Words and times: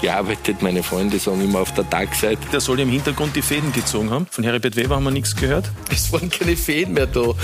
gearbeitet. 0.00 0.62
Meine 0.62 0.82
Freunde 0.82 1.18
sagen 1.18 1.42
immer 1.42 1.60
auf 1.60 1.74
der 1.74 1.88
Tagseite. 1.88 2.40
Der 2.52 2.60
soll 2.60 2.80
im 2.80 2.88
Hintergrund 2.88 3.36
die 3.36 3.42
Fäden 3.42 3.72
gezogen 3.72 4.10
haben. 4.10 4.26
Von 4.30 4.44
Heribert 4.44 4.76
Weber 4.76 4.96
haben 4.96 5.04
wir 5.04 5.10
nichts 5.10 5.34
gehört. 5.36 5.70
Es 5.90 6.12
waren 6.12 6.30
keine 6.30 6.56
Fäden 6.56 6.94
mehr 6.94 7.06
da. 7.06 7.20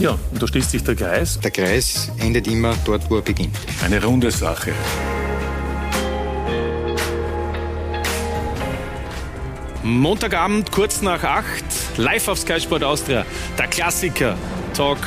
ja, 0.00 0.18
und 0.32 0.42
da 0.42 0.46
schließt 0.46 0.70
sich 0.70 0.84
der 0.84 0.96
Kreis. 0.96 1.38
Der 1.40 1.50
Kreis 1.50 2.10
endet 2.18 2.46
immer 2.46 2.74
dort, 2.84 3.10
wo 3.10 3.16
er 3.16 3.22
beginnt. 3.22 3.56
Eine 3.84 4.02
runde 4.02 4.30
Sache. 4.30 4.72
Montagabend, 9.82 10.70
kurz 10.70 11.00
nach 11.00 11.24
acht, 11.24 11.64
live 11.96 12.28
auf 12.28 12.38
Sky 12.38 12.60
Sport 12.60 12.84
Austria. 12.84 13.24
Der 13.58 13.66
Klassiker, 13.66 14.36
Talk 14.74 14.98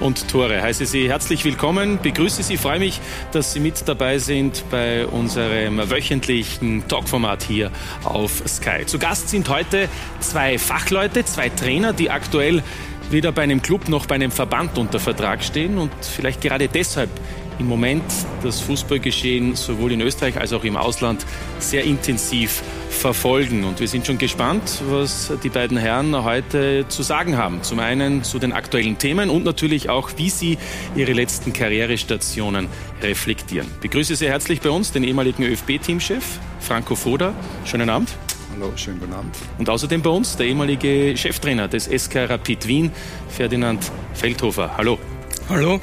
und 0.00 0.28
Tore. 0.28 0.62
Heiße 0.62 0.86
Sie 0.86 1.08
herzlich 1.08 1.44
willkommen, 1.44 1.98
begrüße 2.02 2.42
Sie, 2.42 2.56
freue 2.56 2.78
mich, 2.78 3.00
dass 3.32 3.52
Sie 3.52 3.60
mit 3.60 3.86
dabei 3.86 4.18
sind 4.18 4.64
bei 4.70 5.06
unserem 5.06 5.78
wöchentlichen 5.90 6.86
Talkformat 6.88 7.42
hier 7.42 7.70
auf 8.04 8.42
Sky. 8.46 8.86
Zu 8.86 8.98
Gast 8.98 9.28
sind 9.28 9.48
heute 9.48 9.88
zwei 10.20 10.58
Fachleute, 10.58 11.24
zwei 11.24 11.48
Trainer, 11.48 11.92
die 11.92 12.10
aktuell 12.10 12.62
weder 13.10 13.32
bei 13.32 13.42
einem 13.42 13.62
Club 13.62 13.88
noch 13.88 14.06
bei 14.06 14.16
einem 14.16 14.30
Verband 14.30 14.78
unter 14.78 14.98
Vertrag 14.98 15.42
stehen 15.44 15.78
und 15.78 15.92
vielleicht 16.00 16.40
gerade 16.40 16.68
deshalb 16.68 17.10
im 17.58 17.66
Moment 17.66 18.04
das 18.42 18.60
Fußballgeschehen 18.60 19.54
sowohl 19.54 19.92
in 19.92 20.00
Österreich 20.00 20.38
als 20.38 20.52
auch 20.52 20.64
im 20.64 20.76
Ausland 20.76 21.24
sehr 21.58 21.84
intensiv 21.84 22.62
verfolgen. 22.90 23.64
Und 23.64 23.80
wir 23.80 23.88
sind 23.88 24.06
schon 24.06 24.18
gespannt, 24.18 24.82
was 24.88 25.32
die 25.42 25.48
beiden 25.48 25.76
Herren 25.76 26.24
heute 26.24 26.86
zu 26.88 27.02
sagen 27.02 27.36
haben. 27.36 27.62
Zum 27.62 27.78
einen 27.78 28.22
zu 28.24 28.38
den 28.38 28.52
aktuellen 28.52 28.98
Themen 28.98 29.30
und 29.30 29.44
natürlich 29.44 29.88
auch, 29.88 30.10
wie 30.16 30.30
sie 30.30 30.58
ihre 30.94 31.12
letzten 31.12 31.52
Karrierestationen 31.52 32.68
reflektieren. 33.02 33.68
Ich 33.76 33.80
begrüße 33.80 34.16
sehr 34.16 34.30
herzlich 34.30 34.60
bei 34.60 34.70
uns 34.70 34.92
den 34.92 35.04
ehemaligen 35.04 35.42
ÖFB-Teamchef 35.42 36.38
Franco 36.60 36.94
Foda. 36.94 37.32
Schönen 37.64 37.90
Abend. 37.90 38.10
Hallo, 38.54 38.72
schönen 38.76 38.98
guten 38.98 39.12
Abend. 39.12 39.36
Und 39.58 39.68
außerdem 39.68 40.00
bei 40.00 40.10
uns 40.10 40.36
der 40.36 40.46
ehemalige 40.46 41.14
Cheftrainer 41.16 41.68
des 41.68 41.84
SK 41.84 42.30
Rapid 42.30 42.66
Wien, 42.66 42.90
Ferdinand 43.28 43.92
Feldhofer. 44.14 44.76
Hallo. 44.78 44.98
Hallo. 45.50 45.78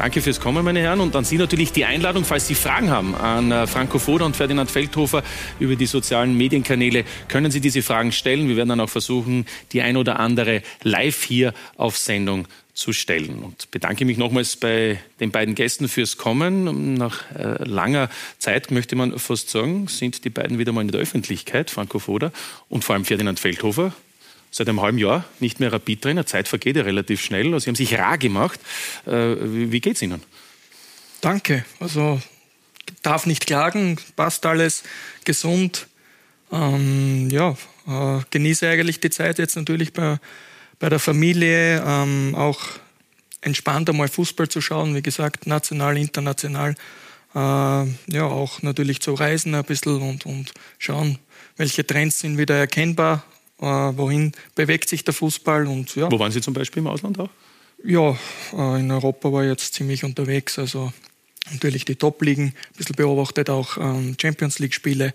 Danke 0.00 0.22
fürs 0.22 0.40
Kommen, 0.40 0.64
meine 0.64 0.80
Herren. 0.80 1.00
Und 1.00 1.14
an 1.14 1.26
Sie 1.26 1.36
natürlich 1.36 1.72
die 1.72 1.84
Einladung, 1.84 2.24
falls 2.24 2.46
Sie 2.46 2.54
Fragen 2.54 2.88
haben 2.88 3.14
an 3.14 3.52
äh, 3.52 3.66
Franco 3.66 3.98
Foda 3.98 4.24
und 4.24 4.34
Ferdinand 4.34 4.70
Feldhofer 4.70 5.22
über 5.58 5.76
die 5.76 5.84
sozialen 5.84 6.34
Medienkanäle, 6.38 7.04
können 7.28 7.50
Sie 7.50 7.60
diese 7.60 7.82
Fragen 7.82 8.10
stellen. 8.10 8.48
Wir 8.48 8.56
werden 8.56 8.70
dann 8.70 8.80
auch 8.80 8.88
versuchen, 8.88 9.44
die 9.72 9.82
ein 9.82 9.98
oder 9.98 10.18
andere 10.18 10.62
live 10.82 11.22
hier 11.22 11.52
auf 11.76 11.98
Sendung 11.98 12.48
zu 12.72 12.94
stellen. 12.94 13.40
Und 13.40 13.70
bedanke 13.72 14.06
mich 14.06 14.16
nochmals 14.16 14.56
bei 14.56 14.98
den 15.20 15.32
beiden 15.32 15.54
Gästen 15.54 15.86
fürs 15.86 16.16
Kommen. 16.16 16.94
Nach 16.94 17.30
äh, 17.32 17.62
langer 17.62 18.08
Zeit, 18.38 18.70
möchte 18.70 18.96
man 18.96 19.18
fast 19.18 19.50
sagen, 19.50 19.86
sind 19.86 20.24
die 20.24 20.30
beiden 20.30 20.58
wieder 20.58 20.72
mal 20.72 20.80
in 20.80 20.88
der 20.88 21.02
Öffentlichkeit, 21.02 21.70
Franco 21.70 21.98
Foda 21.98 22.32
und 22.70 22.84
vor 22.84 22.94
allem 22.94 23.04
Ferdinand 23.04 23.38
Feldhofer 23.38 23.92
seit 24.50 24.68
einem 24.68 24.80
halben 24.80 24.98
Jahr 24.98 25.24
nicht 25.38 25.60
mehr 25.60 25.72
Rapid-Trainer. 25.72 26.26
Zeit 26.26 26.48
vergeht 26.48 26.76
ja 26.76 26.82
relativ 26.82 27.22
schnell. 27.22 27.46
Also 27.46 27.60
Sie 27.60 27.70
haben 27.70 27.76
sich 27.76 27.98
rar 27.98 28.18
gemacht. 28.18 28.60
Äh, 29.06 29.36
wie 29.40 29.80
geht 29.80 29.96
es 29.96 30.02
Ihnen? 30.02 30.22
Danke. 31.20 31.64
Also 31.78 32.20
darf 33.02 33.26
nicht 33.26 33.46
klagen, 33.46 33.98
passt 34.16 34.44
alles 34.46 34.82
gesund. 35.24 35.86
Ähm, 36.52 37.28
ja, 37.30 37.56
äh, 37.86 38.22
genieße 38.30 38.68
eigentlich 38.68 39.00
die 39.00 39.10
Zeit 39.10 39.38
jetzt 39.38 39.56
natürlich 39.56 39.92
bei, 39.92 40.18
bei 40.78 40.88
der 40.88 40.98
Familie, 40.98 41.82
ähm, 41.86 42.34
auch 42.34 42.60
entspannt 43.42 43.88
einmal 43.88 44.08
Fußball 44.08 44.48
zu 44.48 44.60
schauen, 44.60 44.94
wie 44.94 45.02
gesagt, 45.02 45.46
national, 45.46 45.96
international. 45.96 46.74
Äh, 47.34 47.38
ja, 47.38 48.24
auch 48.24 48.62
natürlich 48.62 49.00
zu 49.00 49.14
reisen 49.14 49.54
ein 49.54 49.64
bisschen 49.64 50.02
und, 50.02 50.26
und 50.26 50.52
schauen, 50.78 51.18
welche 51.56 51.86
Trends 51.86 52.18
sind 52.18 52.38
wieder 52.38 52.56
erkennbar 52.56 53.24
äh, 53.60 53.64
wohin 53.64 54.32
bewegt 54.54 54.88
sich 54.88 55.04
der 55.04 55.14
Fußball. 55.14 55.66
Und, 55.66 55.94
ja. 55.96 56.10
Wo 56.10 56.18
waren 56.18 56.32
Sie 56.32 56.40
zum 56.40 56.54
Beispiel 56.54 56.80
im 56.80 56.86
Ausland 56.86 57.18
auch? 57.20 57.30
Ja, 57.84 58.16
äh, 58.52 58.80
in 58.80 58.90
Europa 58.90 59.32
war 59.32 59.42
ich 59.42 59.50
jetzt 59.50 59.74
ziemlich 59.74 60.04
unterwegs. 60.04 60.58
Also 60.58 60.92
natürlich 61.52 61.84
die 61.84 61.96
Top-Ligen, 61.96 62.46
ein 62.46 62.76
bisschen 62.76 62.96
beobachtet 62.96 63.50
auch 63.50 63.76
ähm, 63.78 64.16
Champions 64.20 64.58
League-Spiele. 64.58 65.12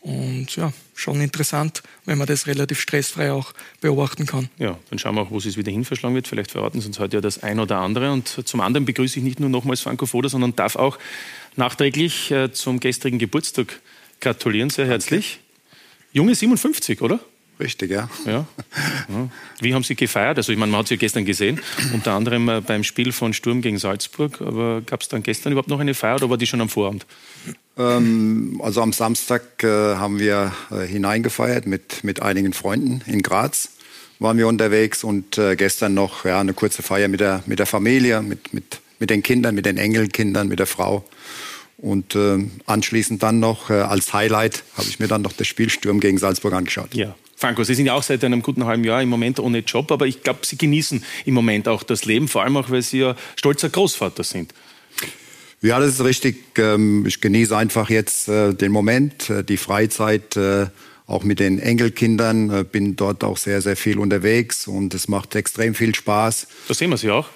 Und 0.00 0.54
ja, 0.54 0.72
schon 0.94 1.20
interessant, 1.20 1.82
wenn 2.04 2.18
man 2.18 2.28
das 2.28 2.46
relativ 2.46 2.80
stressfrei 2.80 3.32
auch 3.32 3.52
beobachten 3.80 4.26
kann. 4.26 4.48
Ja, 4.56 4.78
dann 4.90 4.98
schauen 4.98 5.16
wir 5.16 5.22
auch, 5.22 5.30
wo 5.32 5.38
es 5.38 5.56
wieder 5.56 5.72
hin 5.72 5.84
verschlagen 5.84 6.14
wird. 6.14 6.28
Vielleicht 6.28 6.52
verraten 6.52 6.80
Sie 6.80 6.86
uns 6.86 7.00
heute 7.00 7.16
ja 7.16 7.20
das 7.20 7.42
ein 7.42 7.58
oder 7.58 7.78
andere. 7.78 8.12
Und 8.12 8.28
zum 8.46 8.60
anderen 8.60 8.84
begrüße 8.84 9.18
ich 9.18 9.24
nicht 9.24 9.40
nur 9.40 9.50
nochmals 9.50 9.80
Franco 9.80 10.06
Foda, 10.06 10.28
sondern 10.28 10.54
darf 10.54 10.76
auch 10.76 10.98
nachträglich 11.56 12.30
äh, 12.30 12.52
zum 12.52 12.78
gestrigen 12.78 13.18
Geburtstag 13.18 13.80
gratulieren, 14.20 14.70
sehr 14.70 14.86
herzlich. 14.86 15.40
Junge 16.12 16.34
57, 16.34 17.02
oder? 17.02 17.20
Richtig, 17.60 17.90
ja. 17.90 18.08
ja. 18.24 18.46
Wie 19.60 19.74
haben 19.74 19.82
Sie 19.82 19.96
gefeiert? 19.96 20.36
Also 20.36 20.52
ich 20.52 20.58
meine, 20.58 20.70
man 20.70 20.80
hat 20.80 20.88
Sie 20.88 20.94
ja 20.94 20.98
gestern 20.98 21.24
gesehen, 21.24 21.60
unter 21.92 22.12
anderem 22.12 22.48
äh, 22.48 22.60
beim 22.60 22.84
Spiel 22.84 23.10
von 23.12 23.32
Sturm 23.32 23.62
gegen 23.62 23.78
Salzburg. 23.78 24.40
Aber 24.40 24.80
gab 24.82 25.00
es 25.02 25.08
dann 25.08 25.22
gestern 25.22 25.52
überhaupt 25.52 25.68
noch 25.68 25.80
eine 25.80 25.94
Feier 25.94 26.16
oder 26.16 26.30
war 26.30 26.36
die 26.36 26.46
schon 26.46 26.60
am 26.60 26.68
Vorabend? 26.68 27.04
Ähm, 27.76 28.60
also 28.62 28.80
am 28.82 28.92
Samstag 28.92 29.64
äh, 29.64 29.66
haben 29.66 30.20
wir 30.20 30.52
äh, 30.70 30.86
hineingefeiert 30.86 31.66
mit, 31.66 32.04
mit 32.04 32.22
einigen 32.22 32.52
Freunden 32.52 33.02
in 33.06 33.22
Graz 33.22 33.70
waren 34.18 34.36
wir 34.38 34.48
unterwegs 34.48 35.04
und 35.04 35.38
äh, 35.38 35.56
gestern 35.56 35.94
noch 35.94 36.24
ja, 36.24 36.40
eine 36.40 36.52
kurze 36.52 36.82
Feier 36.82 37.08
mit 37.08 37.20
der, 37.20 37.42
mit 37.46 37.58
der 37.58 37.66
Familie, 37.66 38.22
mit, 38.22 38.52
mit, 38.52 38.80
mit 38.98 39.10
den 39.10 39.22
Kindern, 39.22 39.54
mit 39.54 39.66
den 39.66 39.78
Enkelkindern, 39.78 40.48
mit 40.48 40.58
der 40.58 40.66
Frau. 40.66 41.04
Und 41.78 42.16
äh, 42.16 42.38
anschließend 42.66 43.22
dann 43.22 43.38
noch 43.38 43.70
äh, 43.70 43.74
als 43.74 44.12
Highlight 44.12 44.64
habe 44.76 44.88
ich 44.88 44.98
mir 44.98 45.06
dann 45.06 45.22
noch 45.22 45.32
das 45.32 45.46
Spiel 45.46 45.70
Sturm 45.70 46.00
gegen 46.00 46.18
Salzburg 46.18 46.52
angeschaut. 46.52 46.92
Ja, 46.92 47.14
Franco, 47.36 47.62
Sie 47.62 47.74
sind 47.74 47.86
ja 47.86 47.94
auch 47.94 48.02
seit 48.02 48.24
einem 48.24 48.42
guten 48.42 48.64
halben 48.64 48.82
Jahr 48.82 49.00
im 49.00 49.08
Moment 49.08 49.38
ohne 49.38 49.60
Job, 49.60 49.92
aber 49.92 50.06
ich 50.06 50.24
glaube, 50.24 50.40
Sie 50.42 50.58
genießen 50.58 51.04
im 51.24 51.34
Moment 51.34 51.68
auch 51.68 51.84
das 51.84 52.04
Leben, 52.04 52.26
vor 52.26 52.42
allem 52.42 52.56
auch, 52.56 52.68
weil 52.70 52.82
Sie 52.82 52.98
ja 52.98 53.14
stolzer 53.36 53.68
Großvater 53.68 54.24
sind. 54.24 54.52
Ja, 55.60 55.78
das 55.78 55.94
ist 55.94 56.04
richtig. 56.04 56.58
Ähm, 56.58 57.06
ich 57.06 57.20
genieße 57.20 57.56
einfach 57.56 57.90
jetzt 57.90 58.28
äh, 58.28 58.54
den 58.54 58.72
Moment, 58.72 59.30
äh, 59.30 59.44
die 59.44 59.56
Freizeit, 59.56 60.36
äh, 60.36 60.66
auch 61.06 61.24
mit 61.24 61.40
den 61.40 61.58
Enkelkindern. 61.58 62.66
Bin 62.66 62.96
dort 62.96 63.24
auch 63.24 63.38
sehr, 63.38 63.62
sehr 63.62 63.76
viel 63.76 63.98
unterwegs 63.98 64.66
und 64.66 64.92
es 64.92 65.08
macht 65.08 65.34
extrem 65.36 65.74
viel 65.74 65.94
Spaß. 65.94 66.48
Da 66.68 66.74
sehen 66.74 66.90
wir 66.90 66.98
Sie 66.98 67.10
auch. 67.10 67.28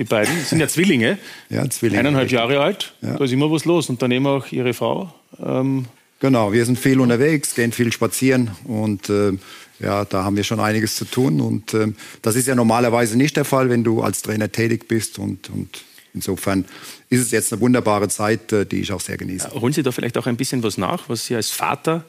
Die 0.00 0.04
beiden 0.04 0.34
sind 0.44 0.58
ja 0.58 0.66
Zwillinge. 0.66 1.18
Ja, 1.50 1.68
Zwillinge. 1.68 2.00
Eineinhalb 2.00 2.24
richtig. 2.24 2.38
Jahre 2.38 2.60
alt. 2.60 2.94
Ja. 3.02 3.18
Da 3.18 3.24
ist 3.24 3.32
immer 3.32 3.50
was 3.52 3.64
los. 3.64 3.88
Und 3.90 4.00
daneben 4.02 4.26
auch 4.26 4.50
Ihre 4.50 4.74
Frau. 4.74 5.12
Ähm, 5.38 5.86
Genau, 6.20 6.52
wir 6.52 6.66
sind 6.66 6.78
viel 6.78 7.00
unterwegs, 7.00 7.54
gehen 7.54 7.72
viel 7.72 7.90
spazieren 7.92 8.50
und 8.64 9.08
äh, 9.08 9.32
ja, 9.78 10.04
da 10.04 10.22
haben 10.22 10.36
wir 10.36 10.44
schon 10.44 10.60
einiges 10.60 10.96
zu 10.96 11.06
tun. 11.06 11.40
Und 11.40 11.72
äh, 11.72 11.94
das 12.20 12.36
ist 12.36 12.46
ja 12.46 12.54
normalerweise 12.54 13.16
nicht 13.16 13.38
der 13.38 13.46
Fall, 13.46 13.70
wenn 13.70 13.84
du 13.84 14.02
als 14.02 14.20
Trainer 14.20 14.52
tätig 14.52 14.86
bist. 14.86 15.18
Und, 15.18 15.48
und 15.48 15.82
insofern 16.12 16.66
ist 17.08 17.20
es 17.20 17.30
jetzt 17.30 17.54
eine 17.54 17.62
wunderbare 17.62 18.08
Zeit, 18.08 18.52
äh, 18.52 18.66
die 18.66 18.82
ich 18.82 18.92
auch 18.92 19.00
sehr 19.00 19.16
genieße. 19.16 19.50
Holen 19.54 19.72
Sie 19.72 19.82
da 19.82 19.92
vielleicht 19.92 20.18
auch 20.18 20.26
ein 20.26 20.36
bisschen 20.36 20.62
was 20.62 20.76
nach, 20.76 21.08
was 21.08 21.24
Sie 21.24 21.34
als 21.34 21.48
Vater 21.48 22.04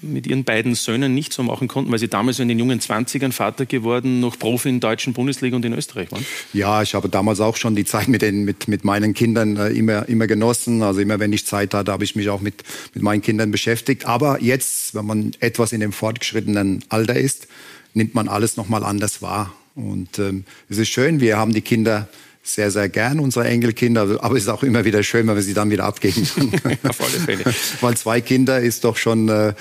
mit 0.00 0.26
ihren 0.26 0.44
beiden 0.44 0.74
Söhnen 0.74 1.14
nicht 1.14 1.32
so 1.32 1.42
machen 1.42 1.68
konnten, 1.68 1.92
weil 1.92 1.98
sie 1.98 2.08
damals 2.08 2.38
in 2.38 2.48
den 2.48 2.58
jungen 2.58 2.80
20ern 2.80 3.32
Vater 3.32 3.66
geworden, 3.66 4.20
noch 4.20 4.38
Profi 4.38 4.68
in 4.68 4.80
der 4.80 4.90
deutschen 4.90 5.12
Bundesliga 5.12 5.56
und 5.56 5.64
in 5.64 5.72
Österreich 5.72 6.10
waren? 6.10 6.24
Ja, 6.52 6.82
ich 6.82 6.94
habe 6.94 7.08
damals 7.08 7.40
auch 7.40 7.56
schon 7.56 7.76
die 7.76 7.84
Zeit 7.84 8.08
mit, 8.08 8.22
den, 8.22 8.44
mit, 8.44 8.68
mit 8.68 8.84
meinen 8.84 9.14
Kindern 9.14 9.56
äh, 9.56 9.68
immer, 9.68 10.08
immer 10.08 10.26
genossen. 10.26 10.82
Also 10.82 11.00
immer 11.00 11.20
wenn 11.20 11.32
ich 11.32 11.46
Zeit 11.46 11.74
hatte, 11.74 11.92
habe 11.92 12.04
ich 12.04 12.16
mich 12.16 12.28
auch 12.30 12.40
mit, 12.40 12.62
mit 12.94 13.02
meinen 13.02 13.22
Kindern 13.22 13.50
beschäftigt. 13.50 14.06
Aber 14.06 14.42
jetzt, 14.42 14.94
wenn 14.94 15.06
man 15.06 15.32
etwas 15.40 15.72
in 15.72 15.80
dem 15.80 15.92
fortgeschrittenen 15.92 16.84
Alter 16.88 17.16
ist, 17.16 17.48
nimmt 17.94 18.14
man 18.14 18.28
alles 18.28 18.56
nochmal 18.56 18.84
anders 18.84 19.22
wahr. 19.22 19.52
Und 19.74 20.18
ähm, 20.18 20.44
es 20.68 20.78
ist 20.78 20.88
schön, 20.88 21.20
wir 21.20 21.38
haben 21.38 21.52
die 21.52 21.62
Kinder 21.62 22.08
sehr, 22.42 22.70
sehr 22.70 22.88
gern, 22.88 23.20
unsere 23.20 23.46
Enkelkinder. 23.46 24.18
Aber 24.20 24.36
es 24.36 24.42
ist 24.42 24.48
auch 24.48 24.62
immer 24.62 24.84
wieder 24.84 25.02
schön, 25.02 25.26
wenn 25.28 25.36
wir 25.36 25.42
sie 25.42 25.54
dann 25.54 25.70
wieder 25.70 25.84
abgeben 25.84 26.26
können. 26.34 26.78
Auf 26.88 27.00
alle 27.00 27.20
Fälle. 27.20 27.44
Weil 27.80 27.96
zwei 27.96 28.20
Kinder 28.20 28.60
ist 28.60 28.84
doch 28.84 28.96
schon, 28.96 29.28
äh, 29.28 29.54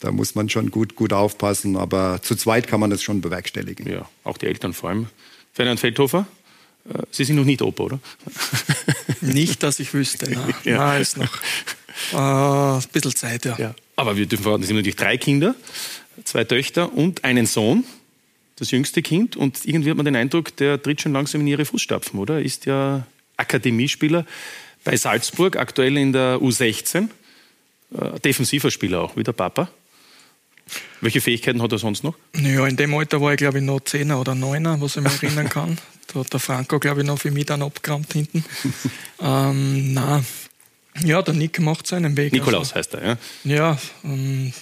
da 0.00 0.12
muss 0.12 0.34
man 0.34 0.48
schon 0.48 0.70
gut, 0.70 0.96
gut 0.96 1.12
aufpassen. 1.12 1.76
Aber 1.76 2.20
zu 2.22 2.36
zweit 2.36 2.66
kann 2.66 2.80
man 2.80 2.90
das 2.90 3.02
schon 3.02 3.20
bewerkstelligen. 3.20 3.90
Ja, 3.90 4.08
auch 4.24 4.36
die 4.36 4.46
Eltern 4.46 4.74
vor 4.74 4.90
allem. 4.90 5.06
Ferdinand 5.54 5.80
Feldhofer, 5.80 6.26
äh, 6.92 7.02
Sie 7.10 7.24
sind 7.24 7.36
noch 7.36 7.44
nicht 7.44 7.62
Opa, 7.62 7.84
oder? 7.84 8.00
nicht, 9.22 9.62
dass 9.62 9.80
ich 9.80 9.94
wüsste. 9.94 10.30
Nein, 10.30 10.54
ja. 10.64 10.76
Nein 10.76 11.02
ist 11.02 11.16
noch 11.16 11.34
äh, 12.12 12.16
ein 12.16 12.82
bisschen 12.92 13.14
Zeit, 13.14 13.44
ja. 13.46 13.56
ja. 13.58 13.74
Aber 13.96 14.16
wir 14.16 14.26
dürfen 14.26 14.42
verraten, 14.42 14.62
Sie 14.64 14.68
haben 14.68 14.76
natürlich 14.76 14.96
drei 14.96 15.16
Kinder, 15.16 15.54
zwei 16.24 16.44
Töchter 16.44 16.92
und 16.92 17.24
einen 17.24 17.46
Sohn, 17.46 17.84
das 18.56 18.70
jüngste 18.70 19.02
Kind. 19.02 19.36
Und 19.36 19.64
irgendwie 19.64 19.90
hat 19.90 19.96
man 19.96 20.06
den 20.06 20.16
Eindruck, 20.16 20.56
der 20.56 20.82
tritt 20.82 21.00
schon 21.00 21.12
langsam 21.12 21.42
in 21.42 21.46
ihre 21.46 21.64
Fußstapfen, 21.64 22.18
oder? 22.18 22.40
Ist 22.40 22.66
ja 22.66 23.06
Akademiespieler 23.36 24.26
bei 24.84 24.96
Salzburg, 24.96 25.56
aktuell 25.56 25.96
in 25.96 26.12
der 26.12 26.38
U16. 26.38 27.08
Äh, 27.94 28.20
defensiver 28.20 28.70
Spieler 28.70 29.02
auch, 29.02 29.16
wie 29.16 29.22
der 29.22 29.32
Papa. 29.32 29.68
Welche 31.00 31.20
Fähigkeiten 31.20 31.62
hat 31.62 31.70
er 31.72 31.78
sonst 31.78 32.02
noch? 32.02 32.14
Ja, 32.34 32.66
in 32.66 32.76
dem 32.76 32.94
Alter 32.94 33.20
war 33.20 33.32
ich, 33.32 33.38
glaube 33.38 33.58
ich, 33.58 33.64
noch 33.64 33.80
Zehner 33.80 34.20
oder 34.20 34.34
Neuner, 34.34 34.80
was 34.80 34.96
ich 34.96 35.02
mich 35.02 35.22
erinnern 35.22 35.48
kann. 35.48 35.78
Da 36.08 36.20
hat 36.20 36.32
der 36.32 36.40
Franco, 36.40 36.78
glaube 36.78 37.02
ich, 37.02 37.06
noch 37.06 37.18
für 37.18 37.30
mich 37.30 37.46
dann 37.46 37.62
abgerammt 37.62 38.12
hinten. 38.12 38.44
ähm, 39.20 39.92
na, 39.92 40.24
ja, 41.04 41.22
der 41.22 41.34
Nick 41.34 41.60
macht 41.60 41.86
seinen 41.86 42.16
Weg. 42.16 42.32
Nikolaus 42.32 42.72
also, 42.72 42.74
heißt 42.76 42.94
er, 42.94 43.06
ja? 43.06 43.18
Ja, 43.44 43.78
ähm, 44.04 44.52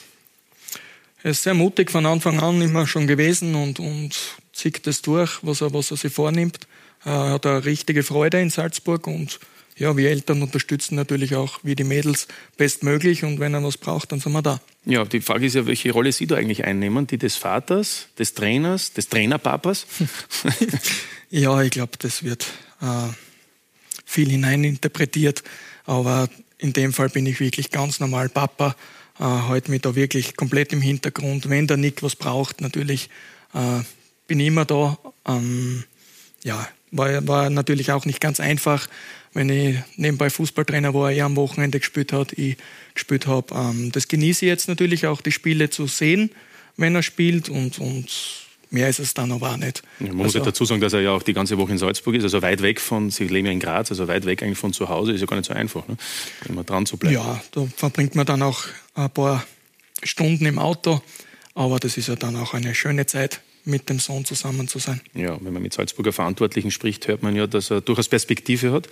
er 1.24 1.30
ist 1.30 1.42
sehr 1.42 1.54
mutig 1.54 1.90
von 1.90 2.04
Anfang 2.04 2.38
an 2.40 2.60
immer 2.60 2.86
schon 2.86 3.06
gewesen 3.06 3.54
und, 3.54 3.80
und 3.80 4.14
zieht 4.52 4.86
das 4.86 5.00
durch, 5.00 5.38
was 5.40 5.62
er, 5.62 5.72
was 5.72 5.90
er 5.90 5.96
sich 5.96 6.12
vornimmt. 6.12 6.68
Er 7.02 7.30
hat 7.30 7.46
eine 7.46 7.64
richtige 7.64 8.02
Freude 8.02 8.40
in 8.40 8.50
Salzburg 8.50 9.06
und 9.06 9.40
ja, 9.76 9.96
wir 9.96 10.10
Eltern 10.10 10.42
unterstützen 10.42 10.96
natürlich 10.96 11.34
auch 11.34 11.60
wie 11.62 11.74
die 11.74 11.82
Mädels 11.82 12.28
bestmöglich 12.58 13.24
und 13.24 13.40
wenn 13.40 13.54
er 13.54 13.64
was 13.64 13.78
braucht, 13.78 14.12
dann 14.12 14.20
sind 14.20 14.32
wir 14.32 14.42
da. 14.42 14.60
Ja, 14.84 15.06
die 15.06 15.22
Frage 15.22 15.46
ist 15.46 15.54
ja, 15.54 15.64
welche 15.64 15.92
Rolle 15.92 16.12
Sie 16.12 16.26
da 16.26 16.36
eigentlich 16.36 16.64
einnehmen? 16.64 17.06
Die 17.06 17.16
des 17.16 17.36
Vaters, 17.36 18.08
des 18.18 18.34
Trainers, 18.34 18.92
des 18.92 19.08
Trainerpapas? 19.08 19.86
ja, 21.30 21.62
ich 21.62 21.70
glaube, 21.70 21.92
das 21.98 22.22
wird 22.22 22.44
äh, 22.82 23.08
viel 24.04 24.28
hineininterpretiert, 24.28 25.42
aber 25.86 26.28
in 26.58 26.74
dem 26.74 26.92
Fall 26.92 27.08
bin 27.08 27.24
ich 27.24 27.40
wirklich 27.40 27.70
ganz 27.70 27.98
normal 27.98 28.28
Papa, 28.28 28.76
äh, 29.18 29.24
halte 29.24 29.70
mich 29.70 29.82
da 29.82 29.94
wirklich 29.94 30.36
komplett 30.36 30.72
im 30.72 30.80
Hintergrund. 30.80 31.48
Wenn 31.48 31.66
der 31.66 31.76
Nick 31.76 32.02
was 32.02 32.16
braucht, 32.16 32.60
natürlich 32.60 33.10
äh, 33.52 33.80
bin 34.26 34.40
ich 34.40 34.48
immer 34.48 34.64
da. 34.64 34.98
Ähm, 35.26 35.84
ja, 36.42 36.68
war, 36.90 37.26
war 37.26 37.50
natürlich 37.50 37.92
auch 37.92 38.04
nicht 38.04 38.20
ganz 38.20 38.40
einfach, 38.40 38.86
wenn 39.32 39.48
ich 39.48 39.76
nebenbei 39.96 40.30
Fußballtrainer 40.30 40.94
war, 40.94 41.10
er 41.10 41.26
am 41.26 41.36
Wochenende 41.36 41.80
gespielt 41.80 42.12
hat, 42.12 42.32
ich 42.32 42.56
gespielt 42.94 43.26
habe. 43.26 43.54
Ähm, 43.54 43.90
das 43.92 44.08
genieße 44.08 44.44
ich 44.44 44.48
jetzt 44.48 44.68
natürlich 44.68 45.06
auch, 45.06 45.20
die 45.20 45.32
Spiele 45.32 45.70
zu 45.70 45.86
sehen, 45.86 46.30
wenn 46.76 46.94
er 46.94 47.02
spielt 47.02 47.48
und, 47.48 47.78
und 47.78 48.08
mehr 48.70 48.88
ist 48.88 49.00
es 49.00 49.14
dann 49.14 49.32
aber 49.32 49.52
auch 49.52 49.56
nicht. 49.56 49.82
Ja, 49.98 50.08
man 50.08 50.18
muss 50.18 50.36
also, 50.36 50.44
dazu 50.44 50.64
sagen, 50.64 50.80
dass 50.80 50.92
er 50.92 51.00
ja 51.00 51.10
auch 51.10 51.22
die 51.22 51.32
ganze 51.32 51.58
Woche 51.58 51.72
in 51.72 51.78
Salzburg 51.78 52.14
ist, 52.14 52.24
also 52.24 52.42
weit 52.42 52.62
weg 52.62 52.80
von, 52.80 53.10
Sie 53.10 53.26
leben 53.26 53.46
ja 53.46 53.52
in 53.52 53.60
Graz, 53.60 53.90
also 53.90 54.06
weit 54.06 54.24
weg 54.24 54.42
eigentlich 54.42 54.58
von 54.58 54.72
zu 54.72 54.88
Hause, 54.88 55.12
ist 55.12 55.20
ja 55.20 55.26
gar 55.26 55.36
nicht 55.36 55.46
so 55.46 55.54
einfach, 55.54 55.86
ne? 55.88 55.96
immer 56.48 56.62
dran 56.62 56.86
zu 56.86 56.96
bleiben. 56.96 57.14
Ja, 57.14 57.42
da 57.52 57.66
verbringt 57.76 58.14
man 58.14 58.26
dann 58.26 58.42
auch 58.42 58.64
ein 58.94 59.10
paar 59.10 59.44
Stunden 60.02 60.46
im 60.46 60.58
Auto, 60.58 61.02
aber 61.54 61.78
das 61.78 61.96
ist 61.96 62.08
ja 62.08 62.16
dann 62.16 62.36
auch 62.36 62.54
eine 62.54 62.74
schöne 62.74 63.06
Zeit 63.06 63.40
mit 63.64 63.88
dem 63.88 63.98
Sohn 63.98 64.24
zusammen 64.24 64.68
zu 64.68 64.78
sein. 64.78 65.00
Ja, 65.14 65.38
wenn 65.40 65.52
man 65.52 65.62
mit 65.62 65.72
Salzburger 65.72 66.12
Verantwortlichen 66.12 66.70
spricht, 66.70 67.08
hört 67.08 67.22
man 67.22 67.34
ja, 67.34 67.46
dass 67.46 67.70
er 67.70 67.80
durchaus 67.80 68.08
Perspektive 68.08 68.72
hat, 68.72 68.88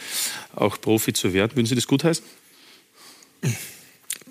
auch 0.55 0.81
Profi 0.81 1.13
zu 1.13 1.33
werden. 1.33 1.57
Würden 1.57 1.67
Sie 1.67 1.75
das 1.75 1.87
gut 1.87 2.05
heißen? 2.05 2.25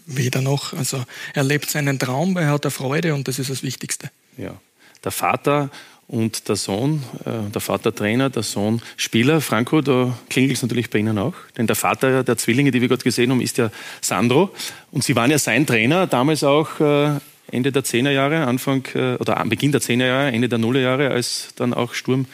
Weder 0.08 0.42
noch. 0.42 0.74
Also 0.74 1.06
er 1.34 1.44
lebt 1.44 1.70
seinen 1.70 2.00
Traum, 2.00 2.38
er 2.38 2.48
hat 2.48 2.66
eine 2.66 2.72
Freude 2.72 3.14
und 3.14 3.28
das 3.28 3.38
ist 3.38 3.50
das 3.50 3.62
Wichtigste. 3.62 4.10
Ja. 4.38 4.60
Der 5.04 5.12
Vater 5.12 5.70
und 6.12 6.50
der 6.50 6.58
Sohn, 6.58 7.04
äh, 7.26 7.50
der 7.52 7.62
Vater 7.62 7.96
Trainer, 7.96 8.30
der 8.30 8.44
Sohn 8.44 8.82
Spieler. 8.98 9.40
Franco, 9.40 9.80
da 9.80 10.18
klingelt 10.30 10.58
es 10.58 10.62
natürlich 10.62 10.90
bei 10.90 11.00
Ihnen 11.00 11.18
auch. 11.18 11.34
Denn 11.58 11.68
der 11.68 11.78
Vater 11.78 12.24
der 12.26 12.38
Zwillinge, 12.38 12.72
die 12.72 12.82
wir 12.82 12.90
gerade 12.90 13.04
gesehen 13.04 13.32
haben, 13.32 13.40
ist 13.40 13.58
ja 13.58 13.72
Sandro. 14.02 14.54
Und 14.92 15.06
Sie 15.06 15.16
waren 15.16 15.32
ja 15.32 15.40
sein 15.40 15.66
Trainer, 15.66 16.08
damals 16.08 16.44
auch 16.44 16.82
äh, 16.82 17.12
Ende 17.50 17.72
der 17.72 17.86
10er 17.86 18.12
Jahre, 18.12 18.46
Anfang 18.46 18.86
äh, 18.94 19.16
oder 19.16 19.40
am 19.40 19.48
Beginn 19.48 19.72
der 19.72 19.80
10er 19.82 20.06
Jahre, 20.06 20.32
Ende 20.32 20.50
der 20.50 20.58
Nullerjahre, 20.60 21.12
als 21.12 21.54
dann 21.56 21.74
auch 21.74 21.94
Sturm 21.94 22.26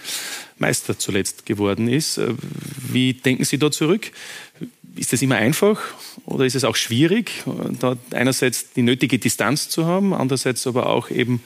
Meister 0.58 0.98
zuletzt 0.98 1.46
geworden 1.46 1.88
ist. 1.88 2.18
Äh, 2.18 2.34
wie 2.92 3.14
denken 3.14 3.46
Sie 3.46 3.60
da 3.60 3.70
zurück? 3.70 4.12
Ist 4.96 5.14
das 5.14 5.22
immer 5.22 5.36
einfach 5.36 5.80
oder 6.26 6.46
ist 6.46 6.56
es 6.56 6.64
auch 6.64 6.76
schwierig, 6.76 7.44
da 7.80 7.96
einerseits 8.12 8.74
die 8.74 8.82
nötige 8.82 9.20
Distanz 9.20 9.70
zu 9.70 9.86
haben, 9.86 10.16
andererseits 10.16 10.66
aber 10.66 10.88
auch 10.88 11.12
eben 11.12 11.44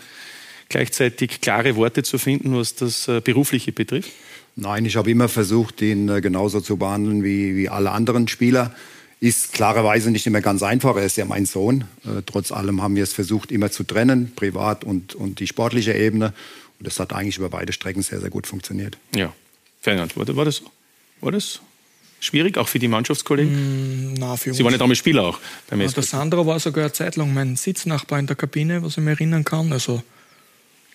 gleichzeitig 0.72 1.42
klare 1.42 1.76
Worte 1.76 2.02
zu 2.02 2.18
finden, 2.18 2.56
was 2.56 2.76
das 2.76 3.08
äh, 3.08 3.22
Berufliche 3.22 3.72
betrifft? 3.72 4.12
Nein, 4.56 4.86
ich 4.86 4.96
habe 4.96 5.12
immer 5.12 5.30
versucht, 5.30 5.82
ihn 5.82 6.08
genauso 6.22 6.62
zu 6.62 6.78
behandeln 6.78 7.24
wie, 7.24 7.56
wie 7.56 7.70
alle 7.70 7.92
anderen 7.92 8.28
Spieler. 8.28 8.76
Ist 9.20 9.54
klarerweise 9.54 10.10
nicht 10.10 10.26
immer 10.26 10.42
ganz 10.42 10.64
einfach. 10.64 10.96
Er 10.96 11.06
ist 11.06 11.16
ja 11.18 11.26
mein 11.26 11.46
Sohn. 11.46 11.84
Äh, 12.06 12.24
trotz 12.26 12.52
allem 12.52 12.82
haben 12.82 12.96
wir 12.96 13.04
es 13.04 13.14
versucht, 13.14 13.52
immer 13.52 13.70
zu 13.70 13.84
trennen, 13.84 14.34
privat 14.36 14.84
und, 14.84 15.14
und 15.14 15.40
die 15.40 15.48
sportliche 15.48 15.94
Ebene. 15.94 16.34
Und 16.80 16.88
das 16.88 17.00
hat 17.00 17.14
eigentlich 17.14 17.38
über 17.38 17.50
beide 17.50 17.72
Strecken 17.72 18.02
sehr, 18.02 18.20
sehr 18.20 18.32
gut 18.32 18.48
funktioniert. 18.48 18.98
Ja. 19.16 19.32
Ferdinand, 19.80 20.18
war, 20.18 20.36
war, 20.36 20.46
das, 20.46 20.64
war 21.22 21.32
das 21.32 21.60
schwierig, 22.20 22.58
auch 22.58 22.68
für 22.68 22.80
die 22.80 22.88
Mannschaftskollegen? 22.88 24.14
Mm, 24.14 24.14
na, 24.16 24.38
für 24.38 24.54
Sie 24.54 24.64
waren 24.64 24.72
ja 24.72 24.80
damals 24.80 25.00
Spieler 25.00 25.24
auch 25.24 25.40
beim 25.70 25.82
ja, 25.82 25.88
Der 25.88 26.04
Sandro 26.04 26.46
war 26.46 26.60
sogar 26.60 26.86
eine 26.86 26.94
Zeit 26.94 27.16
lang 27.16 27.34
mein 27.34 27.56
Sitznachbar 27.56 28.20
in 28.20 28.28
der 28.28 28.36
Kabine, 28.36 28.84
was 28.84 28.98
ich 28.98 29.04
mich 29.04 29.20
erinnern 29.20 29.44
kann. 29.44 29.72
Also, 29.72 30.04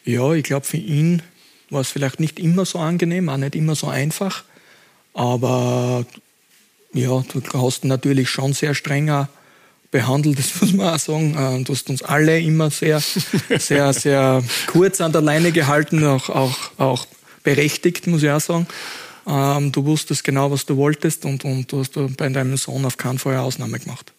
ja, 0.06 0.32
ich 0.32 0.44
glaube, 0.44 0.64
für 0.64 0.76
ihn 0.76 1.22
war 1.70 1.80
es 1.80 1.90
vielleicht 1.90 2.20
nicht 2.20 2.38
immer 2.38 2.64
so 2.64 2.78
angenehm, 2.78 3.28
auch 3.28 3.36
nicht 3.36 3.54
immer 3.54 3.74
so 3.74 3.88
einfach. 3.88 4.44
Aber 5.12 6.06
ja, 6.92 7.22
du 7.22 7.42
hast 7.54 7.84
natürlich 7.84 8.30
schon 8.30 8.52
sehr 8.52 8.74
strenger 8.74 9.28
behandelt, 9.90 10.38
das 10.38 10.60
muss 10.60 10.72
man 10.72 10.94
auch 10.94 10.98
sagen. 10.98 11.34
Äh, 11.34 11.64
du 11.64 11.72
hast 11.72 11.90
uns 11.90 12.02
alle 12.02 12.40
immer 12.40 12.70
sehr, 12.70 13.00
sehr, 13.58 13.92
sehr 13.92 14.42
kurz 14.68 15.00
an 15.00 15.12
der 15.12 15.22
Leine 15.22 15.52
gehalten, 15.52 16.04
auch, 16.04 16.28
auch, 16.28 16.56
auch 16.78 17.06
berechtigt, 17.42 18.06
muss 18.06 18.22
ich 18.22 18.30
auch 18.30 18.40
sagen. 18.40 18.66
Ähm, 19.26 19.72
du 19.72 19.84
wusstest 19.84 20.22
genau, 20.22 20.50
was 20.50 20.66
du 20.66 20.76
wolltest 20.76 21.24
und, 21.24 21.44
und 21.44 21.72
du 21.72 21.80
hast 21.80 21.94
bei 22.16 22.28
deinem 22.28 22.56
Sohn 22.56 22.84
auf 22.84 22.96
keinen 22.96 23.18
Fall 23.18 23.34
eine 23.34 23.42
Ausnahme 23.42 23.80
gemacht. 23.80 24.12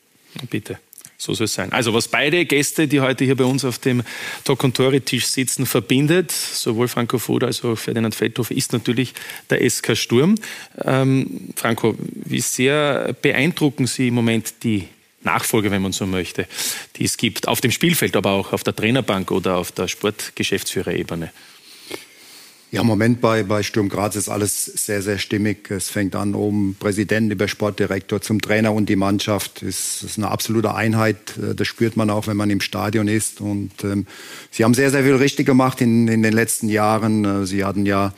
Bitte. 0.50 0.80
So 1.20 1.34
soll 1.34 1.46
es 1.46 1.54
sein. 1.54 1.72
Also 1.72 1.96
was 1.96 2.08
beide 2.08 2.46
Gäste, 2.46 2.88
die 2.88 3.02
heute 3.02 3.26
hier 3.26 3.36
bei 3.36 3.44
uns 3.44 3.66
auf 3.66 3.80
dem 3.80 4.04
Talk 4.44 4.64
und 4.64 4.78
Tore 4.78 5.02
Tisch 5.02 5.26
sitzen, 5.26 5.66
verbindet, 5.66 6.32
sowohl 6.32 6.88
Franco 6.88 7.18
Foda 7.18 7.48
als 7.48 7.64
auch 7.64 7.76
Ferdinand 7.76 8.14
Feldhofer, 8.14 8.54
ist 8.54 8.72
natürlich 8.72 9.16
der 9.50 9.68
SK 9.68 9.98
Sturm. 9.98 10.36
Ähm, 10.84 11.54
Franco, 11.56 11.96
wie 11.98 12.42
sehr 12.42 13.16
beeindrucken 13.20 13.88
Sie 13.88 14.10
im 14.10 14.14
Moment 14.14 14.64
die 14.64 14.88
Nachfolger, 15.24 15.72
wenn 15.72 15.82
man 15.82 15.92
so 15.92 16.06
möchte, 16.06 16.48
die 16.98 17.06
es 17.06 17.18
gibt, 17.18 17.48
auf 17.48 17.62
dem 17.62 17.72
Spielfeld, 17.72 18.16
aber 18.16 18.32
auch 18.32 18.54
auf 18.54 18.64
der 18.64 18.76
Trainerbank 18.76 19.32
oder 19.32 19.58
auf 19.58 19.72
der 19.72 19.88
Sportgeschäftsführerebene? 19.88 21.32
Ja, 22.70 22.82
im 22.82 22.88
Moment 22.88 23.22
bei, 23.22 23.44
bei 23.44 23.64
Sturm 23.64 23.88
Graz 23.88 24.18
ist 24.18 24.28
alles 24.28 24.66
sehr, 24.66 25.02
sehr 25.02 25.20
stimmig. 25.20 25.72
Es 25.72 25.88
fängt 25.90 26.18
an 26.18 26.36
oben 26.36 26.76
Präsident 26.78 27.32
über 27.32 27.48
Sportdirektor 27.48 28.20
zum 28.20 28.42
Trainer 28.42 28.74
und 28.74 28.90
die 28.90 28.98
Mannschaft. 28.98 29.64
Es 29.64 30.04
ist 30.04 30.18
eine 30.18 30.30
absolute 30.30 30.76
Einheit. 30.76 31.38
Äh, 31.38 31.56
das 31.56 31.66
spürt 31.66 31.96
man 31.96 32.10
auch, 32.10 32.28
wenn 32.28 32.36
man 32.36 32.50
im 32.50 32.60
Stadion 32.60 33.08
ist. 33.08 33.40
Und 33.40 33.72
ähm, 33.86 34.06
sie 34.52 34.66
haben 34.66 34.74
sehr, 34.74 34.92
sehr 34.92 35.04
viel 35.04 35.16
richtig 35.16 35.46
gemacht 35.46 35.80
in, 35.80 36.10
in 36.10 36.22
den 36.24 36.34
letzten 36.34 36.68
Jahren. 36.68 37.24
Äh, 37.24 37.46
sie 37.46 37.64
hatten 37.64 37.86
ja 37.86 38.14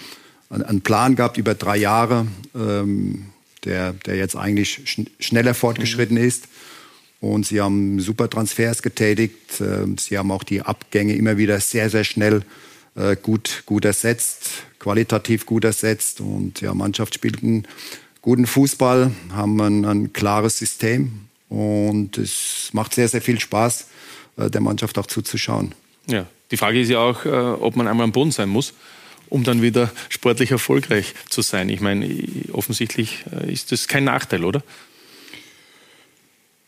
einen 0.50 0.82
Plan 0.82 1.15
gehabt 1.15 1.38
über 1.38 1.53
drei 1.53 1.77
Jahre, 1.77 2.25
ähm, 2.56 3.25
der, 3.65 3.94
der 3.94 4.15
jetzt 4.15 4.36
eigentlich 4.36 4.82
schn 4.86 5.06
schneller 5.20 5.53
fortgeschritten 5.53 6.18
mhm. 6.18 6.24
ist. 6.24 6.48
Und 7.22 7.46
sie 7.46 7.62
haben 7.62 8.00
super 8.00 8.27
Transfers 8.27 8.82
getätigt. 8.82 9.62
Äh, 9.62 9.86
sie 10.00 10.18
haben 10.18 10.32
auch 10.32 10.44
die 10.44 10.63
Abgänge 10.63 11.13
immer 11.13 11.38
wieder 11.38 11.60
sehr, 11.60 11.91
sehr 11.91 12.03
schnell 12.03 12.38
äh, 12.38 12.68
gut, 13.22 13.63
gut 13.65 13.86
ersetzt, 13.86 14.63
qualitativ 14.79 15.46
gut 15.46 15.63
ersetzt. 15.63 16.22
Und 16.22 16.62
ja, 16.62 16.74
Mannschaft 16.74 17.15
spielt 17.15 17.44
einen 17.44 17.68
guten 18.22 18.48
Fußball, 18.48 19.12
haben 19.32 19.62
ein, 19.62 19.86
ein 19.86 20.13
klares 20.13 20.58
System 20.58 21.27
und 21.50 22.18
es 22.18 22.70
macht 22.74 22.94
sehr, 22.94 23.08
sehr 23.08 23.22
viel 23.22 23.39
Spaß, 23.39 23.88
äh, 24.38 24.50
der 24.50 24.62
Mannschaft 24.62 24.98
auch 24.98 25.08
zuzuschauen. 25.08 25.74
Ja, 26.08 26.25
die 26.51 26.58
Frage 26.58 26.82
ist 26.82 26.89
ja 26.89 27.00
auch, 27.00 27.25
äh, 27.25 27.29
ob 27.29 27.75
man 27.75 27.88
einmal 27.88 28.03
am 28.03 28.12
Boden 28.12 28.32
sein 28.32 28.50
muss, 28.50 28.74
um 29.29 29.44
dann 29.44 29.62
wieder 29.62 29.91
sportlich 30.10 30.51
erfolgreich 30.51 31.13
zu 31.29 31.41
sein. 31.41 31.70
Ich 31.70 31.82
meine, 31.82 32.10
offensichtlich 32.51 33.25
ist 33.46 33.72
das 33.72 33.88
kein 33.88 34.03
Nachteil, 34.03 34.44
oder? 34.44 34.63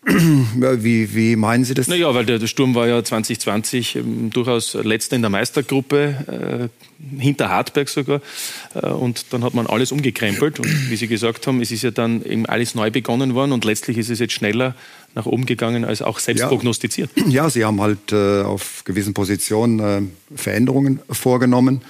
Wie, 0.03 1.13
wie 1.13 1.35
meinen 1.35 1.63
Sie 1.63 1.75
das? 1.75 1.87
Naja, 1.87 2.13
weil 2.15 2.25
der, 2.25 2.45
Sturm 2.47 2.73
war 2.73 2.87
ja 2.87 3.03
2020 3.03 3.97
ähm, 3.97 4.29
durchaus 4.31 4.73
letzter 4.73 5.15
in 5.15 5.21
der 5.21 5.29
Meistergruppe, 5.29 6.69
äh, 6.71 7.21
hinter 7.21 7.49
Hartberg 7.49 7.87
sogar. 7.87 8.19
Äh, 8.73 8.87
und 8.87 9.25
dann 9.29 9.43
hat 9.43 9.53
man 9.53 9.67
alles 9.67 9.91
umgekrempelt. 9.91 10.59
Und 10.59 10.89
wie 10.89 10.95
Sie 10.95 11.07
gesagt 11.07 11.45
haben, 11.45 11.61
es 11.61 11.71
ist 11.71 11.83
ja 11.83 11.91
dann 11.91 12.25
eben 12.25 12.47
alles 12.47 12.73
neu 12.73 12.89
begonnen 12.89 13.35
worden 13.35 13.51
und 13.51 13.63
letztlich 13.63 13.99
ist 13.99 14.09
es 14.09 14.17
jetzt 14.17 14.33
schneller 14.33 14.75
nach 15.13 15.27
oben 15.27 15.45
gegangen 15.45 15.85
als 15.85 16.01
auch 16.01 16.17
selbst 16.17 16.41
ja. 16.41 16.47
prognostiziert. 16.47 17.11
Ja, 17.27 17.49
Sie 17.51 17.63
haben 17.63 17.79
halt 17.79 18.11
äh, 18.11 18.41
auf 18.41 18.83
gewissen 18.85 19.13
Positionen 19.13 19.79
äh, 19.79 20.01
Veränderungen 20.35 20.99
vorgenommen. 21.11 21.81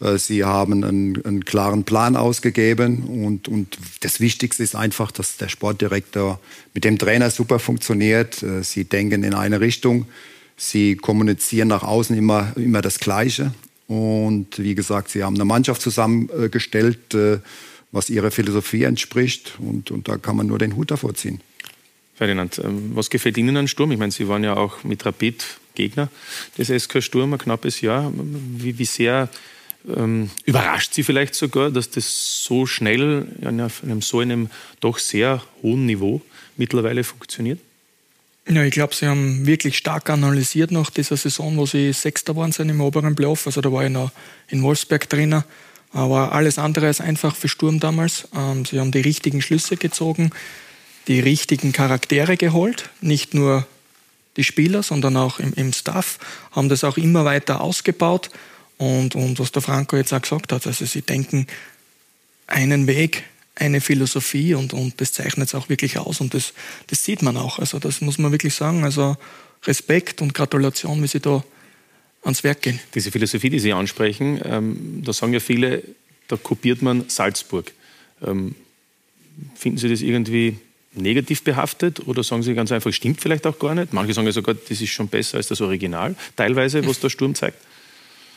Äh, 0.00 0.18
sie 0.18 0.44
haben 0.44 0.84
einen, 0.84 1.24
einen, 1.24 1.44
klaren 1.44 1.84
Plan 1.84 2.16
ausgegeben 2.16 3.04
und, 3.04 3.48
und 3.48 3.78
das 4.00 4.20
Wichtigste 4.20 4.62
ist 4.62 4.74
einfach, 4.74 5.10
dass 5.10 5.36
der 5.36 5.48
Sportdirektor 5.48 6.40
mit 6.74 6.84
dem 6.84 6.98
Trainer 6.98 7.30
super 7.30 7.58
funktioniert. 7.58 8.42
Äh, 8.42 8.62
sie 8.62 8.84
denken 8.84 9.22
in 9.22 9.34
eine 9.34 9.60
Richtung, 9.60 10.06
sie 10.56 10.96
kommunizieren 10.96 11.68
nach 11.68 11.82
außen 11.82 12.16
immer, 12.16 12.52
immer 12.56 12.82
das 12.82 12.98
Gleiche. 12.98 13.52
Und 13.86 14.58
wie 14.58 14.74
gesagt, 14.74 15.10
sie 15.10 15.24
haben 15.24 15.34
eine 15.34 15.44
Mannschaft 15.44 15.82
zusammengestellt, 15.82 17.14
äh, 17.14 17.38
was 17.92 18.08
ihrer 18.08 18.30
Philosophie 18.30 18.84
entspricht. 18.84 19.58
Und, 19.58 19.90
und 19.90 20.08
da 20.08 20.16
kann 20.16 20.36
man 20.36 20.46
nur 20.46 20.58
den 20.58 20.76
Hut 20.76 20.90
davor 20.90 21.14
ziehen. 21.14 21.40
Ferdinand, 22.14 22.60
ähm, 22.62 22.92
was 22.94 23.10
gefällt 23.10 23.38
Ihnen 23.38 23.56
an 23.56 23.66
Sturm? 23.66 23.90
Ich 23.92 23.98
meine, 23.98 24.12
Sie 24.12 24.28
waren 24.28 24.44
ja 24.44 24.56
auch 24.56 24.84
mit 24.84 25.04
Rapid 25.06 25.44
Gegner 25.74 26.08
des 26.58 26.68
SK 26.68 27.02
Sturm 27.02 27.32
ein 27.32 27.38
knappes 27.38 27.80
Jahr. 27.80 28.12
Wie, 28.14 28.78
wie 28.78 28.84
sehr 28.84 29.28
ähm, 29.88 30.30
überrascht 30.44 30.94
Sie 30.94 31.02
vielleicht 31.02 31.34
sogar, 31.34 31.70
dass 31.70 31.90
das 31.90 32.42
so 32.44 32.66
schnell 32.66 33.26
auf 33.64 33.82
einem 33.82 34.02
so 34.02 34.20
einem 34.20 34.50
doch 34.80 34.98
sehr 34.98 35.42
hohen 35.62 35.86
Niveau 35.86 36.20
mittlerweile 36.56 37.04
funktioniert? 37.04 37.58
Ja, 38.48 38.64
ich 38.64 38.72
glaube, 38.72 38.94
Sie 38.94 39.06
haben 39.06 39.46
wirklich 39.46 39.76
stark 39.76 40.10
analysiert 40.10 40.70
nach 40.70 40.90
dieser 40.90 41.16
Saison, 41.16 41.56
wo 41.56 41.66
Sie 41.66 41.92
Sechster 41.92 42.34
waren 42.36 42.52
sind 42.52 42.68
im 42.68 42.80
oberen 42.80 43.14
Playoff. 43.14 43.46
Also 43.46 43.60
da 43.60 43.70
war 43.70 43.84
ich 43.84 43.90
noch 43.90 44.10
in 44.48 44.62
Wolfsberg 44.62 45.08
Trainer. 45.08 45.44
Aber 45.92 46.32
alles 46.32 46.58
andere 46.58 46.86
als 46.86 47.00
einfach 47.00 47.34
für 47.34 47.48
Sturm 47.48 47.80
damals. 47.80 48.28
Ähm, 48.34 48.64
sie 48.64 48.78
haben 48.78 48.92
die 48.92 49.00
richtigen 49.00 49.42
Schlüsse 49.42 49.76
gezogen, 49.76 50.30
die 51.08 51.20
richtigen 51.20 51.72
Charaktere 51.72 52.36
geholt. 52.36 52.90
Nicht 53.00 53.34
nur 53.34 53.66
die 54.36 54.44
Spieler, 54.44 54.82
sondern 54.82 55.16
auch 55.16 55.40
im, 55.40 55.52
im 55.54 55.72
Staff. 55.72 56.18
Haben 56.52 56.68
das 56.68 56.84
auch 56.84 56.96
immer 56.96 57.24
weiter 57.24 57.60
ausgebaut. 57.60 58.30
Und, 58.80 59.14
und 59.14 59.38
was 59.38 59.52
der 59.52 59.60
Franco 59.60 59.94
jetzt 59.98 60.14
auch 60.14 60.22
gesagt 60.22 60.52
hat, 60.52 60.66
also 60.66 60.86
sie 60.86 61.02
denken 61.02 61.46
einen 62.46 62.86
Weg, 62.86 63.24
eine 63.54 63.82
Philosophie 63.82 64.54
und, 64.54 64.72
und 64.72 64.98
das 65.02 65.12
zeichnet 65.12 65.48
es 65.48 65.54
auch 65.54 65.68
wirklich 65.68 65.98
aus 65.98 66.22
und 66.22 66.32
das, 66.32 66.54
das 66.86 67.04
sieht 67.04 67.20
man 67.20 67.36
auch. 67.36 67.58
Also 67.58 67.78
das 67.78 68.00
muss 68.00 68.16
man 68.16 68.32
wirklich 68.32 68.54
sagen. 68.54 68.82
Also 68.82 69.18
Respekt 69.64 70.22
und 70.22 70.32
Gratulation, 70.32 71.02
wie 71.02 71.08
sie 71.08 71.20
da 71.20 71.44
ans 72.22 72.42
Werk 72.42 72.62
gehen. 72.62 72.80
Diese 72.94 73.10
Philosophie, 73.10 73.50
die 73.50 73.58
Sie 73.58 73.74
ansprechen, 73.74 74.40
ähm, 74.44 75.02
da 75.04 75.12
sagen 75.12 75.34
ja 75.34 75.40
viele, 75.40 75.82
da 76.28 76.38
kopiert 76.38 76.80
man 76.80 77.10
Salzburg. 77.10 77.70
Ähm, 78.26 78.54
finden 79.56 79.76
Sie 79.76 79.90
das 79.90 80.00
irgendwie 80.00 80.56
negativ 80.94 81.44
behaftet 81.44 82.08
oder 82.08 82.24
sagen 82.24 82.42
Sie 82.42 82.54
ganz 82.54 82.72
einfach, 82.72 82.94
stimmt 82.94 83.20
vielleicht 83.20 83.46
auch 83.46 83.58
gar 83.58 83.74
nicht? 83.74 83.92
Manche 83.92 84.14
sagen 84.14 84.26
ja 84.26 84.32
sogar, 84.32 84.54
das 84.54 84.80
ist 84.80 84.88
schon 84.88 85.08
besser 85.08 85.36
als 85.36 85.48
das 85.48 85.60
Original, 85.60 86.16
teilweise, 86.34 86.86
was 86.86 86.98
der 86.98 87.10
Sturm 87.10 87.34
zeigt. 87.34 87.58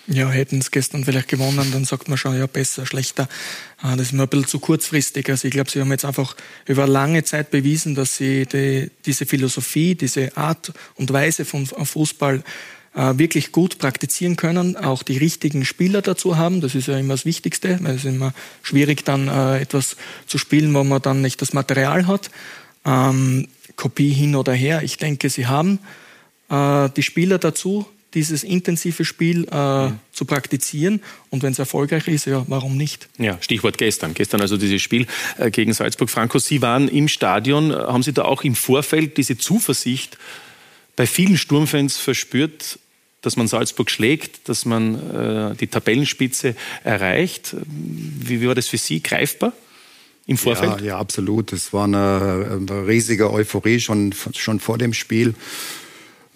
Ja, 0.08 0.30
hätten 0.30 0.60
es 0.60 0.70
gestern 0.70 1.06
vielleicht 1.06 1.30
gewonnen, 1.30 1.72
dann 1.72 1.86
sagt 1.86 2.10
man 2.10 2.18
schon, 2.18 2.38
ja, 2.38 2.46
besser, 2.46 2.86
schlechter. 2.86 3.30
Ah, 3.78 3.96
das 3.96 4.08
ist 4.08 4.12
mir 4.12 4.24
ein 4.24 4.28
bisschen 4.28 4.48
zu 4.48 4.60
kurzfristig. 4.60 5.30
Also 5.30 5.48
ich 5.48 5.54
glaube, 5.54 5.72
sie 5.72 5.80
haben 5.80 5.92
jetzt 5.92 6.04
einfach 6.04 6.36
über 6.68 6.88
lange 6.88 7.24
Zeit 7.24 7.52
bewiesen, 7.52 7.96
dass 7.96 8.18
sie 8.18 8.46
die, 8.46 8.92
diese 9.06 9.26
Philosophie, 9.26 9.96
diese 9.96 10.36
Art 10.36 10.74
und 10.96 11.14
Weise 11.14 11.46
von 11.46 11.66
Fußball 11.66 12.44
äh, 12.96 13.18
wirklich 13.18 13.54
gut 13.54 13.78
praktizieren 13.78 14.36
können, 14.36 14.76
auch 14.76 15.04
die 15.04 15.18
richtigen 15.18 15.64
Spieler 15.64 16.02
dazu 16.02 16.36
haben. 16.36 16.60
Das 16.60 16.76
ist 16.76 16.88
ja 16.88 16.98
immer 16.98 17.14
das 17.14 17.26
Wichtigste, 17.26 17.80
weil 17.82 17.96
es 17.96 18.04
ist 18.04 18.12
immer 18.12 18.34
schwierig, 18.62 19.06
dann 19.06 19.30
äh, 19.30 19.62
etwas 19.62 19.96
zu 20.28 20.38
spielen, 20.38 20.74
wo 20.74 20.84
man 20.84 21.02
dann 21.02 21.22
nicht 21.22 21.42
das 21.42 21.54
Material 21.54 22.08
hat. 22.08 22.30
Ähm, 22.84 23.48
Kopie 23.78 24.12
hin 24.12 24.36
oder 24.36 24.54
her. 24.54 24.84
Ich 24.84 24.98
denke, 24.98 25.30
sie 25.30 25.48
haben 25.48 25.80
äh, 26.50 26.90
die 26.90 27.04
Spieler 27.04 27.40
dazu, 27.40 27.88
dieses 28.14 28.44
intensive 28.44 29.06
Spiel 29.06 29.48
äh, 29.52 29.88
mhm. 29.88 30.00
zu 30.12 30.26
praktizieren. 30.26 31.02
Und 31.30 31.44
wenn 31.44 31.52
es 31.52 31.60
erfolgreich 31.60 32.08
ist, 32.08 32.26
ja, 32.26 32.46
warum 32.48 32.78
nicht? 32.78 33.10
Ja, 33.18 33.38
Stichwort 33.42 33.78
gestern. 33.78 34.14
Gestern 34.14 34.42
also 34.42 34.58
dieses 34.58 34.82
Spiel 34.82 35.08
äh, 35.38 35.52
gegen 35.52 35.74
Salzburg. 35.74 36.10
Franco, 36.10 36.40
Sie 36.40 36.62
waren 36.62 36.88
im 36.88 37.08
Stadion. 37.08 37.74
Haben 37.74 38.04
Sie 38.04 38.14
da 38.14 38.24
auch 38.24 38.44
im 38.44 38.56
Vorfeld 38.56 39.18
diese 39.18 39.38
Zuversicht 39.38 40.18
bei 40.96 41.08
vielen 41.08 41.38
Sturmfans 41.38 41.98
verspürt, 41.98 42.80
dass 43.22 43.36
man 43.36 43.48
Salzburg 43.48 43.90
schlägt, 43.90 44.48
dass 44.50 44.66
man 44.66 45.52
äh, 45.54 45.56
die 45.56 45.68
Tabellenspitze 45.68 46.56
erreicht? 46.84 47.56
Wie, 47.66 48.42
wie 48.42 48.48
war 48.48 48.56
das 48.56 48.68
für 48.68 48.78
Sie 48.78 49.02
greifbar? 49.02 49.54
Im 50.26 50.38
Vorfeld? 50.38 50.82
Ja, 50.82 50.86
ja 50.86 50.98
absolut. 50.98 51.52
Es 51.52 51.74
war 51.74 51.86
eine, 51.86 52.60
eine 52.70 52.88
riesige 52.88 53.32
Euphorie 53.32 53.80
schon, 53.80 54.14
schon 54.36 54.60
vor 54.60 54.78
dem 54.78 54.94
Spiel. 54.94 55.36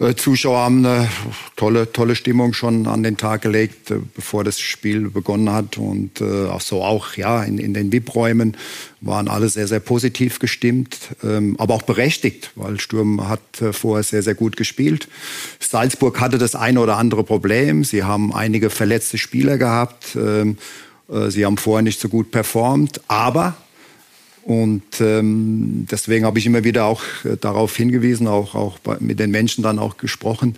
Äh, 0.00 0.14
Zuschauer 0.14 0.58
haben 0.58 0.86
eine 0.86 1.08
tolle, 1.56 1.92
tolle 1.92 2.14
Stimmung 2.14 2.52
schon 2.52 2.86
an 2.86 3.02
den 3.02 3.16
Tag 3.16 3.42
gelegt, 3.42 3.90
äh, 3.90 3.96
bevor 4.14 4.44
das 4.44 4.60
Spiel 4.60 5.10
begonnen 5.10 5.52
hat. 5.52 5.76
Und 5.76 6.20
äh, 6.20 6.46
auch 6.46 6.60
so 6.60 6.82
auch 6.82 7.14
ja 7.14 7.42
in, 7.42 7.58
in 7.58 7.74
den 7.74 7.92
VIP-Räumen 7.92 8.56
waren 9.00 9.28
alle 9.28 9.48
sehr, 9.48 9.66
sehr 9.66 9.80
positiv 9.80 10.38
gestimmt, 10.38 10.98
ähm, 11.24 11.56
aber 11.58 11.74
auch 11.74 11.82
berechtigt, 11.82 12.52
weil 12.54 12.78
Sturm 12.80 13.28
hat 13.28 13.40
vorher 13.72 14.02
sehr, 14.02 14.22
sehr 14.22 14.34
gut 14.34 14.56
gespielt. 14.56 15.08
Salzburg 15.58 16.20
hatte 16.20 16.38
das 16.38 16.54
eine 16.54 16.80
oder 16.80 16.96
andere 16.96 17.24
Problem. 17.24 17.82
Sie 17.84 18.04
haben 18.04 18.32
einige 18.32 18.70
verletzte 18.70 19.18
Spieler 19.18 19.58
gehabt. 19.58 20.16
Ähm, 20.16 20.58
sie 21.28 21.46
haben 21.46 21.56
vorher 21.56 21.82
nicht 21.82 22.00
so 22.00 22.10
gut 22.10 22.30
performt, 22.30 23.00
aber 23.08 23.56
und 24.48 25.02
ähm, 25.02 25.86
deswegen 25.90 26.24
habe 26.24 26.38
ich 26.38 26.46
immer 26.46 26.64
wieder 26.64 26.86
auch 26.86 27.02
äh, 27.24 27.36
darauf 27.38 27.76
hingewiesen, 27.76 28.26
auch, 28.26 28.54
auch 28.54 28.78
bei, 28.78 28.96
mit 28.98 29.20
den 29.20 29.30
Menschen 29.30 29.62
dann 29.62 29.78
auch 29.78 29.98
gesprochen. 29.98 30.56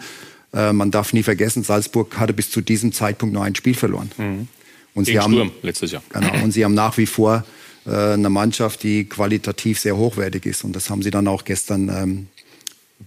Äh, 0.55 0.73
man 0.73 0.93
darf 0.93 1.13
nie 1.13 1.25
vergessen, 1.25 1.65
Salzburg 1.65 2.17
hatte 2.17 2.33
bis 2.33 2.53
zu 2.53 2.61
diesem 2.61 2.93
Zeitpunkt 2.93 3.35
nur 3.35 3.43
ein 3.43 3.57
Spiel 3.57 3.75
verloren. 3.75 4.13
Mhm. 4.17 4.47
Und 4.95 5.07
Gegen 5.07 5.07
sie 5.07 5.19
haben, 5.19 5.33
Sturm 5.33 5.51
letztes 5.63 5.91
Jahr. 5.91 6.05
Genau, 6.09 6.33
und 6.45 6.53
sie 6.53 6.65
haben 6.65 6.75
nach 6.75 6.99
wie 6.99 7.07
vor 7.07 7.45
äh, 7.85 7.91
eine 7.91 8.31
Mannschaft, 8.31 8.85
die 8.85 9.07
qualitativ 9.07 9.81
sehr 9.81 9.97
hochwertig 9.97 10.47
ist. 10.47 10.63
Und 10.63 10.77
das 10.77 10.89
haben 10.89 11.03
sie 11.03 11.11
dann 11.11 11.27
auch 11.27 11.43
gestern 11.43 11.89
ähm, 11.89 12.29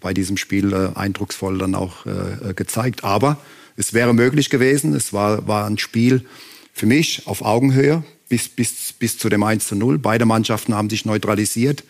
bei 0.01 0.13
diesem 0.13 0.35
Spiel 0.35 0.73
äh, 0.73 0.99
eindrucksvoll 0.99 1.59
dann 1.59 1.75
auch 1.75 2.05
äh, 2.05 2.49
äh 2.49 2.53
gezeigt. 2.53 3.05
Aber 3.05 3.37
es 3.77 3.93
wäre 3.93 4.13
möglich 4.13 4.49
gewesen. 4.49 4.93
Es 4.95 5.13
war, 5.13 5.47
war 5.47 5.65
ein 5.65 5.77
Spiel 5.77 6.25
für 6.73 6.87
mich 6.87 7.21
auf 7.25 7.41
Augenhöhe 7.41 8.03
bis, 8.33 8.49
bis, 8.49 8.93
bis 8.93 9.19
zu 9.19 9.29
dem 9.29 9.43
1 9.43 9.67
zu 9.67 9.75
0. 9.75 9.99
Beide 9.99 10.25
Mannschaften 10.25 10.73
haben 10.73 10.89
sich 10.89 11.05
neutralisiert. 11.05 11.83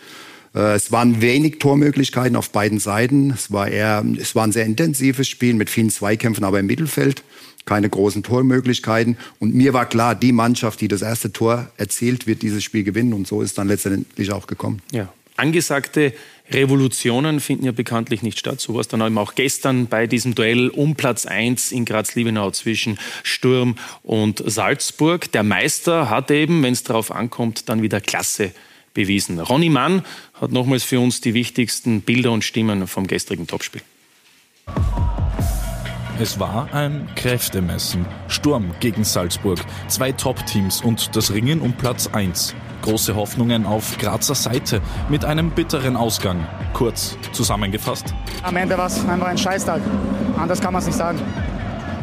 Äh, 0.53 0.75
es 0.75 0.91
waren 0.91 1.21
wenig 1.21 1.59
Tormöglichkeiten 1.59 2.35
auf 2.35 2.49
beiden 2.49 2.79
Seiten. 2.79 3.29
Es 3.29 3.49
war 3.53 3.69
eher, 3.69 4.03
es 4.19 4.35
war 4.35 4.45
ein 4.45 4.51
sehr 4.51 4.65
intensives 4.65 5.29
Spiel 5.29 5.53
mit 5.53 5.69
vielen 5.69 5.89
Zweikämpfen, 5.89 6.43
aber 6.43 6.59
im 6.59 6.65
Mittelfeld 6.65 7.23
keine 7.63 7.89
großen 7.89 8.23
Tormöglichkeiten. 8.23 9.17
Und 9.39 9.55
mir 9.55 9.71
war 9.71 9.85
klar, 9.85 10.15
die 10.15 10.33
Mannschaft, 10.33 10.81
die 10.81 10.89
das 10.89 11.01
erste 11.01 11.31
Tor 11.31 11.71
erzielt, 11.77 12.27
wird 12.27 12.41
dieses 12.41 12.61
Spiel 12.61 12.83
gewinnen. 12.83 13.13
Und 13.13 13.25
so 13.25 13.41
ist 13.41 13.57
dann 13.57 13.69
letztendlich 13.69 14.33
auch 14.33 14.47
gekommen. 14.47 14.81
Ja. 14.91 15.13
Angesagte 15.37 16.13
Revolutionen 16.51 17.39
finden 17.39 17.65
ja 17.65 17.71
bekanntlich 17.71 18.21
nicht 18.21 18.39
statt. 18.39 18.59
So 18.59 18.73
war 18.73 18.81
es 18.81 18.87
dann 18.87 19.01
eben 19.01 19.17
auch 19.17 19.35
gestern 19.35 19.87
bei 19.87 20.07
diesem 20.07 20.35
Duell 20.35 20.69
um 20.69 20.95
Platz 20.95 21.25
1 21.25 21.71
in 21.71 21.85
Graz-Liebenau 21.85 22.51
zwischen 22.51 22.99
Sturm 23.23 23.75
und 24.03 24.43
Salzburg. 24.45 25.31
Der 25.31 25.43
Meister 25.43 26.09
hat 26.09 26.31
eben, 26.31 26.61
wenn 26.63 26.73
es 26.73 26.83
darauf 26.83 27.11
ankommt, 27.11 27.69
dann 27.69 27.81
wieder 27.81 28.01
Klasse 28.01 28.51
bewiesen. 28.93 29.39
Ronny 29.39 29.69
Mann 29.69 30.03
hat 30.33 30.51
nochmals 30.51 30.83
für 30.83 30.99
uns 30.99 31.21
die 31.21 31.33
wichtigsten 31.33 32.01
Bilder 32.01 32.31
und 32.31 32.43
Stimmen 32.43 32.87
vom 32.87 33.07
gestrigen 33.07 33.47
Topspiel. 33.47 33.81
Es 36.19 36.39
war 36.39 36.71
ein 36.73 37.09
Kräftemessen. 37.15 38.05
Sturm 38.27 38.75
gegen 38.79 39.03
Salzburg. 39.03 39.59
Zwei 39.87 40.11
Top-Teams 40.11 40.81
und 40.81 41.15
das 41.15 41.33
Ringen 41.33 41.59
um 41.59 41.73
Platz 41.73 42.07
1. 42.07 42.53
Große 42.83 43.15
Hoffnungen 43.15 43.65
auf 43.65 43.97
Grazer 43.97 44.35
Seite 44.35 44.81
mit 45.07 45.23
einem 45.23 45.51
bitteren 45.51 45.95
Ausgang. 45.95 46.45
Kurz 46.73 47.17
zusammengefasst. 47.31 48.13
Am 48.43 48.57
Ende 48.57 48.77
war 48.77 48.87
es 48.87 49.07
einfach 49.07 49.27
ein 49.27 49.37
Scheißtag. 49.37 49.81
Anders 50.37 50.59
kann 50.59 50.73
man 50.73 50.81
es 50.81 50.87
nicht 50.87 50.97
sagen. 50.97 51.17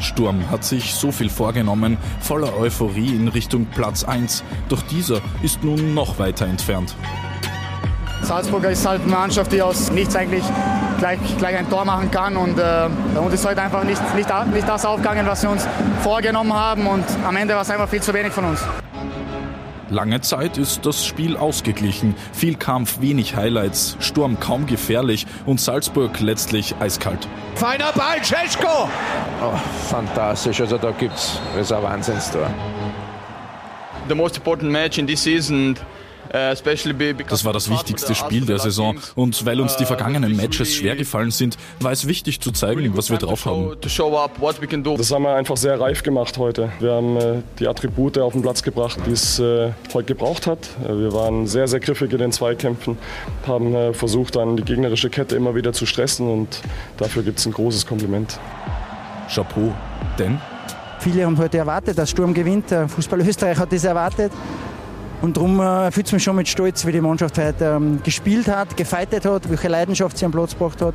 Sturm 0.01 0.51
hat 0.51 0.65
sich 0.65 0.95
so 0.95 1.13
viel 1.13 1.29
vorgenommen, 1.29 1.99
voller 2.21 2.57
Euphorie 2.57 3.15
in 3.15 3.29
Richtung 3.29 3.67
Platz 3.67 4.05
1. 4.05 4.43
Doch 4.71 4.81
dieser 4.81 5.21
ist 5.43 5.63
nun 5.63 5.93
noch 5.93 6.19
weiter 6.19 6.47
entfernt. 6.47 6.97
Salzburger 8.23 8.71
ist 8.71 8.87
halt 8.87 9.03
eine 9.03 9.11
Mannschaft, 9.11 9.53
die 9.53 9.61
aus 9.61 9.91
nichts 9.91 10.17
eigentlich 10.17 10.45
gleich, 10.99 11.19
gleich 11.37 11.59
ein 11.59 11.69
Tor 11.69 11.85
machen 11.85 12.11
kann. 12.11 12.39
Und 12.39 12.59
äh, 12.59 12.89
uns 13.19 13.35
ist 13.35 13.47
heute 13.47 13.61
einfach 13.61 13.85
nicht, 13.85 14.01
nicht, 14.15 14.31
nicht 14.55 14.67
das 14.67 14.87
aufgegangen, 14.87 15.27
was 15.27 15.43
wir 15.43 15.51
uns 15.51 15.67
vorgenommen 16.03 16.55
haben. 16.55 16.87
Und 16.87 17.05
am 17.27 17.37
Ende 17.37 17.53
war 17.53 17.61
es 17.61 17.71
einfach 17.71 17.89
viel 17.89 18.01
zu 18.01 18.15
wenig 18.15 18.33
von 18.33 18.47
uns. 18.47 18.61
Lange 19.91 20.21
Zeit 20.21 20.57
ist 20.57 20.87
das 20.87 21.05
Spiel 21.05 21.37
ausgeglichen. 21.37 22.15
Viel 22.33 22.55
Kampf, 22.55 23.01
wenig 23.01 23.35
Highlights, 23.35 23.97
Sturm 23.99 24.39
kaum 24.39 24.67
gefährlich 24.67 25.27
und 25.47 25.61
Salzburg 25.61 26.21
letztlich 26.21 26.77
eiskalt. 26.79 27.27
Feiner 27.57 27.91
Ball, 27.93 28.23
Cesko! 28.23 28.89
Oh, 29.43 29.57
fantastisch, 29.89 30.61
also 30.61 30.79
da 30.79 30.93
gibt's, 30.93 31.41
das 31.57 31.63
ist 31.63 31.73
ein 31.73 31.83
Wahnsinnstor. 31.83 32.49
The 34.09 34.15
most 34.15 34.37
important 34.37 34.71
match 34.71 34.97
in 34.99 35.09
this 35.09 35.25
season 35.25 35.77
Das 36.33 37.45
war 37.45 37.53
das 37.53 37.69
wichtigste 37.71 38.15
Spiel 38.15 38.47
der 38.47 38.59
Saison 38.59 38.99
und 39.17 39.45
weil 39.45 39.61
uns 39.61 39.77
die 39.77 39.85
vergangenen 39.85 40.37
Matches 40.37 40.75
schwer 40.75 40.95
gefallen 40.95 41.33
sind, 41.33 41.59
war 41.81 41.91
es 41.91 42.07
wichtig 42.07 42.41
zu 42.41 42.53
zeigen, 42.53 42.97
was 42.97 43.11
wir 43.11 43.19
drauf 43.19 43.47
haben. 43.47 43.77
Das 43.81 45.11
haben 45.11 45.23
wir 45.23 45.35
einfach 45.35 45.57
sehr 45.57 45.81
reif 45.81 46.03
gemacht 46.03 46.39
heute. 46.39 46.71
Wir 46.79 46.93
haben 46.93 47.17
äh, 47.17 47.43
die 47.59 47.67
Attribute 47.67 48.19
auf 48.19 48.33
den 48.33 48.43
Platz 48.43 48.63
gebracht, 48.63 48.99
die 49.07 49.11
es 49.13 49.41
äh, 49.41 49.73
heute 49.93 50.07
gebraucht 50.07 50.47
hat. 50.47 50.69
Äh, 50.85 50.89
wir 50.89 51.13
waren 51.13 51.49
sehr, 51.49 51.67
sehr 51.67 51.81
griffig 51.81 52.13
in 52.13 52.19
den 52.19 52.33
Zweikämpfen, 52.33 52.97
haben 53.47 53.75
äh, 53.75 53.93
versucht, 53.93 54.37
dann 54.37 54.57
die 54.57 54.65
gegnerische 54.65 55.11
Kette 55.11 55.35
immer 55.35 55.55
wieder 55.55 55.73
zu 55.73 55.85
stressen 55.85 56.29
und 56.29 56.61
dafür 56.97 57.25
gibt 57.25 57.41
es 57.41 57.47
ein 57.47 57.53
großes 57.53 57.87
Kompliment. 57.87 58.39
Chapeau, 59.33 59.73
denn 60.19 60.41
Viele 61.01 61.25
haben 61.25 61.39
heute 61.39 61.57
erwartet, 61.57 61.97
dass 61.97 62.11
Sturm 62.11 62.35
gewinnt. 62.35 62.67
Fußball 62.89 63.21
Österreich 63.21 63.57
hat 63.57 63.73
das 63.73 63.85
erwartet. 63.85 64.31
Und 65.23 65.37
darum 65.37 65.61
äh, 65.61 65.91
fühlt 65.91 66.07
es 66.07 66.13
mich 66.13 66.23
schon 66.23 66.37
mit 66.37 66.49
Stolz, 66.49 66.87
wie 66.87 66.93
die 66.93 67.01
Mannschaft 67.01 67.37
heute 67.39 67.65
ähm, 67.65 68.01
gespielt 68.03 68.49
hat, 68.49 68.77
gefeitet 68.77 69.27
hat, 69.27 69.51
welche 69.51 69.69
Leidenschaft 69.69 70.17
sie 70.17 70.25
am 70.25 70.33
Platz 70.33 70.53
gebracht 70.53 70.81
hat. 70.81 70.95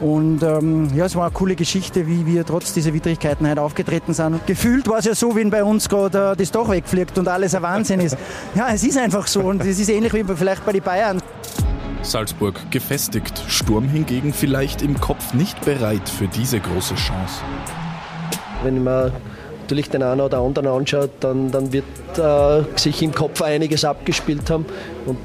Und 0.00 0.42
ähm, 0.42 0.90
ja, 0.94 1.04
es 1.04 1.14
war 1.14 1.26
eine 1.26 1.32
coole 1.32 1.54
Geschichte, 1.54 2.06
wie 2.06 2.26
wir 2.26 2.44
trotz 2.44 2.72
dieser 2.72 2.92
Widrigkeiten 2.92 3.48
heute 3.48 3.62
aufgetreten 3.62 4.12
sind. 4.12 4.44
Gefühlt 4.46 4.88
war 4.88 4.98
es 4.98 5.04
ja 5.04 5.14
so, 5.14 5.36
wie 5.36 5.44
bei 5.44 5.62
uns 5.62 5.88
gerade 5.88 6.32
äh, 6.32 6.36
das 6.36 6.50
Dach 6.50 6.68
wegfliegt 6.68 7.16
und 7.16 7.28
alles 7.28 7.54
ein 7.54 7.62
Wahnsinn 7.62 8.00
ist. 8.00 8.16
Ja, 8.54 8.68
es 8.72 8.84
ist 8.84 8.98
einfach 8.98 9.26
so 9.26 9.40
und 9.40 9.62
es 9.64 9.78
ist 9.78 9.88
ähnlich 9.88 10.12
wie 10.12 10.24
vielleicht 10.34 10.64
bei 10.64 10.72
den 10.72 10.82
Bayern. 10.82 11.20
Salzburg 12.02 12.70
gefestigt, 12.70 13.42
Sturm 13.48 13.88
hingegen 13.88 14.32
vielleicht 14.32 14.82
im 14.82 15.00
Kopf 15.00 15.32
nicht 15.32 15.64
bereit 15.64 16.08
für 16.08 16.28
diese 16.28 16.60
große 16.60 16.94
Chance. 16.94 17.42
Wenn 18.62 18.84
man 18.84 19.12
natürlich 19.64 19.88
den 19.88 20.02
einen 20.02 20.20
oder 20.20 20.38
anderen 20.38 20.68
anschaut, 20.68 21.10
dann, 21.20 21.50
dann 21.50 21.72
wird 21.72 21.84
äh, 22.18 22.62
sich 22.78 23.02
im 23.02 23.12
Kopf 23.12 23.40
einiges 23.40 23.84
abgespielt 23.84 24.50
haben. 24.50 24.66
Und 25.06 25.16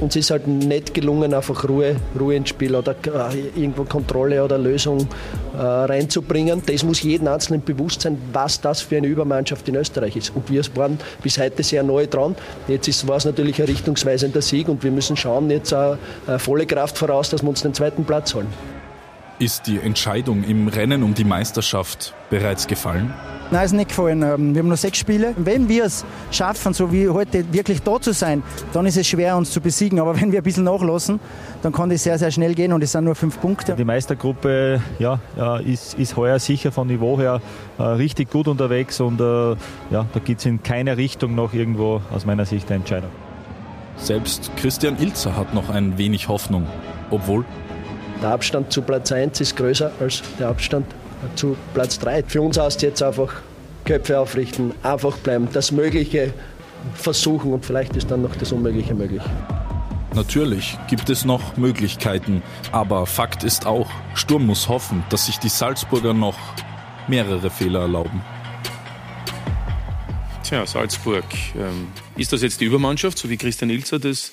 uns 0.00 0.16
ist 0.16 0.30
halt 0.30 0.48
nicht 0.48 0.94
gelungen, 0.94 1.34
einfach 1.34 1.68
Ruhe, 1.68 1.96
Ruhe 2.18 2.34
ins 2.34 2.48
Spiel 2.48 2.74
oder 2.74 2.92
äh, 3.06 3.60
irgendwo 3.60 3.84
Kontrolle 3.84 4.42
oder 4.42 4.58
Lösung 4.58 5.06
äh, 5.54 5.60
reinzubringen. 5.60 6.62
Das 6.66 6.82
muss 6.82 7.02
jedem 7.02 7.28
Einzelnen 7.28 7.62
bewusst 7.62 8.00
sein, 8.00 8.18
was 8.32 8.60
das 8.60 8.80
für 8.80 8.96
eine 8.96 9.06
Übermannschaft 9.06 9.68
in 9.68 9.76
Österreich 9.76 10.16
ist. 10.16 10.34
Und 10.34 10.50
wir 10.50 10.62
waren 10.74 10.98
bis 11.22 11.38
heute 11.38 11.62
sehr 11.62 11.82
neu 11.82 12.06
dran. 12.06 12.34
Jetzt 12.66 13.06
war 13.06 13.16
es 13.16 13.26
natürlich 13.26 13.60
ein 13.60 13.66
richtungsweisender 13.66 14.42
Sieg 14.42 14.68
und 14.68 14.82
wir 14.82 14.90
müssen 14.90 15.16
schauen, 15.16 15.50
jetzt 15.50 15.72
äh, 15.72 15.96
volle 16.38 16.66
Kraft 16.66 16.96
voraus, 16.96 17.28
dass 17.28 17.42
wir 17.42 17.50
uns 17.50 17.62
den 17.62 17.74
zweiten 17.74 18.04
Platz 18.04 18.34
holen. 18.34 18.48
Ist 19.38 19.66
die 19.66 19.78
Entscheidung 19.78 20.42
im 20.44 20.68
Rennen 20.68 21.02
um 21.02 21.14
die 21.14 21.24
Meisterschaft 21.24 22.14
bereits 22.30 22.66
gefallen? 22.66 23.12
Nein, 23.54 23.66
ist 23.66 23.72
nicht 23.72 23.90
gefallen. 23.90 24.20
Ähm, 24.24 24.52
wir 24.52 24.62
haben 24.62 24.68
noch 24.68 24.76
sechs 24.76 24.98
Spiele. 24.98 25.32
Wenn 25.36 25.68
wir 25.68 25.84
es 25.84 26.04
schaffen, 26.32 26.74
so 26.74 26.90
wie 26.90 27.08
heute 27.08 27.44
wirklich 27.52 27.80
da 27.82 28.00
zu 28.00 28.12
sein, 28.12 28.42
dann 28.72 28.84
ist 28.84 28.96
es 28.96 29.06
schwer, 29.06 29.36
uns 29.36 29.52
zu 29.52 29.60
besiegen. 29.60 30.00
Aber 30.00 30.20
wenn 30.20 30.32
wir 30.32 30.40
ein 30.40 30.42
bisschen 30.42 30.64
nachlassen, 30.64 31.20
dann 31.62 31.72
kann 31.72 31.88
das 31.88 32.02
sehr, 32.02 32.18
sehr 32.18 32.32
schnell 32.32 32.56
gehen 32.56 32.72
und 32.72 32.82
es 32.82 32.90
sind 32.90 33.04
nur 33.04 33.14
fünf 33.14 33.40
Punkte. 33.40 33.76
Die 33.76 33.84
Meistergruppe 33.84 34.82
ja, 34.98 35.20
ist, 35.64 35.94
ist 35.94 36.16
heuer 36.16 36.40
sicher 36.40 36.72
von 36.72 36.88
Niveau 36.88 37.16
her 37.16 37.40
äh, 37.78 37.82
richtig 37.84 38.28
gut 38.28 38.48
unterwegs 38.48 39.00
und 39.00 39.20
äh, 39.20 39.50
ja, 39.92 40.04
da 40.12 40.20
gibt 40.24 40.40
es 40.40 40.46
in 40.46 40.60
keiner 40.64 40.96
Richtung 40.96 41.36
noch 41.36 41.54
irgendwo 41.54 42.00
aus 42.12 42.26
meiner 42.26 42.46
Sicht 42.46 42.68
eine 42.70 42.80
Entscheidung. 42.80 43.10
Selbst 43.98 44.50
Christian 44.56 44.98
Ilzer 44.98 45.36
hat 45.36 45.54
noch 45.54 45.70
ein 45.70 45.96
wenig 45.96 46.26
Hoffnung, 46.26 46.66
obwohl 47.08 47.44
der 48.20 48.30
Abstand 48.30 48.72
zu 48.72 48.82
Platz 48.82 49.12
1 49.12 49.40
ist 49.40 49.56
größer 49.56 49.92
als 50.00 50.24
der 50.40 50.48
Abstand 50.48 50.86
zu 51.34 51.56
Platz 51.74 51.98
3. 51.98 52.24
Für 52.24 52.42
uns 52.42 52.58
heißt 52.58 52.82
jetzt 52.82 53.02
einfach 53.02 53.32
Köpfe 53.84 54.18
aufrichten, 54.18 54.72
einfach 54.82 55.16
bleiben, 55.18 55.48
das 55.52 55.72
Mögliche 55.72 56.32
versuchen 56.94 57.52
und 57.52 57.64
vielleicht 57.64 57.96
ist 57.96 58.10
dann 58.10 58.22
noch 58.22 58.36
das 58.36 58.52
Unmögliche 58.52 58.94
möglich. 58.94 59.22
Natürlich 60.14 60.78
gibt 60.88 61.10
es 61.10 61.24
noch 61.24 61.56
Möglichkeiten, 61.56 62.42
aber 62.70 63.04
Fakt 63.06 63.42
ist 63.42 63.66
auch, 63.66 63.90
Sturm 64.14 64.46
muss 64.46 64.68
hoffen, 64.68 65.02
dass 65.10 65.26
sich 65.26 65.38
die 65.38 65.48
Salzburger 65.48 66.14
noch 66.14 66.38
mehrere 67.08 67.50
Fehler 67.50 67.80
erlauben. 67.80 68.22
Tja, 70.44 70.66
Salzburg. 70.66 71.24
Ähm, 71.56 71.88
ist 72.16 72.32
das 72.32 72.42
jetzt 72.42 72.60
die 72.60 72.66
Übermannschaft, 72.66 73.18
so 73.18 73.28
wie 73.28 73.36
Christian 73.36 73.70
Ilzer 73.70 73.98
das 73.98 74.32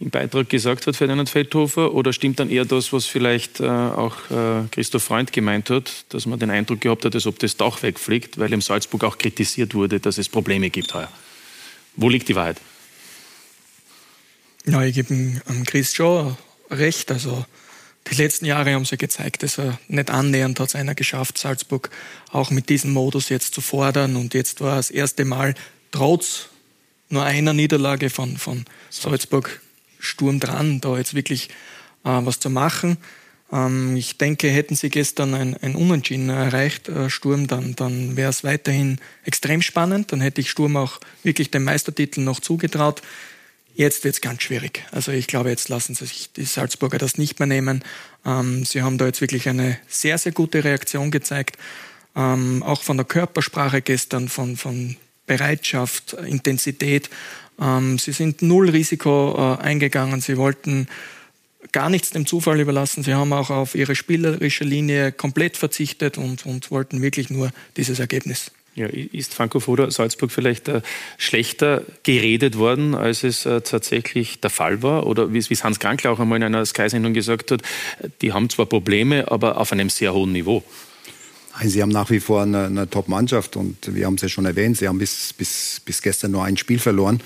im 0.00 0.10
Beitrag 0.10 0.48
gesagt 0.48 0.86
hat, 0.86 0.96
Ferdinand 0.96 1.28
Feldhofer? 1.30 1.94
Oder 1.94 2.12
stimmt 2.12 2.40
dann 2.40 2.50
eher 2.50 2.64
das, 2.64 2.92
was 2.92 3.06
vielleicht 3.06 3.60
äh, 3.60 3.68
auch 3.68 4.16
äh, 4.30 4.66
Christoph 4.70 5.04
Freund 5.04 5.32
gemeint 5.32 5.70
hat, 5.70 6.04
dass 6.08 6.26
man 6.26 6.38
den 6.38 6.50
Eindruck 6.50 6.80
gehabt 6.80 7.04
hat, 7.04 7.14
als 7.14 7.26
ob 7.26 7.38
das 7.38 7.56
Dach 7.56 7.82
wegfliegt, 7.82 8.38
weil 8.38 8.52
im 8.52 8.60
Salzburg 8.60 9.04
auch 9.04 9.18
kritisiert 9.18 9.74
wurde, 9.74 10.00
dass 10.00 10.18
es 10.18 10.28
Probleme 10.28 10.70
gibt 10.70 10.94
heuer? 10.94 11.10
Wo 11.96 12.08
liegt 12.08 12.28
die 12.28 12.34
Wahrheit? 12.34 12.58
Ja, 14.64 14.82
ich 14.82 14.94
gebe 14.94 15.40
Chris 15.66 15.94
schon 15.94 16.36
recht. 16.70 17.10
Also 17.10 17.44
die 18.10 18.14
letzten 18.14 18.46
Jahre 18.46 18.74
haben 18.74 18.84
sie 18.84 18.96
gezeigt, 18.96 19.42
dass 19.42 19.58
er 19.58 19.78
nicht 19.88 20.10
annähernd 20.10 20.58
hat 20.60 20.68
es 20.68 20.74
einer 20.74 20.94
geschafft, 20.94 21.38
Salzburg 21.38 21.90
auch 22.30 22.50
mit 22.50 22.68
diesem 22.68 22.92
Modus 22.92 23.28
jetzt 23.28 23.54
zu 23.54 23.60
fordern. 23.60 24.16
Und 24.16 24.34
jetzt 24.34 24.60
war 24.60 24.76
das 24.76 24.90
erste 24.90 25.24
Mal 25.24 25.54
trotz 25.90 26.48
nur 27.08 27.24
einer 27.24 27.52
Niederlage 27.52 28.10
von, 28.10 28.36
von 28.36 28.64
Salzburg 28.90 29.60
Sturm 30.02 30.40
dran, 30.40 30.80
da 30.80 30.98
jetzt 30.98 31.14
wirklich 31.14 31.48
äh, 32.04 32.20
was 32.22 32.40
zu 32.40 32.50
machen. 32.50 32.98
Ähm, 33.52 33.96
ich 33.96 34.18
denke, 34.18 34.48
hätten 34.48 34.74
sie 34.74 34.90
gestern 34.90 35.34
ein, 35.34 35.56
ein 35.58 35.76
Unentschieden 35.76 36.30
erreicht, 36.30 36.88
äh, 36.88 37.08
Sturm, 37.10 37.46
dann, 37.46 37.76
dann 37.76 38.16
wäre 38.16 38.30
es 38.30 38.42
weiterhin 38.44 38.98
extrem 39.24 39.62
spannend. 39.62 40.12
Dann 40.12 40.20
hätte 40.20 40.40
ich 40.40 40.50
Sturm 40.50 40.76
auch 40.76 40.98
wirklich 41.22 41.50
den 41.50 41.64
Meistertitel 41.64 42.22
noch 42.22 42.40
zugetraut. 42.40 43.02
Jetzt 43.74 44.04
wird 44.04 44.14
es 44.14 44.20
ganz 44.20 44.42
schwierig. 44.42 44.84
Also 44.90 45.12
ich 45.12 45.26
glaube, 45.26 45.48
jetzt 45.48 45.68
lassen 45.68 45.94
sie 45.94 46.04
sich 46.04 46.30
die 46.32 46.44
Salzburger 46.44 46.98
das 46.98 47.16
nicht 47.16 47.38
mehr 47.38 47.46
nehmen. 47.46 47.82
Ähm, 48.26 48.64
sie 48.64 48.82
haben 48.82 48.98
da 48.98 49.06
jetzt 49.06 49.20
wirklich 49.20 49.48
eine 49.48 49.78
sehr, 49.88 50.18
sehr 50.18 50.32
gute 50.32 50.64
Reaktion 50.64 51.10
gezeigt. 51.10 51.56
Ähm, 52.14 52.62
auch 52.62 52.82
von 52.82 52.98
der 52.98 53.06
Körpersprache 53.06 53.80
gestern, 53.80 54.28
von, 54.28 54.56
von 54.56 54.96
Bereitschaft, 55.26 56.14
Intensität. 56.14 57.10
Ähm, 57.60 57.98
sie 57.98 58.12
sind 58.12 58.42
null 58.42 58.70
Risiko 58.70 59.56
äh, 59.58 59.62
eingegangen. 59.62 60.20
Sie 60.20 60.36
wollten 60.36 60.88
gar 61.70 61.90
nichts 61.90 62.10
dem 62.10 62.26
Zufall 62.26 62.60
überlassen. 62.60 63.02
Sie 63.02 63.14
haben 63.14 63.32
auch 63.32 63.50
auf 63.50 63.74
ihre 63.74 63.94
spielerische 63.94 64.64
Linie 64.64 65.12
komplett 65.12 65.56
verzichtet 65.56 66.18
und, 66.18 66.44
und 66.44 66.70
wollten 66.70 67.02
wirklich 67.02 67.30
nur 67.30 67.50
dieses 67.76 68.00
Ergebnis. 68.00 68.50
Ja, 68.74 68.86
ist 68.86 69.34
Franco 69.34 69.60
Foda 69.60 69.90
Salzburg 69.90 70.32
vielleicht 70.32 70.66
äh, 70.68 70.80
schlechter 71.18 71.82
geredet 72.04 72.56
worden, 72.56 72.94
als 72.94 73.22
es 73.22 73.44
äh, 73.44 73.60
tatsächlich 73.60 74.40
der 74.40 74.48
Fall 74.48 74.82
war? 74.82 75.06
Oder 75.06 75.34
wie 75.34 75.38
es 75.38 75.62
Hans 75.62 75.78
Krankl 75.78 76.08
auch 76.08 76.18
einmal 76.18 76.38
in 76.38 76.44
einer 76.44 76.64
Sky-Sendung 76.64 77.12
gesagt 77.12 77.50
hat, 77.50 77.60
die 78.22 78.32
haben 78.32 78.48
zwar 78.48 78.64
Probleme, 78.64 79.30
aber 79.30 79.58
auf 79.58 79.72
einem 79.72 79.90
sehr 79.90 80.14
hohen 80.14 80.32
Niveau. 80.32 80.64
Sie 81.64 81.82
haben 81.82 81.90
nach 81.90 82.10
wie 82.10 82.20
vor 82.20 82.42
eine, 82.42 82.66
eine 82.66 82.88
Top-Mannschaft 82.88 83.56
und 83.56 83.94
wir 83.94 84.06
haben 84.06 84.14
es 84.14 84.22
ja 84.22 84.28
schon 84.28 84.46
erwähnt, 84.46 84.78
sie 84.78 84.88
haben 84.88 84.98
bis, 84.98 85.32
bis, 85.32 85.80
bis 85.84 86.02
gestern 86.02 86.30
nur 86.30 86.44
ein 86.44 86.56
Spiel 86.56 86.78
verloren. 86.78 87.20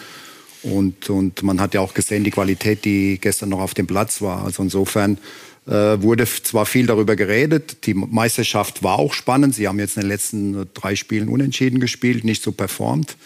Und, 0.63 1.11
und 1.11 1.43
man 1.43 1.61
hat 1.61 1.75
ja 1.75 1.81
auch 1.81 1.95
gesehen, 1.95 2.25
die 2.25 2.33
Qualität, 2.33 2.85
die 2.85 3.19
gestern 3.21 3.51
noch 3.51 3.61
auf 3.61 3.75
dem 3.75 3.87
Platz 3.87 4.21
war. 4.21 4.45
Also 4.45 4.63
insofern 4.65 5.19
äh, 5.67 6.03
wurde 6.03 6.27
zwar 6.27 6.67
viel 6.67 6.87
darüber 6.87 7.15
geredet, 7.15 7.87
die 7.87 7.95
Meisterschaft 7.95 8.83
war 8.83 8.99
auch 8.99 9.15
spannend. 9.15 9.55
Sie 9.55 9.69
haben 9.69 9.79
jetzt 9.79 9.97
in 9.97 10.03
den 10.03 10.09
letzten 10.09 10.67
drei 10.75 10.97
Spielen 10.97 11.29
unentschieden 11.29 11.79
gespielt, 11.79 12.25
nicht 12.25 12.43
so 12.43 12.53
performt. 12.53 13.17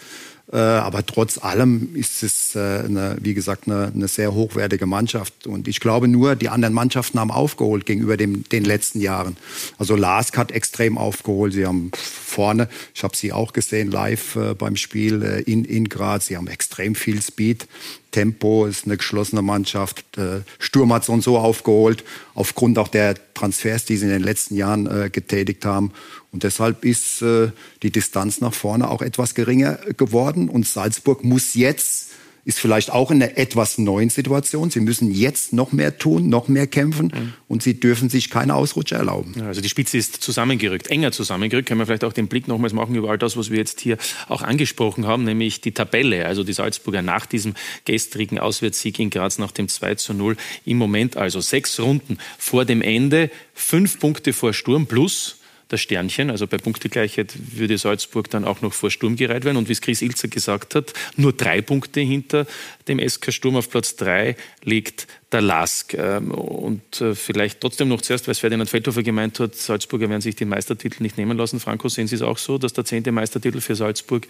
Äh, 0.51 0.57
aber 0.57 1.05
trotz 1.05 1.37
allem 1.37 1.95
ist 1.95 2.23
es, 2.23 2.55
äh, 2.55 2.59
eine, 2.59 3.17
wie 3.21 3.33
gesagt, 3.33 3.67
eine, 3.67 3.91
eine, 3.95 4.07
sehr 4.09 4.33
hochwertige 4.33 4.85
Mannschaft. 4.85 5.47
Und 5.47 5.67
ich 5.67 5.79
glaube 5.79 6.09
nur, 6.09 6.35
die 6.35 6.49
anderen 6.49 6.73
Mannschaften 6.73 7.19
haben 7.19 7.31
aufgeholt 7.31 7.85
gegenüber 7.85 8.17
dem, 8.17 8.43
den 8.49 8.65
letzten 8.65 8.99
Jahren. 8.99 9.37
Also 9.77 9.95
Lask 9.95 10.37
hat 10.37 10.51
extrem 10.51 10.97
aufgeholt. 10.97 11.53
Sie 11.53 11.65
haben 11.65 11.91
vorne, 11.95 12.67
ich 12.93 13.03
habe 13.03 13.15
sie 13.15 13.31
auch 13.31 13.53
gesehen 13.53 13.91
live 13.91 14.35
äh, 14.35 14.53
beim 14.53 14.75
Spiel 14.75 15.21
in, 15.45 15.63
in 15.63 15.87
Graz, 15.87 16.27
sie 16.27 16.35
haben 16.35 16.47
extrem 16.47 16.95
viel 16.95 17.21
Speed. 17.21 17.67
Tempo 18.11 18.65
ist 18.65 18.85
eine 18.85 18.97
geschlossene 18.97 19.41
Mannschaft. 19.41 20.05
Äh, 20.17 20.41
Sturm 20.59 20.93
hat 20.93 21.05
so 21.05 21.13
und 21.13 21.23
so 21.23 21.37
aufgeholt, 21.37 22.03
aufgrund 22.33 22.77
auch 22.77 22.87
der 22.87 23.15
Transfers, 23.33 23.85
die 23.85 23.97
sie 23.97 24.05
in 24.05 24.11
den 24.11 24.23
letzten 24.23 24.55
Jahren 24.55 24.85
äh, 24.87 25.09
getätigt 25.09 25.65
haben. 25.65 25.91
Und 26.31 26.43
deshalb 26.43 26.85
ist 26.85 27.21
äh, 27.21 27.51
die 27.83 27.91
Distanz 27.91 28.41
nach 28.41 28.53
vorne 28.53 28.89
auch 28.89 29.01
etwas 29.01 29.33
geringer 29.35 29.79
geworden. 29.97 30.49
Und 30.49 30.67
Salzburg 30.67 31.23
muss 31.23 31.55
jetzt, 31.55 32.10
ist 32.43 32.59
vielleicht 32.59 32.91
auch 32.91 33.11
in 33.11 33.21
einer 33.21 33.37
etwas 33.37 33.77
neuen 33.77 34.09
Situation. 34.09 34.69
Sie 34.69 34.79
müssen 34.79 35.11
jetzt 35.11 35.53
noch 35.53 35.71
mehr 35.71 35.97
tun, 35.97 36.29
noch 36.29 36.47
mehr 36.47 36.67
kämpfen. 36.67 37.07
Mhm. 37.07 37.33
Und 37.47 37.63
sie 37.63 37.79
dürfen 37.79 38.09
sich 38.09 38.29
keine 38.29 38.55
Ausrutscher 38.55 38.97
erlauben. 38.97 39.35
Ja, 39.37 39.47
also 39.47 39.61
die 39.61 39.69
Spitze 39.69 39.97
ist 39.97 40.23
zusammengerückt, 40.23 40.87
enger 40.87 41.11
zusammengerückt. 41.11 41.67
Können 41.67 41.79
wir 41.79 41.85
vielleicht 41.85 42.03
auch 42.03 42.13
den 42.13 42.27
Blick 42.27 42.47
nochmals 42.47 42.73
machen 42.73 42.95
über 42.95 43.09
all 43.09 43.17
das, 43.17 43.37
was 43.37 43.51
wir 43.51 43.57
jetzt 43.57 43.81
hier 43.81 43.97
auch 44.27 44.41
angesprochen 44.41 45.05
haben, 45.05 45.23
nämlich 45.23 45.61
die 45.61 45.71
Tabelle. 45.71 46.25
Also 46.25 46.43
die 46.43 46.53
Salzburger 46.53 47.01
nach 47.01 47.25
diesem 47.25 47.53
gestrigen 47.85 48.39
Auswärtssieg 48.39 48.99
in 48.99 49.09
Graz 49.09 49.37
nach 49.37 49.51
dem 49.51 49.67
2 49.67 49.95
zu 49.95 50.13
0. 50.13 50.37
Im 50.65 50.77
Moment 50.77 51.17
also 51.17 51.41
sechs 51.41 51.79
Runden 51.79 52.17
vor 52.37 52.65
dem 52.65 52.81
Ende, 52.81 53.29
fünf 53.53 53.99
Punkte 53.99 54.33
vor 54.33 54.53
Sturm 54.53 54.87
plus 54.87 55.40
das 55.71 55.81
Sternchen. 55.81 56.29
Also 56.29 56.47
bei 56.47 56.57
Punktegleichheit 56.57 57.33
würde 57.57 57.77
Salzburg 57.77 58.29
dann 58.29 58.45
auch 58.45 58.61
noch 58.61 58.73
vor 58.73 58.91
Sturm 58.91 59.15
gereiht 59.15 59.45
werden. 59.45 59.57
Und 59.57 59.69
wie 59.69 59.73
es 59.73 59.81
Chris 59.81 60.01
Ilzer 60.01 60.27
gesagt 60.27 60.75
hat, 60.75 60.93
nur 61.15 61.33
drei 61.33 61.61
Punkte 61.61 62.01
hinter 62.01 62.45
dem 62.87 62.99
SK 62.99 63.31
Sturm 63.31 63.55
auf 63.55 63.69
Platz 63.69 63.95
drei 63.95 64.35
liegt 64.63 65.07
der 65.31 65.41
Lask. 65.41 65.93
Ähm, 65.93 66.31
und 66.31 67.01
äh, 67.01 67.15
vielleicht 67.15 67.61
trotzdem 67.61 67.87
noch 67.87 68.01
zuerst, 68.01 68.27
weil 68.27 68.33
es 68.33 68.39
Ferdinand 68.39 68.69
Feldhofer 68.69 69.03
gemeint 69.03 69.39
hat, 69.39 69.55
Salzburger 69.55 70.09
werden 70.09 70.21
sich 70.21 70.35
den 70.35 70.49
Meistertitel 70.49 71.03
nicht 71.03 71.17
nehmen 71.17 71.37
lassen. 71.37 71.59
Franco, 71.59 71.89
sehen 71.89 72.07
Sie 72.07 72.15
es 72.15 72.21
auch 72.21 72.37
so, 72.37 72.57
dass 72.57 72.73
der 72.73 72.85
zehnte 72.85 73.11
Meistertitel 73.11 73.61
für 73.61 73.75
Salzburg 73.75 74.27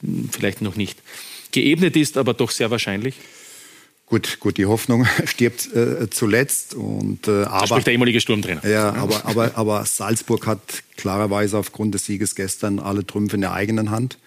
hm, 0.00 0.30
vielleicht 0.30 0.62
noch 0.62 0.76
nicht 0.76 0.98
geebnet 1.52 1.96
ist, 1.96 2.16
aber 2.16 2.34
doch 2.34 2.50
sehr 2.50 2.70
wahrscheinlich? 2.70 3.14
Gut, 4.06 4.38
gut, 4.38 4.56
die 4.56 4.66
Hoffnung 4.66 5.04
stirbt 5.24 5.74
äh, 5.74 6.08
zuletzt. 6.10 6.74
Und, 6.74 7.26
äh, 7.26 7.42
aber, 7.42 7.66
spricht 7.66 7.86
der 7.88 7.92
ehemalige 7.94 8.20
Sturmtrainer. 8.20 8.66
Ja, 8.66 8.94
aber, 8.94 9.26
aber, 9.26 9.56
aber 9.56 9.84
Salzburg 9.84 10.46
hat 10.46 10.84
klarerweise 10.96 11.58
aufgrund 11.58 11.94
des 11.94 12.06
Sieges 12.06 12.36
gestern 12.36 12.78
alle 12.78 13.04
Trümpfe 13.04 13.34
in 13.34 13.40
der 13.40 13.52
eigenen 13.52 13.90
Hand. 13.90 14.18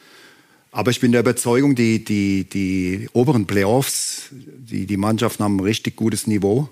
Aber 0.72 0.92
ich 0.92 1.00
bin 1.00 1.14
der 1.14 1.22
Überzeugung, 1.22 1.76
die, 1.76 2.04
die, 2.04 2.44
die 2.44 3.10
oberen 3.14 3.48
Playoffs, 3.48 4.30
die, 4.32 4.86
die 4.86 4.98
Mannschaften 4.98 5.44
haben 5.44 5.56
ein 5.58 5.62
richtig 5.62 5.96
gutes 5.96 6.28
Niveau. 6.28 6.70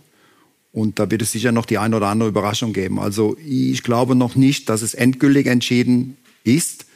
Und 0.74 1.00
da 1.00 1.10
wird 1.10 1.22
es 1.22 1.32
sicher 1.32 1.52
noch 1.52 1.66
die 1.66 1.78
eine 1.78 1.96
oder 1.96 2.08
andere 2.08 2.30
Überraschung 2.30 2.74
geben. 2.74 3.00
Also 3.00 3.38
ich 3.44 3.84
glaube 3.84 4.16
noch 4.16 4.36
nicht, 4.36 4.70
dass 4.70 4.82
es 4.82 4.94
endgültig 4.94 5.48
entschieden 5.48 6.18
ist. 6.44 6.87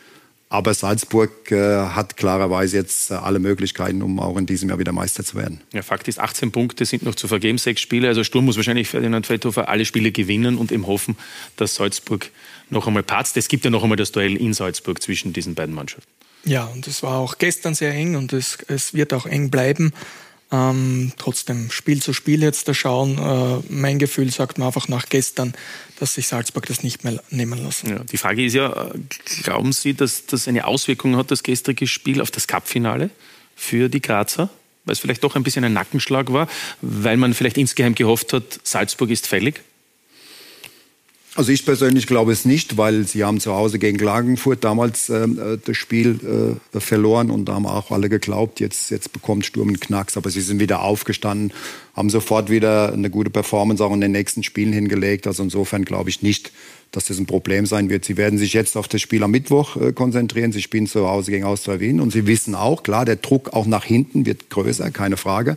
Aber 0.52 0.74
Salzburg 0.74 1.50
äh, 1.50 1.56
hat 1.56 2.18
klarerweise 2.18 2.76
jetzt 2.76 3.10
äh, 3.10 3.14
alle 3.14 3.40
Möglichkeiten, 3.40 4.02
um 4.02 4.20
auch 4.20 4.36
in 4.36 4.46
diesem 4.46 4.68
Jahr 4.68 4.80
wieder 4.80 4.92
Meister 4.92 5.24
zu 5.24 5.38
werden. 5.38 5.62
Ja, 5.72 5.82
Fakt 5.82 6.10
ist, 6.10 6.20
18 6.20 6.52
Punkte 6.52 6.84
sind 6.84 7.04
noch 7.04 7.16
zu 7.16 7.30
vergeben, 7.30 7.58
sechs 7.58 7.80
Spiele. 7.80 8.10
Also 8.10 8.26
Sturm 8.26 8.44
muss 8.44 8.58
wahrscheinlich 8.58 8.90
Ferdinand 8.90 9.26
Feldhofer 9.26 9.70
alle 9.70 9.86
Spiele 9.86 10.12
gewinnen 10.12 10.58
und 10.58 10.74
eben 10.74 10.88
hoffen, 10.88 11.16
dass 11.56 11.76
Salzburg 11.76 12.32
noch 12.70 12.86
einmal 12.86 13.02
patzt. 13.02 13.38
Es 13.38 13.48
gibt 13.48 13.64
ja 13.64 13.72
noch 13.72 13.82
einmal 13.82 13.96
das 13.96 14.12
Duell 14.12 14.36
in 14.36 14.54
Salzburg 14.54 15.02
zwischen 15.02 15.32
diesen 15.32 15.56
beiden 15.56 15.74
Mannschaften. 15.74 16.12
Ja, 16.44 16.66
und 16.66 16.86
es 16.86 17.02
war 17.02 17.20
auch 17.20 17.38
gestern 17.38 17.74
sehr 17.74 17.94
eng 17.94 18.18
und 18.18 18.34
es, 18.34 18.58
es 18.68 18.94
wird 18.94 19.14
auch 19.14 19.26
eng 19.26 19.52
bleiben. 19.52 19.94
Ähm, 20.54 21.14
trotzdem 21.18 21.72
Spiel 21.72 22.02
zu 22.02 22.12
Spiel 22.12 22.44
jetzt 22.44 22.68
da 22.68 22.74
schauen. 22.74 23.18
Äh, 23.18 23.64
mein 23.70 24.00
Gefühl 24.00 24.30
sagt 24.32 24.58
mir 24.58 24.66
einfach 24.66 24.90
nach 24.90 25.08
gestern, 25.08 25.54
dass 25.98 26.16
sich 26.16 26.28
Salzburg 26.28 26.66
das 26.66 26.84
nicht 26.84 27.06
mehr 27.06 27.24
nehmen 27.30 27.64
lassen. 27.64 27.90
Ja, 27.90 28.00
die 28.00 28.18
Frage 28.18 28.44
ist 28.44 28.54
ja, 28.54 28.88
äh, 28.88 29.00
glauben 29.44 29.72
Sie, 29.72 29.94
dass 29.94 30.26
das 30.26 30.50
eine 30.50 30.68
Auswirkung 30.68 31.16
hat, 31.16 31.32
das 31.32 31.44
gestrige 31.44 31.88
Spiel 31.88 32.20
auf 32.22 32.32
das 32.32 32.48
Cup-Finale 32.48 33.10
für 33.56 33.88
die 33.88 34.02
Grazer? 34.02 34.50
Weil 34.84 34.94
es 34.94 35.00
vielleicht 35.00 35.24
doch 35.24 35.36
ein 35.36 35.44
bisschen 35.44 35.64
ein 35.64 35.74
Nackenschlag 35.74 36.34
war, 36.34 36.50
weil 36.82 37.16
man 37.16 37.34
vielleicht 37.34 37.58
insgeheim 37.58 37.96
gehofft 37.96 38.34
hat, 38.34 38.60
Salzburg 38.64 39.10
ist 39.10 39.28
fällig? 39.28 39.62
Also 41.34 41.54
ich 41.54 41.66
persönlich 41.66 42.08
glaube 42.08 42.34
es 42.34 42.44
nicht, 42.44 42.76
weil 42.76 43.08
sie 43.08 43.24
haben 43.24 43.40
zu 43.40 43.54
Hause 43.54 43.80
gegen 43.80 43.98
Klagenfurt 43.98 44.66
damals 44.66 45.10
ähm, 45.10 45.40
äh, 45.40 45.58
das 45.64 45.78
Spiel 45.78 46.60
äh, 46.74 46.80
verloren 46.80 47.32
und 47.32 47.46
da 47.46 47.54
haben 47.54 47.66
auch 47.66 47.90
alle 47.92 48.10
geglaubt, 48.10 48.60
jetzt, 48.60 48.92
jetzt 48.92 49.14
bekommt 49.14 49.46
Sturm 49.46 49.70
einen 49.70 49.80
Knacks. 49.80 50.18
Aber 50.18 50.30
sie 50.30 50.42
sind 50.42 50.60
wieder 50.60 50.82
aufgestanden, 50.82 51.54
haben 51.96 52.10
sofort 52.10 52.50
wieder 52.50 52.92
eine 52.92 53.10
gute 53.10 53.30
Performance 53.30 53.82
auch 53.82 53.94
in 53.94 54.02
den 54.02 54.12
nächsten 54.12 54.44
Spielen 54.44 54.74
hingelegt. 54.74 55.26
Also 55.26 55.44
insofern 55.44 55.86
glaube 55.86 56.10
ich 56.10 56.22
nicht, 56.22 56.52
dass 56.92 57.06
das 57.06 57.18
ein 57.18 57.28
Problem 57.28 57.66
sein 57.66 57.90
wird. 57.90 58.04
Sie 58.04 58.18
werden 58.18 58.38
sich 58.38 58.52
jetzt 58.52 58.76
auf 58.76 58.90
das 58.90 59.00
Spiel 59.00 59.24
am 59.24 59.32
Mittwoch 59.32 59.78
äh, 59.78 59.94
konzentrieren. 59.94 60.52
Sie 60.52 60.62
spielen 60.62 60.86
zu 60.86 61.08
Hause 61.08 61.32
gegen 61.32 61.46
Austria 61.46 61.80
Wien 61.80 62.02
und 62.02 62.12
sie 62.12 62.28
wissen 62.28 62.56
auch, 62.56 62.84
klar, 62.84 63.06
der 63.06 63.16
Druck 63.16 63.54
auch 63.54 63.66
nach 63.66 63.86
hinten 63.86 64.26
wird 64.26 64.50
größer, 64.50 64.92
keine 64.92 65.16
Frage. 65.16 65.56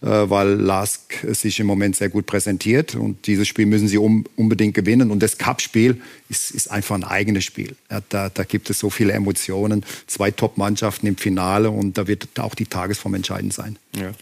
Äh, 0.00 0.30
weil 0.30 0.50
Lask 0.50 1.26
sich 1.32 1.58
im 1.58 1.66
Moment 1.66 1.96
sehr 1.96 2.08
gut 2.08 2.26
präsentiert. 2.26 2.94
Und 2.94 3.26
dieses 3.26 3.48
Spiel 3.48 3.66
müssen 3.66 3.88
sie 3.88 3.98
um, 3.98 4.24
unbedingt 4.36 4.74
gewinnen. 4.74 5.10
Und 5.10 5.20
das 5.24 5.38
Cup-Spiel 5.38 6.00
ist, 6.28 6.52
ist, 6.52 6.70
einfach 6.70 6.94
ein 6.94 7.02
eigenes 7.02 7.44
Spiel. 7.44 7.74
Ja, 7.90 8.00
da, 8.08 8.28
da, 8.28 8.44
gibt 8.44 8.70
es 8.70 8.78
so 8.78 8.90
viele 8.90 9.12
Emotionen. 9.12 9.84
Zwei 10.06 10.30
Top-Mannschaften 10.30 11.08
im 11.08 11.16
Finale 11.16 11.70
und 11.70 11.98
da 11.98 12.06
wird 12.06 12.28
auch 12.38 12.54
die 12.54 12.66
Tagesform 12.66 13.14
entscheidend 13.14 13.52
sein. 13.52 13.76
Ja. 13.96 14.12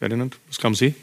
Ferdinand, 0.00 0.38
was 0.48 0.58
glauben 0.58 0.74
Sie? 0.74 0.96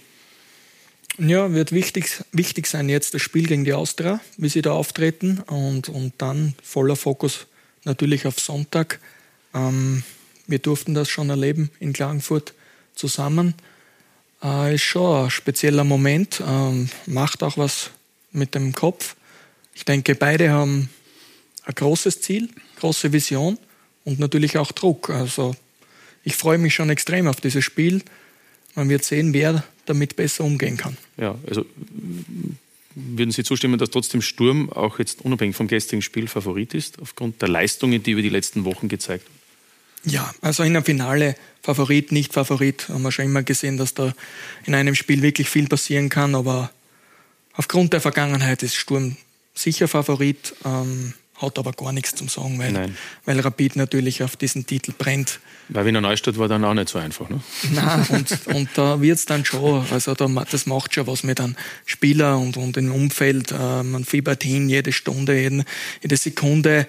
Ja, 1.17 1.53
wird 1.53 1.71
wichtig, 1.71 2.21
wichtig 2.33 2.67
sein 2.67 2.89
jetzt 2.89 3.13
das 3.13 3.21
Spiel 3.21 3.47
gegen 3.47 3.63
die 3.63 3.73
Austria, 3.73 4.19
wie 4.35 4.49
sie 4.49 4.61
da 4.61 4.73
auftreten. 4.73 5.39
Und, 5.47 5.87
und 5.87 6.11
dann 6.17 6.55
voller 6.61 6.97
Fokus 6.97 7.47
natürlich 7.85 8.27
auf 8.27 8.37
Sonntag. 8.37 8.99
Ähm, 9.53 10.03
wir 10.45 10.59
durften 10.59 10.93
das 10.93 11.07
schon 11.07 11.29
erleben 11.29 11.71
in 11.79 11.93
Klagenfurt 11.93 12.53
zusammen 12.95 13.53
äh, 14.43 14.75
ist 14.75 14.83
schon 14.83 15.25
ein 15.25 15.29
spezieller 15.29 15.83
Moment, 15.83 16.41
ähm, 16.45 16.89
macht 17.05 17.43
auch 17.43 17.57
was 17.57 17.91
mit 18.31 18.55
dem 18.55 18.73
Kopf. 18.73 19.15
Ich 19.73 19.85
denke, 19.85 20.15
beide 20.15 20.51
haben 20.51 20.89
ein 21.65 21.75
großes 21.75 22.21
Ziel, 22.21 22.49
große 22.79 23.11
Vision 23.13 23.57
und 24.03 24.19
natürlich 24.19 24.57
auch 24.57 24.71
Druck. 24.71 25.09
Also 25.09 25.55
ich 26.23 26.35
freue 26.35 26.57
mich 26.57 26.73
schon 26.73 26.89
extrem 26.89 27.27
auf 27.27 27.41
dieses 27.41 27.63
Spiel. 27.63 28.01
Man 28.75 28.89
wird 28.89 29.03
sehen, 29.03 29.33
wer 29.33 29.63
damit 29.85 30.15
besser 30.15 30.43
umgehen 30.43 30.77
kann. 30.77 30.97
Ja, 31.17 31.35
also 31.47 31.65
würden 32.95 33.31
Sie 33.31 33.43
zustimmen, 33.43 33.79
dass 33.79 33.89
trotzdem 33.89 34.21
Sturm 34.21 34.69
auch 34.71 34.99
jetzt 34.99 35.21
unabhängig 35.21 35.55
vom 35.55 35.67
gestrigen 35.67 36.01
Spiel 36.01 36.27
Favorit 36.27 36.73
ist, 36.73 36.99
aufgrund 36.99 37.41
der 37.41 37.49
Leistungen, 37.49 38.03
die 38.03 38.15
wir 38.15 38.23
die 38.23 38.29
letzten 38.29 38.65
Wochen 38.65 38.87
gezeigt 38.87 39.25
haben? 39.25 39.38
Ja, 40.05 40.33
also 40.41 40.63
in 40.63 40.75
einem 40.75 40.85
Finale 40.85 41.35
Favorit, 41.61 42.11
nicht 42.11 42.33
Favorit, 42.33 42.87
haben 42.89 43.01
wir 43.01 43.11
schon 43.11 43.25
immer 43.25 43.43
gesehen, 43.43 43.77
dass 43.77 43.93
da 43.93 44.13
in 44.65 44.73
einem 44.75 44.95
Spiel 44.95 45.21
wirklich 45.21 45.49
viel 45.49 45.67
passieren 45.67 46.09
kann, 46.09 46.35
aber 46.35 46.71
aufgrund 47.53 47.93
der 47.93 48.01
Vergangenheit 48.01 48.63
ist 48.63 48.75
Sturm 48.75 49.17
sicher 49.53 49.87
Favorit, 49.87 50.55
ähm, 50.63 51.13
hat 51.35 51.57
aber 51.57 51.71
gar 51.71 51.93
nichts 51.93 52.15
zum 52.15 52.27
Sagen, 52.27 52.59
weil, 52.59 52.93
weil 53.25 53.39
Rapid 53.39 53.75
natürlich 53.77 54.23
auf 54.23 54.35
diesen 54.35 54.65
Titel 54.65 54.93
brennt. 54.97 55.39
Weil 55.69 55.85
Wiener 55.85 56.01
Neustadt 56.01 56.37
war 56.37 56.47
dann 56.47 56.65
auch 56.65 56.73
nicht 56.73 56.89
so 56.89 56.99
einfach, 56.99 57.29
ne? 57.29 57.39
Nein, 57.71 58.05
und, 58.09 58.47
und 58.47 58.69
da 58.75 59.01
wird 59.01 59.17
es 59.17 59.25
dann 59.25 59.45
schon, 59.45 59.85
also 59.91 60.15
da, 60.15 60.27
das 60.49 60.65
macht 60.65 60.93
schon 60.93 61.07
was 61.07 61.23
mit 61.23 61.39
einem 61.39 61.55
Spieler 61.85 62.37
und, 62.37 62.57
und 62.57 62.75
dem 62.75 62.91
Umfeld. 62.91 63.51
Äh, 63.51 63.83
man 63.83 64.03
fiebert 64.03 64.43
hin, 64.43 64.67
jede 64.67 64.91
Stunde, 64.91 65.39
jeden, 65.39 65.63
jede 66.01 66.17
Sekunde. 66.17 66.87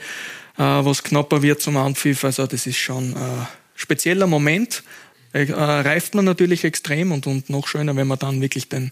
Äh, 0.56 0.62
was 0.62 1.02
knapper 1.02 1.42
wird 1.42 1.60
zum 1.60 1.76
Anpfiff. 1.76 2.24
Also 2.24 2.46
das 2.46 2.66
ist 2.66 2.78
schon 2.78 3.14
ein 3.16 3.48
spezieller 3.74 4.26
Moment. 4.26 4.82
Äh, 5.32 5.52
reift 5.52 6.14
man 6.14 6.24
natürlich 6.24 6.64
extrem 6.64 7.12
und, 7.12 7.26
und 7.26 7.50
noch 7.50 7.68
schöner, 7.68 7.94
wenn 7.96 8.08
man 8.08 8.18
dann 8.18 8.40
wirklich 8.40 8.68
den, 8.68 8.90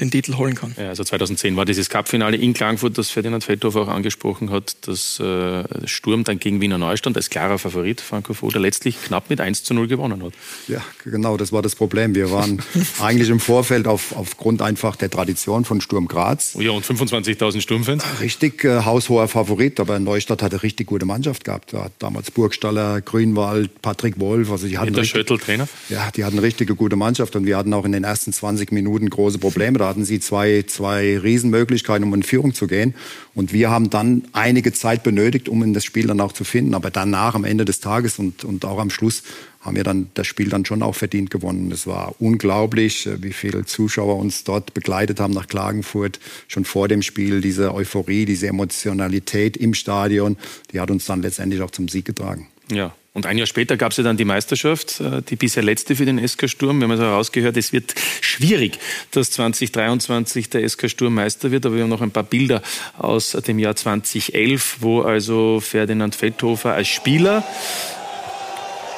den 0.00 0.10
Titel 0.10 0.36
holen 0.36 0.54
kann. 0.54 0.74
Ja, 0.78 0.88
also 0.88 1.02
2010 1.04 1.56
war 1.56 1.64
dieses 1.64 1.90
Cup-Finale 1.90 2.36
in 2.36 2.54
Klagenfurt, 2.54 2.96
das 2.98 3.10
Ferdinand 3.10 3.42
Feldhofer 3.44 3.82
auch 3.82 3.88
angesprochen 3.88 4.50
hat, 4.50 4.76
dass 4.86 5.18
äh, 5.18 5.64
Sturm 5.86 6.24
dann 6.24 6.38
gegen 6.38 6.60
Wiener 6.60 6.78
Neustand 6.78 7.16
als 7.16 7.30
klarer 7.30 7.58
Favorit 7.58 8.00
Franco 8.00 8.34
Foda 8.34 8.58
letztlich 8.58 9.02
knapp 9.02 9.28
mit 9.30 9.40
1 9.40 9.64
zu 9.64 9.74
0 9.74 9.88
gewonnen 9.88 10.22
hat. 10.22 10.32
Ja, 10.68 10.82
genau, 11.04 11.36
das 11.36 11.52
war 11.52 11.62
das 11.62 11.74
Problem. 11.74 12.14
Wir 12.14 12.30
waren 12.30 12.62
eigentlich 13.00 13.28
im 13.28 13.40
Vorfeld 13.40 13.86
auf, 13.86 14.14
aufgrund 14.16 14.62
einfach 14.62 14.96
der 14.96 15.10
Tradition 15.10 15.64
von 15.64 15.80
Sturm 15.80 16.06
Graz. 16.06 16.54
Oh 16.56 16.60
ja, 16.60 16.70
und 16.70 16.84
25.000 16.84 17.60
Sturmfans. 17.60 18.04
Richtig 18.20 18.64
äh, 18.64 18.84
haushoher 18.84 19.28
Favorit, 19.28 19.80
aber 19.80 19.98
Neustadt 19.98 20.42
hatte 20.42 20.62
richtig 20.62 20.86
gute 20.86 21.06
Mannschaft 21.06 21.44
gehabt. 21.44 21.72
Da 21.72 21.84
hat 21.84 21.92
damals 21.98 22.30
Burgstaller, 22.30 23.00
Grünwald, 23.00 23.82
Patrick 23.82 24.20
Wolf. 24.20 24.50
Also 24.50 24.68
die 24.68 24.78
hatten 24.78 24.94
der 24.94 25.04
Schöttl-Trainer? 25.04 25.68
Ja, 25.88 26.10
die 26.14 26.24
hatten 26.24 26.38
eine 26.38 26.46
richtige 26.46 26.74
gute 26.74 26.96
Mannschaft 26.96 27.34
und 27.36 27.46
wir 27.46 27.56
hatten 27.56 27.74
auch 27.74 27.84
in 27.84 27.92
den 27.92 28.04
ersten 28.04 28.32
20 28.32 28.72
Minuten 28.72 29.10
große 29.10 29.38
Probleme. 29.38 29.78
Da 29.78 29.87
hatten 29.88 30.04
sie 30.04 30.20
zwei, 30.20 30.64
zwei 30.66 31.18
Riesenmöglichkeiten, 31.18 32.06
um 32.06 32.14
in 32.14 32.22
Führung 32.22 32.54
zu 32.54 32.66
gehen. 32.66 32.94
Und 33.34 33.52
wir 33.52 33.70
haben 33.70 33.90
dann 33.90 34.24
einige 34.32 34.72
Zeit 34.72 35.02
benötigt, 35.02 35.48
um 35.48 35.62
in 35.62 35.74
das 35.74 35.84
Spiel 35.84 36.06
dann 36.06 36.20
auch 36.20 36.32
zu 36.32 36.44
finden. 36.44 36.74
Aber 36.74 36.90
danach, 36.90 37.34
am 37.34 37.44
Ende 37.44 37.64
des 37.64 37.80
Tages 37.80 38.18
und, 38.18 38.44
und 38.44 38.64
auch 38.64 38.78
am 38.78 38.90
Schluss, 38.90 39.22
haben 39.60 39.76
wir 39.76 39.84
dann 39.84 40.10
das 40.14 40.26
Spiel 40.26 40.48
dann 40.48 40.64
schon 40.64 40.82
auch 40.82 40.94
verdient 40.94 41.30
gewonnen. 41.30 41.70
Es 41.72 41.86
war 41.86 42.14
unglaublich, 42.20 43.06
äh, 43.06 43.22
wie 43.22 43.32
viele 43.32 43.64
Zuschauer 43.64 44.16
uns 44.16 44.44
dort 44.44 44.74
begleitet 44.74 45.20
haben 45.20 45.34
nach 45.34 45.46
Klagenfurt. 45.46 46.20
Schon 46.46 46.64
vor 46.64 46.88
dem 46.88 47.02
Spiel 47.02 47.40
diese 47.40 47.74
Euphorie, 47.74 48.24
diese 48.24 48.46
Emotionalität 48.46 49.56
im 49.56 49.74
Stadion, 49.74 50.36
die 50.72 50.80
hat 50.80 50.90
uns 50.90 51.06
dann 51.06 51.22
letztendlich 51.22 51.60
auch 51.62 51.70
zum 51.70 51.88
Sieg 51.88 52.04
getragen. 52.04 52.48
Ja, 52.70 52.94
und 53.18 53.26
ein 53.26 53.36
Jahr 53.36 53.48
später 53.48 53.76
gab 53.76 53.90
es 53.90 53.96
ja 53.96 54.04
dann 54.04 54.16
die 54.16 54.24
Meisterschaft, 54.24 55.00
äh, 55.00 55.22
die 55.22 55.34
bisher 55.34 55.64
letzte 55.64 55.96
für 55.96 56.04
den 56.04 56.26
SK 56.26 56.48
Sturm. 56.48 56.78
Wir 56.78 56.84
haben 56.84 56.92
also 56.92 57.02
herausgehört, 57.02 57.56
es 57.56 57.72
wird 57.72 57.96
schwierig, 58.20 58.78
dass 59.10 59.32
2023 59.32 60.50
der 60.50 60.68
SK 60.68 60.88
Sturm 60.88 61.14
Meister 61.14 61.50
wird. 61.50 61.66
Aber 61.66 61.74
wir 61.74 61.82
haben 61.82 61.90
noch 61.90 62.00
ein 62.00 62.12
paar 62.12 62.22
Bilder 62.22 62.62
aus 62.96 63.32
dem 63.32 63.58
Jahr 63.58 63.74
2011, 63.74 64.76
wo 64.78 65.02
also 65.02 65.58
Ferdinand 65.58 66.14
Feldhofer 66.14 66.74
als 66.74 66.86
Spieler 66.86 67.42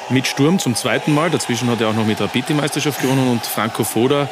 mit 0.09 0.27
Sturm 0.27 0.59
zum 0.59 0.75
zweiten 0.75 1.15
Mal, 1.15 1.31
dazwischen 1.31 1.67
hat 1.69 1.81
er 1.81 1.87
auch 1.87 1.95
noch 1.95 2.05
mit 2.05 2.21
Rapid 2.21 2.49
die 2.49 2.53
Meisterschaft 2.53 3.01
gewonnen 3.01 3.27
und 3.27 3.43
Franco 3.43 3.83
Foda 3.83 4.29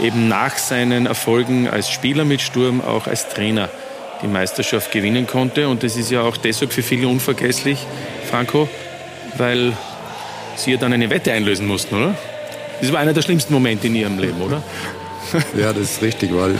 eben 0.00 0.28
nach 0.28 0.56
seinen 0.56 1.04
Erfolgen 1.04 1.68
als 1.68 1.90
Spieler 1.90 2.24
mit 2.24 2.40
Sturm 2.40 2.80
auch 2.80 3.06
als 3.06 3.28
Trainer 3.28 3.68
die 4.22 4.28
Meisterschaft 4.28 4.92
gewinnen 4.92 5.26
konnte. 5.26 5.68
Und 5.68 5.82
das 5.82 5.96
ist 5.96 6.10
ja 6.10 6.22
auch 6.22 6.36
deshalb 6.36 6.72
für 6.72 6.82
viele 6.82 7.08
unvergesslich, 7.08 7.78
Franco, 8.30 8.68
weil 9.38 9.72
Sie 10.56 10.72
ja 10.72 10.76
dann 10.76 10.92
eine 10.92 11.10
Wette 11.10 11.32
einlösen 11.32 11.66
mussten, 11.66 11.94
oder? 11.94 12.14
Das 12.80 12.92
war 12.92 13.00
einer 13.00 13.12
der 13.12 13.22
schlimmsten 13.22 13.52
Momente 13.52 13.86
in 13.86 13.94
Ihrem 13.94 14.18
Leben, 14.18 14.40
oder? 14.40 14.62
Ja, 15.58 15.72
das 15.72 15.82
ist 15.82 16.02
richtig, 16.02 16.30
weil 16.34 16.54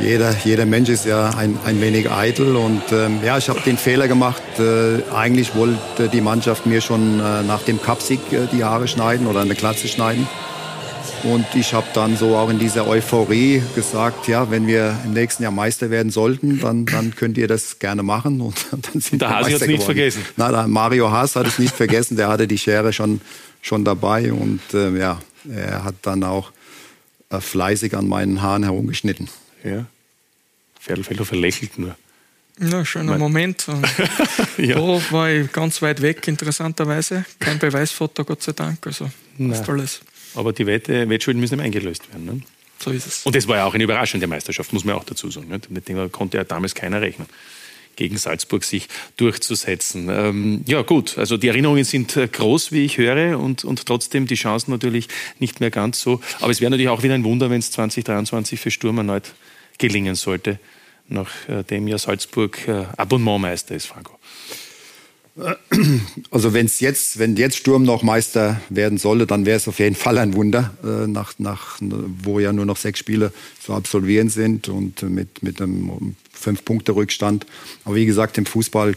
jeder, 0.00 0.34
jeder 0.44 0.64
Mensch 0.64 0.88
ist 0.88 1.04
ja 1.04 1.30
ein, 1.30 1.58
ein 1.66 1.80
wenig 1.80 2.10
eitel 2.10 2.56
und 2.56 2.82
ähm, 2.90 3.20
ja, 3.22 3.36
ich 3.36 3.48
habe 3.50 3.60
den 3.60 3.76
Fehler 3.76 4.08
gemacht. 4.08 4.42
Äh, 4.58 5.02
eigentlich 5.14 5.54
wollte 5.54 6.08
die 6.10 6.22
Mannschaft 6.22 6.64
mir 6.64 6.80
schon 6.80 7.20
äh, 7.20 7.42
nach 7.42 7.62
dem 7.62 7.82
Cupsieg 7.82 8.20
äh, 8.32 8.46
die 8.50 8.64
Haare 8.64 8.88
schneiden 8.88 9.26
oder 9.26 9.40
eine 9.40 9.54
Glatze 9.54 9.88
schneiden. 9.88 10.26
Und 11.24 11.46
ich 11.54 11.74
habe 11.74 11.86
dann 11.92 12.16
so 12.16 12.36
auch 12.36 12.48
in 12.48 12.58
dieser 12.58 12.86
Euphorie 12.86 13.62
gesagt, 13.74 14.28
ja, 14.28 14.50
wenn 14.50 14.66
wir 14.66 14.96
im 15.04 15.12
nächsten 15.12 15.42
Jahr 15.42 15.52
Meister 15.52 15.90
werden 15.90 16.10
sollten, 16.10 16.60
dann, 16.60 16.86
dann 16.86 17.14
könnt 17.14 17.36
ihr 17.36 17.48
das 17.48 17.78
gerne 17.78 18.02
machen. 18.02 18.40
Und 18.40 18.56
dann 18.70 19.00
sind 19.00 19.22
der 19.22 19.30
Hasi 19.30 19.52
hat 19.52 19.62
es 19.62 19.66
nicht 19.66 19.82
vergessen. 19.82 20.24
Na, 20.36 20.66
Mario 20.66 21.10
Haas 21.10 21.36
hat 21.36 21.46
es 21.46 21.58
nicht 21.58 21.74
vergessen, 21.74 22.16
der 22.16 22.28
hatte 22.28 22.46
die 22.48 22.58
Schere 22.58 22.92
schon, 22.92 23.20
schon 23.60 23.84
dabei 23.84 24.32
und 24.32 24.60
äh, 24.72 24.96
ja, 24.98 25.20
er 25.48 25.84
hat 25.84 25.96
dann 26.02 26.24
auch 26.24 26.52
äh, 27.30 27.40
fleißig 27.40 27.96
an 27.96 28.08
meinen 28.08 28.42
Haaren 28.42 28.62
herumgeschnitten. 28.62 29.28
Ja. 29.64 29.86
Ferdelfelder 30.78 31.24
verlächelt 31.24 31.78
nur. 31.78 31.96
Ja, 32.62 32.84
schöner 32.84 33.12
mein 33.12 33.20
Moment. 33.20 33.66
ja. 34.58 34.74
Da 34.74 35.12
war 35.12 35.30
ich 35.30 35.50
ganz 35.50 35.80
weit 35.80 36.02
weg, 36.02 36.28
interessanterweise. 36.28 37.24
Kein 37.38 37.58
Beweisfoto, 37.58 38.22
Gott 38.22 38.42
sei 38.42 38.52
Dank. 38.52 38.86
Also, 38.86 39.10
was 39.38 39.62
Tolles. 39.62 40.02
Aber 40.34 40.52
die 40.52 40.66
Wette, 40.66 41.08
Wettschulden 41.08 41.40
müssen 41.40 41.54
immer 41.54 41.64
eingelöst 41.64 42.10
werden. 42.12 42.24
Ne? 42.24 42.40
So 42.78 42.90
ist 42.90 43.06
es. 43.06 43.26
Und 43.26 43.34
das 43.34 43.46
war 43.48 43.56
ja 43.56 43.64
auch 43.66 43.74
eine 43.74 43.84
überraschende 43.84 44.26
Meisterschaft, 44.26 44.72
muss 44.72 44.84
man 44.84 44.94
auch 44.94 45.04
dazu 45.04 45.30
sagen. 45.30 45.48
Ne? 45.48 45.60
Mit 45.68 45.88
dem 45.88 46.10
konnte 46.10 46.38
ja 46.38 46.44
damals 46.44 46.74
keiner 46.74 47.00
rechnen 47.00 47.26
gegen 47.96 48.16
Salzburg 48.16 48.64
sich 48.64 48.88
durchzusetzen. 49.18 50.08
Ähm, 50.08 50.64
ja 50.66 50.80
gut, 50.80 51.18
also 51.18 51.36
die 51.36 51.48
Erinnerungen 51.48 51.84
sind 51.84 52.16
äh, 52.16 52.28
groß, 52.28 52.72
wie 52.72 52.84
ich 52.84 52.96
höre, 52.96 53.38
und, 53.38 53.64
und 53.64 53.84
trotzdem 53.84 54.26
die 54.26 54.36
Chancen 54.36 54.70
natürlich 54.70 55.08
nicht 55.38 55.60
mehr 55.60 55.70
ganz 55.70 56.00
so. 56.00 56.20
Aber 56.40 56.50
es 56.50 56.60
wäre 56.60 56.70
natürlich 56.70 56.88
auch 56.88 57.02
wieder 57.02 57.14
ein 57.14 57.24
Wunder, 57.24 57.50
wenn 57.50 57.58
es 57.58 57.70
2023 57.72 58.58
für 58.58 58.70
Sturm 58.70 58.98
erneut 58.98 59.34
gelingen 59.76 60.14
sollte, 60.14 60.58
nachdem 61.08 61.88
ja 61.88 61.98
Salzburg 61.98 62.66
äh, 62.68 62.86
Abonnementmeister 62.96 63.74
ist, 63.74 63.86
Franco. 63.86 64.19
Also 66.30 66.52
wenn 66.52 66.66
es 66.66 66.80
jetzt, 66.80 67.18
wenn 67.18 67.36
jetzt 67.36 67.56
Sturm 67.56 67.84
noch 67.84 68.02
Meister 68.02 68.60
werden 68.68 68.98
sollte, 68.98 69.26
dann 69.26 69.46
wäre 69.46 69.56
es 69.56 69.68
auf 69.68 69.78
jeden 69.78 69.94
Fall 69.94 70.18
ein 70.18 70.34
Wunder, 70.34 70.74
äh, 70.84 71.06
nach, 71.06 71.34
nach, 71.38 71.78
wo 71.80 72.40
ja 72.40 72.52
nur 72.52 72.66
noch 72.66 72.76
sechs 72.76 72.98
Spiele 72.98 73.32
zu 73.62 73.72
absolvieren 73.72 74.28
sind 74.28 74.68
und 74.68 75.02
mit, 75.02 75.42
mit 75.42 75.60
einem 75.60 76.16
Fünf-Punkte-Rückstand. 76.32 77.46
Aber 77.84 77.94
wie 77.94 78.06
gesagt, 78.06 78.38
im 78.38 78.46
Fußball 78.46 78.94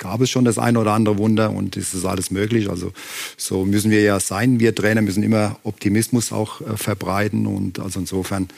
gab 0.00 0.20
es 0.20 0.30
schon 0.30 0.44
das 0.44 0.58
eine 0.58 0.80
oder 0.80 0.92
andere 0.92 1.18
Wunder 1.18 1.50
und 1.50 1.76
es 1.76 1.94
ist 1.94 2.04
alles 2.04 2.32
möglich. 2.32 2.68
Also 2.68 2.92
so 3.36 3.64
müssen 3.64 3.92
wir 3.92 4.00
ja 4.00 4.18
sein. 4.18 4.58
Wir 4.58 4.74
Trainer 4.74 5.02
müssen 5.02 5.22
immer 5.22 5.60
Optimismus 5.62 6.32
auch 6.32 6.60
äh, 6.62 6.76
verbreiten 6.76 7.46
und 7.46 7.78
also 7.78 8.00
insofern 8.00 8.48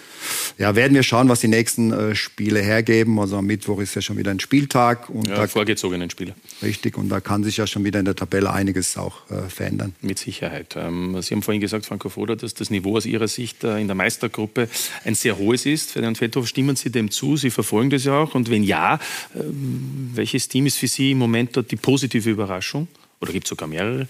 ja, 0.57 0.75
werden 0.75 0.95
wir 0.95 1.03
schauen, 1.03 1.29
was 1.29 1.41
die 1.41 1.49
nächsten 1.49 1.93
äh, 1.93 2.15
Spiele 2.15 2.61
hergeben. 2.61 3.19
Also 3.19 3.37
am 3.37 3.47
Mittwoch 3.47 3.81
ist 3.81 3.95
ja 3.95 4.01
schon 4.01 4.17
wieder 4.17 4.31
ein 4.31 4.41
Spieltag 4.41 5.11
und 5.11 5.29
ja, 5.29 5.35
da, 5.35 5.49
vorgezogenen 5.49 6.09
Spiele. 6.09 6.35
Richtig 6.63 6.97
und 6.97 7.09
da 7.09 7.21
kann 7.21 7.45
sich 7.45 7.57
ja 7.57 7.67
schon 7.67 7.85
wieder 7.85 7.99
in 7.99 8.05
der 8.05 8.17
Tabelle 8.17 8.53
einiges 8.53 8.97
auch 8.97 9.29
äh, 9.31 9.49
verändern. 9.49 9.95
Mit 10.01 10.19
Sicherheit. 10.19 10.77
Ähm, 10.77 11.21
Sie 11.21 11.35
haben 11.35 11.43
vorhin 11.43 11.61
gesagt, 11.61 11.87
Franco 11.87 12.09
Foda, 12.09 12.37
dass 12.37 12.55
das 12.55 12.71
Niveau 12.71 12.97
aus 12.97 13.05
Ihrer 13.05 13.29
Sicht 13.29 13.65
äh, 13.65 13.79
in 13.81 13.89
der 13.89 13.97
Meistergruppe 13.97 14.69
ein 15.05 15.17
sehr 15.17 15.39
hohes 15.39 15.67
ist. 15.67 15.91
Ferdinand 15.91 16.19
Feldhoff, 16.19 16.47
stimmen 16.47 16.77
Sie 16.77 16.91
dem 16.91 17.11
zu? 17.11 17.37
Sie 17.37 17.51
verfolgen 17.51 17.91
das 17.91 18.05
ja 18.05 18.17
auch 18.17 18.37
und 18.37 18.49
wenn 18.49 18.63
ja, 18.63 19.01
ähm, 19.35 20.13
welches 20.15 20.47
Team 20.47 20.67
ist 20.67 20.79
für 20.79 20.87
Sie 20.87 21.11
im 21.11 21.19
Moment 21.19 21.32
Moment 21.33 21.57
dort 21.57 21.71
die 21.71 21.77
positive 21.77 22.29
Überraschung? 22.29 22.89
Oder 23.21 23.33
gibt 23.33 23.47
es 23.47 23.49
sogar 23.49 23.67
mehrere? 23.67 24.07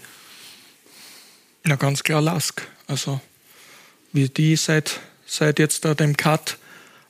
Na, 1.63 1.75
ganz 1.77 2.03
klar 2.03 2.21
Lask. 2.21 2.61
Also, 2.87 3.21
wie 4.11 4.27
die 4.27 4.57
seit, 4.57 4.99
seit 5.25 5.57
jetzt 5.57 5.85
da 5.85 5.93
dem 5.93 6.17
Cut 6.17 6.57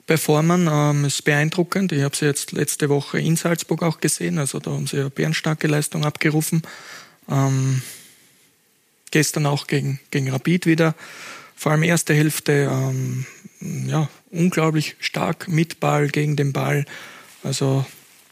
performen, 0.06 0.68
ähm, 0.70 1.04
ist 1.04 1.24
beeindruckend. 1.24 1.90
Ich 1.90 2.02
habe 2.02 2.14
sie 2.14 2.26
jetzt 2.26 2.52
letzte 2.52 2.88
Woche 2.88 3.18
in 3.18 3.34
Salzburg 3.34 3.82
auch 3.82 3.98
gesehen. 3.98 4.38
Also, 4.38 4.60
da 4.60 4.70
haben 4.70 4.86
sie 4.86 5.00
eine 5.00 5.10
bärenstarke 5.10 5.66
Leistung 5.66 6.04
abgerufen. 6.04 6.62
Ähm, 7.28 7.82
gestern 9.10 9.46
auch 9.46 9.66
gegen, 9.66 9.98
gegen 10.12 10.30
Rapid 10.30 10.66
wieder. 10.66 10.94
Vor 11.56 11.72
allem 11.72 11.82
erste 11.82 12.14
Hälfte, 12.14 12.70
ähm, 12.70 13.26
ja, 13.88 14.08
unglaublich 14.30 14.94
stark 15.00 15.48
mit 15.48 15.80
Ball, 15.80 16.06
gegen 16.06 16.36
den 16.36 16.52
Ball. 16.52 16.84
Also 17.42 17.84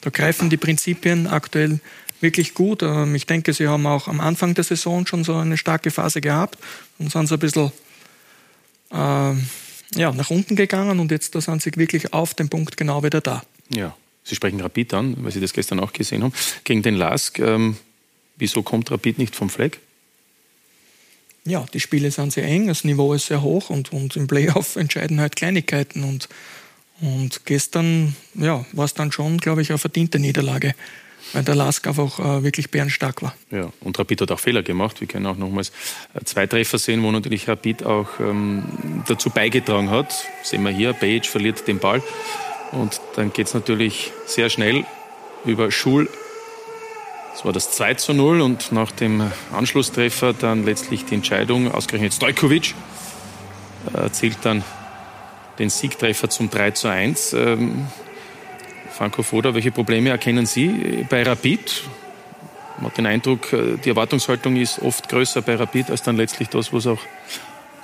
da 0.03 0.11
greifen 0.11 0.51
die 0.51 0.57
Prinzipien 0.59 1.27
aktuell 1.27 1.81
wirklich 2.21 2.55
gut. 2.55 2.83
Ähm, 2.83 3.15
ich 3.15 3.27
denke, 3.27 3.53
sie 3.53 3.69
haben 3.69 3.87
auch 3.87 4.09
am 4.09 4.21
Anfang 4.21 4.55
der 4.55 4.65
Saison 4.65 5.07
schon 5.07 5.25
so 5.25 5.37
eine 5.37 5.57
starke 5.57 5.91
Phase 5.91 6.21
gehabt 6.21 6.59
und 6.99 7.11
sind 7.11 7.27
so 7.29 7.35
ein 7.35 7.41
bisschen 7.41 7.73
äh, 8.91 9.33
ja, 9.95 10.13
nach 10.13 10.31
unten 10.31 10.57
gegangen 10.57 11.01
und 11.01 11.11
jetzt 11.11 11.35
da 11.35 11.41
sind 11.41 11.63
sie 11.63 11.73
wirklich 11.77 12.13
auf 12.13 12.35
dem 12.35 12.49
Punkt 12.49 12.77
genau 12.77 13.03
wieder 13.03 13.21
da. 13.21 13.43
Ja, 13.75 13.97
Sie 14.25 14.37
sprechen 14.37 14.61
Rapid 14.61 14.95
an, 14.95 15.17
weil 15.19 15.33
Sie 15.33 15.41
das 15.41 15.53
gestern 15.53 15.81
auch 15.81 15.93
gesehen 15.93 16.23
haben. 16.23 16.33
Gegen 16.65 16.83
den 16.83 16.95
Lask, 16.95 17.39
ähm, 17.39 17.77
wieso 18.37 18.63
kommt 18.63 18.91
Rapid 18.91 19.19
nicht 19.19 19.35
vom 19.35 19.51
Fleck? 19.51 19.81
Ja, 21.45 21.67
die 21.75 21.81
Spiele 21.81 22.11
sind 22.13 22.33
sehr 22.33 22.45
eng, 22.45 22.69
das 22.69 22.85
Niveau 22.85 23.15
ist 23.15 23.27
sehr 23.27 23.43
hoch 23.43 23.69
und, 23.69 23.93
und 23.93 24.15
im 24.17 24.29
Playoff 24.29 24.77
entscheiden 24.77 25.21
halt 25.21 25.35
Kleinigkeiten 25.35 26.05
und 26.05 26.29
und 27.01 27.45
gestern 27.47 28.15
ja, 28.35 28.65
war 28.73 28.85
es 28.85 28.95
dann 28.95 29.13
schon, 29.13 29.39
glaube 29.39 29.63
ich, 29.63 29.71
eine 29.71 29.79
verdiente 29.79 30.19
Niederlage, 30.19 30.75
weil 31.33 31.43
der 31.43 31.55
Lask 31.55 31.87
einfach 31.87 32.19
äh, 32.19 32.45
wirklich 32.45 32.71
bärenstark 32.71 33.23
war. 33.23 33.35
Ja, 33.51 33.73
und 33.81 33.99
Rapid 33.99 34.23
hat 34.23 34.33
auch 34.33 34.41
Fehler 34.41 34.63
gemacht. 34.63 35.01
Wir 35.01 35.09
können 35.09 35.27
auch 35.27 35.37
nochmals 35.37 35.73
äh, 36.15 36.25
zwei 36.25 36.47
Treffer 36.47 36.79
sehen, 36.79 37.03
wo 37.03 37.11
natürlich 37.11 37.49
Rapid 37.49 37.85
auch 37.85 38.21
ähm, 38.21 39.03
dazu 39.09 39.31
beigetragen 39.31 39.91
hat. 39.91 40.15
Sehen 40.43 40.63
wir 40.63 40.71
hier, 40.71 40.93
Bejic 40.93 41.27
verliert 41.27 41.67
den 41.67 41.79
Ball. 41.79 42.03
Und 42.73 43.01
dann 43.17 43.33
geht 43.33 43.49
es 43.49 43.55
natürlich 43.55 44.13
sehr 44.27 44.49
schnell 44.49 44.85
über 45.45 45.71
Schul. 45.71 46.09
Das 47.33 47.45
war 47.45 47.53
das 47.53 47.73
2 47.73 47.95
zu 47.95 48.13
0 48.13 48.43
und 48.43 48.73
nach 48.73 48.93
dem 48.93 49.31
Anschlusstreffer 49.53 50.35
dann 50.35 50.65
letztlich 50.65 51.05
die 51.07 51.15
Entscheidung, 51.15 51.73
ausgerechnet 51.73 52.13
Stojkovic 52.13 52.75
erzielt 53.95 54.39
dann 54.43 54.65
den 55.63 55.71
Siegtreffer 55.71 56.29
zum 56.29 56.51
3 56.51 56.73
zu 56.73 56.89
1. 56.89 57.35
Ähm, 57.35 57.87
Franco 58.93 59.23
Foda, 59.23 59.55
welche 59.55 59.71
Probleme 59.71 60.11
erkennen 60.11 60.45
Sie 60.45 61.07
bei 61.09 61.23
Rapid? 61.23 61.85
Man 62.79 62.87
hat 62.87 62.99
den 62.99 63.07
Eindruck, 63.07 63.53
äh, 63.53 63.77
die 63.83 63.91
Erwartungshaltung 63.91 64.57
ist 64.57 64.81
oft 64.81 65.09
größer 65.09 65.41
bei 65.41 65.55
Rapid 65.55 65.91
als 65.91 66.03
dann 66.03 66.17
letztlich 66.17 66.49
das, 66.49 66.73
was 66.73 66.89
auch 66.89 66.99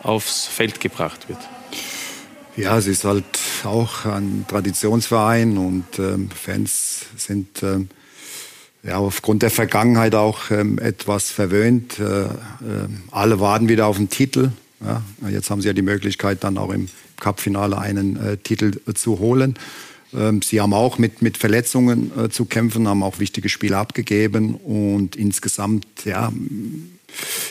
aufs 0.03 0.47
Feld 0.47 0.81
gebracht 0.81 1.29
wird. 1.29 1.39
Ja, 2.57 2.77
es 2.77 2.89
ist 2.89 3.05
halt 3.05 3.25
auch 3.63 4.05
ein 4.05 4.45
Traditionsverein 4.49 5.57
und 5.57 6.01
ähm, 6.01 6.31
Fans 6.31 7.07
sind 7.17 7.63
ähm, 7.63 7.89
ja, 8.83 8.97
aufgrund 8.97 9.43
der 9.43 9.51
Vergangenheit 9.51 10.17
auch 10.17 10.51
ähm, 10.51 10.81
etwas 10.81 11.31
verwöhnt. 11.31 12.01
Äh, 12.01 12.25
äh, 12.25 12.29
alle 13.13 13.39
warten 13.39 13.69
wieder 13.69 13.87
auf 13.87 13.99
den 13.99 14.11
Titel. 14.11 14.51
Ja, 14.81 15.03
jetzt 15.29 15.51
haben 15.51 15.61
sie 15.61 15.69
ja 15.69 15.75
die 15.75 15.83
Möglichkeit, 15.83 16.43
dann 16.43 16.59
auch 16.59 16.71
im 16.71 16.89
Cup-Finale 17.21 17.79
einen 17.79 18.17
äh, 18.17 18.37
Titel 18.37 18.81
äh, 18.87 18.95
zu 18.95 19.19
holen. 19.19 19.55
Ähm, 20.15 20.43
sie 20.43 20.61
haben 20.61 20.73
auch 20.73 20.99
mit, 20.99 21.23
mit 21.23 21.37
Verletzungen 21.37 22.13
äh, 22.19 22.29
zu 22.31 22.45
kämpfen, 22.45 22.89
haben 22.89 23.03
auch 23.03 23.19
wichtige 23.19 23.49
Spiele 23.49 23.77
abgegeben 23.77 24.55
und 24.55 25.17
insgesamt, 25.17 25.87
ja, 26.05 26.33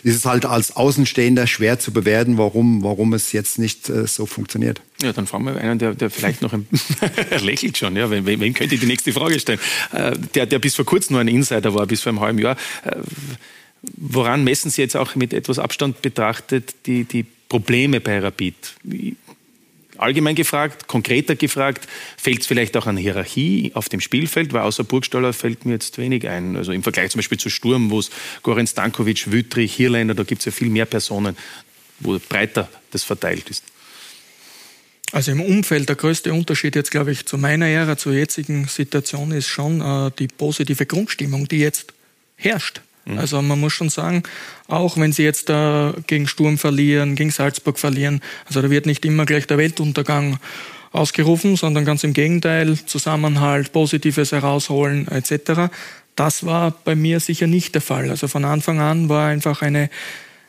ist 0.03 0.15
es 0.15 0.25
halt 0.25 0.45
als 0.45 0.75
Außenstehender 0.75 1.47
schwer 1.47 1.79
zu 1.79 1.91
bewerten, 1.91 2.37
warum, 2.37 2.83
warum 2.83 3.13
es 3.13 3.31
jetzt 3.31 3.59
nicht 3.59 3.89
äh, 3.89 4.07
so 4.07 4.25
funktioniert. 4.25 4.81
Ja, 5.01 5.13
dann 5.13 5.27
fragen 5.27 5.45
wir 5.45 5.57
einen, 5.57 5.79
der, 5.79 5.93
der 5.93 6.09
vielleicht 6.09 6.41
noch 6.41 6.53
ein 6.53 6.67
lächelt 7.41 7.77
schon, 7.77 7.95
ja, 7.95 8.09
wen, 8.09 8.25
wen 8.25 8.53
könnte 8.53 8.75
ich 8.75 8.81
die 8.81 8.87
nächste 8.87 9.11
Frage 9.13 9.39
stellen? 9.39 9.59
Äh, 9.91 10.15
der, 10.35 10.45
der 10.45 10.59
bis 10.59 10.75
vor 10.75 10.85
kurzem 10.85 11.13
nur 11.13 11.21
ein 11.21 11.27
Insider 11.27 11.73
war, 11.73 11.85
bis 11.85 12.01
vor 12.01 12.11
einem 12.11 12.21
halben 12.21 12.39
Jahr. 12.39 12.55
Äh, 12.83 12.97
woran 13.97 14.43
messen 14.43 14.71
Sie 14.71 14.81
jetzt 14.81 14.95
auch 14.95 15.15
mit 15.15 15.33
etwas 15.33 15.59
Abstand 15.59 16.01
betrachtet 16.01 16.75
die, 16.85 17.03
die 17.03 17.25
Probleme 17.49 18.01
bei 18.01 18.19
Rapid? 18.19 18.55
Allgemein 19.97 20.35
gefragt, 20.35 20.87
konkreter 20.87 21.35
gefragt, 21.35 21.87
fällt 22.17 22.41
es 22.41 22.47
vielleicht 22.47 22.77
auch 22.77 22.87
an 22.87 22.97
Hierarchie 22.97 23.71
auf 23.73 23.89
dem 23.89 24.01
Spielfeld, 24.01 24.53
weil 24.53 24.61
außer 24.61 24.83
Burgstaller 24.83 25.33
fällt 25.33 25.65
mir 25.65 25.73
jetzt 25.73 25.97
wenig 25.97 26.27
ein. 26.27 26.55
Also 26.55 26.71
im 26.71 26.83
Vergleich 26.83 27.11
zum 27.11 27.19
Beispiel 27.19 27.39
zu 27.39 27.49
Sturm, 27.49 27.89
wo 27.89 27.99
es 27.99 28.09
Goran 28.43 28.67
Stankovic, 28.67 29.31
Wüttrich, 29.31 29.75
Hirländer, 29.75 30.15
da 30.15 30.23
gibt 30.23 30.39
es 30.39 30.45
ja 30.45 30.51
viel 30.51 30.69
mehr 30.69 30.85
Personen, 30.85 31.37
wo 31.99 32.19
breiter 32.19 32.69
das 32.91 33.03
verteilt 33.03 33.49
ist. 33.49 33.63
Also 35.11 35.31
im 35.31 35.41
Umfeld 35.41 35.87
der 35.87 35.95
größte 35.95 36.33
Unterschied 36.33 36.75
jetzt, 36.75 36.91
glaube 36.91 37.11
ich, 37.11 37.25
zu 37.25 37.37
meiner 37.37 37.67
Ära, 37.67 37.97
zur 37.97 38.13
jetzigen 38.13 38.67
Situation 38.67 39.31
ist 39.31 39.47
schon 39.47 39.79
äh, 39.79 40.11
die 40.19 40.27
positive 40.27 40.85
Grundstimmung, 40.85 41.47
die 41.47 41.59
jetzt 41.59 41.93
herrscht. 42.35 42.81
Mhm. 43.07 43.17
Also 43.17 43.41
man 43.41 43.59
muss 43.59 43.73
schon 43.73 43.89
sagen, 43.89 44.23
auch 44.67 44.97
wenn 44.97 45.11
sie 45.11 45.23
jetzt 45.23 45.49
da 45.49 45.93
gegen 46.07 46.27
Sturm 46.27 46.57
verlieren, 46.57 47.15
gegen 47.15 47.31
Salzburg 47.31 47.79
verlieren, 47.79 48.21
also 48.45 48.61
da 48.61 48.69
wird 48.69 48.85
nicht 48.85 49.05
immer 49.05 49.25
gleich 49.25 49.47
der 49.47 49.57
Weltuntergang 49.57 50.39
ausgerufen, 50.91 51.55
sondern 51.55 51.85
ganz 51.85 52.03
im 52.03 52.13
Gegenteil, 52.13 52.77
Zusammenhalt, 52.85 53.71
Positives 53.71 54.31
herausholen 54.31 55.07
etc. 55.07 55.71
Das 56.15 56.45
war 56.45 56.71
bei 56.71 56.95
mir 56.95 57.19
sicher 57.19 57.47
nicht 57.47 57.75
der 57.75 57.81
Fall. 57.81 58.09
Also 58.09 58.27
von 58.27 58.45
Anfang 58.45 58.79
an 58.79 59.09
war 59.09 59.27
einfach 59.27 59.61
eine, 59.61 59.89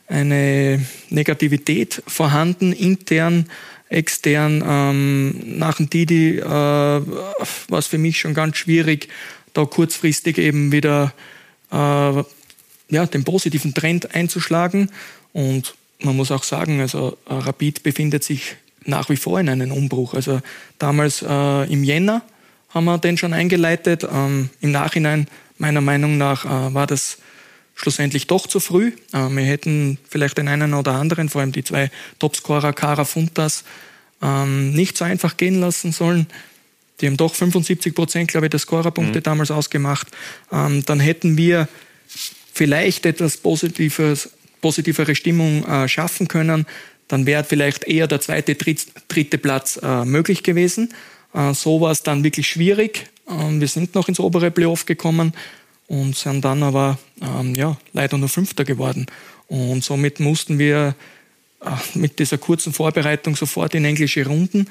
eine 0.09 0.85
Negativität 1.11 2.03
vorhanden 2.07 2.73
intern, 2.73 3.47
extern. 3.89 4.65
Ähm, 4.67 5.59
nach 5.59 5.77
dem 5.77 5.91
Didi 5.91 6.39
äh, 6.39 6.43
war 6.45 7.79
es 7.79 7.87
für 7.87 7.99
mich 7.99 8.21
schon 8.21 8.35
ganz 8.35 8.57
schwierig, 8.57 9.09
da 9.53 9.65
kurzfristig 9.65 10.39
eben 10.39 10.73
wieder 10.73 11.13
äh, 11.71 12.23
ja, 12.89 13.07
den 13.07 13.25
positiven 13.25 13.75
Trend 13.75 14.15
einzuschlagen. 14.15 14.91
Und 15.33 15.75
man 16.01 16.17
muss 16.17 16.31
auch 16.31 16.45
sagen, 16.45 16.81
also 16.81 17.19
äh, 17.29 17.35
Rapid 17.35 17.83
befindet 17.83 18.25
sich 18.25 18.57
nach 18.85 19.09
wie 19.11 19.17
vor 19.17 19.41
in 19.41 19.49
einem 19.49 19.73
Umbruch. 19.73 20.15
Also 20.15 20.41
damals 20.79 21.23
äh, 21.23 21.73
im 21.73 21.85
Jänner 21.85 22.23
haben 22.71 22.85
wir 22.85 22.99
den 22.99 23.19
schon 23.19 23.33
eingeleitet. 23.33 24.07
Ähm, 24.11 24.51
Im 24.61 24.73
Nachhinein, 24.73 25.29
meiner 25.59 25.81
Meinung 25.81 26.19
nach, 26.19 26.45
äh, 26.45 26.75
war 26.75 26.87
das 26.87 27.19
schlussendlich 27.75 28.27
doch 28.27 28.47
zu 28.47 28.61
früh. 28.61 28.93
Äh, 29.13 29.29
wir 29.29 29.45
hätten 29.45 29.99
vielleicht 30.09 30.39
den 30.39 30.49
einen 30.49 30.75
oder 30.75 30.93
anderen, 30.93 31.29
vor 31.29 31.41
allem 31.41 31.53
die 31.53 31.65
zwei 31.65 31.91
Topscorer 32.19 32.73
Kara 32.73 33.05
Funtas, 33.05 33.65
ähm, 34.23 34.73
nicht 34.73 34.97
so 34.97 35.05
einfach 35.05 35.37
gehen 35.37 35.61
lassen 35.61 35.93
sollen. 35.93 36.27
Die 37.01 37.07
haben 37.07 37.17
doch 37.17 37.35
75 37.35 37.95
Prozent, 37.95 38.31
glaube 38.31 38.47
ich, 38.47 38.51
der 38.51 38.59
Scorerpunkte 38.59 39.21
mhm. 39.21 39.23
damals 39.23 39.51
ausgemacht. 39.51 40.09
Ähm, 40.51 40.85
dann 40.85 40.99
hätten 40.99 41.37
wir 41.37 41.69
vielleicht 42.59 43.07
etwas 43.07 43.37
Positives, 43.37 44.31
positivere 44.61 45.15
Stimmung 45.15 45.65
äh, 45.65 45.89
schaffen 45.89 46.27
können. 46.27 46.67
Dann 47.07 47.25
wäre 47.25 47.45
vielleicht 47.45 47.85
eher 47.85 48.09
der 48.09 48.21
zweite, 48.21 48.57
dritte 48.57 49.39
Platz 49.39 49.79
äh, 49.81 50.05
möglich 50.05 50.43
gewesen. 50.43 50.93
Äh, 51.33 51.55
so 51.55 51.81
war 51.81 51.93
es 51.93 52.03
dann 52.03 52.25
wirklich 52.25 52.49
schwierig. 52.49 53.07
Ähm, 53.31 53.61
wir 53.61 53.69
sind 53.69 53.95
noch 53.95 54.09
ins 54.09 54.19
obere 54.19 54.51
Playoff 54.51 54.87
gekommen 54.87 55.33
und 55.87 56.17
sind 56.17 56.45
dann 56.45 56.65
aber 56.65 56.99
ähm, 57.23 57.55
ja, 57.55 57.79
leider 57.93 58.19
nur 58.19 58.29
Fünfter 58.29 58.65
geworden. 58.65 59.07
Und 59.47 59.85
somit 59.85 60.19
mussten 60.19 60.59
wir 60.59 60.97
äh, 61.63 61.71
mit 61.95 62.19
dieser 62.19 62.39
kurzen 62.39 62.73
Vorbereitung 62.73 63.37
sofort 63.37 63.75
in 63.77 63.85
englische 63.85 64.27
Runden. 64.27 64.67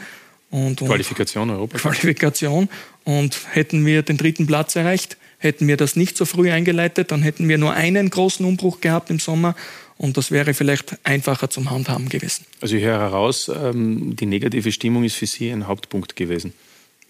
Und, 0.49 0.81
und 0.81 0.87
Qualifikation 0.89 1.49
Europa. 1.49 1.77
Qualifikation. 1.77 2.67
Und 3.05 3.39
hätten 3.51 3.85
wir 3.85 4.03
den 4.03 4.17
dritten 4.17 4.45
Platz 4.45 4.75
erreicht, 4.75 5.17
hätten 5.37 5.67
wir 5.67 5.77
das 5.77 5.95
nicht 5.95 6.17
so 6.17 6.25
früh 6.25 6.51
eingeleitet, 6.51 7.11
dann 7.11 7.21
hätten 7.21 7.47
wir 7.47 7.57
nur 7.57 7.73
einen 7.73 8.09
großen 8.09 8.45
Umbruch 8.45 8.81
gehabt 8.81 9.09
im 9.09 9.19
Sommer. 9.19 9.55
Und 9.97 10.17
das 10.17 10.29
wäre 10.29 10.53
vielleicht 10.53 10.97
einfacher 11.03 11.49
zum 11.49 11.71
Handhaben 11.71 12.09
gewesen. 12.09 12.45
Also 12.61 12.75
ich 12.75 12.83
höre 12.83 12.99
heraus, 12.99 13.49
ähm, 13.49 14.15
die 14.15 14.27
negative 14.27 14.71
Stimmung 14.71 15.03
ist 15.03 15.15
für 15.15 15.25
Sie 15.25 15.49
ein 15.49 15.67
Hauptpunkt 15.67 16.15
gewesen. 16.15 16.53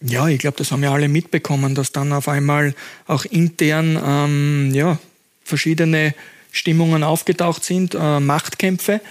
Ja, 0.01 0.27
ich 0.27 0.39
glaube, 0.39 0.57
das 0.57 0.71
haben 0.71 0.81
wir 0.81 0.91
alle 0.91 1.09
mitbekommen, 1.09 1.75
dass 1.75 1.91
dann 1.91 2.13
auf 2.13 2.27
einmal 2.29 2.75
auch 3.07 3.25
intern 3.25 3.99
ähm, 4.03 4.71
ja, 4.73 4.99
verschiedene 5.43 6.13
Stimmungen 6.51 7.03
aufgetaucht 7.03 7.63
sind, 7.63 7.95
äh, 7.95 8.19
Machtkämpfe. 8.19 9.01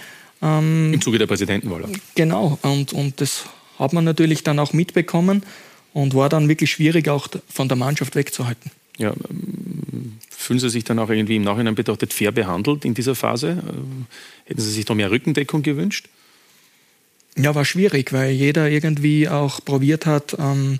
Ähm, 0.41 0.93
Im 0.93 1.01
Zuge 1.01 1.17
der 1.19 1.27
Präsidentenwahl. 1.27 1.83
Genau, 2.15 2.57
und, 2.61 2.93
und 2.93 3.21
das 3.21 3.45
hat 3.77 3.93
man 3.93 4.05
natürlich 4.05 4.43
dann 4.43 4.59
auch 4.59 4.73
mitbekommen 4.73 5.43
und 5.93 6.15
war 6.15 6.29
dann 6.29 6.47
wirklich 6.47 6.71
schwierig, 6.71 7.09
auch 7.09 7.27
von 7.47 7.67
der 7.67 7.77
Mannschaft 7.77 8.15
wegzuhalten. 8.15 8.71
Ja, 8.97 9.13
ähm, 9.29 10.17
fühlen 10.29 10.59
Sie 10.59 10.69
sich 10.69 10.83
dann 10.83 10.99
auch 10.99 11.09
irgendwie 11.09 11.35
im 11.35 11.43
Nachhinein 11.43 11.75
betrachtet 11.75 12.13
fair 12.13 12.31
behandelt 12.31 12.85
in 12.85 12.93
dieser 12.93 13.15
Phase? 13.15 13.49
Äh, 13.49 14.49
hätten 14.49 14.61
Sie 14.61 14.71
sich 14.71 14.85
da 14.85 14.95
mehr 14.95 15.11
Rückendeckung 15.11 15.61
gewünscht? 15.61 16.09
Ja, 17.37 17.53
war 17.53 17.65
schwierig, 17.65 18.13
weil 18.13 18.31
jeder 18.31 18.69
irgendwie 18.69 19.29
auch 19.29 19.63
probiert 19.63 20.07
hat, 20.07 20.35
ähm, 20.39 20.79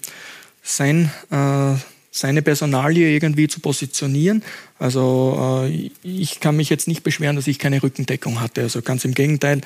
sein, 0.64 1.12
äh, 1.30 1.76
seine 2.10 2.42
Personalie 2.42 3.10
irgendwie 3.10 3.48
zu 3.48 3.60
positionieren. 3.60 4.44
Also 4.80 5.68
äh, 5.70 5.92
ich 6.02 6.40
kann 6.40 6.58
mich 6.58 6.70
jetzt 6.70 6.88
nicht 6.88 7.04
beschweren, 7.04 7.36
dass 7.36 7.46
ich 7.46 7.60
keine 7.60 7.84
Rückendeckung 7.84 8.42
hatte. 8.42 8.62
Also 8.62 8.82
ganz 8.82 9.06
im 9.06 9.14
Gegenteil, 9.14 9.62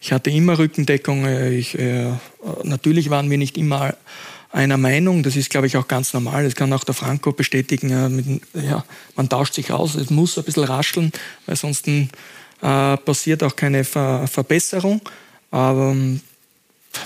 ich 0.00 0.12
hatte 0.12 0.30
immer 0.30 0.58
Rückendeckung. 0.58 1.26
Ich, 1.50 1.76
äh, 1.76 2.12
natürlich 2.62 3.10
waren 3.10 3.28
wir 3.28 3.38
nicht 3.38 3.58
immer 3.58 3.96
einer 4.52 4.76
Meinung. 4.76 5.22
Das 5.22 5.36
ist, 5.36 5.50
glaube 5.50 5.66
ich, 5.66 5.76
auch 5.76 5.88
ganz 5.88 6.12
normal. 6.12 6.44
Das 6.44 6.54
kann 6.54 6.72
auch 6.72 6.84
der 6.84 6.94
Franco 6.94 7.32
bestätigen. 7.32 7.90
Äh, 7.90 8.08
mit, 8.08 8.42
ja, 8.54 8.84
man 9.14 9.28
tauscht 9.28 9.54
sich 9.54 9.72
aus. 9.72 9.94
Es 9.94 10.10
muss 10.10 10.38
ein 10.38 10.44
bisschen 10.44 10.64
rascheln, 10.64 11.12
weil 11.46 11.56
sonst 11.56 11.86
äh, 11.88 12.06
passiert 12.60 13.42
auch 13.42 13.56
keine 13.56 13.84
Ver 13.84 14.26
Verbesserung. 14.26 15.00
Aber 15.50 15.90
ähm, 15.90 16.20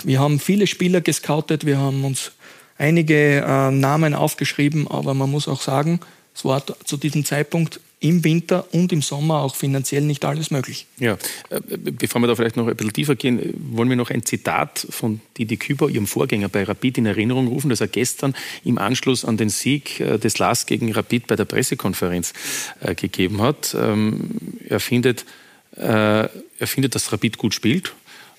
wir 0.03 0.19
haben 0.19 0.39
viele 0.39 0.67
Spieler 0.67 1.01
gescoutet, 1.01 1.65
wir 1.65 1.77
haben 1.77 2.05
uns 2.05 2.31
einige 2.77 3.41
äh, 3.41 3.71
Namen 3.71 4.13
aufgeschrieben, 4.13 4.87
aber 4.87 5.13
man 5.13 5.29
muss 5.29 5.47
auch 5.47 5.61
sagen, 5.61 5.99
es 6.33 6.45
war 6.45 6.63
zu 6.85 6.97
diesem 6.97 7.25
Zeitpunkt 7.25 7.79
im 8.01 8.23
Winter 8.23 8.67
und 8.73 8.91
im 8.91 9.01
Sommer 9.01 9.41
auch 9.41 9.55
finanziell 9.55 10.01
nicht 10.01 10.25
alles 10.25 10.51
möglich. 10.51 10.87
Ja, 10.97 11.13
äh, 11.49 11.61
bevor 11.77 12.19
wir 12.21 12.27
da 12.27 12.35
vielleicht 12.35 12.57
noch 12.57 12.67
ein 12.67 12.75
bisschen 12.75 12.93
tiefer 12.93 13.15
gehen, 13.15 13.53
wollen 13.71 13.89
wir 13.89 13.95
noch 13.95 14.09
ein 14.09 14.25
Zitat 14.25 14.85
von 14.89 15.21
Didi 15.37 15.57
Küber, 15.57 15.87
ihrem 15.87 16.07
Vorgänger 16.07 16.49
bei 16.49 16.63
Rapid, 16.63 16.97
in 16.97 17.05
Erinnerung 17.05 17.47
rufen, 17.47 17.69
das 17.69 17.79
er 17.79 17.87
gestern 17.87 18.35
im 18.65 18.79
Anschluss 18.79 19.23
an 19.23 19.37
den 19.37 19.49
Sieg 19.49 19.99
äh, 19.99 20.17
des 20.17 20.39
LAS 20.39 20.65
gegen 20.65 20.91
Rapid 20.91 21.27
bei 21.27 21.35
der 21.35 21.45
Pressekonferenz 21.45 22.33
äh, 22.81 22.95
gegeben 22.95 23.41
hat. 23.41 23.75
Ähm, 23.79 24.31
er 24.67 24.79
findet, 24.79 25.25
er 25.73 26.29
findet, 26.59 26.95
dass 26.95 27.13
Rapid 27.13 27.37
gut 27.37 27.53
spielt 27.53 27.93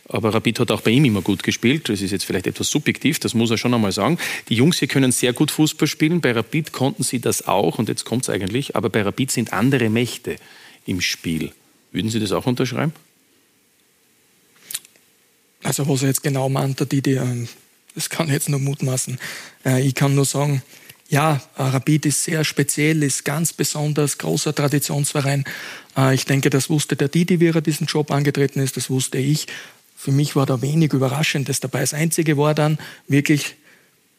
aber 0.08 0.34
Rapid 0.34 0.60
hat 0.60 0.70
auch 0.70 0.80
bei 0.80 0.90
ihm 0.90 1.04
immer 1.04 1.22
gut 1.22 1.42
gespielt. 1.42 1.88
Das 1.88 2.00
ist 2.00 2.10
jetzt 2.10 2.24
vielleicht 2.24 2.46
etwas 2.46 2.68
subjektiv, 2.68 3.18
das 3.18 3.34
muss 3.34 3.50
er 3.50 3.58
schon 3.58 3.72
einmal 3.72 3.92
sagen. 3.92 4.18
Die 4.48 4.54
Jungs 4.54 4.78
hier 4.78 4.88
können 4.88 5.12
sehr 5.12 5.32
gut 5.32 5.50
Fußball 5.50 5.88
spielen. 5.88 6.20
Bei 6.20 6.32
Rapid 6.32 6.72
konnten 6.72 7.02
sie 7.02 7.20
das 7.20 7.46
auch 7.46 7.78
und 7.78 7.88
jetzt 7.88 8.04
kommt 8.04 8.24
es 8.24 8.30
eigentlich. 8.30 8.76
Aber 8.76 8.90
bei 8.90 9.02
Rapid 9.02 9.30
sind 9.30 9.52
andere 9.52 9.88
Mächte 9.88 10.36
im 10.86 11.00
Spiel. 11.00 11.52
Würden 11.92 12.10
Sie 12.10 12.20
das 12.20 12.32
auch 12.32 12.46
unterschreiben? 12.46 12.92
Also 15.62 15.86
was 15.88 16.02
er 16.02 16.08
jetzt 16.08 16.22
genau 16.22 16.48
meint, 16.48 16.80
der 16.80 16.86
Didi, 16.86 17.20
das 17.94 18.10
kann 18.10 18.26
ich 18.26 18.32
jetzt 18.32 18.48
nur 18.48 18.58
mutmaßen. 18.58 19.18
Äh, 19.64 19.86
ich 19.86 19.94
kann 19.94 20.14
nur 20.14 20.24
sagen, 20.24 20.62
ja, 21.08 21.42
Rapid 21.56 22.06
ist 22.06 22.24
sehr 22.24 22.42
speziell, 22.42 23.02
ist 23.02 23.24
ganz 23.24 23.52
besonders, 23.52 24.18
großer 24.18 24.54
Traditionsverein. 24.54 25.44
Äh, 25.96 26.14
ich 26.14 26.24
denke, 26.24 26.50
das 26.50 26.70
wusste 26.70 26.96
der 26.96 27.08
Didi, 27.08 27.38
wie 27.38 27.48
er 27.48 27.60
diesen 27.60 27.86
Job 27.86 28.10
angetreten 28.10 28.60
ist, 28.60 28.76
das 28.76 28.90
wusste 28.90 29.18
ich. 29.18 29.46
Für 30.02 30.10
mich 30.10 30.34
war 30.34 30.46
da 30.46 30.60
wenig 30.60 30.92
Überraschendes 30.92 31.60
dabei. 31.60 31.78
Das 31.78 31.94
Einzige 31.94 32.36
war 32.36 32.56
dann 32.56 32.76
wirklich, 33.06 33.54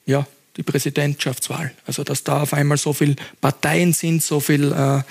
ja, 0.06 0.26
die 0.56 0.64
Präsidentschaftswahl. 0.64 1.74
Also, 1.86 2.06
dass 2.06 2.24
da 2.24 2.44
auf 2.44 2.54
einmal 2.54 2.78
so 2.78 2.94
viele 2.94 3.18
Parteien 3.42 3.92
sind, 3.92 4.24
so 4.24 4.40
viele 4.40 5.04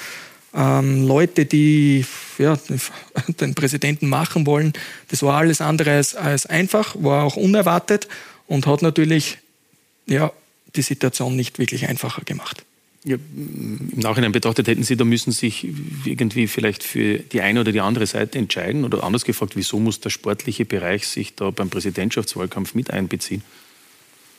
äh, 0.55 0.59
ähm, 0.59 1.07
Leute, 1.07 1.45
die 1.45 2.07
ja, 2.39 2.59
den 3.29 3.55
Präsidenten 3.55 4.09
machen 4.09 4.47
wollen. 4.47 4.73
Das 5.09 5.23
war 5.23 5.37
alles 5.37 5.61
andere 5.61 5.91
als, 5.91 6.15
als 6.15 6.47
einfach, 6.47 6.97
war 6.99 7.25
auch 7.25 7.37
unerwartet 7.37 8.09
und 8.47 8.67
hat 8.67 8.81
natürlich 8.81 9.37
ja, 10.07 10.33
die 10.75 10.81
Situation 10.81 11.37
nicht 11.37 11.59
wirklich 11.59 11.87
einfacher 11.87 12.23
gemacht. 12.23 12.65
Ja, 13.05 13.17
Im 13.17 13.91
Nachhinein 13.97 14.31
betrachtet 14.31 14.69
hätten 14.69 14.85
Sie 14.85 14.97
da 14.97 15.05
müssen 15.05 15.33
sich 15.33 15.67
irgendwie 16.05 16.47
vielleicht 16.47 16.85
für 16.85 17.19
die 17.19 17.41
eine 17.41 17.61
oder 17.61 17.73
die 17.73 17.81
andere 17.81 18.07
Seite 18.07 18.39
entscheiden 18.39 18.85
oder 18.85 19.03
anders 19.03 19.25
gefragt, 19.25 19.57
wieso 19.57 19.81
muss 19.81 19.99
der 19.99 20.11
sportliche 20.11 20.65
Bereich 20.65 21.09
sich 21.09 21.35
da 21.35 21.51
beim 21.51 21.69
Präsidentschaftswahlkampf 21.69 22.75
mit 22.75 22.93
einbeziehen? 22.93 23.43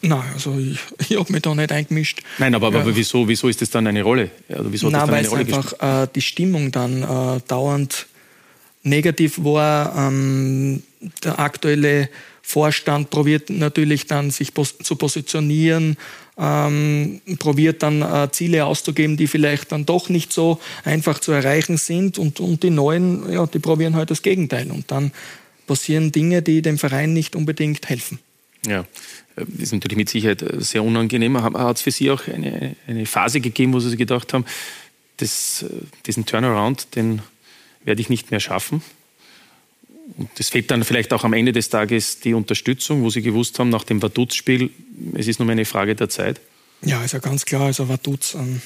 Nein, 0.02 0.24
also 0.34 0.58
ich, 0.58 0.80
ich 1.10 1.18
habe 1.18 1.32
mich 1.32 1.42
da 1.42 1.54
nicht 1.56 1.72
eingemischt. 1.72 2.22
Nein, 2.38 2.56
aber, 2.56 2.72
ja. 2.72 2.80
aber 2.80 2.96
wieso, 2.96 3.28
wieso 3.28 3.50
ist 3.50 3.62
das 3.62 3.70
dann 3.70 3.86
eine 3.88 4.04
Rolle? 4.04 4.32
Also 4.48 4.72
wieso 4.72 4.90
Nein, 4.90 5.10
weil 5.10 5.26
es 5.26 5.34
einfach 5.34 6.04
äh, 6.04 6.08
die 6.14 6.22
Stimmung 6.22 6.72
dann 6.72 7.04
äh, 7.04 7.42
dauernd 7.48 8.08
negativ 8.84 9.44
war. 9.44 10.08
Ähm, 10.08 10.84
der 11.24 11.40
aktuelle 11.40 12.10
Vorstand 12.42 13.10
probiert 13.10 13.50
natürlich 13.50 14.06
dann 14.06 14.30
sich 14.30 14.54
pos 14.54 14.78
zu 14.78 14.96
positionieren, 14.98 15.98
ähm, 16.38 17.22
probiert 17.40 17.84
dann 17.84 18.02
äh, 18.02 18.30
Ziele 18.32 18.66
auszugeben, 18.66 19.18
die 19.18 19.28
vielleicht 19.28 19.72
dann 19.72 19.86
doch 19.86 20.10
nicht 20.10 20.34
so 20.34 20.60
einfach 20.84 21.20
zu 21.20 21.32
erreichen 21.32 21.78
sind 21.78 22.18
und, 22.18 22.40
und 22.40 22.64
die 22.64 22.70
Neuen, 22.70 23.32
ja, 23.32 23.46
die 23.46 23.60
probieren 23.60 23.96
halt 23.96 24.12
das 24.12 24.22
Gegenteil 24.22 24.72
und 24.72 24.90
dann 24.92 25.12
passieren 25.68 26.12
Dinge, 26.12 26.42
die 26.42 26.62
dem 26.62 26.78
Verein 26.78 27.14
nicht 27.14 27.36
unbedingt 27.36 27.88
helfen. 27.88 28.20
Ja, 28.66 28.86
das 29.36 29.48
ist 29.60 29.74
natürlich 29.74 29.98
mit 29.98 30.10
Sicherheit 30.10 30.44
sehr 30.58 30.84
unangenehm. 30.84 31.42
Hat 31.42 31.78
es 31.78 31.82
für 31.82 31.92
Sie 31.92 32.10
auch 32.12 32.28
eine, 32.28 32.76
eine 32.88 33.06
Phase 33.06 33.42
gegeben, 33.42 33.74
wo 33.74 33.80
Sie 33.80 33.96
gedacht 33.98 34.34
haben, 34.34 34.46
das, 35.18 35.66
diesen 36.06 36.26
Turnaround, 36.26 36.96
den 36.96 37.22
werde 37.84 38.02
ich 38.02 38.10
nicht 38.10 38.32
mehr 38.32 38.40
schaffen? 38.40 38.82
Und 40.18 40.30
es 40.38 40.50
fehlt 40.50 40.70
dann 40.72 40.84
vielleicht 40.84 41.14
auch 41.14 41.24
am 41.24 41.34
Ende 41.34 41.52
des 41.52 41.70
Tages 41.70 42.20
die 42.20 42.34
Unterstützung, 42.34 43.04
wo 43.04 43.10
Sie 43.10 43.22
gewusst 43.22 43.58
haben, 43.60 43.70
nach 43.70 43.84
dem 43.84 44.02
Vaduz-Spiel, 44.02 44.70
es 45.16 45.28
ist 45.28 45.40
nur 45.40 45.50
eine 45.50 45.66
Frage 45.66 45.96
der 45.96 46.10
Zeit. 46.10 46.40
Ja, 46.82 47.04
ist 47.04 47.14
ja 47.14 47.20
ganz 47.20 47.46
klar. 47.46 47.64
Also 47.64 47.90
Vaduz, 47.90 48.36
am 48.36 48.62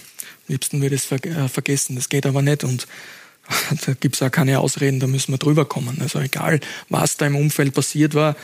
liebsten 0.48 0.82
würde 0.82 0.96
ich 0.96 1.02
es 1.02 1.08
ver 1.08 1.24
äh, 1.26 1.48
vergessen. 1.48 1.96
Das 1.96 2.10
geht 2.10 2.26
aber 2.26 2.42
nicht 2.42 2.64
und 2.64 2.88
da 3.86 3.94
gibt 3.94 4.16
es 4.16 4.22
auch 4.22 4.32
keine 4.32 4.60
Ausreden, 4.60 5.00
da 5.00 5.08
müssen 5.08 5.32
wir 5.32 5.38
drüber 5.38 5.66
kommen. 5.66 6.00
Also 6.02 6.20
egal, 6.20 6.60
was 6.90 7.18
da 7.18 7.28
im 7.28 7.36
Umfeld 7.36 7.74
passiert 7.74 8.13
war, 8.13 8.36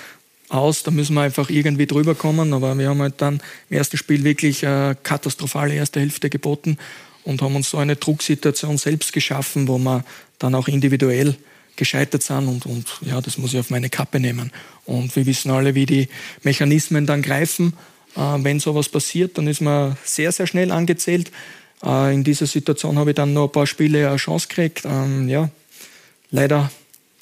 aus, 0.50 0.84
da 0.84 0.92
müssen 0.92 1.16
wir 1.16 1.22
einfach 1.22 1.50
irgendwie 1.50 1.88
drüber 1.88 2.16
kommen. 2.16 2.54
Aber 2.54 2.78
wir 2.78 2.90
haben 2.90 3.02
halt 3.02 3.16
dann 3.18 3.42
im 3.70 3.78
ersten 3.78 3.98
Spiel 3.98 4.24
wirklich 4.24 4.66
eine 4.66 4.96
katastrophale 5.02 5.74
erste 5.74 6.00
Hälfte 6.00 6.30
geboten 6.30 6.78
und 7.24 7.42
haben 7.42 7.56
uns 7.56 7.70
so 7.70 7.78
eine 7.78 7.96
Drucksituation 7.96 8.78
selbst 8.78 9.14
geschaffen, 9.14 9.68
wo 9.68 9.78
wir 9.78 10.06
dann 10.40 10.56
auch 10.56 10.68
individuell 10.68 11.36
gescheitert 11.76 12.24
sind 12.24 12.48
und, 12.48 12.66
und 12.66 12.88
ja, 13.02 13.20
das 13.22 13.38
muss 13.38 13.54
ich 13.54 13.60
auf 13.60 13.70
meine 13.70 13.90
Kappe 13.90 14.20
nehmen. 14.20 14.52
Und 14.86 15.16
wir 15.16 15.26
wissen 15.26 15.52
alle, 15.52 15.76
wie 15.76 15.86
die 15.86 16.08
Mechanismen 16.44 17.06
dann 17.06 17.22
greifen. 17.22 17.74
Äh, 18.16 18.20
wenn 18.20 18.60
sowas 18.60 18.90
passiert, 18.90 19.38
dann 19.38 19.48
ist 19.48 19.62
man 19.62 19.98
sehr, 20.04 20.32
sehr 20.32 20.48
schnell 20.48 20.72
angezählt. 20.72 21.32
Äh, 21.84 22.14
in 22.14 22.24
dieser 22.24 22.46
Situation 22.46 22.98
habe 22.98 23.12
ich 23.12 23.16
dann 23.16 23.34
noch 23.34 23.46
ein 23.46 23.52
paar 23.52 23.68
Spiele 23.68 24.08
eine 24.08 24.18
Chance 24.18 24.48
gekriegt. 24.48 24.86
Ähm, 24.86 25.28
ja, 25.28 25.50
leider 26.32 26.72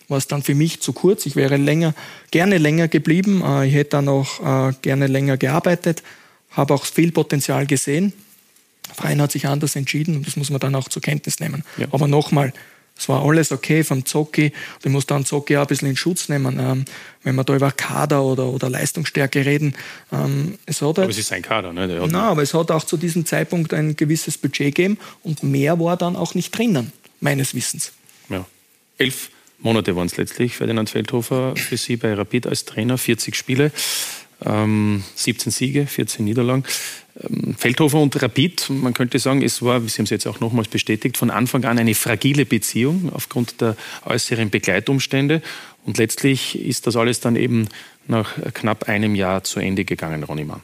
war 0.07 0.17
es 0.17 0.27
dann 0.27 0.43
für 0.43 0.55
mich 0.55 0.81
zu 0.81 0.93
kurz. 0.93 1.25
Ich 1.25 1.35
wäre 1.35 1.57
länger, 1.57 1.93
gerne 2.31 2.57
länger 2.57 2.87
geblieben. 2.87 3.41
Äh, 3.43 3.67
ich 3.67 3.73
hätte 3.73 3.91
dann 3.91 4.09
auch 4.09 4.69
äh, 4.69 4.73
gerne 4.81 5.07
länger 5.07 5.37
gearbeitet, 5.37 6.03
habe 6.51 6.73
auch 6.73 6.85
viel 6.85 7.11
Potenzial 7.11 7.65
gesehen. 7.65 8.13
Verein 8.93 9.21
hat 9.21 9.31
sich 9.31 9.47
anders 9.47 9.75
entschieden 9.75 10.17
und 10.17 10.27
das 10.27 10.35
muss 10.35 10.49
man 10.49 10.59
dann 10.59 10.75
auch 10.75 10.89
zur 10.89 11.01
Kenntnis 11.01 11.39
nehmen. 11.39 11.63
Ja. 11.77 11.87
Aber 11.91 12.07
nochmal, 12.07 12.53
es 13.01 13.09
war 13.09 13.25
alles 13.25 13.51
okay 13.51 13.83
vom 13.83 14.05
Zocki. 14.05 14.53
Ich 14.83 14.91
muss 14.91 15.07
dann 15.07 15.25
Zocki 15.25 15.57
auch 15.57 15.61
ein 15.61 15.67
bisschen 15.67 15.89
in 15.89 15.95
Schutz 15.95 16.29
nehmen, 16.29 16.59
ähm, 16.59 16.85
wenn 17.23 17.33
wir 17.35 17.43
da 17.43 17.55
über 17.55 17.71
Kader 17.71 18.23
oder, 18.23 18.45
oder 18.45 18.69
Leistungsstärke 18.69 19.43
reden. 19.43 19.73
Ähm, 20.11 20.59
es 20.67 20.83
hat 20.83 20.99
aber 20.99 21.09
es 21.09 21.17
ist 21.17 21.31
ein 21.31 21.41
Kader, 21.41 21.73
ne? 21.73 21.87
Nein, 21.87 22.15
aber 22.15 22.43
es 22.43 22.53
hat 22.53 22.69
auch 22.69 22.83
zu 22.83 22.97
diesem 22.97 23.25
Zeitpunkt 23.25 23.73
ein 23.73 23.95
gewisses 23.95 24.37
Budget 24.37 24.75
gegeben 24.75 24.99
und 25.23 25.41
mehr 25.41 25.79
war 25.79 25.97
dann 25.97 26.15
auch 26.15 26.35
nicht 26.35 26.55
drinnen, 26.55 26.91
meines 27.21 27.55
Wissens. 27.55 27.91
Ja. 28.29 28.45
Elf 28.99 29.31
Monate 29.57 29.95
waren 29.95 30.05
es 30.05 30.17
letztlich, 30.17 30.57
Ferdinand 30.57 30.91
Feldhofer 30.91 31.55
für 31.55 31.77
Sie 31.77 31.95
bei 31.95 32.13
Rapid 32.13 32.45
als 32.45 32.65
Trainer, 32.65 32.99
40 32.99 33.35
Spiele, 33.35 33.71
ähm, 34.45 35.03
17 35.15 35.51
Siege, 35.51 35.87
14 35.87 36.25
Niederlagen. 36.25 36.63
Ähm, 37.21 37.55
Feldhofer 37.57 37.99
und 37.99 38.21
Rapid, 38.21 38.69
man 38.69 38.93
könnte 38.93 39.19
sagen, 39.19 39.41
es 39.41 39.61
war, 39.61 39.81
Sie 39.81 39.97
haben 39.97 40.05
es 40.05 40.09
jetzt 40.09 40.27
auch 40.27 40.39
nochmals 40.39 40.67
bestätigt, 40.67 41.17
von 41.17 41.29
Anfang 41.29 41.65
an 41.65 41.77
eine 41.79 41.95
fragile 41.95 42.45
Beziehung 42.45 43.11
aufgrund 43.13 43.61
der 43.61 43.75
äußeren 44.05 44.49
Begleitumstände. 44.49 45.41
Und 45.85 45.97
letztlich 45.97 46.59
ist 46.59 46.87
das 46.87 46.95
alles 46.95 47.19
dann 47.19 47.35
eben 47.35 47.67
nach 48.07 48.33
knapp 48.53 48.87
einem 48.89 49.15
Jahr 49.15 49.43
zu 49.43 49.59
Ende 49.59 49.85
gegangen, 49.85 50.23
Ronny 50.23 50.45
Mann. 50.45 50.61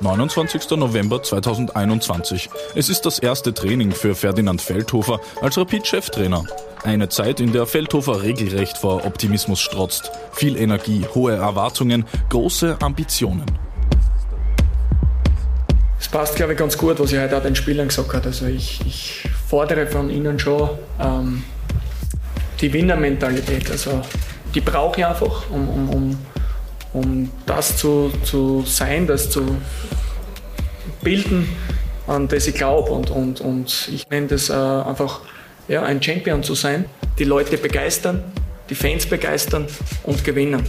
29. 0.00 0.70
November 0.70 1.22
2021. 1.22 2.50
Es 2.74 2.88
ist 2.88 3.02
das 3.02 3.18
erste 3.18 3.52
Training 3.52 3.90
für 3.90 4.14
Ferdinand 4.14 4.62
Feldhofer 4.62 5.20
als 5.40 5.58
Rapid-Cheftrainer. 5.58 6.44
Eine 6.84 7.08
Zeit, 7.08 7.40
in 7.40 7.52
der 7.52 7.66
Feldhofer 7.66 8.22
regelrecht 8.22 8.78
vor 8.78 9.04
Optimismus 9.04 9.60
strotzt. 9.60 10.10
Viel 10.32 10.56
Energie, 10.56 11.04
hohe 11.14 11.34
Erwartungen, 11.34 12.04
große 12.28 12.76
Ambitionen. 12.80 13.46
Es 16.00 16.08
passt, 16.08 16.36
glaube 16.36 16.52
ich, 16.52 16.58
ganz 16.58 16.78
gut, 16.78 17.00
was 17.00 17.12
ich 17.12 17.18
heute 17.18 17.36
auch 17.36 17.42
den 17.42 17.56
Spielern 17.56 17.88
gesagt 17.88 18.14
habe. 18.14 18.26
Also 18.26 18.46
ich, 18.46 18.80
ich 18.86 19.28
fordere 19.48 19.86
von 19.86 20.10
ihnen 20.10 20.38
schon 20.38 20.70
ähm, 21.00 21.44
die 22.60 22.72
Winnermentalität. 22.72 23.70
Also 23.70 24.00
die 24.54 24.60
brauche 24.60 25.00
ich 25.00 25.06
einfach, 25.06 25.50
um, 25.50 25.68
um, 25.68 25.88
um 25.90 26.18
um 26.92 27.30
das 27.46 27.76
zu, 27.76 28.10
zu 28.24 28.64
sein, 28.66 29.06
das 29.06 29.30
zu 29.30 29.56
bilden, 31.02 31.48
an 32.06 32.28
das 32.28 32.46
ich 32.46 32.54
glaube. 32.54 32.90
Und, 32.90 33.10
und, 33.10 33.40
und 33.40 33.88
ich 33.92 34.08
nenne 34.10 34.28
das 34.28 34.50
äh, 34.50 34.54
einfach 34.54 35.20
ja, 35.68 35.82
ein 35.82 36.02
Champion 36.02 36.42
zu 36.42 36.54
sein, 36.54 36.86
die 37.18 37.24
Leute 37.24 37.58
begeistern, 37.58 38.22
die 38.70 38.74
Fans 38.74 39.06
begeistern 39.06 39.66
und 40.02 40.24
gewinnen. 40.24 40.64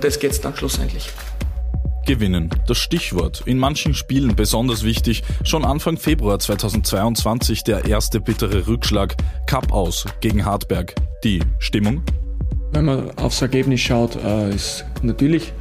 Das 0.00 0.18
geht 0.18 0.30
es 0.30 0.40
dann 0.40 0.56
schlussendlich. 0.56 1.10
Gewinnen, 2.06 2.50
das 2.68 2.78
Stichwort. 2.78 3.42
In 3.46 3.58
manchen 3.58 3.92
Spielen 3.92 4.36
besonders 4.36 4.84
wichtig. 4.84 5.24
Schon 5.42 5.64
Anfang 5.64 5.96
Februar 5.96 6.38
2022 6.38 7.64
der 7.64 7.84
erste 7.84 8.20
bittere 8.20 8.68
Rückschlag. 8.68 9.16
Cup 9.46 9.72
aus 9.72 10.04
gegen 10.20 10.44
Hartberg. 10.44 10.94
Die 11.24 11.40
Stimmung? 11.58 12.02
Wenn 12.72 12.84
man 12.84 13.10
aufs 13.18 13.42
Ergebnis 13.42 13.80
schaut, 13.80 14.16
äh, 14.16 14.50
ist 14.54 14.84
natürlich 15.02 15.52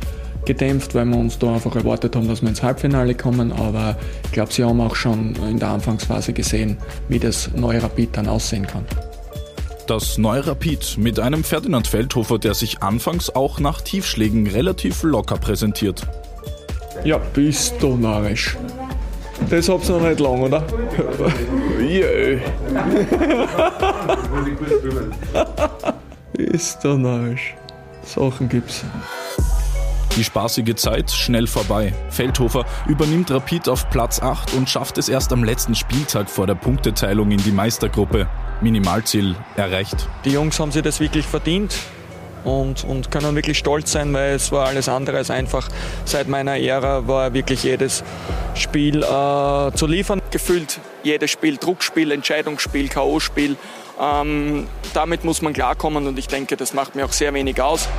gedämpft, 0.45 0.95
weil 0.95 1.05
wir 1.05 1.17
uns 1.17 1.37
da 1.39 1.53
einfach 1.53 1.75
erwartet 1.75 2.15
haben, 2.15 2.27
dass 2.27 2.41
wir 2.41 2.49
ins 2.49 2.63
Halbfinale 2.63 3.15
kommen. 3.15 3.51
Aber 3.51 3.97
ich 4.25 4.31
glaube, 4.31 4.53
sie 4.53 4.63
haben 4.63 4.81
auch 4.81 4.95
schon 4.95 5.35
in 5.49 5.59
der 5.59 5.69
Anfangsphase 5.69 6.33
gesehen, 6.33 6.77
wie 7.09 7.19
das 7.19 7.51
neue 7.55 7.81
Rapid 7.81 8.17
dann 8.17 8.27
aussehen 8.27 8.65
kann. 8.67 8.85
Das 9.87 10.17
neue 10.17 10.47
Rapid 10.47 10.97
mit 10.97 11.19
einem 11.19 11.43
Ferdinand 11.43 11.87
Feldhofer, 11.87 12.39
der 12.39 12.55
sich 12.55 12.81
anfangs 12.81 13.29
auch 13.29 13.59
nach 13.59 13.81
Tiefschlägen 13.81 14.47
relativ 14.47 15.03
locker 15.03 15.37
präsentiert. 15.37 16.07
Ja, 17.03 17.19
bist 17.19 17.75
du 17.81 17.95
narrisch. 17.95 18.57
Das 19.49 19.69
hab's 19.69 19.89
noch 19.89 20.01
nicht 20.01 20.19
lang, 20.19 20.41
oder? 20.41 20.63
Jö. 21.79 22.39
Ist 26.33 26.83
der 26.83 26.95
Narsch. 26.95 27.55
Sachen 28.03 28.49
gibt's. 28.49 28.83
Die 30.15 30.23
spaßige 30.23 30.75
Zeit 30.75 31.11
schnell 31.11 31.45
vorbei. 31.45 31.93
Feldhofer 32.09 32.65
übernimmt 32.87 33.31
Rapid 33.31 33.67
auf 33.67 33.89
Platz 33.89 34.21
8 34.21 34.53
und 34.53 34.69
schafft 34.69 34.97
es 34.97 35.09
erst 35.09 35.33
am 35.33 35.43
letzten 35.43 35.75
Spieltag 35.75 36.29
vor 36.29 36.47
der 36.47 36.55
Punkteteilung 36.55 37.31
in 37.31 37.43
die 37.43 37.51
Meistergruppe. 37.51 38.27
Minimalziel 38.61 39.35
erreicht. 39.57 40.07
Die 40.23 40.31
Jungs 40.31 40.57
haben 40.57 40.71
sich 40.71 40.83
das 40.83 41.01
wirklich 41.01 41.25
verdient 41.25 41.75
und, 42.45 42.85
und 42.85 43.11
können 43.11 43.35
wirklich 43.35 43.57
stolz 43.57 43.91
sein, 43.91 44.13
weil 44.13 44.35
es 44.35 44.53
war 44.53 44.67
alles 44.67 44.87
andere 44.87 45.17
als 45.17 45.29
einfach. 45.29 45.67
Seit 46.05 46.29
meiner 46.29 46.57
Ära 46.57 47.05
war 47.07 47.33
wirklich 47.33 47.63
jedes 47.63 48.01
Spiel 48.53 49.03
äh, 49.03 49.71
zu 49.73 49.85
liefern. 49.85 50.21
Gefühlt 50.31 50.79
jedes 51.03 51.31
Spiel, 51.31 51.57
Druckspiel, 51.57 52.13
Entscheidungsspiel, 52.13 52.87
K.O.-Spiel. 52.87 53.57
Ähm, 53.99 54.67
damit 54.93 55.25
muss 55.25 55.41
man 55.41 55.51
klarkommen 55.51 56.07
und 56.07 56.17
ich 56.17 56.27
denke, 56.27 56.55
das 56.55 56.73
macht 56.73 56.95
mir 56.95 57.03
auch 57.03 57.11
sehr 57.11 57.33
wenig 57.33 57.61
aus. 57.61 57.89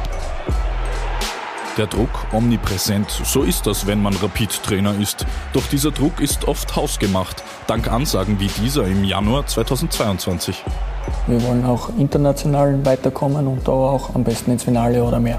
Der 1.76 1.86
Druck 1.86 2.32
omnipräsent, 2.32 3.10
so 3.10 3.42
ist 3.42 3.66
das, 3.66 3.86
wenn 3.86 4.00
man 4.00 4.16
Rapid-Trainer 4.16 4.94
ist. 4.98 5.26
Doch 5.52 5.66
dieser 5.66 5.90
Druck 5.90 6.20
ist 6.20 6.48
oft 6.48 6.74
hausgemacht, 6.74 7.44
dank 7.66 7.92
Ansagen 7.92 8.40
wie 8.40 8.46
dieser 8.46 8.86
im 8.86 9.04
Januar 9.04 9.46
2022. 9.46 10.64
Wir 11.26 11.42
wollen 11.42 11.66
auch 11.66 11.90
international 11.98 12.82
weiterkommen 12.86 13.46
und 13.46 13.68
da 13.68 13.72
auch 13.72 14.14
am 14.14 14.24
besten 14.24 14.52
ins 14.52 14.64
Finale 14.64 15.04
oder 15.04 15.20
mehr. 15.20 15.38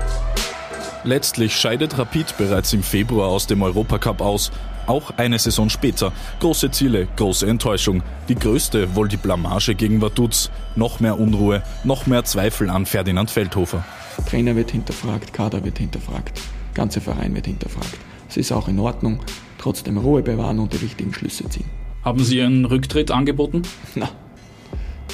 Letztlich 1.04 1.56
scheidet 1.56 1.98
Rapid 1.98 2.38
bereits 2.38 2.72
im 2.72 2.84
Februar 2.84 3.30
aus 3.30 3.48
dem 3.48 3.64
Europacup 3.64 4.22
aus. 4.22 4.52
Auch 4.86 5.12
eine 5.18 5.40
Saison 5.40 5.70
später. 5.70 6.14
Große 6.40 6.70
Ziele, 6.70 7.08
große 7.16 7.48
Enttäuschung. 7.48 8.04
Die 8.30 8.36
größte 8.36 8.96
wohl 8.96 9.08
die 9.08 9.18
Blamage 9.18 9.74
gegen 9.74 10.02
Vaduz. 10.02 10.52
Noch 10.76 11.00
mehr 11.00 11.20
Unruhe, 11.20 11.64
noch 11.84 12.06
mehr 12.06 12.26
Zweifel 12.26 12.70
an 12.70 12.86
Ferdinand 12.86 13.32
Feldhofer. 13.32 13.84
Trainer 14.26 14.56
wird 14.56 14.72
hinterfragt, 14.72 15.34
Kader 15.34 15.64
wird 15.64 15.78
hinterfragt, 15.78 16.42
ganze 16.74 17.02
Verein 17.02 17.36
wird 17.36 17.46
hinterfragt. 17.46 17.98
Es 18.30 18.38
ist 18.38 18.52
auch 18.52 18.68
in 18.68 18.80
Ordnung, 18.80 19.20
trotzdem 19.58 19.98
Ruhe 19.98 20.22
bewahren 20.22 20.60
und 20.60 20.74
die 20.74 20.78
richtigen 20.78 21.14
Schlüsse 21.14 21.50
ziehen. 21.50 21.66
Haben 22.04 22.24
Sie 22.24 22.42
einen 22.42 22.66
Rücktritt 22.66 23.12
angeboten? 23.12 23.62
Na, 23.96 24.10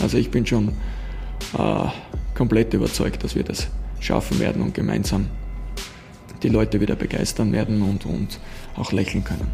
also 0.02 0.18
ich 0.18 0.32
bin 0.32 0.46
schon 0.46 0.70
äh, 1.58 1.88
komplett 2.36 2.74
überzeugt, 2.74 3.24
dass 3.24 3.36
wir 3.36 3.44
das 3.44 3.68
schaffen 4.00 4.40
werden 4.40 4.62
und 4.62 4.74
gemeinsam 4.74 5.28
die 6.42 6.50
Leute 6.50 6.82
wieder 6.82 6.96
begeistern 6.96 7.54
werden 7.54 7.82
und, 7.82 8.06
und 8.06 8.40
auch 8.76 8.92
lächeln 8.92 9.24
können. 9.24 9.48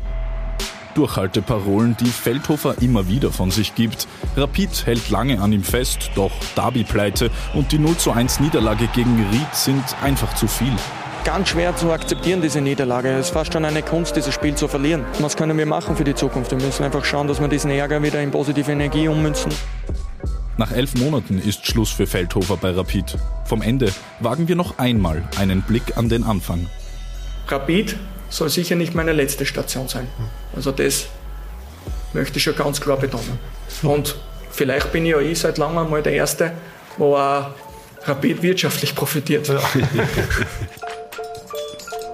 Durchhalteparolen, 0.99 1.95
die 1.97 2.09
Feldhofer 2.09 2.75
immer 2.81 3.07
wieder 3.07 3.31
von 3.31 3.51
sich 3.51 3.73
gibt. 3.73 4.05
Rapid 4.35 4.85
hält 4.85 5.09
lange 5.09 5.39
an 5.39 5.53
ihm 5.53 5.63
fest, 5.63 6.11
doch 6.15 6.31
Derby-Pleite 6.57 7.31
und 7.53 7.71
die 7.71 7.79
0 7.79 7.95
zu 7.95 8.11
1 8.11 8.41
Niederlage 8.41 8.87
gegen 8.87 9.25
Ried 9.31 9.55
sind 9.55 9.83
einfach 10.01 10.35
zu 10.35 10.47
viel. 10.47 10.73
Ganz 11.23 11.49
schwer 11.49 11.73
zu 11.77 11.89
akzeptieren, 11.91 12.41
diese 12.41 12.59
Niederlage. 12.59 13.11
Es 13.11 13.27
ist 13.27 13.33
fast 13.33 13.53
schon 13.53 13.63
eine 13.63 13.81
Kunst, 13.81 14.17
dieses 14.17 14.33
Spiel 14.33 14.55
zu 14.55 14.67
verlieren. 14.67 15.05
Was 15.19 15.37
können 15.37 15.57
wir 15.57 15.65
machen 15.65 15.95
für 15.95 16.03
die 16.03 16.15
Zukunft? 16.15 16.51
Wir 16.51 16.57
müssen 16.57 16.83
einfach 16.83 17.05
schauen, 17.05 17.29
dass 17.29 17.39
wir 17.39 17.47
diesen 17.47 17.71
Ärger 17.71 18.03
wieder 18.03 18.21
in 18.21 18.31
positive 18.31 18.69
Energie 18.69 19.07
ummünzen. 19.07 19.53
Nach 20.57 20.71
elf 20.73 20.95
Monaten 20.95 21.39
ist 21.39 21.65
Schluss 21.65 21.91
für 21.91 22.07
Feldhofer 22.07 22.57
bei 22.57 22.71
Rapid. 22.71 23.17
Vom 23.45 23.61
Ende 23.61 23.93
wagen 24.19 24.49
wir 24.49 24.57
noch 24.57 24.79
einmal 24.79 25.23
einen 25.37 25.61
Blick 25.61 25.95
an 25.95 26.09
den 26.09 26.25
Anfang. 26.25 26.67
Rapid 27.47 27.95
soll 28.29 28.49
sicher 28.49 28.75
nicht 28.75 28.95
meine 28.95 29.13
letzte 29.13 29.45
Station 29.45 29.87
sein. 29.87 30.07
Also 30.55 30.71
das 30.71 31.07
möchte 32.13 32.37
ich 32.37 32.43
schon 32.43 32.55
ganz 32.55 32.79
klar 32.81 32.97
betonen. 32.97 33.39
Und 33.83 34.15
vielleicht 34.51 34.91
bin 34.91 35.05
ich 35.05 35.11
ja 35.11 35.19
eh 35.19 35.33
seit 35.33 35.57
langem 35.57 35.89
mal 35.89 36.01
der 36.01 36.13
Erste, 36.13 36.53
wo 36.97 37.15
auch 37.15 37.51
Rapid 38.03 38.41
wirtschaftlich 38.41 38.95
profitiert. 38.95 39.51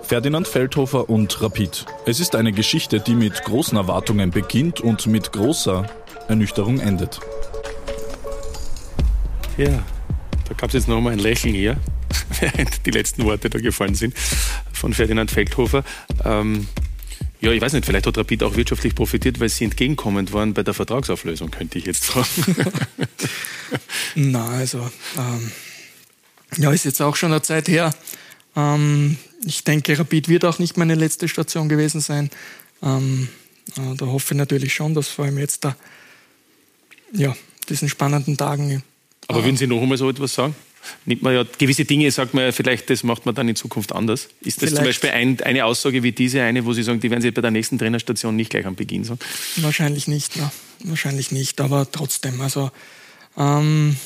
Ferdinand 0.03 0.47
Feldhofer 0.47 1.09
und 1.09 1.41
Rapid. 1.41 1.85
Es 2.05 2.19
ist 2.19 2.35
eine 2.35 2.51
Geschichte, 2.51 2.99
die 2.99 3.15
mit 3.15 3.43
großen 3.43 3.75
Erwartungen 3.77 4.29
beginnt 4.29 4.79
und 4.79 5.07
mit 5.07 5.31
großer 5.31 5.87
Ernüchterung 6.27 6.79
endet. 6.79 7.19
Ja, 9.57 9.83
da 10.47 10.53
gab 10.55 10.69
es 10.69 10.73
jetzt 10.73 10.87
nochmal 10.87 11.13
ein 11.13 11.19
Lächeln 11.19 11.55
hier, 11.55 11.77
während 12.39 12.85
die 12.85 12.91
letzten 12.91 13.25
Worte 13.25 13.49
da 13.49 13.57
gefallen 13.59 13.95
sind 13.95 14.13
von 14.73 14.93
Ferdinand 14.93 15.31
Feldhofer. 15.31 15.83
Ähm, 16.23 16.67
Ja, 17.41 17.51
ich 17.51 17.61
weiß 17.61 17.73
nicht, 17.73 17.85
vielleicht 17.85 18.07
hat 18.07 18.17
Rapid 18.17 18.43
auch 18.43 18.55
wirtschaftlich 18.55 18.95
profitiert, 18.95 19.39
weil 19.39 19.49
sie 19.49 19.65
entgegenkommend 19.65 20.33
waren 20.33 20.53
bei 20.53 20.63
der 20.63 20.73
Vertragsauflösung, 20.73 21.51
könnte 21.51 21.77
ich 21.77 21.85
jetzt 21.85 22.05
fragen. 22.05 22.55
Na, 24.15 24.47
also, 24.47 24.89
ähm, 25.17 25.51
ja, 26.57 26.71
ist 26.71 26.85
jetzt 26.85 27.01
auch 27.01 27.15
schon 27.15 27.31
eine 27.31 27.41
Zeit 27.41 27.67
her. 27.67 27.93
Ähm, 28.55 29.17
ich 29.45 29.63
denke, 29.63 29.97
Rapid 29.97 30.29
wird 30.29 30.45
auch 30.45 30.59
nicht 30.59 30.77
meine 30.77 30.95
letzte 30.95 31.27
Station 31.27 31.69
gewesen 31.69 32.01
sein. 32.01 32.29
Ähm, 32.81 33.27
äh, 33.77 33.95
da 33.95 34.05
hoffe 34.05 34.33
ich 34.33 34.37
natürlich 34.37 34.73
schon, 34.73 34.93
dass 34.93 35.07
vor 35.07 35.25
allem 35.25 35.37
jetzt 35.37 35.65
da, 35.65 35.75
ja, 37.11 37.35
diesen 37.69 37.89
spannenden 37.89 38.37
Tagen. 38.37 38.83
Aber 39.27 39.43
würden 39.43 39.57
Sie 39.57 39.67
noch 39.67 39.81
einmal 39.81 39.97
so 39.97 40.09
etwas 40.09 40.33
sagen? 40.33 40.55
Nimmt 41.05 41.21
man 41.21 41.33
ja 41.33 41.45
gewisse 41.57 41.85
Dinge, 41.85 42.09
sagt 42.11 42.33
man 42.33 42.45
ja 42.45 42.51
vielleicht, 42.51 42.89
das 42.89 43.03
macht 43.03 43.25
man 43.25 43.35
dann 43.35 43.47
in 43.47 43.55
Zukunft 43.55 43.93
anders. 43.93 44.29
Ist 44.41 44.61
das 44.61 44.69
vielleicht. 44.69 44.75
zum 44.75 44.85
Beispiel 44.85 45.09
ein, 45.11 45.41
eine 45.41 45.65
Aussage 45.65 46.03
wie 46.03 46.11
diese, 46.11 46.41
eine, 46.41 46.65
wo 46.65 46.73
Sie 46.73 46.83
sagen, 46.83 46.99
die 46.99 47.09
werden 47.09 47.21
Sie 47.21 47.31
bei 47.31 47.41
der 47.41 47.51
nächsten 47.51 47.77
Trainerstation 47.77 48.35
nicht 48.35 48.49
gleich 48.49 48.65
am 48.65 48.75
Beginn 48.75 49.03
sagen? 49.03 49.19
Wahrscheinlich 49.57 50.07
nicht, 50.07 50.35
ja. 50.35 50.51
wahrscheinlich 50.83 51.31
nicht, 51.31 51.61
aber 51.61 51.89
trotzdem. 51.91 52.41
Also 52.41 52.71
ähm, 53.37 53.97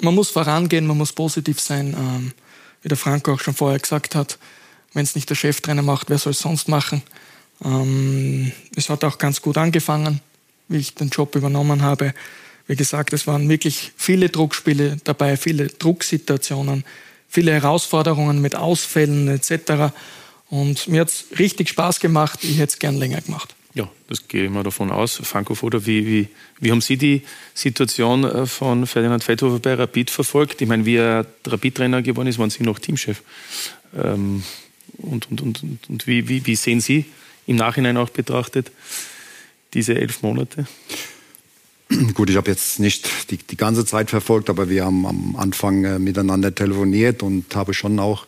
man 0.00 0.14
muss 0.14 0.30
vorangehen, 0.30 0.86
man 0.86 0.98
muss 0.98 1.12
positiv 1.12 1.60
sein. 1.60 1.94
Ähm, 1.98 2.32
wie 2.82 2.88
der 2.88 2.98
Franco 2.98 3.32
auch 3.32 3.40
schon 3.40 3.54
vorher 3.54 3.78
gesagt 3.78 4.14
hat, 4.14 4.38
wenn 4.92 5.04
es 5.04 5.14
nicht 5.14 5.30
der 5.30 5.34
Cheftrainer 5.34 5.82
macht, 5.82 6.10
wer 6.10 6.18
soll 6.18 6.32
es 6.32 6.38
sonst 6.38 6.68
machen? 6.68 7.02
Ähm, 7.64 8.52
es 8.76 8.90
hat 8.90 9.04
auch 9.04 9.18
ganz 9.18 9.40
gut 9.40 9.56
angefangen, 9.56 10.20
wie 10.68 10.78
ich 10.78 10.94
den 10.94 11.08
Job 11.08 11.34
übernommen 11.34 11.82
habe. 11.82 12.14
Wie 12.66 12.76
gesagt, 12.76 13.12
es 13.12 13.26
waren 13.26 13.48
wirklich 13.48 13.92
viele 13.96 14.28
Druckspiele 14.28 14.96
dabei, 15.04 15.36
viele 15.36 15.66
Drucksituationen, 15.66 16.84
viele 17.28 17.52
Herausforderungen 17.52 18.40
mit 18.40 18.56
Ausfällen 18.56 19.28
etc. 19.28 19.92
Und 20.48 20.88
mir 20.88 21.02
hat 21.02 21.08
es 21.08 21.26
richtig 21.38 21.68
Spaß 21.68 22.00
gemacht. 22.00 22.40
Ich 22.42 22.58
hätte 22.58 22.72
es 22.72 22.78
gern 22.78 22.96
länger 22.96 23.20
gemacht. 23.20 23.54
Ja, 23.74 23.90
das 24.08 24.28
gehe 24.28 24.44
ich 24.44 24.50
mal 24.50 24.62
davon 24.62 24.92
aus. 24.92 25.20
Franco 25.24 25.56
Foda, 25.56 25.84
wie, 25.84 26.06
wie, 26.06 26.28
wie 26.60 26.70
haben 26.70 26.80
Sie 26.80 26.96
die 26.96 27.22
Situation 27.54 28.22
äh, 28.22 28.46
von 28.46 28.86
Ferdinand 28.86 29.24
Feldhofer 29.24 29.58
bei 29.58 29.74
Rapid 29.74 30.10
verfolgt? 30.10 30.62
Ich 30.62 30.68
meine, 30.68 30.86
wie 30.86 30.94
er 30.96 31.26
Rapid-Trainer 31.44 32.00
geworden 32.00 32.28
ist, 32.28 32.38
waren 32.38 32.50
Sie 32.50 32.62
noch 32.62 32.78
Teamchef. 32.78 33.22
Ähm, 33.96 34.44
und 34.98 35.28
und, 35.28 35.40
und, 35.40 35.62
und, 35.64 35.90
und 35.90 36.06
wie, 36.06 36.28
wie, 36.28 36.46
wie 36.46 36.54
sehen 36.54 36.80
Sie 36.80 37.04
im 37.48 37.56
Nachhinein 37.56 37.96
auch 37.96 38.10
betrachtet 38.10 38.70
diese 39.74 39.96
elf 39.96 40.22
Monate? 40.22 40.66
Gut, 42.14 42.30
ich 42.30 42.36
habe 42.36 42.50
jetzt 42.50 42.80
nicht 42.80 43.30
die, 43.30 43.36
die 43.36 43.56
ganze 43.56 43.84
Zeit 43.84 44.10
verfolgt, 44.10 44.50
aber 44.50 44.68
wir 44.68 44.84
haben 44.84 45.06
am 45.06 45.36
Anfang 45.36 45.84
äh, 45.84 45.98
miteinander 45.98 46.54
telefoniert 46.54 47.22
und 47.22 47.54
habe 47.54 47.74
schon 47.74 47.98
auch 47.98 48.26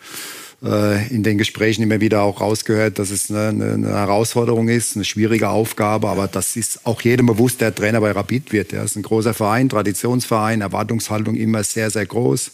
äh, 0.62 1.06
in 1.08 1.22
den 1.22 1.38
Gesprächen 1.38 1.82
immer 1.82 2.00
wieder 2.00 2.22
auch 2.22 2.40
rausgehört, 2.40 2.98
dass 2.98 3.10
es 3.10 3.30
eine, 3.30 3.48
eine, 3.48 3.88
Herausforderung 3.88 4.68
ist, 4.68 4.96
eine 4.96 5.04
schwierige 5.04 5.48
Aufgabe, 5.48 6.08
aber 6.08 6.28
das 6.28 6.56
ist 6.56 6.84
auch 6.84 7.00
jedem 7.02 7.26
bewusst, 7.26 7.60
der 7.60 7.74
Trainer 7.74 8.00
bei 8.00 8.12
Rapid 8.12 8.52
wird. 8.52 8.72
Er 8.72 8.84
ist 8.84 8.96
ein 8.96 9.02
großer 9.02 9.34
Verein, 9.34 9.68
Traditionsverein, 9.68 10.60
Erwartungshaltung 10.60 11.34
immer 11.34 11.62
sehr, 11.62 11.90
sehr 11.90 12.06
groß, 12.06 12.52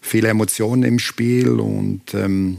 viele 0.00 0.28
Emotionen 0.28 0.82
im 0.82 0.98
Spiel 0.98 1.60
und 1.60 2.14
ähm, 2.14 2.58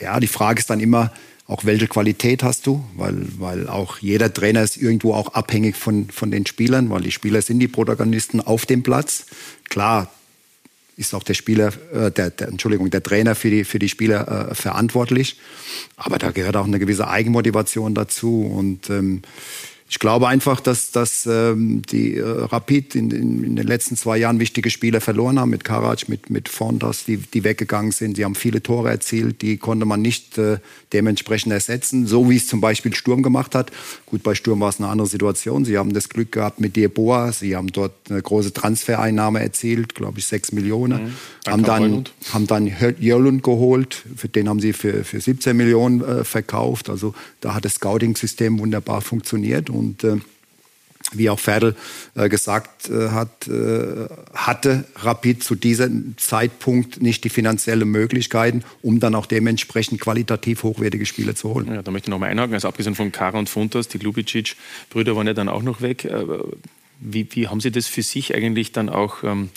ja, 0.00 0.20
die 0.20 0.28
Frage 0.28 0.60
ist 0.60 0.70
dann 0.70 0.80
immer, 0.80 1.12
auch 1.48 1.64
welche 1.64 1.88
Qualität 1.88 2.42
hast 2.42 2.66
du, 2.66 2.84
weil, 2.94 3.26
weil 3.38 3.68
auch 3.68 3.98
jeder 3.98 4.32
Trainer 4.32 4.62
ist 4.62 4.76
irgendwo 4.76 5.14
auch 5.14 5.32
abhängig 5.32 5.76
von, 5.76 6.10
von 6.10 6.30
den 6.30 6.44
Spielern, 6.44 6.90
weil 6.90 7.00
die 7.00 7.10
Spieler 7.10 7.40
sind 7.40 7.58
die 7.58 7.68
Protagonisten 7.68 8.42
auf 8.42 8.66
dem 8.66 8.82
Platz. 8.82 9.24
Klar, 9.70 10.12
ist 10.98 11.14
auch 11.14 11.22
der 11.22 11.32
Spieler, 11.32 11.72
äh, 11.92 12.10
der, 12.10 12.30
der, 12.30 12.48
Entschuldigung, 12.48 12.90
der 12.90 13.02
Trainer 13.02 13.34
für 13.34 13.48
die, 13.48 13.64
für 13.64 13.78
die 13.78 13.88
Spieler 13.88 14.50
äh, 14.50 14.54
verantwortlich. 14.54 15.38
Aber 15.96 16.18
da 16.18 16.32
gehört 16.32 16.56
auch 16.56 16.66
eine 16.66 16.78
gewisse 16.78 17.08
Eigenmotivation 17.08 17.94
dazu. 17.94 18.42
Und 18.42 18.90
ähm, 18.90 19.22
ich 19.90 19.98
glaube 19.98 20.28
einfach, 20.28 20.60
dass, 20.60 20.90
dass 20.90 21.24
ähm, 21.24 21.80
die 21.90 22.16
äh, 22.16 22.22
Rapid 22.22 22.94
in, 22.94 23.10
in, 23.10 23.44
in, 23.44 23.56
den 23.56 23.66
letzten 23.66 23.96
zwei 23.96 24.18
Jahren 24.18 24.38
wichtige 24.38 24.68
Spieler 24.68 25.00
verloren 25.00 25.40
haben, 25.40 25.48
mit 25.48 25.64
Karac, 25.64 26.10
mit, 26.10 26.28
mit 26.28 26.50
Fontas, 26.50 27.06
die, 27.06 27.16
die 27.16 27.42
weggegangen 27.42 27.90
sind. 27.90 28.18
Die 28.18 28.24
haben 28.26 28.34
viele 28.34 28.62
Tore 28.62 28.90
erzielt, 28.90 29.40
die 29.40 29.56
konnte 29.56 29.86
man 29.86 30.02
nicht 30.02 30.36
äh, 30.36 30.58
dementsprechend 30.92 31.54
ersetzen, 31.54 32.06
so 32.06 32.28
wie 32.28 32.36
es 32.36 32.46
zum 32.46 32.60
Beispiel 32.60 32.94
Sturm 32.94 33.22
gemacht 33.22 33.54
hat. 33.54 33.70
Gut, 34.04 34.22
bei 34.22 34.34
Sturm 34.34 34.60
war 34.60 34.68
es 34.68 34.78
eine 34.78 34.88
andere 34.88 35.08
Situation. 35.08 35.64
Sie 35.64 35.78
haben 35.78 35.94
das 35.94 36.10
Glück 36.10 36.32
gehabt 36.32 36.60
mit 36.60 36.76
Dieboa, 36.76 37.32
sie 37.32 37.56
haben 37.56 37.68
dort 37.68 37.92
eine 38.10 38.20
große 38.20 38.52
Transfereinnahme 38.52 39.40
erzielt, 39.40 39.94
glaube 39.94 40.18
ich 40.18 40.26
sechs 40.26 40.52
Millionen. 40.52 41.04
Mhm. 41.04 41.12
Haben, 41.50 41.62
dann, 41.62 42.04
haben 42.34 42.46
dann 42.46 42.70
Jörlund 42.98 43.42
geholt, 43.42 44.04
für 44.16 44.28
den 44.28 44.50
haben 44.50 44.60
sie 44.60 44.74
für, 44.74 45.02
für 45.04 45.18
17 45.18 45.56
Millionen 45.56 46.02
äh, 46.02 46.24
verkauft. 46.24 46.90
Also 46.90 47.14
da 47.40 47.54
hat 47.54 47.64
das 47.64 47.74
Scouting-System 47.74 48.58
wunderbar 48.58 49.00
funktioniert 49.00 49.70
und 49.70 49.77
äh, 50.04 50.18
wie 51.12 51.30
auch 51.30 51.38
Ferdl 51.38 51.74
äh, 52.14 52.28
gesagt 52.28 52.90
äh, 52.90 53.08
hat, 53.10 53.48
äh, 53.48 54.08
hatte 54.34 54.84
Rapid 54.96 55.42
zu 55.42 55.54
diesem 55.54 56.14
Zeitpunkt 56.18 57.00
nicht 57.00 57.24
die 57.24 57.30
finanziellen 57.30 57.88
Möglichkeiten, 57.88 58.62
um 58.82 59.00
dann 59.00 59.14
auch 59.14 59.26
dementsprechend 59.26 60.00
qualitativ 60.00 60.62
hochwertige 60.62 61.06
Spieler 61.06 61.34
zu 61.34 61.54
holen. 61.54 61.72
Ja, 61.72 61.82
da 61.82 61.90
möchte 61.90 62.08
ich 62.08 62.10
noch 62.10 62.18
mal 62.18 62.28
einhaken. 62.28 62.54
Also 62.54 62.68
abgesehen 62.68 62.94
von 62.94 63.12
Kara 63.12 63.38
und 63.38 63.48
Funtas, 63.48 63.88
die 63.88 63.98
Lubicic-Brüder 63.98 65.16
waren 65.16 65.26
ja 65.26 65.34
dann 65.34 65.48
auch 65.48 65.62
noch 65.62 65.80
weg. 65.80 66.04
Äh, 66.04 66.24
wie, 67.00 67.26
wie, 67.30 67.48
haben 67.48 67.60
Sie 67.60 67.70
das 67.70 67.86
für 67.86 68.02
sich 68.02 68.34
eigentlich 68.34 68.72
dann 68.72 68.88
auch 68.88 69.22
ähm, 69.22 69.50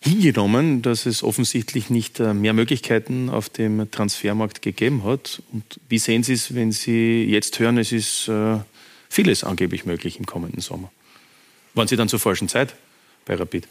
hingenommen, 0.00 0.82
dass 0.82 1.04
es 1.04 1.22
offensichtlich 1.22 1.90
nicht 1.90 2.20
äh, 2.20 2.32
mehr 2.32 2.52
Möglichkeiten 2.52 3.28
auf 3.28 3.48
dem 3.48 3.90
Transfermarkt 3.90 4.62
gegeben 4.62 5.04
hat? 5.04 5.42
Und 5.52 5.64
wie 5.88 5.98
sehen 5.98 6.22
Sie 6.22 6.34
es, 6.34 6.54
wenn 6.54 6.72
Sie 6.72 7.24
jetzt 7.24 7.58
hören, 7.58 7.76
es 7.76 7.92
ist 7.92 8.28
äh, 8.28 8.58
vieles 9.16 9.44
angeblich 9.44 9.86
möglich 9.86 10.18
im 10.18 10.26
kommenden 10.26 10.60
Sommer. 10.60 10.92
Waren 11.72 11.88
Sie 11.88 11.96
dann 11.96 12.08
zur 12.08 12.20
falschen 12.20 12.48
Zeit 12.48 12.74
bei 13.24 13.34
Rapid? 13.34 13.66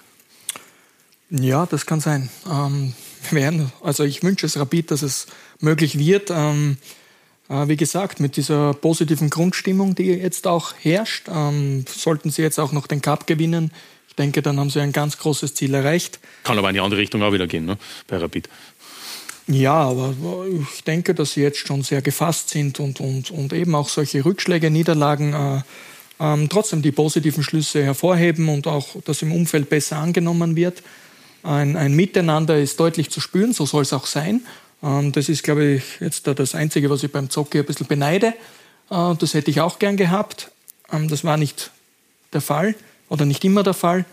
Ja, 1.30 1.68
das 1.68 1.86
kann 1.86 2.00
sein. 2.00 2.30
Ähm, 2.50 2.94
werden, 3.30 3.72
also 3.84 4.04
ich 4.04 4.24
wünsche 4.24 4.48
es 4.48 4.58
Rapid, 4.58 4.90
dass 4.90 5.04
es 5.04 5.28
möglich 5.60 6.00
wird. 6.00 6.32
Ähm, 6.32 6.78
äh, 7.48 7.68
wie 7.68 7.78
gesagt, 7.78 8.20
mit 8.20 8.38
dieser 8.38 8.74
positiven 8.74 9.30
Grundstimmung, 9.30 9.94
die 9.94 10.06
jetzt 10.06 10.48
auch 10.48 10.74
herrscht, 10.80 11.28
ähm, 11.32 11.86
sollten 11.88 12.32
Sie 12.32 12.42
jetzt 12.42 12.60
auch 12.60 12.72
noch 12.72 12.88
den 12.88 13.04
Cup 13.04 13.28
gewinnen. 13.28 13.72
Ich 14.08 14.16
denke, 14.16 14.42
dann 14.42 14.60
haben 14.60 14.72
Sie 14.72 14.82
ein 14.82 14.94
ganz 14.94 15.20
großes 15.20 15.54
Ziel 15.54 15.76
erreicht. 15.76 16.20
Kann 16.44 16.58
aber 16.58 16.70
in 16.70 16.74
die 16.74 16.82
andere 16.82 17.00
Richtung 17.00 17.22
auch 17.22 17.34
wieder 17.34 17.46
gehen, 17.46 17.66
ne? 17.66 17.78
bei 18.08 18.18
Rapid. 18.18 18.50
Ja, 19.48 19.74
aber 19.74 20.16
ich 20.48 20.84
denke, 20.84 21.14
dass 21.14 21.34
sie 21.34 21.42
jetzt 21.42 21.60
schon 21.60 21.84
sehr 21.84 22.02
gefasst 22.02 22.50
sind 22.50 22.80
und, 22.80 23.00
und, 23.00 23.30
und 23.30 23.54
eben 23.54 23.76
auch 23.76 23.90
solche 23.90 24.26
Rückschläge, 24.26 24.72
Niederlagen 24.72 25.34
äh, 25.34 25.62
ähm, 26.20 26.50
trotzdem 26.50 26.82
die 26.82 26.92
positiven 26.92 27.44
Schlüsse 27.44 27.84
hervorheben 27.84 28.50
und 28.50 28.66
auch, 28.68 28.96
dass 29.04 29.22
im 29.22 29.32
Umfeld 29.32 29.70
besser 29.70 29.98
angenommen 29.98 30.56
wird. 30.56 30.82
Ein, 31.44 31.78
ein 31.78 31.94
Miteinander 31.94 32.58
ist 32.60 32.80
deutlich 32.80 33.12
zu 33.12 33.22
spüren, 33.22 33.54
so 33.54 33.68
soll 33.68 33.84
es 33.84 33.94
auch 33.94 34.08
sein. 34.08 34.42
Ähm, 34.82 35.12
das 35.12 35.30
ist, 35.30 35.44
glaube 35.44 35.66
ich, 35.66 35.84
jetzt 36.00 36.26
das 36.26 36.56
Einzige, 36.56 36.90
was 36.90 37.04
ich 37.04 37.12
beim 37.12 37.30
Zocki 37.30 37.60
ein 37.60 37.66
bisschen 37.66 37.88
beneide. 37.88 38.34
Äh, 38.90 39.16
das 39.20 39.36
hätte 39.36 39.52
ich 39.52 39.62
auch 39.62 39.78
gern 39.78 39.98
gehabt. 39.98 40.52
Ähm, 40.92 41.08
das 41.08 41.24
war 41.24 41.38
nicht 41.38 41.70
der 42.34 42.42
Fall 42.42 42.76
oder 43.10 43.26
nicht 43.26 43.44
immer 43.46 43.62
der 43.62 43.76
Fall. 43.76 44.06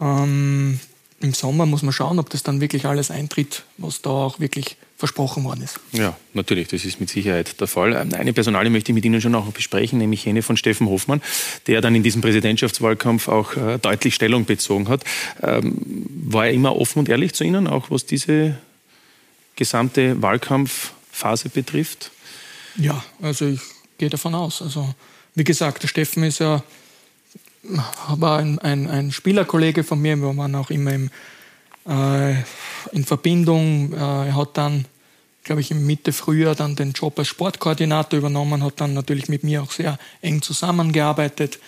Ähm, 0.00 0.78
im 1.22 1.34
Sommer 1.34 1.66
muss 1.66 1.82
man 1.82 1.92
schauen, 1.92 2.18
ob 2.18 2.30
das 2.30 2.42
dann 2.42 2.60
wirklich 2.60 2.86
alles 2.86 3.10
eintritt, 3.10 3.64
was 3.78 4.02
da 4.02 4.10
auch 4.10 4.40
wirklich 4.40 4.76
versprochen 4.96 5.44
worden 5.44 5.62
ist. 5.62 5.80
Ja, 5.92 6.16
natürlich, 6.32 6.68
das 6.68 6.84
ist 6.84 7.00
mit 7.00 7.10
Sicherheit 7.10 7.60
der 7.60 7.66
Fall. 7.66 7.92
Ähm, 7.94 8.14
eine 8.14 8.32
Personale 8.32 8.70
möchte 8.70 8.92
ich 8.92 8.94
mit 8.94 9.04
Ihnen 9.04 9.20
schon 9.20 9.34
auch 9.34 9.46
besprechen, 9.46 9.98
nämlich 9.98 10.24
jene 10.24 10.42
von 10.42 10.56
Steffen 10.56 10.88
Hoffmann, 10.88 11.20
der 11.66 11.80
dann 11.80 11.94
in 11.94 12.02
diesem 12.02 12.22
Präsidentschaftswahlkampf 12.22 13.28
auch 13.28 13.56
äh, 13.56 13.78
deutlich 13.78 14.14
Stellung 14.14 14.44
bezogen 14.44 14.88
hat. 14.88 15.04
Ähm, 15.42 16.06
war 16.26 16.46
er 16.46 16.52
immer 16.52 16.76
offen 16.76 17.00
und 17.00 17.08
ehrlich 17.08 17.34
zu 17.34 17.44
Ihnen, 17.44 17.66
auch 17.66 17.90
was 17.90 18.06
diese 18.06 18.56
gesamte 19.56 20.22
Wahlkampfphase 20.22 21.48
betrifft? 21.48 22.10
Ja, 22.76 23.02
also 23.20 23.46
ich 23.46 23.60
gehe 23.98 24.08
davon 24.08 24.34
aus. 24.34 24.62
Also 24.62 24.94
wie 25.34 25.44
gesagt, 25.44 25.82
der 25.82 25.88
Steffen 25.88 26.22
ist 26.24 26.38
ja 26.38 26.62
war 27.62 28.38
ein, 28.38 28.58
ein, 28.58 28.88
ein 28.88 29.12
Spielerkollege 29.12 29.84
von 29.84 30.00
mir, 30.00 30.16
wir 30.16 30.36
waren 30.36 30.54
auch 30.54 30.70
immer 30.70 30.92
im, 30.92 31.10
äh, 31.86 32.32
in 32.92 33.04
Verbindung. 33.04 33.92
Äh, 33.92 33.96
er 33.96 34.36
hat 34.36 34.56
dann, 34.56 34.86
glaube 35.44 35.60
ich, 35.60 35.70
im 35.70 35.86
Mitte 35.86 36.12
Frühjahr 36.12 36.54
dann 36.54 36.76
den 36.76 36.92
Job 36.92 37.18
als 37.18 37.28
Sportkoordinator 37.28 38.18
übernommen, 38.18 38.64
hat 38.64 38.80
dann 38.80 38.94
natürlich 38.94 39.28
mit 39.28 39.44
mir 39.44 39.62
auch 39.62 39.70
sehr 39.70 39.98
eng 40.20 40.42
zusammengearbeitet. 40.42 41.58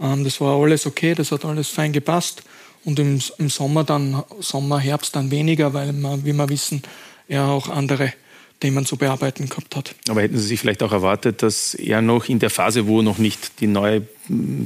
Ähm, 0.00 0.24
das 0.24 0.40
war 0.40 0.60
alles 0.60 0.86
okay, 0.86 1.14
das 1.14 1.32
hat 1.32 1.44
alles 1.44 1.68
fein 1.68 1.92
gepasst. 1.92 2.42
Und 2.84 2.98
im, 2.98 3.20
im 3.38 3.50
Sommer 3.50 3.84
dann, 3.84 4.22
Sommer, 4.40 4.78
Herbst 4.78 5.16
dann 5.16 5.30
weniger, 5.30 5.74
weil 5.74 5.92
wir, 5.92 6.24
wie 6.24 6.32
wir 6.32 6.48
wissen, 6.48 6.82
er 7.26 7.48
auch 7.48 7.68
andere 7.68 8.12
Themen 8.60 8.84
zu 8.86 8.96
bearbeiten 8.96 9.48
gehabt 9.48 9.76
hat. 9.76 9.94
Aber 10.08 10.22
hätten 10.22 10.38
Sie 10.38 10.46
sich 10.46 10.60
vielleicht 10.60 10.82
auch 10.82 10.92
erwartet, 10.92 11.42
dass 11.42 11.74
er 11.74 12.02
noch 12.02 12.28
in 12.28 12.38
der 12.38 12.50
Phase, 12.50 12.86
wo 12.86 13.02
noch 13.02 13.18
nicht 13.18 13.60
die 13.60 13.68
neue 13.68 14.02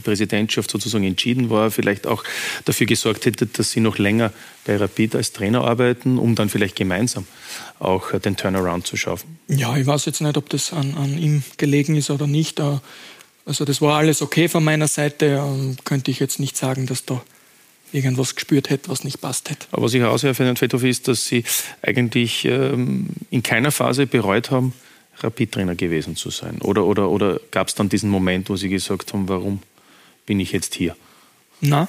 Präsidentschaft 0.02 0.70
sozusagen 0.70 1.04
entschieden 1.04 1.50
war, 1.50 1.70
vielleicht 1.70 2.06
auch 2.06 2.24
dafür 2.64 2.86
gesorgt 2.86 3.26
hätte, 3.26 3.46
dass 3.46 3.70
Sie 3.70 3.80
noch 3.80 3.98
länger 3.98 4.32
bei 4.64 4.76
Rapid 4.76 5.16
als 5.16 5.32
Trainer 5.32 5.62
arbeiten, 5.62 6.18
um 6.18 6.34
dann 6.34 6.48
vielleicht 6.48 6.76
gemeinsam 6.76 7.26
auch 7.78 8.18
den 8.18 8.36
Turnaround 8.36 8.86
zu 8.86 8.96
schaffen? 8.96 9.38
Ja, 9.48 9.76
ich 9.76 9.86
weiß 9.86 10.06
jetzt 10.06 10.20
nicht, 10.20 10.36
ob 10.36 10.48
das 10.48 10.72
an, 10.72 10.94
an 10.94 11.18
ihm 11.18 11.42
gelegen 11.58 11.96
ist 11.96 12.10
oder 12.10 12.26
nicht. 12.26 12.60
Also 13.44 13.64
das 13.64 13.80
war 13.80 13.98
alles 13.98 14.22
okay 14.22 14.48
von 14.48 14.64
meiner 14.64 14.88
Seite. 14.88 15.42
Ähm, 15.44 15.76
könnte 15.84 16.10
ich 16.10 16.18
jetzt 16.20 16.40
nicht 16.40 16.56
sagen, 16.56 16.86
dass 16.86 17.04
da 17.04 17.22
irgendwas 17.92 18.34
gespürt 18.34 18.70
hätte, 18.70 18.88
was 18.90 19.04
nicht 19.04 19.20
passt 19.20 19.50
hätte. 19.50 19.66
Aber 19.70 19.82
was 19.82 19.94
ich 19.94 20.00
heraushöre 20.00 20.34
für 20.34 20.44
den 20.44 20.56
Fedhoff 20.56 20.84
ist, 20.84 21.08
dass 21.08 21.26
Sie 21.26 21.44
eigentlich 21.82 22.44
ähm, 22.44 23.08
in 23.30 23.42
keiner 23.42 23.70
Phase 23.70 24.06
bereut 24.06 24.50
haben, 24.50 24.72
Rapid-Trainer 25.18 25.74
gewesen 25.74 26.16
zu 26.16 26.30
sein. 26.30 26.60
Oder, 26.62 26.84
oder, 26.84 27.10
oder 27.10 27.40
gab 27.50 27.68
es 27.68 27.74
dann 27.74 27.88
diesen 27.88 28.10
Moment, 28.10 28.48
wo 28.48 28.56
Sie 28.56 28.68
gesagt 28.68 29.12
haben, 29.12 29.28
warum 29.28 29.60
bin 30.26 30.40
ich 30.40 30.52
jetzt 30.52 30.74
hier? 30.74 30.96
Na, 31.60 31.88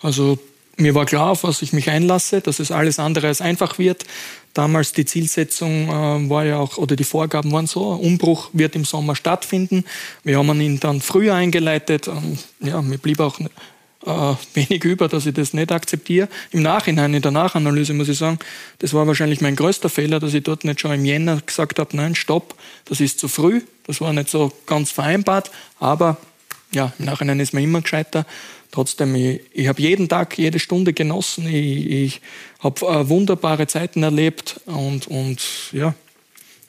also 0.00 0.38
mir 0.76 0.94
war 0.94 1.06
klar, 1.06 1.30
auf 1.30 1.44
was 1.44 1.62
ich 1.62 1.72
mich 1.72 1.90
einlasse, 1.90 2.40
dass 2.40 2.58
es 2.58 2.70
alles 2.70 2.98
andere 2.98 3.28
als 3.28 3.40
einfach 3.40 3.78
wird. 3.78 4.04
Damals 4.54 4.92
die 4.92 5.04
Zielsetzung 5.04 5.88
äh, 5.88 6.30
war 6.30 6.44
ja 6.44 6.58
auch, 6.58 6.76
oder 6.76 6.96
die 6.96 7.04
Vorgaben 7.04 7.52
waren 7.52 7.66
so, 7.66 7.90
Umbruch 7.92 8.50
wird 8.52 8.74
im 8.74 8.84
Sommer 8.84 9.16
stattfinden. 9.16 9.84
Wir 10.24 10.38
haben 10.38 10.60
ihn 10.60 10.80
dann 10.80 11.00
früher 11.00 11.34
eingeleitet. 11.34 12.08
Ähm, 12.08 12.38
ja, 12.60 12.82
mir 12.82 12.98
blieb 12.98 13.20
auch 13.20 13.38
äh, 14.06 14.34
wenig 14.54 14.84
über, 14.84 15.08
dass 15.08 15.26
ich 15.26 15.34
das 15.34 15.52
nicht 15.52 15.72
akzeptiere. 15.72 16.28
Im 16.50 16.62
Nachhinein, 16.62 17.14
in 17.14 17.22
der 17.22 17.30
Nachanalyse 17.30 17.94
muss 17.94 18.08
ich 18.08 18.18
sagen, 18.18 18.38
das 18.78 18.94
war 18.94 19.06
wahrscheinlich 19.06 19.40
mein 19.40 19.56
größter 19.56 19.88
Fehler, 19.88 20.20
dass 20.20 20.34
ich 20.34 20.42
dort 20.42 20.64
nicht 20.64 20.80
schon 20.80 20.92
im 20.92 21.04
Jänner 21.04 21.40
gesagt 21.44 21.78
habe, 21.78 21.96
nein, 21.96 22.14
stopp, 22.14 22.54
das 22.84 23.00
ist 23.00 23.18
zu 23.18 23.28
früh. 23.28 23.62
Das 23.86 24.00
war 24.00 24.12
nicht 24.12 24.30
so 24.30 24.52
ganz 24.66 24.90
vereinbart, 24.90 25.50
aber 25.80 26.16
ja, 26.72 26.92
im 26.98 27.04
Nachhinein 27.04 27.40
ist 27.40 27.52
man 27.52 27.62
immer 27.62 27.80
gescheiter. 27.80 28.26
Trotzdem, 28.70 29.14
ich, 29.14 29.40
ich 29.52 29.68
habe 29.68 29.82
jeden 29.82 30.08
Tag, 30.08 30.38
jede 30.38 30.58
Stunde 30.58 30.92
genossen. 30.94 31.46
Ich, 31.46 31.90
ich 31.90 32.20
habe 32.60 32.86
äh, 32.86 33.08
wunderbare 33.08 33.66
Zeiten 33.66 34.02
erlebt 34.02 34.60
und, 34.66 35.06
und 35.08 35.42
ja, 35.72 35.94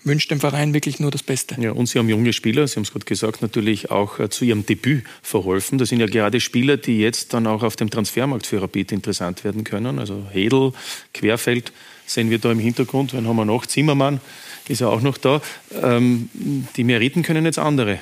wünsche 0.03 0.27
dem 0.27 0.39
Verein 0.39 0.73
wirklich 0.73 0.99
nur 0.99 1.11
das 1.11 1.23
Beste. 1.23 1.55
Ja, 1.59 1.71
und 1.71 1.87
Sie 1.87 1.99
haben 1.99 2.09
junge 2.09 2.33
Spieler, 2.33 2.67
Sie 2.67 2.75
haben 2.75 2.83
es 2.83 2.91
gerade 2.91 3.05
gesagt, 3.05 3.41
natürlich 3.41 3.91
auch 3.91 4.19
äh, 4.19 4.29
zu 4.29 4.45
Ihrem 4.45 4.65
Debüt 4.65 5.03
verholfen. 5.21 5.77
Das 5.77 5.89
sind 5.89 5.99
ja 5.99 6.07
gerade 6.07 6.39
Spieler, 6.39 6.77
die 6.77 6.99
jetzt 6.99 7.33
dann 7.33 7.47
auch 7.47 7.63
auf 7.63 7.75
dem 7.75 7.89
Transfermarkt 7.89 8.45
für 8.45 8.61
Rapid 8.61 8.91
interessant 8.91 9.43
werden 9.43 9.63
können. 9.63 9.99
Also 9.99 10.25
Hedel, 10.31 10.73
Querfeld 11.13 11.71
sehen 12.05 12.29
wir 12.29 12.39
da 12.39 12.51
im 12.51 12.59
Hintergrund. 12.59 13.13
Wen 13.13 13.27
haben 13.27 13.35
wir 13.35 13.45
noch? 13.45 13.65
Zimmermann 13.65 14.19
ist 14.67 14.81
ja 14.81 14.87
auch 14.87 15.01
noch 15.01 15.17
da. 15.17 15.41
Ähm, 15.81 16.29
die 16.75 16.83
Meriten 16.83 17.23
können 17.23 17.45
jetzt 17.45 17.59
andere 17.59 17.99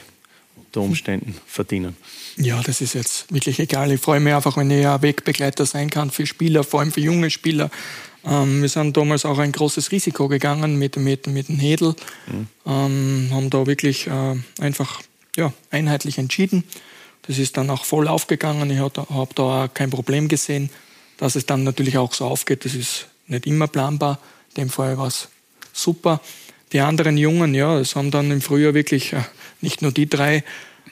unter 0.58 0.82
Umständen 0.82 1.36
verdienen. 1.48 1.98
Ja, 2.38 2.62
das 2.64 2.82
ist 2.82 2.94
jetzt 2.94 3.32
wirklich 3.34 3.60
egal. 3.60 3.92
Ich 3.92 4.00
freue 4.00 4.20
mich 4.20 4.34
einfach, 4.34 4.56
wenn 4.58 4.72
ich 4.72 4.88
ein 4.88 5.02
Wegbegleiter 5.02 5.66
sein 5.66 5.90
kann 5.90 6.12
für 6.12 6.26
Spieler, 6.26 6.64
vor 6.64 6.80
allem 6.80 6.92
für 6.92 7.02
junge 7.02 7.30
Spieler. 7.30 7.70
Ähm, 8.26 8.62
wir 8.62 8.70
sind 8.70 8.96
damals 8.98 9.26
auch 9.26 9.40
ein 9.40 9.52
großes 9.52 9.92
Risiko 9.92 10.28
gegangen 10.28 10.78
mit, 10.78 10.98
mit, 10.98 11.28
mit 11.28 11.48
dem 11.50 11.58
Hedel, 11.58 11.96
mhm. 12.28 12.48
ähm, 12.66 13.30
haben 13.32 13.50
da 13.50 13.66
wirklich 13.66 14.08
äh, 14.08 14.36
einfach 14.60 15.02
ja, 15.36 15.54
einheitlich 15.72 16.18
entschieden. 16.18 16.64
Das 17.24 17.38
ist 17.38 17.58
dann 17.58 17.70
auch 17.70 17.86
voll 17.86 18.08
aufgegangen. 18.08 18.70
Ich 18.70 18.80
habe 18.80 18.92
da, 18.94 19.08
hab 19.10 19.36
da 19.36 19.44
auch 19.66 19.74
kein 19.74 19.90
Problem 19.90 20.28
gesehen, 20.28 20.70
dass 21.18 21.36
es 21.36 21.46
dann 21.46 21.64
natürlich 21.64 21.98
auch 21.98 22.14
so 22.14 22.26
aufgeht. 22.26 22.66
Das 22.66 22.74
ist 22.74 23.08
nicht 23.28 23.46
immer 23.48 23.68
planbar. 23.68 24.20
In 24.50 24.64
dem 24.64 24.70
Fall 24.70 24.98
war 24.98 25.08
es 25.08 25.30
super. 25.72 26.20
Die 26.74 26.80
anderen 26.80 27.18
Jungen, 27.18 27.54
ja, 27.54 27.80
es 27.80 27.96
haben 27.96 28.12
dann 28.12 28.32
im 28.32 28.42
Frühjahr 28.42 28.74
wirklich 28.74 29.14
äh, 29.14 29.22
nicht 29.62 29.82
nur 29.82 29.92
die 29.92 30.10
drei 30.10 30.44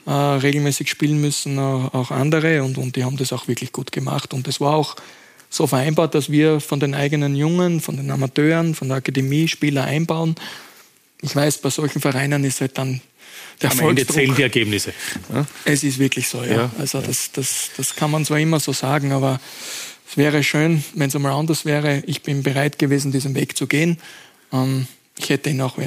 äh, 0.06 0.12
regelmäßig 0.12 0.90
spielen 0.90 1.22
müssen, 1.22 1.58
äh, 1.58 1.62
auch 1.62 2.12
andere 2.12 2.64
und, 2.64 2.78
und 2.78 2.96
die 2.96 3.04
haben 3.04 3.18
das 3.18 3.34
auch 3.34 3.48
wirklich 3.48 3.72
gut 3.72 3.92
gemacht. 3.92 4.34
Und 4.34 4.48
es 4.48 4.60
war 4.60 4.74
auch 4.76 4.96
so 5.50 5.68
vereinbart, 5.68 6.14
dass 6.16 6.32
wir 6.32 6.60
von 6.60 6.80
den 6.80 6.94
eigenen 6.94 7.36
Jungen, 7.36 7.82
von 7.82 7.98
den 7.98 8.12
Amateuren, 8.12 8.76
von 8.76 8.88
der 8.88 8.98
Akademie 8.98 9.48
Spieler 9.48 9.84
einbauen. 9.86 10.36
Ich 11.22 11.36
weiß, 11.36 11.60
bei 11.60 11.70
solchen 11.70 12.02
Vereinen 12.02 12.44
ist 12.44 12.62
halt 12.62 12.78
dann 12.78 13.02
der 13.62 13.72
Am 13.72 13.80
Ende 13.80 14.08
zählen 14.08 14.34
die 14.36 14.44
Ergebnisse. 14.44 14.94
Ja? 15.34 15.46
Es 15.66 15.84
ist 15.84 16.00
wirklich 16.00 16.28
so, 16.28 16.44
ja. 16.44 16.52
ja. 16.52 16.72
Also 16.80 17.02
das, 17.02 17.32
das, 17.34 17.72
das 17.76 17.96
kann 17.96 18.10
man 18.10 18.24
zwar 18.24 18.40
immer 18.40 18.60
so 18.60 18.72
sagen, 18.72 19.12
aber 19.12 19.42
es 20.10 20.16
wäre 20.16 20.44
schön, 20.44 20.84
wenn 20.94 21.10
es 21.10 21.16
einmal 21.16 21.34
anders 21.34 21.66
wäre. 21.66 22.02
Ich 22.06 22.22
bin 22.22 22.42
bereit 22.42 22.80
gewesen, 22.80 23.12
diesen 23.12 23.36
Weg 23.36 23.58
zu 23.58 23.68
gehen. 23.68 23.98
Ähm, 24.54 24.88
ich 25.18 25.30
hätte 25.30 25.50
ihn 25.50 25.60
auch 25.60 25.78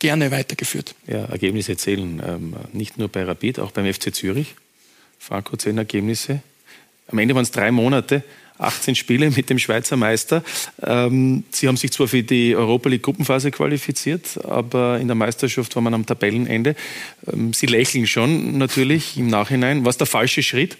gerne 0.00 0.30
weitergeführt. 0.32 0.94
Ja, 1.06 1.26
Ergebnisse 1.26 1.76
zählen 1.76 2.20
ähm, 2.26 2.56
nicht 2.72 2.98
nur 2.98 3.08
bei 3.08 3.22
Rapid, 3.22 3.60
auch 3.60 3.70
beim 3.70 3.92
FC 3.92 4.12
Zürich. 4.12 4.56
Franco 5.18 5.56
zehn 5.56 5.78
Ergebnisse. 5.78 6.40
Am 7.06 7.18
Ende 7.18 7.34
waren 7.34 7.42
es 7.42 7.52
drei 7.52 7.70
Monate. 7.70 8.24
18 8.60 8.94
Spiele 8.94 9.30
mit 9.30 9.50
dem 9.50 9.58
Schweizer 9.58 9.96
Meister. 9.96 10.42
Ähm, 10.82 11.44
Sie 11.50 11.68
haben 11.68 11.76
sich 11.76 11.92
zwar 11.92 12.08
für 12.08 12.22
die 12.22 12.54
Europa 12.54 12.88
League 12.88 13.02
Gruppenphase 13.02 13.50
qualifiziert, 13.50 14.44
aber 14.44 15.00
in 15.00 15.08
der 15.08 15.14
Meisterschaft 15.14 15.74
war 15.74 15.82
man 15.82 15.94
am 15.94 16.06
Tabellenende. 16.06 16.76
Ähm, 17.32 17.52
Sie 17.52 17.66
lächeln 17.66 18.06
schon 18.06 18.58
natürlich 18.58 19.16
im 19.16 19.28
Nachhinein. 19.28 19.84
War 19.84 19.90
es 19.90 19.98
der 19.98 20.06
falsche 20.06 20.42
Schritt? 20.42 20.76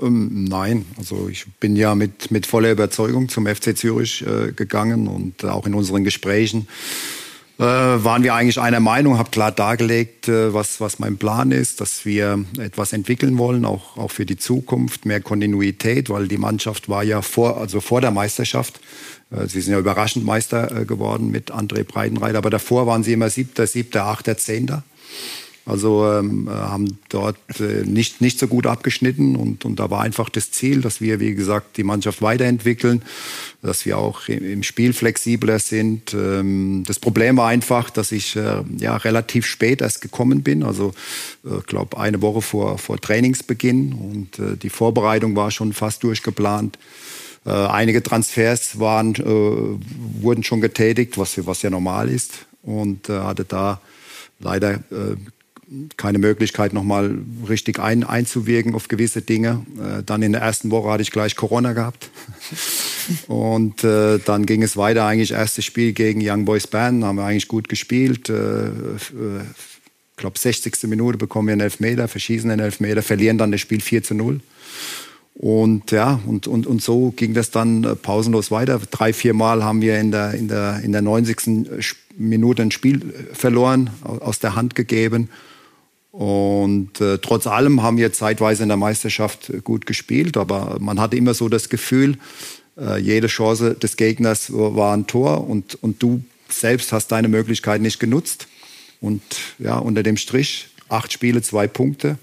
Ähm, 0.00 0.44
nein, 0.44 0.84
also 0.98 1.28
ich 1.28 1.46
bin 1.60 1.76
ja 1.76 1.94
mit, 1.94 2.30
mit 2.30 2.46
voller 2.46 2.72
Überzeugung 2.72 3.28
zum 3.28 3.46
FC 3.46 3.76
Zürich 3.76 4.24
äh, 4.26 4.52
gegangen 4.52 5.06
und 5.06 5.44
auch 5.44 5.66
in 5.66 5.74
unseren 5.74 6.02
Gesprächen 6.04 6.66
waren 7.62 8.24
wir 8.24 8.34
eigentlich 8.34 8.60
einer 8.60 8.80
Meinung, 8.80 9.16
habe 9.16 9.30
klar 9.30 9.52
dargelegt, 9.52 10.28
äh, 10.28 10.52
was, 10.52 10.80
was 10.80 10.98
mein 10.98 11.18
Plan 11.18 11.52
ist, 11.52 11.80
dass 11.80 12.04
wir 12.04 12.44
etwas 12.58 12.92
entwickeln 12.92 13.38
wollen, 13.38 13.64
auch, 13.64 13.96
auch 13.96 14.10
für 14.10 14.26
die 14.26 14.36
Zukunft, 14.36 15.06
mehr 15.06 15.20
Kontinuität, 15.20 16.10
weil 16.10 16.26
die 16.26 16.36
Mannschaft 16.36 16.88
war 16.88 17.04
ja 17.04 17.22
vor, 17.22 17.58
also 17.58 17.80
vor 17.80 18.00
der 18.00 18.10
Meisterschaft, 18.10 18.80
äh, 19.30 19.46
sie 19.46 19.60
sind 19.60 19.72
ja 19.72 19.78
überraschend 19.78 20.24
Meister 20.24 20.80
äh, 20.80 20.84
geworden 20.84 21.30
mit 21.30 21.52
André 21.52 21.84
Breitenreiter, 21.84 22.38
aber 22.38 22.50
davor 22.50 22.86
waren 22.88 23.04
sie 23.04 23.12
immer 23.12 23.30
Siebter, 23.30 23.66
Siebter, 23.66 24.06
Achter, 24.06 24.36
Zehnter. 24.36 24.82
Also 25.66 26.06
ähm, 26.06 26.46
äh, 26.46 26.50
haben 26.50 26.98
dort 27.08 27.38
äh, 27.58 27.84
nicht, 27.84 28.20
nicht 28.20 28.38
so 28.38 28.48
gut 28.48 28.66
abgeschnitten 28.66 29.34
und, 29.34 29.64
und 29.64 29.80
da 29.80 29.90
war 29.90 30.02
einfach 30.02 30.28
das 30.28 30.50
Ziel, 30.50 30.82
dass 30.82 31.00
wir, 31.00 31.20
wie 31.20 31.34
gesagt, 31.34 31.78
die 31.78 31.84
Mannschaft 31.84 32.20
weiterentwickeln, 32.20 33.02
dass 33.62 33.86
wir 33.86 33.96
auch 33.96 34.28
im, 34.28 34.62
Spiel 34.62 34.92
flexibler 34.92 35.58
sind. 35.58 36.12
Ähm, 36.12 36.84
das 36.86 36.98
Problem 36.98 37.38
war 37.38 37.48
einfach, 37.48 37.88
dass 37.88 38.12
ich 38.12 38.36
äh, 38.36 38.62
ja 38.76 38.96
relativ 38.98 39.46
spät 39.46 39.80
erst 39.80 40.02
gekommen 40.02 40.42
bin, 40.42 40.62
also 40.62 40.92
äh, 41.46 41.62
glaube 41.66 41.96
eine 41.96 42.20
Woche 42.20 42.42
vor, 42.42 42.76
vor 42.76 43.00
Trainingsbeginn 43.00 43.94
und 43.94 44.38
äh, 44.38 44.58
die 44.58 44.70
Vorbereitung 44.70 45.34
war 45.34 45.50
schon 45.50 45.72
fast 45.72 46.02
durchgeplant. 46.02 46.78
Äh, 47.46 47.50
einige 47.50 48.02
Transfers 48.02 48.78
waren, 48.78 49.14
äh, 49.14 50.22
wurden 50.22 50.42
schon 50.42 50.60
getätigt, 50.60 51.16
was, 51.16 51.46
was 51.46 51.62
ja 51.62 51.70
normal 51.70 52.10
ist 52.10 52.46
und 52.62 53.08
äh, 53.08 53.20
hatte 53.20 53.46
da 53.46 53.80
leider 54.40 54.74
äh, 54.74 55.16
keine 55.96 56.18
Möglichkeit, 56.18 56.72
nochmal 56.72 57.18
richtig 57.48 57.78
ein, 57.78 58.04
einzuwirken 58.04 58.74
auf 58.74 58.88
gewisse 58.88 59.22
Dinge. 59.22 59.64
Äh, 59.78 60.02
dann 60.04 60.22
in 60.22 60.32
der 60.32 60.40
ersten 60.40 60.70
Woche 60.70 60.90
hatte 60.90 61.02
ich 61.02 61.10
gleich 61.10 61.36
Corona 61.36 61.72
gehabt. 61.72 62.10
Und 63.28 63.84
äh, 63.84 64.18
dann 64.18 64.46
ging 64.46 64.62
es 64.62 64.76
weiter, 64.76 65.04
eigentlich 65.04 65.32
erstes 65.32 65.64
Spiel 65.64 65.92
gegen 65.92 66.20
Young 66.22 66.44
Boys 66.44 66.66
Bern, 66.66 67.04
haben 67.04 67.16
wir 67.16 67.24
eigentlich 67.24 67.48
gut 67.48 67.68
gespielt. 67.68 68.28
Äh, 68.28 68.68
ich 68.96 69.10
äh, 69.10 69.44
glaube, 70.16 70.38
60. 70.38 70.84
Minute 70.84 71.18
bekommen 71.18 71.48
wir 71.48 71.52
einen 71.52 71.60
Elfmeter, 71.60 72.08
verschießen 72.08 72.50
einen 72.50 72.60
Elfmeter, 72.60 73.02
verlieren 73.02 73.38
dann 73.38 73.52
das 73.52 73.60
Spiel 73.60 73.80
4 73.80 74.02
zu 74.02 74.14
0. 74.14 74.40
Und 75.34 75.90
ja, 75.90 76.20
und, 76.26 76.46
und, 76.46 76.66
und 76.66 76.80
so 76.80 77.10
ging 77.10 77.34
das 77.34 77.50
dann 77.50 77.82
äh, 77.84 77.96
pausenlos 77.96 78.50
weiter. 78.50 78.80
Drei, 78.90 79.12
vier 79.12 79.34
Mal 79.34 79.64
haben 79.64 79.82
wir 79.82 79.98
in 79.98 80.12
der, 80.12 80.32
in 80.34 80.48
der, 80.48 80.80
in 80.84 80.92
der 80.92 81.02
90. 81.02 81.68
Minute 82.16 82.62
ein 82.62 82.70
Spiel 82.70 83.12
verloren, 83.32 83.90
aus 84.02 84.38
der 84.38 84.54
Hand 84.54 84.76
gegeben. 84.76 85.28
Und 86.14 87.00
äh, 87.00 87.18
trotz 87.18 87.48
allem 87.48 87.82
haben 87.82 87.96
wir 87.96 88.12
zeitweise 88.12 88.62
in 88.62 88.68
der 88.68 88.76
Meisterschaft 88.76 89.52
gut 89.64 89.84
gespielt, 89.84 90.36
aber 90.36 90.76
man 90.78 91.00
hatte 91.00 91.16
immer 91.16 91.34
so 91.34 91.48
das 91.48 91.68
Gefühl, 91.68 92.18
äh, 92.78 93.00
jede 93.00 93.26
Chance 93.26 93.74
des 93.74 93.96
Gegners 93.96 94.52
war 94.52 94.96
ein 94.96 95.08
Tor 95.08 95.48
und, 95.50 95.74
und 95.82 96.00
du 96.00 96.22
selbst 96.48 96.92
hast 96.92 97.08
deine 97.08 97.26
Möglichkeit 97.26 97.80
nicht 97.80 97.98
genutzt. 97.98 98.46
Und 99.00 99.22
ja, 99.58 99.76
unter 99.76 100.04
dem 100.04 100.16
Strich, 100.16 100.68
acht 100.88 101.12
Spiele, 101.12 101.42
zwei 101.42 101.66
Punkte, 101.66 102.16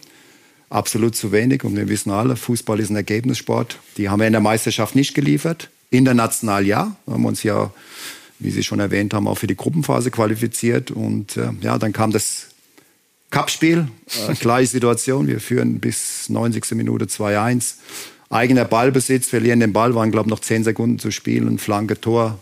absolut 0.70 1.18
zu 1.18 1.34
wenig. 1.34 1.66
Und 1.66 1.76
wir 1.76 1.90
wissen 1.90 2.12
alle, 2.12 2.38
Fußball 2.38 2.80
ist 2.80 2.92
ein 2.92 2.96
Ergebnissport. 2.96 3.78
Die 3.98 4.08
haben 4.08 4.22
wir 4.22 4.28
in 4.28 4.32
der 4.32 4.42
Meisterschaft 4.42 4.96
nicht 4.96 5.14
geliefert. 5.16 5.70
International 5.90 6.66
ja, 6.66 6.96
wir 7.06 7.16
haben 7.16 7.26
uns 7.26 7.44
ja, 7.44 7.74
wie 8.40 8.52
Sie 8.52 8.64
schon 8.64 8.80
erwähnt 8.80 9.14
haben, 9.14 9.28
auch 9.28 9.38
für 9.38 9.48
die 9.48 9.58
Gruppenphase 9.58 10.12
qualifiziert. 10.12 10.92
Und 10.92 11.36
äh, 11.36 11.50
ja, 11.60 11.78
dann 11.78 11.92
kam 11.92 12.12
das 12.12 12.51
Cup-Spiel, 13.32 13.88
äh, 14.30 14.34
gleiche 14.36 14.70
Situation. 14.72 15.28
Wir 15.28 15.40
führen 15.40 15.80
bis 15.80 16.30
90. 16.30 16.76
Minute 16.76 17.06
2-1. 17.06 17.76
Eigener 18.30 18.66
Ballbesitz, 18.66 19.28
verlieren 19.28 19.60
den 19.60 19.74
Ball, 19.74 19.96
waren, 19.96 20.12
glaube 20.12 20.28
ich, 20.28 20.32
noch 20.32 20.40
10 20.40 20.64
Sekunden 20.64 21.00
zu 21.00 21.12
spielen. 21.12 21.58
Flanke, 21.58 22.00
Tor. 22.00 22.40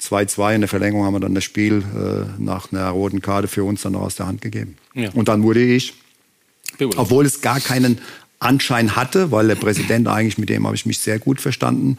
2-2 0.00 0.54
in 0.56 0.60
der 0.60 0.68
Verlängerung 0.68 1.06
haben 1.06 1.14
wir 1.14 1.20
dann 1.20 1.34
das 1.34 1.44
Spiel 1.44 1.78
äh, 1.78 2.40
nach 2.40 2.70
einer 2.70 2.88
roten 2.90 3.22
Karte 3.22 3.48
für 3.48 3.64
uns 3.64 3.80
dann 3.80 3.94
noch 3.94 4.02
aus 4.02 4.16
der 4.16 4.26
Hand 4.26 4.42
gegeben. 4.42 4.76
Ja. 4.94 5.10
Und 5.14 5.28
dann 5.28 5.42
wurde 5.42 5.62
ich, 5.62 5.94
obwohl 6.96 7.24
es 7.24 7.40
gar 7.40 7.60
keinen 7.60 7.98
Anschein 8.38 8.94
hatte, 8.94 9.30
weil 9.30 9.48
der 9.48 9.54
Präsident 9.54 10.06
eigentlich, 10.08 10.36
mit 10.36 10.50
dem 10.50 10.66
habe 10.66 10.76
ich 10.76 10.84
mich 10.84 10.98
sehr 10.98 11.18
gut 11.18 11.40
verstanden, 11.40 11.96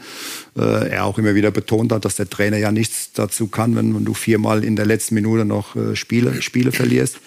äh, 0.56 0.90
er 0.90 1.06
auch 1.06 1.18
immer 1.18 1.34
wieder 1.34 1.50
betont 1.50 1.92
hat, 1.92 2.06
dass 2.06 2.16
der 2.16 2.30
Trainer 2.30 2.58
ja 2.58 2.72
nichts 2.72 3.12
dazu 3.14 3.48
kann, 3.48 3.76
wenn, 3.76 3.96
wenn 3.96 4.06
du 4.06 4.14
viermal 4.14 4.64
in 4.64 4.76
der 4.76 4.86
letzten 4.86 5.16
Minute 5.16 5.46
noch 5.46 5.76
äh, 5.76 5.96
Spiele, 5.96 6.42
Spiele 6.44 6.72
verlierst. 6.72 7.18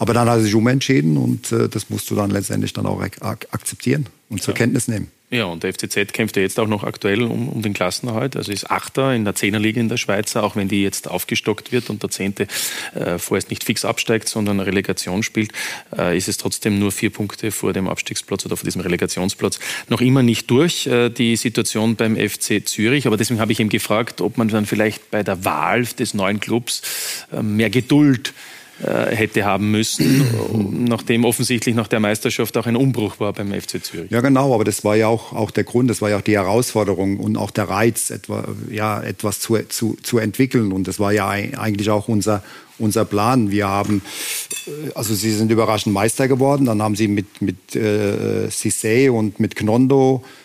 Aber 0.00 0.14
dann 0.14 0.30
hat 0.30 0.38
er 0.38 0.42
sich 0.42 0.54
umentschieden 0.54 1.18
und 1.18 1.52
äh, 1.52 1.68
das 1.68 1.90
musst 1.90 2.10
du 2.10 2.14
dann 2.14 2.30
letztendlich 2.30 2.72
dann 2.72 2.86
auch 2.86 3.02
ak 3.02 3.48
akzeptieren 3.50 4.06
und 4.30 4.42
zur 4.42 4.54
ja. 4.54 4.58
Kenntnis 4.58 4.88
nehmen. 4.88 5.08
Ja, 5.28 5.44
und 5.44 5.62
der 5.62 5.74
FCZ 5.74 6.14
kämpft 6.14 6.36
ja 6.36 6.42
jetzt 6.42 6.58
auch 6.58 6.66
noch 6.66 6.84
aktuell 6.84 7.22
um, 7.22 7.50
um 7.50 7.60
den 7.60 7.74
Klassenerhalt. 7.74 8.34
Also 8.34 8.50
ist 8.50 8.70
Achter 8.70 9.14
in 9.14 9.26
der 9.26 9.34
Zehnerliga 9.34 9.78
in 9.78 9.90
der 9.90 9.98
Schweiz, 9.98 10.34
auch 10.36 10.56
wenn 10.56 10.68
die 10.68 10.82
jetzt 10.82 11.06
aufgestockt 11.06 11.70
wird 11.70 11.90
und 11.90 12.02
der 12.02 12.08
Zehnte 12.08 12.46
äh, 12.94 13.18
vorerst 13.18 13.50
nicht 13.50 13.62
fix 13.62 13.84
absteigt, 13.84 14.26
sondern 14.30 14.58
Relegation 14.58 15.22
spielt, 15.22 15.52
äh, 15.96 16.16
ist 16.16 16.28
es 16.28 16.38
trotzdem 16.38 16.78
nur 16.78 16.92
vier 16.92 17.10
Punkte 17.10 17.52
vor 17.52 17.74
dem 17.74 17.86
Abstiegsplatz 17.86 18.46
oder 18.46 18.56
vor 18.56 18.64
diesem 18.64 18.80
Relegationsplatz. 18.80 19.60
Noch 19.88 20.00
immer 20.00 20.22
nicht 20.22 20.50
durch 20.50 20.86
äh, 20.86 21.10
die 21.10 21.36
Situation 21.36 21.94
beim 21.94 22.16
FC 22.16 22.66
Zürich. 22.66 23.06
Aber 23.06 23.18
deswegen 23.18 23.38
habe 23.38 23.52
ich 23.52 23.60
ihn 23.60 23.68
gefragt, 23.68 24.22
ob 24.22 24.38
man 24.38 24.48
dann 24.48 24.64
vielleicht 24.64 25.10
bei 25.10 25.22
der 25.22 25.44
Wahl 25.44 25.84
des 25.84 26.14
neuen 26.14 26.40
Clubs 26.40 27.26
äh, 27.32 27.42
mehr 27.42 27.68
Geduld 27.68 28.30
äh, 28.30 28.59
hätte 28.82 29.44
haben 29.44 29.70
müssen, 29.70 30.24
nachdem 30.88 31.24
offensichtlich 31.24 31.74
nach 31.74 31.88
der 31.88 32.00
Meisterschaft 32.00 32.56
auch 32.56 32.66
ein 32.66 32.76
Umbruch 32.76 33.20
war 33.20 33.32
beim 33.32 33.52
FC 33.52 33.84
Zürich. 33.84 34.10
Ja, 34.10 34.20
genau, 34.20 34.54
aber 34.54 34.64
das 34.64 34.84
war 34.84 34.96
ja 34.96 35.08
auch, 35.08 35.32
auch 35.32 35.50
der 35.50 35.64
Grund, 35.64 35.90
das 35.90 36.00
war 36.00 36.10
ja 36.10 36.16
auch 36.16 36.22
die 36.22 36.36
Herausforderung 36.36 37.18
und 37.18 37.36
auch 37.36 37.50
der 37.50 37.68
Reiz, 37.68 38.10
etwa, 38.10 38.48
ja, 38.70 39.02
etwas 39.02 39.40
zu, 39.40 39.58
zu, 39.68 39.96
zu 40.02 40.18
entwickeln. 40.18 40.72
Und 40.72 40.88
das 40.88 40.98
war 40.98 41.12
ja 41.12 41.28
eigentlich 41.28 41.90
auch 41.90 42.08
unser, 42.08 42.42
unser 42.78 43.04
Plan. 43.04 43.50
Wir 43.50 43.68
haben, 43.68 44.02
äh, 44.66 44.92
also 44.94 45.14
sie 45.14 45.32
sind 45.32 45.50
überraschend 45.50 45.94
Meister 45.94 46.28
geworden, 46.28 46.66
dann 46.66 46.82
haben 46.82 46.96
sie 46.96 47.08
mit, 47.08 47.42
mit 47.42 47.76
äh, 47.76 48.48
Cissé 48.48 49.10
und 49.10 49.40
mit 49.40 49.56
Knondo 49.56 50.22
äh, 50.24 50.39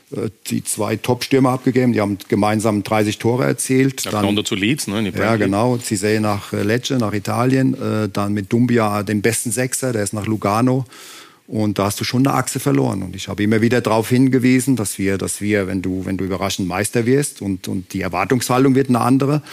die 0.48 0.64
zwei 0.64 0.96
Top-Stürmer 0.96 1.50
abgegeben. 1.52 1.94
Die 1.94 2.02
haben 2.02 2.18
gemeinsam 2.28 2.84
30 2.84 3.18
Tore 3.18 3.46
erzielt. 3.46 4.06
Ja, 4.06 4.12
dann, 4.12 4.46
zu 4.46 4.56
Leeds, 4.56 4.88
ne? 4.88 5.12
Ja, 5.16 5.36
genau. 5.36 5.76
Cizé 5.76 6.20
nach 6.20 6.54
äh, 6.54 6.62
Lecce, 6.62 6.98
nach 6.98 7.14
Italien. 7.14 7.74
Äh, 7.74 8.10
dann 8.10 8.34
mit 8.34 8.52
Dumbia 8.54 9.04
den 9.04 9.22
besten 9.22 9.52
Sechser, 9.52 9.94
der 9.94 10.04
ist 10.04 10.14
nach 10.14 10.26
Lugano. 10.26 10.86
Und 11.48 11.78
da 11.78 11.86
hast 11.86 12.00
du 12.00 12.04
schon 12.04 12.26
eine 12.26 12.36
Achse 12.36 12.60
verloren. 12.60 13.04
Und 13.04 13.16
ich 13.16 13.28
habe 13.28 13.44
immer 13.44 13.62
wieder 13.62 13.80
darauf 13.80 14.10
hingewiesen, 14.10 14.76
dass 14.76 14.98
wir, 14.98 15.20
dass 15.20 15.42
wir, 15.42 15.68
wenn 15.68 15.84
du, 15.84 16.04
wenn 16.04 16.18
du 16.18 16.26
überraschend 16.26 16.68
Meister 16.68 17.06
wirst 17.06 17.40
und, 17.40 17.68
und 17.68 17.94
die 17.94 18.02
Erwartungshaltung 18.02 18.74
wird 18.74 18.90
eine 18.90 19.00
andere, 19.00 19.44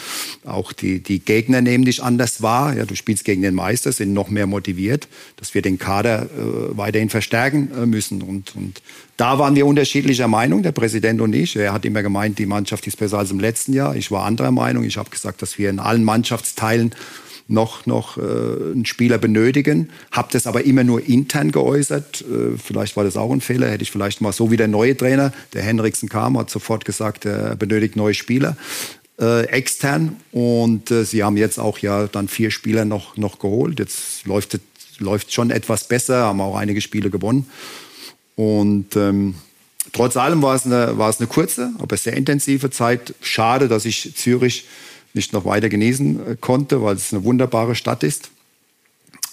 auch 0.46 0.72
die, 0.72 1.02
die 1.02 1.18
Gegner 1.18 1.60
nehmen 1.60 1.84
dich 1.84 2.02
anders 2.02 2.40
wahr. 2.40 2.74
Ja, 2.74 2.86
du 2.86 2.94
spielst 2.94 3.26
gegen 3.26 3.42
den 3.42 3.54
Meister, 3.54 3.92
sind 3.92 4.14
noch 4.14 4.30
mehr 4.30 4.46
motiviert, 4.46 5.06
dass 5.36 5.52
wir 5.52 5.60
den 5.60 5.78
Kader 5.78 6.22
äh, 6.22 6.76
weiterhin 6.78 7.10
verstärken 7.10 7.70
äh, 7.76 7.84
müssen. 7.84 8.22
Und, 8.22 8.56
und 8.56 8.80
da 9.18 9.38
waren 9.38 9.54
wir 9.54 9.66
unterschiedlicher 9.66 10.28
Meinung, 10.28 10.62
der 10.62 10.72
Präsident 10.72 11.20
und 11.20 11.34
ich. 11.34 11.56
Er 11.56 11.74
hat 11.74 11.84
immer 11.84 12.02
gemeint, 12.02 12.38
die 12.38 12.46
Mannschaft 12.46 12.86
ist 12.86 12.96
besser 12.96 13.18
als 13.18 13.30
im 13.30 13.38
letzten 13.38 13.74
Jahr. 13.74 13.94
Ich 13.96 14.10
war 14.10 14.24
anderer 14.24 14.50
Meinung. 14.50 14.84
Ich 14.84 14.96
habe 14.96 15.10
gesagt, 15.10 15.42
dass 15.42 15.58
wir 15.58 15.68
in 15.68 15.78
allen 15.78 16.04
Mannschaftsteilen 16.04 16.94
noch, 17.52 17.86
noch 17.86 18.16
äh, 18.16 18.20
einen 18.20 18.86
Spieler 18.86 19.18
benötigen. 19.18 19.90
Habe 20.10 20.28
das 20.32 20.46
aber 20.46 20.64
immer 20.64 20.84
nur 20.84 21.06
intern 21.06 21.52
geäußert. 21.52 22.22
Äh, 22.22 22.58
vielleicht 22.58 22.96
war 22.96 23.04
das 23.04 23.16
auch 23.16 23.32
ein 23.32 23.40
Fehler. 23.40 23.70
Hätte 23.70 23.82
ich 23.82 23.90
vielleicht 23.90 24.20
mal 24.20 24.32
so 24.32 24.50
wie 24.50 24.56
der 24.56 24.68
neue 24.68 24.96
Trainer, 24.96 25.32
der 25.52 25.62
Henriksen 25.62 26.08
kam, 26.08 26.38
hat 26.38 26.50
sofort 26.50 26.84
gesagt, 26.84 27.24
er 27.24 27.56
benötigt 27.56 27.96
neue 27.96 28.14
Spieler. 28.14 28.56
Äh, 29.20 29.46
extern 29.48 30.16
und 30.32 30.90
äh, 30.90 31.04
sie 31.04 31.22
haben 31.22 31.36
jetzt 31.36 31.58
auch 31.58 31.78
ja 31.78 32.06
dann 32.06 32.28
vier 32.28 32.50
Spieler 32.50 32.84
noch, 32.84 33.16
noch 33.16 33.38
geholt. 33.38 33.78
Jetzt 33.78 34.24
läuft 34.24 34.54
es 34.54 34.60
läuft 34.98 35.32
schon 35.32 35.50
etwas 35.50 35.84
besser, 35.84 36.24
haben 36.24 36.40
auch 36.40 36.56
einige 36.56 36.80
Spiele 36.80 37.10
gewonnen. 37.10 37.46
Und 38.36 38.96
ähm, 38.96 39.34
trotz 39.92 40.16
allem 40.16 40.42
war 40.42 40.54
es, 40.54 40.64
eine, 40.64 40.96
war 40.96 41.10
es 41.10 41.18
eine 41.18 41.26
kurze, 41.26 41.72
aber 41.78 41.96
sehr 41.96 42.14
intensive 42.14 42.70
Zeit. 42.70 43.14
Schade, 43.20 43.68
dass 43.68 43.84
ich 43.84 44.14
Zürich 44.16 44.66
nicht 45.14 45.32
noch 45.32 45.44
weiter 45.44 45.68
genießen 45.68 46.26
äh, 46.26 46.36
konnte, 46.40 46.82
weil 46.82 46.96
es 46.96 47.12
eine 47.12 47.24
wunderbare 47.24 47.74
Stadt 47.74 48.02
ist. 48.02 48.30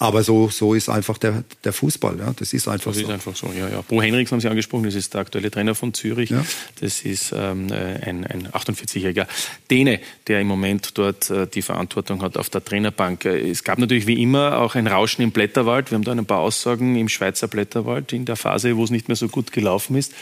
Aber 0.00 0.22
so, 0.22 0.48
so 0.48 0.72
ist 0.72 0.88
einfach 0.88 1.18
der, 1.18 1.44
der 1.62 1.74
Fußball. 1.74 2.18
Ja. 2.18 2.32
Das 2.34 2.54
ist 2.54 2.66
einfach 2.66 2.92
das 2.92 3.02
so. 3.02 3.06
Das 3.06 3.10
ist 3.10 3.14
einfach 3.14 3.36
so, 3.36 3.52
ja, 3.52 3.68
ja. 3.68 3.82
Bo 3.86 4.00
Henriks 4.00 4.32
haben 4.32 4.40
Sie 4.40 4.48
angesprochen, 4.48 4.84
das 4.84 4.94
ist 4.94 5.12
der 5.12 5.20
aktuelle 5.20 5.50
Trainer 5.50 5.74
von 5.74 5.92
Zürich. 5.92 6.30
Ja. 6.30 6.42
Das 6.80 7.02
ist 7.02 7.34
ähm, 7.36 7.70
äh, 7.70 8.00
ein, 8.08 8.26
ein 8.26 8.48
48-jähriger 8.48 9.26
Däne, 9.70 10.00
der 10.26 10.40
im 10.40 10.46
Moment 10.46 10.96
dort 10.96 11.28
äh, 11.28 11.46
die 11.46 11.60
Verantwortung 11.60 12.22
hat 12.22 12.38
auf 12.38 12.48
der 12.48 12.64
Trainerbank. 12.64 13.26
Äh, 13.26 13.50
es 13.50 13.62
gab 13.62 13.78
natürlich 13.78 14.06
wie 14.06 14.22
immer 14.22 14.56
auch 14.60 14.74
ein 14.74 14.86
Rauschen 14.86 15.20
im 15.20 15.32
Blätterwald. 15.32 15.90
Wir 15.90 15.96
haben 15.96 16.04
da 16.04 16.12
ein 16.12 16.24
paar 16.24 16.40
Aussagen 16.40 16.96
im 16.96 17.10
Schweizer 17.10 17.46
Blätterwald 17.46 18.14
in 18.14 18.24
der 18.24 18.36
Phase, 18.36 18.78
wo 18.78 18.84
es 18.84 18.90
nicht 18.90 19.08
mehr 19.08 19.16
so 19.16 19.28
gut 19.28 19.52
gelaufen 19.52 19.96
ist, 19.96 20.14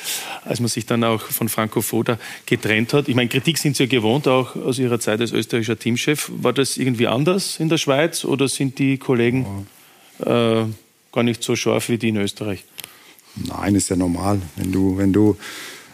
als 0.45 0.59
man 0.59 0.69
sich 0.69 0.87
dann 0.87 1.05
auch 1.05 1.23
von 1.23 1.49
Franco 1.49 1.83
Foda 1.83 2.19
getrennt 2.47 2.95
hat. 2.95 3.09
Ich 3.09 3.15
meine, 3.15 3.29
Kritik 3.29 3.59
sind 3.59 3.77
Sie 3.77 3.85
ja 3.85 3.89
gewohnt, 3.89 4.27
auch 4.27 4.57
aus 4.57 4.81
Ihrer 4.81 4.99
Zeit 4.99 5.21
als 5.21 5.31
österreichischer 5.31 5.79
Teamchef. 5.79 6.33
War 6.35 6.53
das 6.53 6.79
irgendwie 6.79 7.07
anders 7.07 7.61
in 7.61 7.69
der 7.69 7.79
Schweiz 7.79 8.25
oder 8.25 8.49
sind 8.49 8.81
die 8.81 8.99
Kollegen 8.99 9.68
äh, 10.21 10.65
gar 11.13 11.23
nicht 11.23 11.43
so 11.43 11.57
scharf 11.57 11.89
wie 11.89 11.99
die 11.99 12.09
in 12.09 12.17
Österreich. 12.17 12.65
Nein, 13.37 13.75
ist 13.75 13.89
ja 13.89 13.97
normal. 13.97 14.41
Wenn 14.57 14.73
du, 14.73 14.99
wenn 14.99 15.13
du 15.13 15.37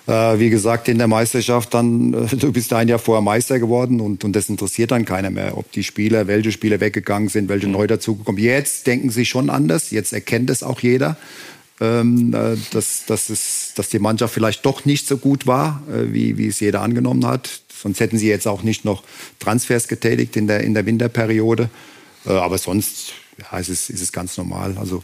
äh, 0.07 0.39
wie 0.39 0.51
gesagt, 0.51 0.89
in 0.89 0.99
der 0.99 1.09
Meisterschaft 1.09 1.73
dann, 1.73 2.13
äh, 2.13 2.37
du 2.37 2.53
bist 2.53 2.73
ein 2.73 2.89
Jahr 2.89 2.99
vorher 2.99 3.23
Meister 3.23 3.59
geworden 3.59 4.01
und, 4.01 4.25
und 4.25 4.35
das 4.35 4.49
interessiert 4.49 4.91
dann 4.91 5.05
keiner 5.05 5.31
mehr, 5.31 5.57
ob 5.57 5.73
die 5.73 5.83
Spieler, 5.83 6.27
welche 6.27 6.53
Spieler 6.53 6.81
weggegangen 6.81 7.29
sind, 7.29 7.49
welche 7.49 7.67
mhm. 7.67 7.73
neu 7.73 7.87
dazugekommen. 7.87 8.43
Jetzt 8.43 8.87
denken 8.87 9.11
sie 9.11 9.25
schon 9.25 9.49
anders, 9.49 9.91
jetzt 9.91 10.13
erkennt 10.13 10.51
es 10.51 10.63
auch 10.63 10.81
jeder. 10.81 11.17
Ähm, 11.81 12.33
äh, 12.35 12.57
dass, 12.71 13.05
dass, 13.07 13.31
es, 13.31 13.73
dass 13.75 13.89
die 13.89 13.99
Mannschaft 13.99 14.33
vielleicht 14.33 14.65
doch 14.65 14.85
nicht 14.85 15.09
so 15.09 15.17
gut 15.17 15.47
war, 15.47 15.83
äh, 15.91 16.13
wie, 16.13 16.39
wie 16.39 16.47
es 16.47 16.61
jeder 16.61 16.83
angenommen 16.83 17.27
hat. 17.27 17.51
Sonst 17.69 17.99
hätten 17.99 18.17
sie 18.17 18.29
jetzt 18.29 18.47
auch 18.47 18.63
nicht 18.63 18.85
noch 18.85 19.03
Transfers 19.41 19.89
getätigt 19.89 20.37
in 20.37 20.47
der, 20.47 20.61
in 20.61 20.75
der 20.75 20.87
Winterperiode. 20.87 21.69
Aber 22.25 22.57
sonst 22.57 23.13
ja, 23.39 23.59
es 23.59 23.69
ist, 23.69 23.91
es 23.91 24.13
ganz 24.13 24.37
normal. 24.37 24.77
Also 24.79 25.03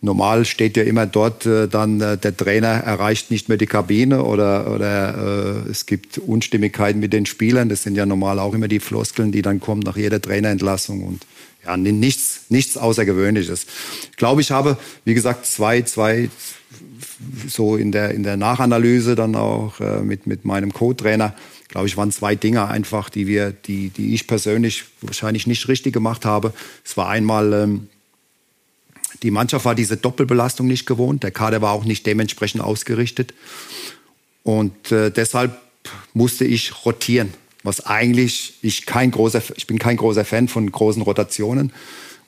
normal 0.00 0.44
steht 0.44 0.76
ja 0.76 0.82
immer 0.82 1.06
dort 1.06 1.46
äh, 1.46 1.66
dann 1.66 2.00
äh, 2.00 2.16
der 2.16 2.36
Trainer 2.36 2.68
erreicht 2.68 3.30
nicht 3.30 3.48
mehr 3.48 3.58
die 3.58 3.66
Kabine 3.66 4.22
oder, 4.22 4.72
oder 4.72 5.64
äh, 5.66 5.70
es 5.70 5.86
gibt 5.86 6.18
Unstimmigkeiten 6.18 7.00
mit 7.00 7.12
den 7.12 7.26
Spielern. 7.26 7.68
Das 7.68 7.82
sind 7.82 7.96
ja 7.96 8.06
normal 8.06 8.38
auch 8.38 8.54
immer 8.54 8.68
die 8.68 8.80
Floskeln, 8.80 9.32
die 9.32 9.42
dann 9.42 9.60
kommen 9.60 9.82
nach 9.82 9.96
jeder 9.96 10.20
Trainerentlassung 10.20 11.02
und 11.02 11.26
ja, 11.64 11.76
nichts, 11.76 12.42
nichts 12.50 12.76
Außergewöhnliches. 12.76 13.66
Ich 14.10 14.16
glaube, 14.16 14.42
ich 14.42 14.50
habe, 14.50 14.76
wie 15.04 15.14
gesagt, 15.14 15.46
zwei, 15.46 15.82
zwei 15.82 16.28
so 17.48 17.76
in 17.76 17.90
der, 17.90 18.10
in 18.10 18.22
der 18.22 18.36
Nachanalyse 18.36 19.14
dann 19.14 19.34
auch 19.34 19.80
äh, 19.80 20.00
mit, 20.02 20.26
mit 20.26 20.44
meinem 20.44 20.72
Co-Trainer 20.72 21.34
glaube 21.74 21.88
ich, 21.88 21.96
waren 21.96 22.12
zwei 22.12 22.36
Dinge 22.36 22.68
einfach, 22.68 23.10
die 23.10 23.26
wir, 23.26 23.50
die, 23.50 23.88
die 23.88 24.14
ich 24.14 24.28
persönlich 24.28 24.84
wahrscheinlich 25.00 25.48
nicht 25.48 25.66
richtig 25.66 25.92
gemacht 25.92 26.24
habe. 26.24 26.52
Es 26.84 26.96
war 26.96 27.08
einmal, 27.08 27.52
ähm, 27.52 27.88
die 29.24 29.32
Mannschaft 29.32 29.64
war 29.64 29.74
diese 29.74 29.96
Doppelbelastung 29.96 30.68
nicht 30.68 30.86
gewohnt. 30.86 31.24
Der 31.24 31.32
Kader 31.32 31.62
war 31.62 31.72
auch 31.72 31.84
nicht 31.84 32.06
dementsprechend 32.06 32.60
ausgerichtet. 32.60 33.34
Und 34.44 34.92
äh, 34.92 35.10
deshalb 35.10 35.60
musste 36.12 36.44
ich 36.44 36.86
rotieren, 36.86 37.34
was 37.64 37.84
eigentlich 37.84 38.54
ich 38.62 38.86
kein 38.86 39.10
großer, 39.10 39.42
ich 39.56 39.66
bin 39.66 39.80
kein 39.80 39.96
großer 39.96 40.24
Fan 40.24 40.46
von 40.46 40.70
großen 40.70 41.02
Rotationen. 41.02 41.72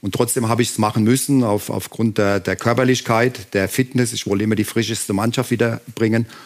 Und 0.01 0.12
trotzdem 0.12 0.49
habe 0.49 0.62
ich 0.62 0.70
es 0.70 0.78
machen 0.78 1.05
müssen 1.05 1.44
auf, 1.44 1.70
aufgrund 1.70 2.18
der, 2.18 2.40
der 2.40 2.57
Körperlichkeit, 2.57 3.55
der 3.55 3.68
Fitness. 3.68 4.12
Ich 4.12 4.26
wollte 4.26 4.42
immer 4.42 4.57
die 4.57 4.64
frischeste 4.64 5.12
Mannschaft 5.12 5.53
wiederbringen 5.53 6.26
habe 6.26 6.36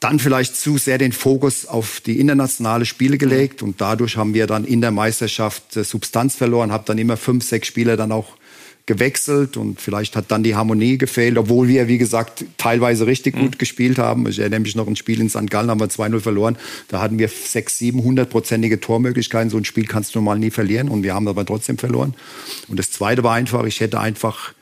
dann 0.00 0.18
vielleicht 0.18 0.56
zu 0.56 0.78
sehr 0.78 0.98
den 0.98 1.12
Fokus 1.12 1.66
auf 1.66 2.00
die 2.00 2.20
internationale 2.20 2.84
Spiele 2.84 3.18
gelegt 3.18 3.62
und 3.62 3.80
dadurch 3.80 4.16
haben 4.16 4.32
wir 4.32 4.46
dann 4.46 4.64
in 4.64 4.80
der 4.80 4.92
Meisterschaft 4.92 5.76
äh, 5.76 5.84
Substanz 5.84 6.36
verloren, 6.36 6.72
habe 6.72 6.84
dann 6.86 6.98
immer 6.98 7.16
fünf, 7.16 7.44
sechs 7.44 7.68
Spieler 7.68 7.96
dann 7.96 8.12
auch 8.12 8.38
gewechselt 8.86 9.56
und 9.56 9.80
vielleicht 9.80 10.16
hat 10.16 10.30
dann 10.30 10.42
die 10.42 10.54
Harmonie 10.54 10.96
gefehlt, 10.96 11.36
obwohl 11.36 11.68
wir, 11.68 11.88
wie 11.88 11.98
gesagt, 11.98 12.44
teilweise 12.56 13.06
richtig 13.06 13.36
mhm. 13.36 13.40
gut 13.40 13.58
gespielt 13.58 13.98
haben. 13.98 14.26
Ich 14.26 14.38
erinnere 14.38 14.60
mich 14.60 14.74
noch 14.76 14.86
ein 14.88 14.96
Spiel 14.96 15.20
in 15.20 15.28
St. 15.28 15.50
Gallen, 15.50 15.70
haben 15.70 15.78
wir 15.78 15.88
2-0 15.88 16.20
verloren. 16.20 16.56
Da 16.88 17.00
hatten 17.00 17.18
wir 17.18 17.28
sechs, 17.28 17.76
sieben, 17.76 18.02
hundertprozentige 18.02 18.80
Tormöglichkeiten. 18.80 19.50
So 19.50 19.58
ein 19.58 19.66
Spiel 19.66 19.84
kannst 19.84 20.14
du 20.14 20.20
normal 20.20 20.38
nie 20.38 20.50
verlieren 20.50 20.88
und 20.88 21.02
wir 21.02 21.14
haben 21.14 21.28
aber 21.28 21.44
trotzdem 21.44 21.76
verloren. 21.76 22.14
Und 22.68 22.78
das 22.78 22.90
Zweite 22.90 23.22
war 23.22 23.34
einfach, 23.34 23.64
ich 23.64 23.80
hätte 23.80 24.00
einfach 24.00 24.54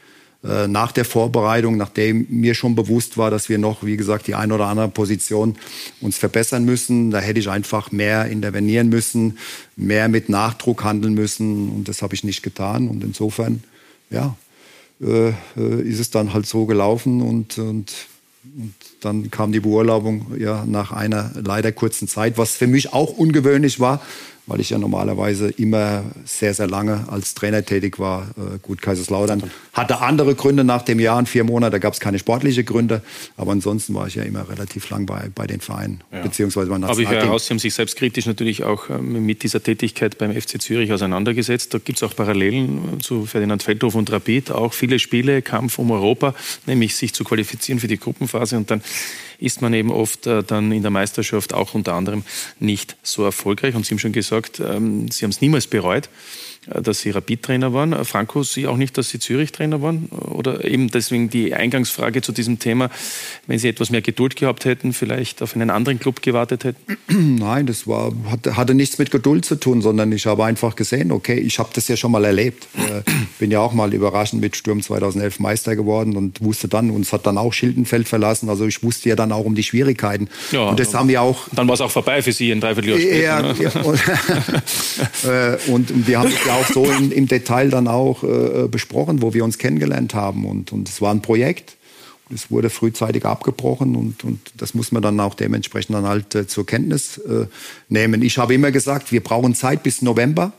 äh, 0.44 0.68
nach 0.68 0.92
der 0.92 1.04
Vorbereitung, 1.04 1.76
nachdem 1.76 2.26
mir 2.28 2.54
schon 2.54 2.74
bewusst 2.74 3.16
war, 3.16 3.30
dass 3.30 3.48
wir 3.48 3.58
noch, 3.58 3.82
wie 3.82 3.96
gesagt, 3.96 4.26
die 4.26 4.34
eine 4.34 4.54
oder 4.54 4.66
andere 4.66 4.88
Position 4.88 5.56
uns 6.00 6.18
verbessern 6.18 6.64
müssen, 6.64 7.10
da 7.10 7.20
hätte 7.20 7.40
ich 7.40 7.48
einfach 7.48 7.90
mehr 7.90 8.26
intervenieren 8.26 8.88
müssen, 8.88 9.38
mehr 9.76 10.08
mit 10.08 10.28
Nachdruck 10.28 10.84
handeln 10.84 11.14
müssen. 11.14 11.70
Und 11.70 11.88
das 11.88 12.02
habe 12.02 12.14
ich 12.14 12.22
nicht 12.22 12.42
getan. 12.42 12.88
Und 12.88 13.02
insofern, 13.02 13.64
ja, 14.10 14.36
äh, 15.00 15.28
äh, 15.28 15.82
ist 15.82 16.00
es 16.00 16.10
dann 16.10 16.32
halt 16.32 16.46
so 16.46 16.66
gelaufen. 16.66 17.22
Und, 17.22 17.58
und, 17.58 17.92
und 18.56 18.74
dann 19.00 19.30
kam 19.30 19.52
die 19.52 19.60
Beurlaubung 19.60 20.26
ja 20.38 20.64
nach 20.66 20.92
einer 20.92 21.32
leider 21.34 21.72
kurzen 21.72 22.08
Zeit, 22.08 22.38
was 22.38 22.52
für 22.52 22.66
mich 22.66 22.92
auch 22.92 23.16
ungewöhnlich 23.16 23.80
war, 23.80 24.00
weil 24.46 24.60
ich 24.60 24.70
ja 24.70 24.78
normalerweise 24.78 25.48
immer 25.50 26.04
sehr, 26.24 26.54
sehr 26.54 26.68
lange 26.68 27.04
als 27.08 27.34
Trainer 27.34 27.64
tätig 27.64 27.98
war. 27.98 28.28
Äh, 28.36 28.58
gut, 28.62 28.80
Kaiserslautern 28.80 29.42
hatte 29.72 30.00
andere 30.00 30.34
Gründe 30.34 30.64
nach 30.64 30.82
dem 30.82 31.00
Jahr 31.00 31.18
und 31.18 31.28
vier 31.28 31.44
Monate, 31.44 31.72
da 31.72 31.78
gab 31.78 31.94
es 31.94 32.00
keine 32.00 32.18
sportliche 32.18 32.64
Gründe, 32.64 33.02
aber 33.36 33.52
ansonsten 33.52 33.94
war 33.94 34.06
ich 34.06 34.14
ja 34.14 34.22
immer 34.22 34.48
relativ 34.48 34.88
lang 34.90 35.06
bei, 35.06 35.28
bei 35.34 35.46
den 35.46 35.60
Vereinen, 35.60 36.00
ja. 36.12 36.22
beziehungsweise 36.22 36.70
beim 36.70 36.84
Aber 36.84 36.98
ich 37.00 37.08
höre 37.08 37.22
heraus, 37.22 37.46
Sie 37.46 37.50
haben 37.50 37.58
sich 37.58 37.74
selbstkritisch 37.74 38.26
natürlich 38.26 38.64
auch 38.64 38.88
ähm, 38.88 39.26
mit 39.26 39.42
dieser 39.42 39.62
Tätigkeit 39.62 40.18
beim 40.18 40.32
FC 40.32 40.60
Zürich 40.60 40.92
auseinandergesetzt. 40.92 41.74
Da 41.74 41.78
gibt 41.78 41.98
es 41.98 42.02
auch 42.02 42.14
Parallelen 42.14 43.00
zu 43.00 43.26
Ferdinand 43.26 43.62
Feldhof 43.62 43.94
und 43.94 44.10
Rapid, 44.10 44.52
auch 44.52 44.72
viele 44.72 44.98
Spiele, 44.98 45.42
Kampf 45.42 45.78
um 45.78 45.90
Europa, 45.90 46.34
nämlich 46.66 46.94
sich 46.94 47.12
zu 47.12 47.24
qualifizieren 47.24 47.80
für 47.80 47.88
die 47.88 47.98
Gruppenphase 47.98 48.56
und 48.56 48.70
dann 48.70 48.80
ist 49.38 49.62
man 49.62 49.74
eben 49.74 49.90
oft 49.90 50.26
äh, 50.26 50.42
dann 50.42 50.72
in 50.72 50.82
der 50.82 50.90
Meisterschaft 50.90 51.52
auch 51.52 51.74
unter 51.74 51.94
anderem 51.94 52.24
nicht 52.58 52.96
so 53.02 53.24
erfolgreich. 53.24 53.74
Und 53.74 53.86
Sie 53.86 53.94
haben 53.94 53.98
schon 53.98 54.12
gesagt, 54.12 54.60
ähm, 54.60 55.10
Sie 55.10 55.24
haben 55.24 55.30
es 55.30 55.40
niemals 55.40 55.66
bereut. 55.66 56.08
Äh, 56.70 56.82
dass 56.82 57.00
Sie 57.00 57.10
Rapid-Trainer 57.10 57.72
waren. 57.72 57.92
Äh, 57.92 58.04
Franco, 58.04 58.42
Sie 58.42 58.66
auch 58.66 58.76
nicht, 58.76 58.96
dass 58.98 59.10
Sie 59.10 59.18
Zürich-Trainer 59.18 59.82
waren? 59.82 60.06
Oder 60.06 60.64
eben 60.64 60.90
deswegen 60.90 61.30
die 61.30 61.54
Eingangsfrage 61.54 62.22
zu 62.22 62.32
diesem 62.32 62.58
Thema, 62.58 62.90
wenn 63.46 63.58
Sie 63.58 63.68
etwas 63.68 63.90
mehr 63.90 64.02
Geduld 64.02 64.36
gehabt 64.36 64.64
hätten, 64.64 64.92
vielleicht 64.92 65.42
auf 65.42 65.54
einen 65.54 65.70
anderen 65.70 65.98
Club 65.98 66.22
gewartet 66.22 66.64
hätten? 66.64 66.98
Nein, 67.38 67.66
das 67.66 67.86
war, 67.86 68.12
hatte, 68.30 68.56
hatte 68.56 68.74
nichts 68.74 68.98
mit 68.98 69.10
Geduld 69.10 69.44
zu 69.44 69.56
tun, 69.56 69.82
sondern 69.82 70.12
ich 70.12 70.26
habe 70.26 70.44
einfach 70.44 70.76
gesehen, 70.76 71.12
okay, 71.12 71.38
ich 71.38 71.58
habe 71.58 71.70
das 71.72 71.88
ja 71.88 71.96
schon 71.96 72.12
mal 72.12 72.24
erlebt. 72.24 72.66
Äh, 72.76 73.02
bin 73.38 73.50
ja 73.50 73.60
auch 73.60 73.72
mal 73.72 73.92
überraschend 73.92 74.40
mit 74.40 74.56
Sturm 74.56 74.82
2011 74.82 75.40
Meister 75.40 75.76
geworden 75.76 76.16
und 76.16 76.42
wusste 76.42 76.68
dann, 76.68 76.90
uns 76.90 77.12
hat 77.12 77.26
dann 77.26 77.38
auch 77.38 77.52
Schildenfeld 77.52 78.08
verlassen, 78.08 78.48
also 78.48 78.66
ich 78.66 78.82
wusste 78.82 79.08
ja 79.08 79.16
dann 79.16 79.32
auch 79.32 79.44
um 79.44 79.54
die 79.54 79.62
Schwierigkeiten. 79.62 80.28
Ja, 80.50 80.68
und 80.68 80.80
das 80.80 80.94
haben 80.94 81.08
wir 81.08 81.22
auch... 81.22 81.48
Dann 81.54 81.68
war 81.68 81.74
es 81.74 81.80
auch 81.80 81.90
vorbei 81.90 82.22
für 82.22 82.32
Sie 82.32 82.50
in 82.50 82.60
Dreivierteljahr. 82.60 83.08
Ja, 83.08 83.42
ne? 83.42 83.54
ja 83.58 83.70
und, 83.82 84.00
und 85.68 86.06
wir 86.06 86.18
haben 86.18 86.30
ja 86.30 86.55
auch 86.56 86.66
so 86.66 86.84
in, 86.84 87.12
im 87.12 87.26
Detail 87.28 87.70
dann 87.70 87.88
auch 87.88 88.22
äh, 88.22 88.68
besprochen, 88.68 89.22
wo 89.22 89.34
wir 89.34 89.44
uns 89.44 89.58
kennengelernt 89.58 90.14
haben. 90.14 90.44
Und, 90.44 90.72
und 90.72 90.88
es 90.88 91.00
war 91.00 91.12
ein 91.12 91.22
Projekt. 91.22 91.76
Es 92.34 92.50
wurde 92.50 92.70
frühzeitig 92.70 93.24
abgebrochen 93.24 93.94
und, 93.94 94.24
und 94.24 94.40
das 94.56 94.74
muss 94.74 94.90
man 94.90 95.00
dann 95.00 95.20
auch 95.20 95.34
dementsprechend 95.34 95.94
dann 95.94 96.06
halt 96.06 96.34
äh, 96.34 96.46
zur 96.48 96.66
Kenntnis 96.66 97.18
äh, 97.18 97.46
nehmen. 97.88 98.20
Ich 98.22 98.38
habe 98.38 98.52
immer 98.52 98.72
gesagt, 98.72 99.12
wir 99.12 99.22
brauchen 99.22 99.54
Zeit 99.54 99.84
bis 99.84 100.02
November. 100.02 100.52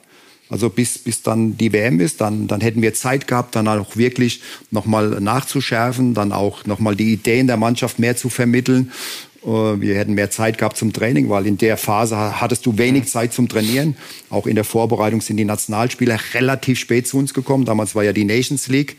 Also 0.49 0.69
bis, 0.69 0.97
bis 0.97 1.23
dann 1.23 1.57
die 1.57 1.73
WM 1.73 1.99
ist, 1.99 2.21
dann, 2.21 2.47
dann 2.47 2.61
hätten 2.61 2.81
wir 2.81 2.93
Zeit 2.93 3.27
gehabt, 3.27 3.55
dann 3.55 3.67
auch 3.67 3.97
wirklich 3.97 4.41
nochmal 4.71 5.19
nachzuschärfen, 5.19 6.13
dann 6.13 6.31
auch 6.31 6.65
nochmal 6.65 6.95
die 6.95 7.11
Ideen 7.11 7.47
der 7.47 7.57
Mannschaft 7.57 7.99
mehr 7.99 8.15
zu 8.15 8.29
vermitteln. 8.29 8.93
Äh, 9.47 9.81
wir 9.81 9.95
hätten 9.95 10.13
mehr 10.13 10.29
Zeit 10.29 10.57
gehabt 10.57 10.77
zum 10.77 10.93
Training, 10.93 11.29
weil 11.29 11.47
in 11.47 11.57
der 11.57 11.77
Phase 11.77 12.17
hattest 12.17 12.65
du 12.65 12.77
wenig 12.77 13.07
Zeit 13.07 13.33
zum 13.33 13.47
Trainieren. 13.47 13.95
Auch 14.29 14.45
in 14.45 14.55
der 14.55 14.65
Vorbereitung 14.65 15.21
sind 15.21 15.37
die 15.37 15.45
Nationalspieler 15.45 16.19
relativ 16.33 16.77
spät 16.77 17.07
zu 17.07 17.17
uns 17.17 17.33
gekommen. 17.33 17.65
Damals 17.65 17.95
war 17.95 18.03
ja 18.03 18.13
die 18.13 18.25
Nations 18.25 18.67
League. 18.67 18.97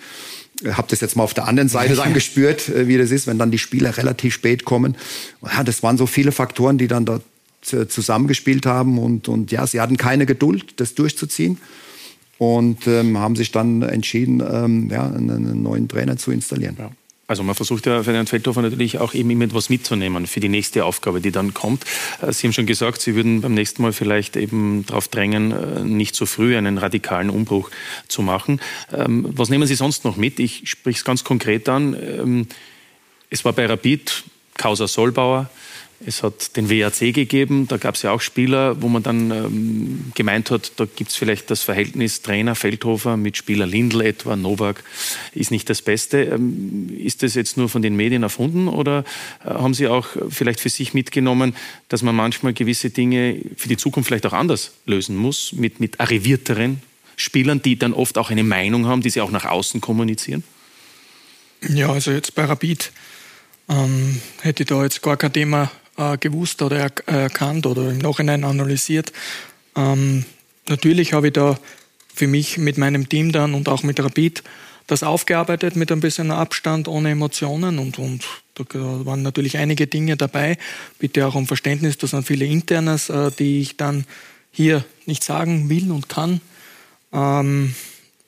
Ich 0.62 0.76
habe 0.76 0.88
das 0.88 1.01
jetzt 1.01 1.14
mal 1.14 1.22
auf 1.22 1.34
der 1.34 1.46
anderen 1.46 1.68
Seite 1.68 1.94
dann 1.96 2.14
gespürt, 2.14 2.68
äh, 2.68 2.88
wie 2.88 2.96
das 2.96 3.11
ist, 3.11 3.26
wenn 3.26 3.38
dann 3.38 3.51
die 3.51 3.59
Spieler 3.59 3.96
relativ 3.96 4.34
spät 4.34 4.64
kommen. 4.64 4.96
Ja, 5.42 5.62
das 5.62 5.82
waren 5.82 5.99
so 5.99 6.07
viele 6.07 6.32
Faktoren, 6.32 6.78
die 6.78 6.88
dann 6.88 7.05
da 7.05 7.20
zusammengespielt 7.61 8.66
haben. 8.66 8.99
Und, 8.99 9.28
und 9.28 9.53
ja, 9.53 9.66
sie 9.66 9.80
hatten 9.80 9.96
keine 9.96 10.26
Geduld, 10.26 10.80
das 10.80 10.94
durchzuziehen. 10.94 11.59
Und 12.38 12.86
ähm, 12.86 13.18
haben 13.18 13.34
sich 13.34 13.51
dann 13.51 13.82
entschieden, 13.82 14.40
ähm, 14.40 14.88
ja, 14.90 15.07
einen, 15.07 15.30
einen 15.30 15.62
neuen 15.62 15.88
Trainer 15.88 16.16
zu 16.16 16.30
installieren. 16.30 16.76
Ja. 16.78 16.90
Also 17.29 17.43
man 17.43 17.55
versucht 17.55 17.85
ja 17.85 18.03
Ferdinand 18.03 18.31
Feldhofer 18.31 18.62
natürlich 18.62 18.99
auch 18.99 19.12
eben 19.12 19.43
etwas 19.43 19.68
mitzunehmen 19.68 20.26
für 20.26 20.41
die 20.41 20.49
nächste 20.49 20.87
Aufgabe, 20.87 21.20
die 21.20 21.31
dann 21.31 21.53
kommt. 21.53 21.85
Äh, 22.22 22.33
Sie 22.33 22.47
haben 22.47 22.55
schon 22.55 22.64
gesagt, 22.64 23.03
Sie 23.03 23.14
würden 23.14 23.43
beim 23.43 23.53
nächsten 23.53 23.83
Mal 23.83 23.93
vielleicht 23.93 24.35
eben 24.37 24.87
darauf 24.87 25.09
drängen, 25.09 25.53
äh, 25.53 25.85
nicht 25.85 26.16
so 26.16 26.24
früh 26.24 26.57
einen 26.57 26.79
radikalen 26.79 27.29
Umbruch 27.29 27.70
zu 28.09 28.22
machen. 28.22 28.62
Ähm, 28.91 29.29
was 29.29 29.51
nehmen 29.51 29.68
Sie 29.68 29.74
sonst 29.74 30.07
noch 30.07 30.16
mit? 30.16 30.41
Ich 30.41 30.70
spreche 30.70 31.01
es 31.01 31.05
ganz 31.05 31.22
konkret 31.22 31.68
an. 31.68 31.95
Ähm, 31.95 32.47
es 33.29 33.45
war 33.45 33.53
bei 33.53 33.66
Rapid 33.66 34.24
Causa 34.57 34.89
Solbauer. 34.89 35.51
Es 36.07 36.22
hat 36.22 36.57
den 36.57 36.70
WAC 36.70 37.12
gegeben, 37.12 37.66
da 37.66 37.76
gab 37.76 37.96
es 37.96 38.03
ja 38.03 38.12
auch 38.12 38.20
Spieler, 38.20 38.80
wo 38.80 38.88
man 38.88 39.03
dann 39.03 39.32
ähm, 39.32 40.12
gemeint 40.14 40.51
hat, 40.53 40.72
da 40.76 40.84
gibt 40.84 41.11
es 41.11 41.16
vielleicht 41.16 41.51
das 41.51 41.62
Verhältnis 41.62 42.22
Trainer 42.22 42.55
Feldhofer 42.55 43.16
mit 43.16 43.36
Spieler 43.36 43.66
Lindl 43.66 44.03
etwa, 44.03 44.36
Novak 44.36 44.84
ist 45.32 45.51
nicht 45.51 45.68
das 45.68 45.82
Beste. 45.82 46.22
Ähm, 46.22 46.96
ist 46.96 47.24
das 47.24 47.34
jetzt 47.34 47.57
nur 47.57 47.68
von 47.68 47.82
den 47.82 47.96
Medien 47.96 48.22
erfunden 48.22 48.68
oder 48.68 49.05
äh, 49.44 49.49
haben 49.49 49.74
Sie 49.74 49.88
auch 49.88 50.07
vielleicht 50.28 50.61
für 50.61 50.68
sich 50.68 50.94
mitgenommen, 50.94 51.57
dass 51.88 52.03
man 52.03 52.14
manchmal 52.14 52.53
gewisse 52.53 52.90
Dinge 52.90 53.40
für 53.57 53.68
die 53.68 53.76
Zukunft 53.76 54.07
vielleicht 54.07 54.26
auch 54.26 54.32
anders 54.32 54.74
lösen 54.86 55.16
muss, 55.16 55.53
mit, 55.53 55.80
mit 55.80 55.99
arrivierteren 55.99 56.80
Spielern, 57.16 57.61
die 57.61 57.76
dann 57.76 57.92
oft 57.92 58.18
auch 58.18 58.30
eine 58.30 58.44
Meinung 58.44 58.86
haben, 58.86 59.03
die 59.03 59.11
sie 59.11 59.20
auch 59.20 59.32
nach 59.32 59.46
außen 59.46 59.80
kommunizieren? 59.80 60.44
Ja, 61.68 61.90
also 61.90 62.12
jetzt 62.12 62.36
bei 62.36 62.44
Rapid 62.44 62.92
ähm, 63.68 64.20
hätte 64.42 64.62
ich 64.62 64.68
da 64.68 64.82
jetzt 64.84 65.03
gar 65.03 65.16
kein 65.16 65.32
Thema 65.32 65.70
äh, 65.99 66.16
gewusst 66.16 66.62
oder 66.62 66.78
er, 66.78 67.09
erkannt 67.09 67.66
oder 67.66 67.90
im 67.90 67.99
Nachhinein 67.99 68.44
analysiert. 68.44 69.12
Ähm, 69.76 70.24
natürlich 70.68 71.12
habe 71.12 71.26
ich 71.26 71.34
da 71.34 71.59
für 72.14 72.26
mich 72.26 72.57
mit 72.57 72.78
meinem 72.78 73.09
Team 73.09 73.32
dann 73.32 73.55
und 73.55 73.68
auch 73.68 73.82
mit 73.82 74.01
Rapid 74.01 74.42
das 74.88 75.03
aufgearbeitet 75.03 75.76
mit 75.76 75.92
ein 75.92 76.01
bisschen 76.01 76.30
Abstand, 76.30 76.88
ohne 76.88 77.11
Emotionen 77.11 77.78
und, 77.78 77.99
und 77.99 78.24
da 78.55 78.64
waren 78.72 79.22
natürlich 79.22 79.59
einige 79.59 79.86
Dinge 79.86 80.16
dabei. 80.16 80.57
Bitte 80.99 81.26
auch 81.26 81.34
um 81.34 81.46
Verständnis, 81.46 81.99
das 81.99 82.11
sind 82.11 82.26
viele 82.26 82.46
Internes, 82.46 83.11
äh, 83.11 83.30
die 83.38 83.61
ich 83.61 83.76
dann 83.76 84.07
hier 84.51 84.84
nicht 85.05 85.22
sagen 85.22 85.68
will 85.68 85.90
und 85.90 86.09
kann. 86.09 86.40
Ähm, 87.12 87.74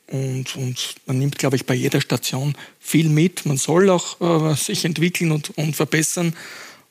und, 0.09 0.57
und, 0.57 0.95
man 1.07 1.19
nimmt, 1.19 1.39
glaube 1.39 1.57
ich, 1.57 1.67
bei 1.67 1.75
jeder 1.75 2.01
Station 2.01 2.55
viel 2.79 3.09
mit. 3.09 3.47
Man 3.47 3.57
soll 3.57 3.89
auch 3.91 4.21
äh, 4.21 4.55
sich 4.55 4.85
entwickeln 4.85 5.33
und, 5.33 5.57
und 5.57 5.77
verbessern. 5.77 6.35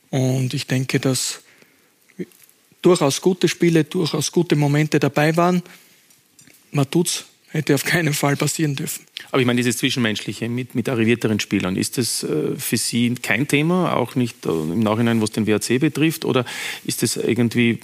Und 0.10 0.54
ich 0.54 0.68
denke, 0.68 1.00
dass 1.00 1.42
durchaus 2.82 3.22
gute 3.22 3.48
Spiele, 3.48 3.84
durchaus 3.84 4.32
gute 4.32 4.56
Momente 4.56 5.00
dabei 5.00 5.36
waren. 5.36 5.62
Man 6.72 6.90
tut's, 6.90 7.26
hätte 7.50 7.76
auf 7.76 7.84
keinen 7.84 8.14
Fall 8.14 8.36
passieren 8.36 8.76
dürfen. 8.76 9.06
Aber 9.32 9.42
ich 9.42 9.46
meine, 9.46 9.58
dieses 9.58 9.78
Zwischenmenschliche 9.78 10.50
mit, 10.50 10.76
mit 10.76 10.90
arrivierteren 10.90 11.40
Spielern, 11.40 11.76
ist 11.76 11.98
das 11.98 12.24
äh, 12.24 12.56
für 12.58 12.78
Sie 12.78 13.14
kein 13.16 13.48
Thema, 13.48 13.96
auch 13.96 14.16
nicht 14.16 14.46
äh, 14.46 14.50
im 14.50 14.80
Nachhinein, 14.80 15.22
was 15.22 15.32
den 15.32 15.46
WRC 15.46 15.80
betrifft? 15.80 16.26
Oder 16.26 16.46
ist 16.86 17.04
das 17.04 17.16
irgendwie 17.18 17.80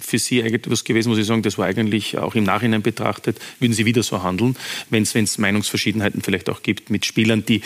für 0.00 0.18
Sie 0.18 0.40
etwas 0.40 0.84
gewesen, 0.84 1.10
wo 1.10 1.14
Sie 1.14 1.22
sagen, 1.22 1.42
das 1.42 1.56
war 1.56 1.66
eigentlich 1.66 2.18
auch 2.18 2.34
im 2.34 2.44
Nachhinein 2.44 2.82
betrachtet, 2.82 3.38
würden 3.60 3.72
Sie 3.72 3.86
wieder 3.86 4.02
so 4.02 4.22
handeln, 4.22 4.56
wenn 4.90 5.02
es 5.02 5.38
Meinungsverschiedenheiten 5.38 6.22
vielleicht 6.22 6.50
auch 6.50 6.62
gibt 6.62 6.90
mit 6.90 7.06
Spielern, 7.06 7.44
die 7.46 7.62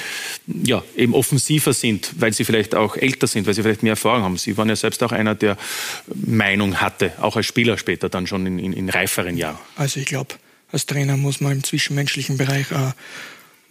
ja, 0.46 0.82
eben 0.96 1.14
offensiver 1.14 1.72
sind, 1.72 2.12
weil 2.18 2.32
sie 2.32 2.44
vielleicht 2.44 2.74
auch 2.74 2.96
älter 2.96 3.26
sind, 3.26 3.46
weil 3.46 3.54
sie 3.54 3.62
vielleicht 3.62 3.82
mehr 3.82 3.92
Erfahrung 3.92 4.22
haben? 4.22 4.36
Sie 4.36 4.56
waren 4.56 4.68
ja 4.68 4.76
selbst 4.76 5.02
auch 5.02 5.12
einer, 5.12 5.34
der 5.34 5.56
Meinung 6.14 6.80
hatte, 6.80 7.12
auch 7.20 7.36
als 7.36 7.46
Spieler 7.46 7.78
später 7.78 8.08
dann 8.08 8.26
schon 8.26 8.46
in, 8.46 8.58
in, 8.58 8.72
in 8.72 8.88
reiferen 8.88 9.36
Jahren. 9.36 9.58
Also 9.76 10.00
ich 10.00 10.06
glaube, 10.06 10.34
als 10.70 10.86
Trainer 10.86 11.16
muss 11.16 11.40
man 11.40 11.52
im 11.52 11.64
zwischenmenschlichen 11.64 12.36
Bereich 12.36 12.70
äh, 12.70 12.92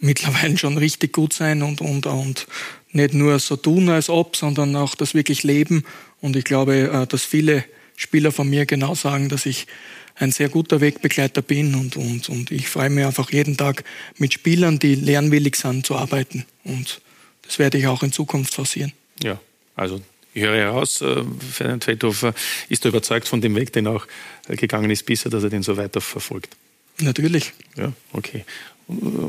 mittlerweile 0.00 0.56
schon 0.58 0.78
richtig 0.78 1.12
gut 1.12 1.32
sein 1.32 1.62
und, 1.62 1.80
und, 1.80 2.06
und 2.06 2.46
nicht 2.92 3.14
nur 3.14 3.38
so 3.38 3.56
tun 3.56 3.88
als 3.88 4.08
ob, 4.08 4.36
sondern 4.36 4.74
auch 4.76 4.94
das 4.94 5.14
wirklich 5.14 5.42
leben. 5.42 5.84
Und 6.20 6.36
ich 6.36 6.44
glaube, 6.44 6.90
äh, 6.90 7.06
dass 7.06 7.24
viele 7.24 7.64
Spieler 7.96 8.32
von 8.32 8.48
mir 8.48 8.66
genau 8.66 8.94
sagen, 8.94 9.28
dass 9.28 9.46
ich 9.46 9.66
ein 10.14 10.32
sehr 10.32 10.48
guter 10.48 10.80
Wegbegleiter 10.80 11.42
bin 11.42 11.74
und, 11.74 11.96
und, 11.96 12.28
und 12.28 12.50
ich 12.50 12.68
freue 12.68 12.90
mich 12.90 13.04
einfach 13.04 13.30
jeden 13.30 13.56
Tag 13.56 13.84
mit 14.16 14.34
Spielern, 14.34 14.78
die 14.78 14.94
lernwillig 14.96 15.56
sind, 15.56 15.86
zu 15.86 15.96
arbeiten. 15.96 16.44
Und 16.64 17.00
das 17.42 17.58
werde 17.58 17.78
ich 17.78 17.86
auch 17.86 18.02
in 18.02 18.12
Zukunft 18.12 18.54
forcieren. 18.54 18.92
Ja, 19.22 19.40
also 19.76 20.00
ich 20.34 20.42
höre 20.42 20.56
heraus, 20.56 21.00
äh, 21.00 21.22
Ferdinand 21.52 21.84
Feldhofer 21.84 22.34
ist 22.68 22.84
überzeugt 22.84 23.28
von 23.28 23.40
dem 23.40 23.54
Weg, 23.54 23.72
den 23.72 23.86
auch 23.86 24.06
gegangen 24.48 24.90
ist 24.90 25.06
bisher, 25.06 25.30
dass 25.30 25.44
er 25.44 25.50
den 25.50 25.62
so 25.62 25.76
weiter 25.76 26.00
verfolgt. 26.00 26.56
Natürlich. 27.00 27.52
Ja, 27.76 27.92
okay. 28.12 28.44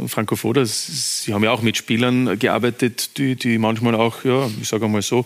Franco 0.07 0.35
Foda, 0.37 0.65
Sie 0.65 1.33
haben 1.33 1.43
ja 1.43 1.51
auch 1.51 1.61
mit 1.61 1.75
Spielern 1.75 2.39
gearbeitet, 2.39 3.17
die, 3.17 3.35
die 3.35 3.57
manchmal 3.57 3.93
auch, 3.95 4.23
ja, 4.23 4.49
ich 4.61 4.69
sage 4.69 4.87
mal 4.87 5.01
so, 5.01 5.25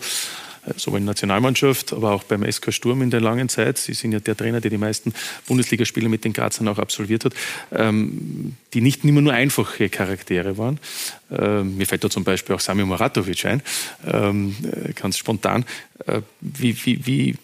sowohl 0.76 0.98
in 0.98 1.04
der 1.04 1.12
Nationalmannschaft, 1.12 1.92
aber 1.92 2.12
auch 2.12 2.24
beim 2.24 2.50
SK 2.50 2.72
Sturm 2.72 3.02
in 3.02 3.10
der 3.10 3.20
langen 3.20 3.48
Zeit. 3.48 3.78
Sie 3.78 3.92
sind 3.92 4.12
ja 4.12 4.20
der 4.20 4.36
Trainer, 4.36 4.60
der 4.60 4.70
die 4.70 4.78
meisten 4.78 5.12
Bundesligaspiele 5.46 6.08
mit 6.08 6.24
den 6.24 6.32
Grazern 6.32 6.66
auch 6.68 6.78
absolviert 6.78 7.24
hat, 7.26 7.34
ähm, 7.70 8.54
die 8.72 8.80
nicht 8.80 9.04
immer 9.04 9.20
nur 9.20 9.32
einfache 9.32 9.88
Charaktere 9.88 10.58
waren. 10.58 10.80
Ähm, 11.30 11.76
mir 11.76 11.86
fällt 11.86 12.02
da 12.02 12.10
zum 12.10 12.24
Beispiel 12.24 12.54
auch 12.56 12.60
Sami 12.60 12.84
Moratovic 12.84 13.44
ein, 13.44 13.62
ähm, 14.06 14.56
ganz 14.94 15.18
spontan. 15.18 15.64
Äh, 16.06 16.22
wie, 16.40 16.76
wie, 16.84 17.06
wie, 17.06 17.34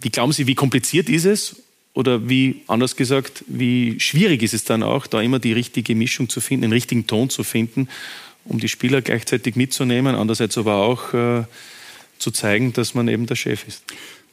wie 0.00 0.10
glauben 0.10 0.32
Sie, 0.32 0.46
wie 0.46 0.54
kompliziert 0.54 1.08
ist 1.08 1.24
es 1.24 1.56
oder 1.98 2.28
wie, 2.28 2.62
anders 2.68 2.94
gesagt, 2.94 3.44
wie 3.48 3.98
schwierig 3.98 4.44
ist 4.44 4.54
es 4.54 4.62
dann 4.62 4.84
auch, 4.84 5.08
da 5.08 5.20
immer 5.20 5.40
die 5.40 5.52
richtige 5.52 5.96
Mischung 5.96 6.28
zu 6.28 6.40
finden, 6.40 6.62
den 6.62 6.70
richtigen 6.70 7.08
Ton 7.08 7.28
zu 7.28 7.42
finden, 7.42 7.88
um 8.44 8.60
die 8.60 8.68
Spieler 8.68 9.02
gleichzeitig 9.02 9.56
mitzunehmen, 9.56 10.14
andererseits 10.14 10.56
aber 10.56 10.76
auch 10.76 11.12
äh, 11.12 11.42
zu 12.20 12.30
zeigen, 12.30 12.72
dass 12.72 12.94
man 12.94 13.08
eben 13.08 13.26
der 13.26 13.34
Chef 13.34 13.66
ist? 13.66 13.82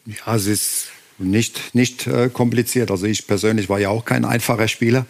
Ja, 0.05 0.35
es 0.35 0.45
ist 0.45 0.87
nicht, 1.17 1.73
nicht 1.73 2.05
äh, 2.05 2.29
kompliziert. 2.29 2.91
Also 2.91 3.07
ich 3.07 3.25
persönlich 3.25 3.67
war 3.67 3.79
ja 3.79 3.89
auch 3.89 4.05
kein 4.05 4.25
einfacher 4.25 4.67
Spieler. 4.67 5.07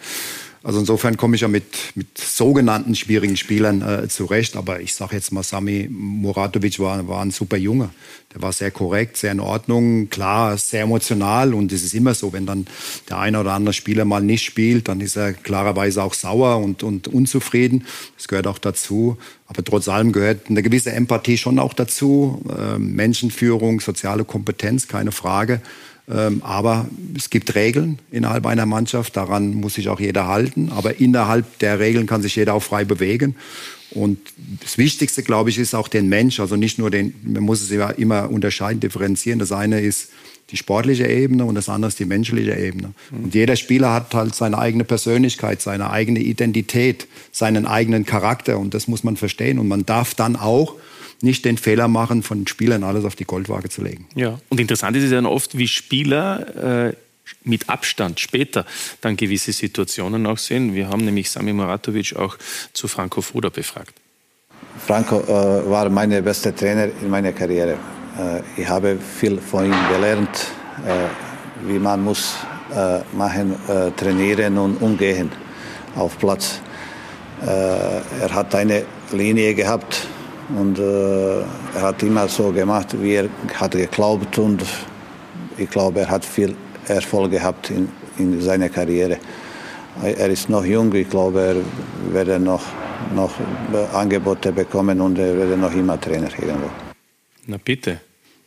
Also 0.66 0.80
insofern 0.80 1.16
komme 1.16 1.36
ich 1.36 1.44
ja 1.44 1.48
mit, 1.48 1.64
mit 1.94 2.18
sogenannten 2.18 2.96
schwierigen 2.96 3.38
Spielern 3.38 3.84
äh, 3.84 4.08
zurecht. 4.08 4.56
Aber 4.56 4.80
ich 4.80 4.96
sage 4.96 5.16
jetzt 5.16 5.32
mal, 5.32 5.44
Sami 5.44 5.88
Muratovic 5.92 6.80
war, 6.80 7.08
war 7.08 7.22
ein 7.22 7.30
super 7.30 7.56
Junge. 7.56 7.92
Der 8.34 8.42
war 8.42 8.52
sehr 8.52 8.72
korrekt, 8.72 9.16
sehr 9.16 9.32
in 9.32 9.40
Ordnung, 9.40 10.10
klar, 10.10 10.58
sehr 10.58 10.82
emotional. 10.82 11.54
Und 11.54 11.72
es 11.72 11.84
ist 11.84 11.94
immer 11.94 12.16
so, 12.16 12.34
wenn 12.34 12.48
dann 12.48 12.66
der 13.10 13.20
eine 13.20 13.40
oder 13.40 13.54
andere 13.54 13.74
Spieler 13.74 14.06
mal 14.06 14.22
nicht 14.22 14.44
spielt, 14.44 14.88
dann 14.88 15.02
ist 15.02 15.16
er 15.16 15.34
klarerweise 15.34 16.02
auch 16.02 16.16
sauer 16.16 16.58
und, 16.58 16.82
und 16.82 17.10
unzufrieden. 17.10 17.86
Das 18.18 18.28
gehört 18.28 18.48
auch 18.48 18.58
dazu. 18.58 19.18
Aber 19.46 19.64
trotz 19.64 19.88
allem 19.88 20.14
gehört 20.14 20.50
eine 20.50 20.64
gewisse 20.64 20.92
Empathie 20.94 21.38
schon 21.38 21.60
auch 21.60 21.76
dazu. 21.76 22.42
Äh, 22.50 22.80
Menschenführung, 22.80 23.82
soziale 23.82 24.26
Kompetenz, 24.26 24.88
keine 24.88 25.12
Frage. 25.12 25.62
Ähm, 26.08 26.42
aber 26.44 26.88
es 27.16 27.30
gibt 27.30 27.56
Regeln 27.56 28.00
innerhalb 28.12 28.46
einer 28.46 28.66
Mannschaft, 28.66 29.18
daran 29.18 29.56
muss 29.56 29.76
sich 29.76 29.90
auch 29.90 30.00
jeder 30.00 30.28
halten. 30.28 30.72
Aber 30.72 31.00
innerhalb 31.00 31.60
der 31.60 31.80
Regeln 31.80 32.06
kann 32.06 32.22
sich 32.22 32.36
jeder 32.36 32.54
auch 32.54 32.64
frei 32.64 32.86
bewegen. 32.86 33.36
Und 33.92 34.20
das 34.62 34.78
Wichtigste, 34.78 35.24
glaube 35.24 35.50
ich, 35.50 35.58
ist 35.58 35.74
auch 35.74 35.88
den 35.88 36.10
Mensch. 36.10 36.40
Also 36.40 36.56
nicht 36.56 36.78
nur 36.78 36.92
den, 36.92 37.16
man 37.24 37.44
muss 37.44 37.62
es 37.62 37.70
ja 37.70 37.90
immer 37.90 38.30
unterscheiden, 38.30 38.80
differenzieren. 38.80 39.40
Das 39.40 39.52
eine 39.52 39.82
ist 39.82 40.10
die 40.52 40.58
sportliche 40.58 41.08
Ebene 41.08 41.46
und 41.46 41.56
das 41.56 41.70
andere 41.70 41.90
ist 41.90 42.00
die 42.00 42.06
menschliche 42.06 42.56
Ebene. 42.56 42.94
Und 43.12 43.34
jeder 43.34 43.56
Spieler 43.56 43.94
hat 43.94 44.14
halt 44.14 44.36
seine 44.36 44.60
eigene 44.60 44.84
Persönlichkeit, 44.84 45.62
seine 45.62 45.90
eigene 45.90 46.20
Identität, 46.20 47.08
seinen 47.32 47.66
eigenen 47.66 48.06
Charakter. 48.06 48.60
Und 48.60 48.76
das 48.76 48.88
muss 48.88 49.04
man 49.04 49.18
verstehen. 49.18 49.58
Und 49.58 49.68
man 49.68 49.86
darf 49.86 50.14
dann 50.14 50.36
auch 50.36 50.76
nicht 51.22 51.46
den 51.46 51.58
Fehler 51.58 51.88
machen, 51.88 52.24
von 52.24 52.48
Spielern 52.48 52.84
alles 52.84 53.06
auf 53.06 53.16
die 53.16 53.26
Goldwaage 53.26 53.70
zu 53.70 53.82
legen. 53.82 54.08
Ja, 54.16 54.40
und 54.50 54.60
interessant 54.60 54.96
ist 54.98 55.04
es 55.04 55.12
dann 55.12 55.26
oft, 55.26 55.58
wie 55.58 55.68
Spieler 55.68 56.90
äh, 56.90 56.94
mit 57.44 57.70
Abstand 57.70 58.20
später 58.20 58.66
dann 59.02 59.18
gewisse 59.18 59.52
Situationen 59.52 60.26
auch 60.28 60.38
sehen. 60.38 60.76
Wir 60.76 60.90
haben 60.90 61.06
nämlich 61.06 61.30
Sami 61.30 61.54
Muratovic 61.54 62.16
auch 62.16 62.38
zu 62.74 62.88
Franco 62.88 63.22
Foda 63.22 63.50
befragt. 63.50 63.94
Franco 64.86 65.22
äh, 65.22 65.70
war 65.70 65.90
mein 65.90 66.24
bester 66.24 66.56
Trainer 66.56 66.90
in 67.02 67.10
meiner 67.10 67.32
Karriere. 67.32 67.78
Äh, 68.20 68.62
ich 68.62 68.68
habe 68.68 68.98
viel 68.98 69.40
von 69.40 69.66
ihm 69.66 69.88
gelernt, 69.92 70.30
äh, 70.86 71.68
wie 71.68 71.80
man 71.80 72.04
muss 72.04 72.36
äh, 72.74 73.00
machen, 73.16 73.56
äh, 73.68 73.92
trainieren 73.92 74.58
und 74.58 74.82
umgehen 74.82 75.32
auf 75.96 76.18
Platz. 76.18 76.60
Äh, 77.42 77.48
er 77.48 78.34
hat 78.34 78.54
eine 78.54 78.84
Linie 79.12 79.54
gehabt, 79.56 80.08
und 80.50 80.80
äh, 80.80 81.40
er 81.40 81.82
hat 81.82 82.04
immer 82.04 82.28
so 82.28 82.52
gemacht, 82.52 82.96
wie 83.02 83.14
er 83.14 83.30
hat 83.56 83.72
geglaubt 83.72 84.38
und 84.38 84.64
ich 85.58 85.70
glaube, 85.70 86.02
er 86.02 86.10
hat 86.10 86.26
viel 86.26 86.56
Erfolg 86.88 87.32
gehabt 87.32 87.70
in, 87.70 87.90
in 88.18 88.42
seiner 88.42 88.70
Karriere. 88.70 89.18
Er 90.04 90.30
ist 90.30 90.50
noch 90.50 90.66
jung, 90.66 90.94
ich 90.94 91.10
glaube, 91.10 91.40
er 91.42 92.14
werde 92.14 92.40
noch, 92.40 92.64
noch 93.16 93.34
Angebote 93.94 94.52
bekommen 94.52 95.00
und 95.00 95.18
er 95.18 95.38
werde 95.38 95.58
noch 95.58 95.74
immer 95.74 96.00
Trainer 96.00 96.30
irgendwo. 96.38 96.70
Na 97.48 97.58
bitte. 97.64 98.02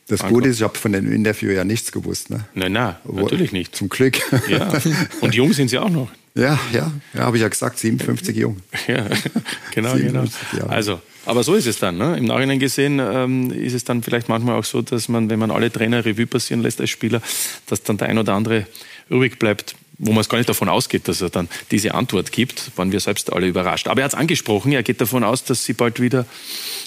Das 0.09 0.23
Gute 0.23 0.49
ist, 0.49 0.57
ich 0.57 0.63
habe 0.63 0.79
von 0.79 0.93
dem 0.93 1.13
Interview 1.13 1.51
ja 1.51 1.65
nichts 1.65 1.93
gewusst. 1.93 2.31
Ne? 2.31 2.45
Nein, 2.55 2.73
nein, 2.73 2.97
natürlich 3.05 3.53
nicht. 3.53 3.77
Zum 3.77 3.91
Glück. 3.91 4.19
Ja. 4.49 4.73
Und 5.21 5.35
jung 5.35 5.53
sind 5.53 5.69
Sie 5.69 5.79
auch 5.79 5.91
noch. 5.91 6.09
Ja, 6.35 6.59
ja, 6.73 6.91
ja 7.13 7.21
habe 7.21 7.37
ich 7.37 7.43
ja 7.43 7.49
gesagt, 7.49 7.79
57 7.79 8.35
jung. 8.35 8.57
Ja, 8.87 9.05
genau, 9.75 9.95
57 9.95 10.51
genau. 10.51 10.63
Jahre. 10.63 10.73
Also, 10.75 11.01
aber 11.29 11.45
so 11.45 11.55
ist 11.55 11.67
es 11.67 11.79
dann. 11.79 11.99
Ne? 11.99 12.17
Im 12.17 12.25
Nachhinein 12.25 12.59
gesehen 12.59 12.99
ähm, 12.99 13.51
ist 13.51 13.75
es 13.75 13.85
dann 13.85 14.03
vielleicht 14.03 14.29
manchmal 14.31 14.59
auch 14.59 14.65
so, 14.65 14.81
dass 14.81 15.09
man, 15.09 15.29
wenn 15.29 15.39
man 15.39 15.51
alle 15.51 15.71
Trainer 15.71 16.05
Revue 16.05 16.27
passieren 16.27 16.63
lässt 16.63 16.81
als 16.81 16.89
Spieler, 16.89 17.21
dass 17.67 17.83
dann 17.83 17.99
der 17.99 18.09
ein 18.09 18.19
oder 18.19 18.33
andere 18.33 18.67
übrig 19.11 19.39
bleibt, 19.39 19.75
wo 19.99 20.13
man 20.13 20.23
es 20.23 20.29
gar 20.31 20.39
nicht 20.39 20.49
davon 20.49 20.71
ausgeht, 20.71 21.07
dass 21.07 21.21
er 21.21 21.29
dann 21.29 21.49
diese 21.71 21.95
Antwort 21.95 22.33
gibt, 22.33 22.71
waren 22.77 22.93
wir 22.93 23.01
selbst 23.01 23.31
alle 23.31 23.47
überrascht. 23.47 23.89
Aber 23.89 24.01
er 24.01 24.05
hat 24.05 24.13
es 24.13 24.19
angesprochen, 24.19 24.73
er 24.73 24.83
geht 24.83 25.01
davon 25.03 25.23
aus, 25.23 25.45
dass 25.45 25.65
sie 25.65 25.75
bald 25.75 26.01
wieder 26.01 26.25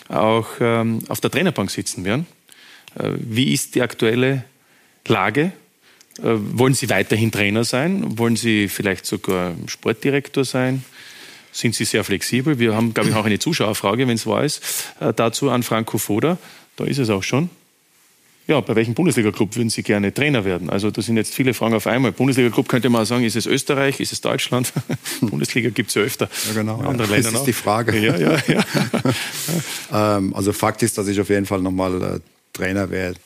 auch 0.07 0.47
ähm, 0.59 0.99
auf 1.07 1.21
der 1.21 1.29
Trainerbank 1.29 1.69
sitzen 1.69 2.03
werden. 2.03 2.25
Äh, 2.95 3.11
wie 3.17 3.53
ist 3.53 3.75
die 3.75 3.83
aktuelle 3.83 4.43
Lage? 5.07 5.51
Äh, 6.17 6.23
wollen 6.23 6.73
Sie 6.73 6.89
weiterhin 6.89 7.31
Trainer 7.31 7.63
sein? 7.63 8.17
Wollen 8.17 8.37
Sie 8.37 8.69
vielleicht 8.69 9.05
sogar 9.05 9.53
Sportdirektor 9.67 10.45
sein? 10.45 10.83
Sind 11.51 11.75
Sie 11.75 11.85
sehr 11.85 12.03
flexibel? 12.03 12.59
Wir 12.59 12.75
haben, 12.75 12.93
glaube 12.93 13.09
ich, 13.09 13.15
auch 13.15 13.25
eine 13.25 13.39
Zuschauerfrage, 13.39 14.07
wenn 14.07 14.15
es 14.15 14.25
wahr 14.25 14.43
ist, 14.43 14.61
äh, 14.99 15.13
dazu 15.13 15.49
an 15.49 15.63
Franco 15.63 15.97
Foda. 15.97 16.37
Da 16.77 16.85
ist 16.85 16.97
es 16.97 17.09
auch 17.09 17.23
schon. 17.23 17.49
Ja, 18.47 18.59
bei 18.59 18.75
welchem 18.75 18.95
Bundesliga-Club 18.95 19.55
würden 19.55 19.69
Sie 19.69 19.83
gerne 19.83 20.13
Trainer 20.13 20.45
werden? 20.45 20.69
Also 20.69 20.91
das 20.91 21.05
sind 21.05 21.15
jetzt 21.15 21.33
viele 21.33 21.53
Fragen 21.53 21.75
auf 21.75 21.87
einmal. 21.87 22.11
Bundesliga-Club 22.11 22.67
könnte 22.67 22.89
man 22.89 23.05
sagen, 23.05 23.23
ist 23.23 23.35
es 23.35 23.45
Österreich, 23.45 23.99
ist 23.99 24.11
es 24.11 24.21
Deutschland? 24.21 24.73
Bundesliga 25.21 25.69
gibt 25.69 25.89
es 25.89 25.95
ja 25.95 26.01
öfter. 26.01 26.29
Ja, 26.47 26.53
genau. 26.53 26.79
In 26.79 26.87
anderen 26.87 27.09
ja. 27.11 27.15
Ländern 27.17 27.33
das 27.33 27.33
ist 27.33 27.39
auch. 27.41 27.45
die 27.45 27.53
Frage. 27.53 27.97
Ja, 27.97 28.17
ja, 28.17 28.37
ja. 28.47 30.17
ähm, 30.17 30.33
also 30.33 30.53
Fakt 30.53 30.83
ist, 30.83 30.97
dass 30.97 31.07
ich 31.07 31.19
auf 31.19 31.29
jeden 31.29 31.45
Fall 31.45 31.61
nochmal 31.61 32.01
äh, 32.01 32.19
Trainer 32.53 32.89
werde 32.89 33.19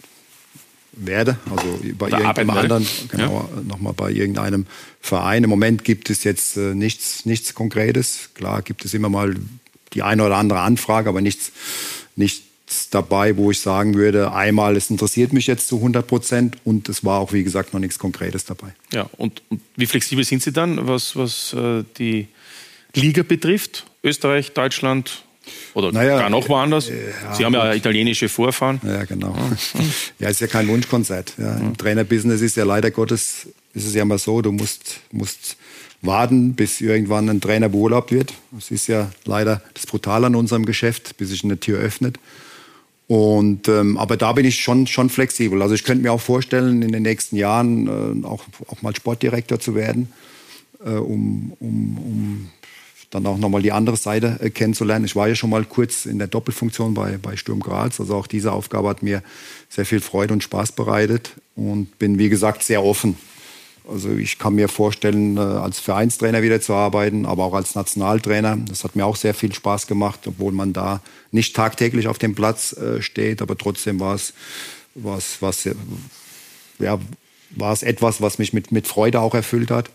werde, 0.98 1.38
also 1.50 1.80
bei 1.98 2.12
arbeiten 2.12 2.50
irgendeinem 2.50 2.50
anderen, 2.50 2.88
genau, 3.10 3.50
nochmal 3.64 3.94
bei 3.94 4.12
irgendeinem 4.12 4.66
Verein. 5.02 5.44
Im 5.44 5.50
Moment 5.50 5.84
gibt 5.84 6.10
es 6.10 6.24
jetzt 6.24 6.58
äh, 6.58 6.74
nichts, 6.74 7.26
nichts 7.26 7.54
Konkretes. 7.54 8.30
Klar 8.34 8.62
gibt 8.62 8.86
es 8.86 8.94
immer 8.94 9.10
mal 9.10 9.36
die 9.94 10.04
eine 10.04 10.24
oder 10.26 10.38
andere 10.38 10.60
Anfrage, 10.60 11.10
aber 11.10 11.22
nichts, 11.22 11.52
nichts 12.16 12.90
dabei, 12.90 13.38
wo 13.38 13.52
ich 13.52 13.60
sagen 13.60 13.96
würde, 13.96 14.34
einmal, 14.34 14.76
es 14.76 14.90
interessiert 14.90 15.34
mich 15.34 15.48
jetzt 15.48 15.68
zu 15.68 15.78
100 15.78 16.06
Prozent 16.08 16.58
und 16.64 16.90
es 16.90 17.04
war 17.04 17.20
auch, 17.20 17.34
wie 17.34 17.44
gesagt, 17.44 17.74
noch 17.74 17.80
nichts 17.80 18.00
Konkretes 18.00 18.46
dabei. 18.46 18.74
Ja, 18.94 19.10
und, 19.18 19.42
und 19.50 19.62
wie 19.76 19.86
flexibel 19.86 20.24
sind 20.24 20.42
Sie 20.42 20.52
dann, 20.52 20.88
was, 20.88 21.16
was 21.16 21.54
äh, 21.54 21.84
die 21.98 22.28
Liga 22.96 23.24
betrifft? 23.24 23.86
Österreich, 24.04 24.54
Deutschland 24.54 25.25
oder 25.74 25.92
Naja, 25.92 26.20
gar 26.20 26.30
noch 26.30 26.48
woanders? 26.50 26.90
äh, 26.90 27.10
ja, 27.24 27.36
Sie 27.36 27.46
haben 27.46 27.54
ja 27.54 27.68
gut. 27.70 27.78
italienische 27.78 28.30
Vorfahren. 28.30 28.80
Ja, 28.84 29.04
genau. 29.06 29.36
Ja, 30.20 30.30
ist 30.30 30.42
ja 30.42 30.48
kein 30.48 30.68
Wunschkonzert. 30.68 31.34
Ja. 31.38 31.58
Im 31.58 31.78
Trainerbusiness 31.78 32.42
ist 32.42 32.56
ja 32.58 32.64
leider 32.64 32.92
Gottes, 32.92 33.48
ist 33.74 33.86
es 33.88 33.94
ja 33.94 34.02
immer 34.04 34.18
so, 34.18 34.42
du 34.42 34.52
musst, 34.52 35.02
musst 35.12 35.58
warten, 36.02 36.54
bis 36.54 36.82
irgendwann 36.82 37.30
ein 37.30 37.42
Trainer 37.42 37.70
beurlaubt 37.70 38.12
wird. 38.12 38.34
Das 38.52 38.72
ist 38.72 38.88
ja 38.88 39.12
leider 39.26 39.62
das 39.74 39.86
Brutale 39.86 40.28
an 40.28 40.36
unserem 40.36 40.66
Geschäft, 40.66 41.18
bis 41.18 41.30
sich 41.30 41.44
eine 41.44 41.60
Tür 41.60 41.80
öffnet. 41.80 42.18
Und, 43.08 43.68
ähm, 43.68 43.98
aber 43.98 44.18
da 44.18 44.34
bin 44.34 44.46
ich 44.46 44.62
schon, 44.62 44.88
schon 44.88 45.10
flexibel. 45.10 45.62
Also 45.62 45.76
ich 45.76 45.84
könnte 45.84 46.02
mir 46.04 46.12
auch 46.12 46.22
vorstellen, 46.22 46.82
in 46.82 46.92
den 46.92 47.04
nächsten 47.04 47.36
Jahren 47.36 48.24
äh, 48.24 48.26
auch, 48.26 48.44
auch 48.68 48.82
mal 48.82 48.96
Sportdirektor 48.96 49.60
zu 49.60 49.76
werden, 49.76 50.12
äh, 50.84 50.90
um, 50.90 51.54
um, 51.60 51.98
um 51.98 52.50
dann 53.10 53.26
auch 53.26 53.38
nochmal 53.38 53.62
die 53.62 53.72
andere 53.72 53.98
Seite 53.98 54.38
äh, 54.42 54.50
kennenzulernen. 54.50 55.06
Ich 55.06 55.16
war 55.16 55.28
ja 55.28 55.36
schon 55.36 55.50
mal 55.50 55.64
kurz 55.66 56.06
in 56.06 56.20
der 56.20 56.28
Doppelfunktion 56.28 56.94
bei, 56.94 57.18
bei 57.18 57.36
Sturm 57.38 57.60
Graz. 57.60 58.00
Also 58.00 58.16
auch 58.16 58.28
diese 58.28 58.52
Aufgabe 58.52 58.90
hat 58.90 59.04
mir 59.04 59.24
sehr 59.70 59.86
viel 59.86 60.00
Freude 60.02 60.34
und 60.34 60.44
Spaß 60.44 60.74
bereitet 60.74 61.32
und 61.56 61.98
bin, 62.00 62.18
wie 62.18 62.30
gesagt, 62.30 62.64
sehr 62.64 62.84
offen. 62.84 63.18
Also 63.88 64.10
ich 64.12 64.40
kann 64.40 64.56
mir 64.56 64.68
vorstellen, 64.68 65.38
äh, 65.38 65.42
als 65.42 65.80
Vereinstrainer 65.80 66.42
wieder 66.42 66.60
zu 66.60 66.74
arbeiten, 66.74 67.26
aber 67.26 67.46
auch 67.46 67.54
als 67.54 67.76
Nationaltrainer. 67.76 68.58
Das 68.68 68.84
hat 68.84 68.96
mir 68.96 69.06
auch 69.06 69.16
sehr 69.16 69.34
viel 69.34 69.54
Spaß 69.54 69.88
gemacht, 69.88 70.22
obwohl 70.26 70.52
man 70.52 70.74
da 70.74 71.02
nicht 71.32 71.56
tagtäglich 71.56 72.08
auf 72.08 72.18
dem 72.18 72.36
Platz 72.36 72.74
äh, 72.74 73.02
steht, 73.02 73.42
aber 73.42 73.58
trotzdem 73.58 74.00
war 74.00 74.16
es, 74.16 74.34
war 74.96 75.18
es, 75.18 75.70
ja, 76.80 77.00
etwas, 77.82 78.22
was 78.22 78.40
mich 78.40 78.54
mit, 78.54 78.72
mit 78.72 78.88
Freude 78.88 79.20
auch 79.22 79.36
erfüllt 79.36 79.72
hat. 79.72 79.90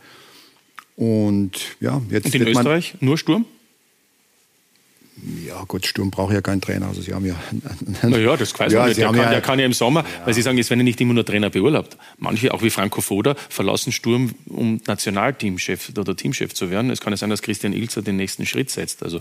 Und 1.01 1.53
ja, 1.81 2.03
jetzt 2.11 2.27
Und 2.27 2.35
in 2.35 2.47
Österreich 2.47 2.95
nur 3.01 3.17
Sturm? 3.17 3.47
Ja 5.47 5.63
gut, 5.67 5.87
Sturm 5.87 6.11
braucht 6.11 6.33
ja 6.33 6.41
keinen 6.41 6.61
Trainer. 6.61 6.89
Also 6.89 7.03
sie 7.03 7.13
haben 7.15 7.27
ja. 7.27 7.35
Naja, 8.03 8.37
das 8.37 8.59
weiß 8.59 8.73
Ja, 8.73 8.81
man 8.81 8.89
nicht. 8.89 8.99
Der 8.99 9.07
kann, 9.07 9.17
ja- 9.17 9.31
der 9.31 9.41
kann 9.41 9.59
ja 9.59 9.67
im 9.67 9.73
Sommer, 9.73 10.05
weil 10.25 10.35
Sie 10.35 10.43
sagen, 10.43 10.59
es 10.59 10.71
werden 10.71 10.81
ja 10.81 10.85
nicht 10.85 11.01
immer 11.01 11.15
nur 11.15 11.25
Trainer 11.25 11.51
beurlaubt. 11.51 11.97
Manche, 12.19 12.53
auch 12.55 12.63
wie 12.63 12.71
Franco 12.71 13.01
Foda, 13.01 13.35
verlassen 13.49 13.93
Sturm, 13.93 14.33
um 14.47 14.81
Nationalteamchef 14.87 15.91
oder 15.97 16.17
Teamchef 16.17 16.55
zu 16.55 16.71
werden. 16.71 16.91
Es 16.91 17.01
kann 17.01 17.13
ja 17.13 17.17
sein, 17.17 17.31
dass 17.31 17.43
Christian 17.43 17.73
Ilzer 17.73 18.03
den 18.03 18.17
nächsten 18.17 18.47
Schritt 18.47 18.71
setzt. 18.71 19.03
Also 19.03 19.19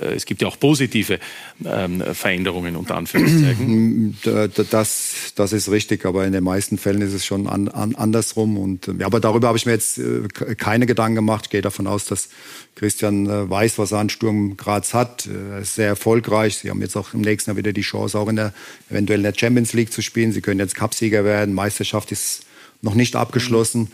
äh, 0.00 0.14
es 0.14 0.24
gibt 0.26 0.42
ja 0.42 0.48
auch 0.48 0.58
positive 0.58 1.18
ähm, 1.64 2.02
Veränderungen 2.14 2.76
unter 2.76 2.96
Anführungszeichen. 2.96 4.16
Da- 4.24 4.48
da- 4.48 4.62
Das, 4.64 5.32
das 5.34 5.52
ist 5.52 5.70
richtig, 5.70 6.04
aber 6.06 6.24
in 6.26 6.32
den 6.32 6.44
meisten 6.44 6.78
Fällen 6.78 7.02
ist 7.02 7.12
es 7.12 7.24
schon 7.24 7.46
an, 7.46 7.68
an, 7.68 7.94
andersrum. 7.94 8.56
Und, 8.56 8.88
ähm, 8.88 9.00
ja, 9.00 9.06
aber 9.06 9.20
darüber 9.20 9.48
habe 9.48 9.58
ich 9.58 9.66
mir 9.66 9.72
jetzt 9.72 9.98
äh, 9.98 10.22
keine 10.56 10.86
Gedanken 10.86 11.16
gemacht. 11.16 11.44
Ich 11.46 11.50
gehe 11.50 11.62
davon 11.62 11.86
aus, 11.86 12.06
dass 12.06 12.28
Christian 12.74 13.26
äh, 13.28 13.48
weiß, 13.48 13.78
was 13.78 13.92
er 13.92 13.98
an 13.98 14.08
Sturm 14.08 14.56
Graz 14.56 14.94
hat. 14.94 15.26
Äh, 15.34 15.64
sehr 15.64 15.88
erfolgreich. 15.88 16.56
Sie 16.56 16.70
haben 16.70 16.80
jetzt 16.80 16.96
auch 16.96 17.14
im 17.14 17.20
nächsten 17.20 17.50
Jahr 17.50 17.56
wieder 17.56 17.72
die 17.72 17.82
Chance, 17.82 18.18
auch 18.18 18.28
in 18.28 18.36
der, 18.36 18.52
eventuell 18.90 19.20
in 19.20 19.24
der 19.24 19.34
Champions 19.36 19.72
League 19.72 19.92
zu 19.92 20.02
spielen. 20.02 20.32
Sie 20.32 20.40
können 20.40 20.60
jetzt 20.60 20.74
Cupsieger 20.74 21.24
werden. 21.24 21.54
Meisterschaft 21.54 22.12
ist 22.12 22.44
noch 22.82 22.94
nicht 22.94 23.16
abgeschlossen. 23.16 23.90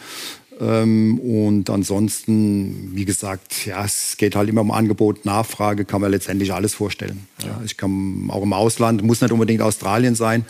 Ähm, 0.60 1.18
und 1.18 1.70
ansonsten, 1.70 2.90
wie 2.94 3.04
gesagt, 3.04 3.66
ja, 3.66 3.84
es 3.84 4.16
geht 4.18 4.36
halt 4.36 4.48
immer 4.48 4.60
um 4.60 4.70
Angebot, 4.70 5.24
Nachfrage, 5.24 5.84
kann 5.84 6.00
man 6.00 6.10
letztendlich 6.10 6.52
alles 6.52 6.74
vorstellen. 6.74 7.26
Ja, 7.42 7.60
ich 7.64 7.76
kann 7.76 8.28
auch 8.28 8.42
im 8.42 8.52
Ausland, 8.52 9.02
muss 9.02 9.20
nicht 9.20 9.32
unbedingt 9.32 9.62
Australien 9.62 10.14
sein, 10.14 10.44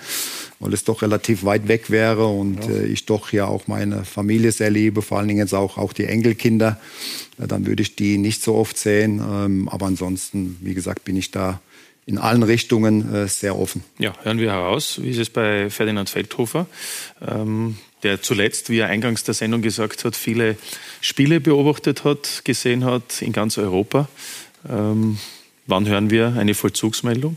weil 0.59 0.75
es 0.75 0.85
doch 0.85 1.03
relativ 1.03 1.45
weit 1.45 1.69
weg 1.69 1.91
wäre 1.91 2.27
und 2.27 2.65
ja. 2.65 2.71
äh, 2.71 2.87
ich 2.87 3.07
doch 3.07 3.33
ja 3.33 3.47
auch 3.47 3.69
meine 3.69 4.05
Familie 4.05 4.51
sehr 4.51 4.71
liebe, 4.71 5.03
vor 5.03 5.19
allen 5.19 5.29
Dingen 5.29 5.41
jetzt 5.41 5.55
auch, 5.55 5.79
auch 5.79 5.93
die 5.93 6.05
Enkelkinder. 6.05 6.81
Dann 7.39 7.67
würde 7.67 7.83
ich 7.83 7.97
die 7.97 8.19
nicht 8.19 8.43
so 8.43 8.57
oft 8.57 8.77
sehen. 8.77 9.21
Ähm, 9.21 9.69
aber 9.69 9.87
ansonsten, 9.87 10.59
wie 10.61 10.75
gesagt, 10.75 11.05
bin 11.05 11.17
ich 11.17 11.31
da 11.31 11.61
in 12.05 12.19
allen 12.19 12.43
Richtungen 12.43 13.15
äh, 13.15 13.29
sehr 13.29 13.57
offen. 13.57 13.85
Ja, 13.99 14.13
hören 14.23 14.39
wir 14.39 14.51
heraus, 14.51 15.01
wie 15.01 15.11
ist 15.11 15.19
es 15.19 15.31
bei 15.31 15.71
Ferdinand 15.71 16.11
Feldhofer? 16.11 16.67
Ähm, 17.27 17.77
der 18.03 18.23
zuletzt, 18.23 18.71
wie 18.71 18.79
er 18.79 18.89
eingangs 18.89 19.25
der 19.25 19.35
Sendung 19.35 19.63
gesagt 19.63 20.05
hat, 20.05 20.17
viele 20.17 20.57
Spiele 21.01 21.41
beobachtet 21.41 22.05
hat, 22.05 22.43
gesehen 22.45 22.85
hat 22.85 23.23
in 23.23 23.33
ganz 23.33 23.59
Europa. 23.59 24.09
Ähm, 24.69 25.19
wann 25.67 25.87
hören 25.87 26.11
wir 26.11 26.35
eine 26.37 26.55
Vollzugsmeldung? 26.55 27.37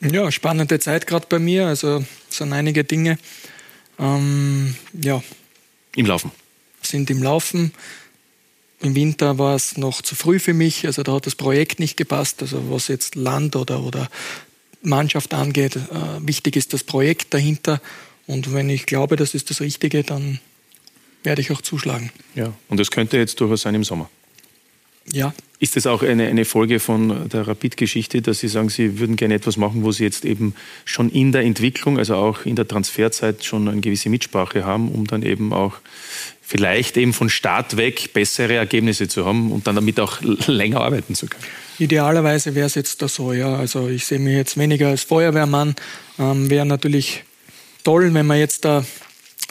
Ja, 0.00 0.30
spannende 0.30 0.78
Zeit 0.78 1.06
gerade 1.06 1.26
bei 1.28 1.38
mir. 1.38 1.66
Also 1.66 2.04
sind 2.28 2.52
einige 2.52 2.84
Dinge. 2.84 3.18
Ähm, 3.98 4.76
ja. 4.92 5.22
Im 5.96 6.06
Laufen. 6.06 6.30
Sind 6.82 7.10
im 7.10 7.22
Laufen. 7.22 7.72
Im 8.80 8.94
Winter 8.94 9.38
war 9.38 9.56
es 9.56 9.76
noch 9.76 10.02
zu 10.02 10.14
früh 10.14 10.38
für 10.38 10.54
mich, 10.54 10.86
also 10.86 11.02
da 11.02 11.14
hat 11.14 11.26
das 11.26 11.34
Projekt 11.34 11.80
nicht 11.80 11.96
gepasst, 11.96 12.42
also 12.42 12.70
was 12.70 12.86
jetzt 12.86 13.16
Land 13.16 13.56
oder, 13.56 13.82
oder 13.82 14.08
Mannschaft 14.82 15.34
angeht. 15.34 15.74
Äh, 15.74 15.80
wichtig 16.20 16.54
ist 16.54 16.72
das 16.72 16.84
Projekt 16.84 17.34
dahinter 17.34 17.80
und 18.28 18.54
wenn 18.54 18.70
ich 18.70 18.86
glaube, 18.86 19.16
das 19.16 19.34
ist 19.34 19.50
das 19.50 19.60
Richtige, 19.60 20.04
dann 20.04 20.38
werde 21.24 21.40
ich 21.40 21.50
auch 21.50 21.62
zuschlagen. 21.62 22.12
Ja, 22.36 22.52
und 22.68 22.78
das 22.78 22.92
könnte 22.92 23.16
jetzt 23.16 23.40
durchaus 23.40 23.62
sein 23.62 23.74
im 23.74 23.82
Sommer. 23.82 24.08
Ja. 25.10 25.34
Ist 25.60 25.74
das 25.74 25.86
auch 25.86 26.02
eine, 26.02 26.28
eine 26.28 26.44
Folge 26.44 26.78
von 26.78 27.28
der 27.30 27.48
Rapid-Geschichte, 27.48 28.22
dass 28.22 28.40
Sie 28.40 28.48
sagen, 28.48 28.68
Sie 28.68 29.00
würden 29.00 29.16
gerne 29.16 29.34
etwas 29.34 29.56
machen, 29.56 29.82
wo 29.82 29.90
Sie 29.90 30.04
jetzt 30.04 30.24
eben 30.24 30.54
schon 30.84 31.10
in 31.10 31.32
der 31.32 31.42
Entwicklung, 31.42 31.98
also 31.98 32.14
auch 32.14 32.44
in 32.44 32.54
der 32.54 32.68
Transferzeit 32.68 33.44
schon 33.44 33.66
eine 33.66 33.80
gewisse 33.80 34.10
Mitsprache 34.10 34.64
haben, 34.64 34.92
um 34.92 35.06
dann 35.06 35.22
eben 35.22 35.52
auch 35.52 35.74
vielleicht 36.42 36.96
eben 36.96 37.12
von 37.12 37.28
Start 37.30 37.76
weg 37.76 38.12
bessere 38.12 38.54
Ergebnisse 38.54 39.08
zu 39.08 39.24
haben 39.24 39.50
und 39.50 39.66
dann 39.66 39.74
damit 39.74 39.98
auch 39.98 40.20
länger 40.46 40.82
arbeiten 40.82 41.14
zu 41.14 41.26
können? 41.26 41.44
Idealerweise 41.78 42.54
wäre 42.54 42.66
es 42.66 42.74
jetzt 42.74 43.00
da 43.02 43.08
so, 43.08 43.32
ja. 43.32 43.56
Also 43.56 43.88
ich 43.88 44.04
sehe 44.04 44.18
mich 44.18 44.34
jetzt 44.34 44.58
weniger 44.58 44.88
als 44.88 45.02
Feuerwehrmann. 45.02 45.74
Ähm, 46.18 46.50
wäre 46.50 46.66
natürlich 46.66 47.24
toll, 47.88 48.12
wenn 48.12 48.26
man 48.26 48.38
jetzt 48.38 48.66
da 48.66 48.84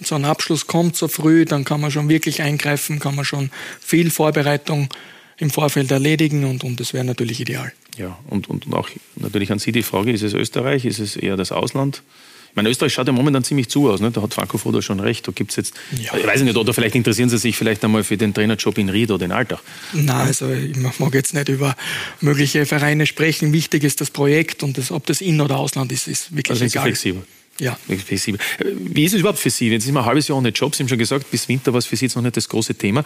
zu 0.03 0.13
einem 0.13 0.25
Abschluss 0.25 0.67
kommt 0.67 0.95
so 0.95 1.07
früh, 1.07 1.43
dann 1.45 1.65
kann 1.65 1.81
man 1.81 1.89
schon 1.89 2.07
wirklich 2.07 2.43
eingreifen, 2.43 2.99
kann 2.99 3.15
man 3.15 3.25
schon 3.25 3.49
viel 3.81 4.11
Vorbereitung 4.11 4.89
im 5.38 5.49
Vorfeld 5.49 5.89
erledigen 5.89 6.45
und, 6.45 6.63
und 6.63 6.79
das 6.79 6.93
wäre 6.93 7.03
natürlich 7.03 7.39
ideal. 7.39 7.73
Ja, 7.97 8.15
und, 8.29 8.47
und 8.47 8.71
auch 8.75 8.89
natürlich 9.15 9.51
an 9.51 9.57
Sie 9.57 9.71
die 9.71 9.81
Frage, 9.81 10.11
ist 10.11 10.21
es 10.21 10.35
Österreich, 10.35 10.85
ist 10.85 10.99
es 10.99 11.15
eher 11.15 11.35
das 11.35 11.51
Ausland? 11.51 12.03
Ich 12.51 12.55
meine, 12.55 12.69
Österreich 12.69 12.93
schaut 12.93 13.07
ja 13.07 13.13
momentan 13.13 13.43
ziemlich 13.43 13.69
zu 13.69 13.89
aus, 13.89 14.01
ne? 14.01 14.11
da 14.11 14.21
hat 14.21 14.35
Franco 14.35 14.59
Foda 14.59 14.83
schon 14.83 14.99
recht. 14.99 15.27
Da 15.27 15.31
gibt 15.31 15.49
es 15.49 15.57
jetzt, 15.57 15.73
ja. 15.99 16.15
ich 16.15 16.27
weiß 16.27 16.43
nicht, 16.43 16.55
oder 16.55 16.75
vielleicht 16.75 16.93
interessieren 16.93 17.29
Sie 17.29 17.39
sich 17.39 17.57
vielleicht 17.57 17.83
einmal 17.83 18.03
für 18.03 18.17
den 18.17 18.35
Trainerjob 18.35 18.77
in 18.77 18.89
Ried 18.89 19.09
oder 19.09 19.25
in 19.25 19.31
Alltag. 19.31 19.61
Nein, 19.93 20.27
also 20.27 20.51
ich 20.51 20.77
mag 20.77 21.13
jetzt 21.15 21.33
nicht 21.33 21.49
über 21.49 21.75
mögliche 22.21 22.67
Vereine 22.67 23.07
sprechen. 23.07 23.51
Wichtig 23.51 23.83
ist 23.83 23.99
das 23.99 24.11
Projekt 24.11 24.61
und 24.61 24.77
das, 24.77 24.91
ob 24.91 25.07
das 25.07 25.21
In- 25.21 25.41
oder 25.41 25.57
Ausland 25.57 25.91
ist, 25.91 26.07
ist 26.07 26.35
wirklich 26.35 26.51
also 26.51 26.65
egal. 26.65 26.83
flexibel. 26.83 27.23
Ja. 27.60 27.78
Flexibel. 27.88 28.39
Wie 28.60 29.03
ist 29.03 29.14
es 29.14 29.22
überhaupt 29.22 29.39
für 29.39 29.49
Sie? 29.49 29.70
Jetzt 29.70 29.86
sind 29.86 29.93
wir 29.95 30.01
ein 30.01 30.05
halbes 30.05 30.28
Jahr 30.28 30.38
ohne 30.38 30.49
Job. 30.49 30.76
Sie 30.76 30.84
haben 30.84 30.89
schon 30.89 30.97
gesagt, 30.97 31.32
bis 31.32 31.49
Winter 31.49 31.74
war 31.74 31.80
es 31.80 31.86
für 31.86 31.95
Sie 31.95 32.05
jetzt 32.05 32.16
noch 32.16 32.22
nicht 32.22 32.38
das 32.38 32.49
große 32.49 32.76
Thema. 32.76 33.03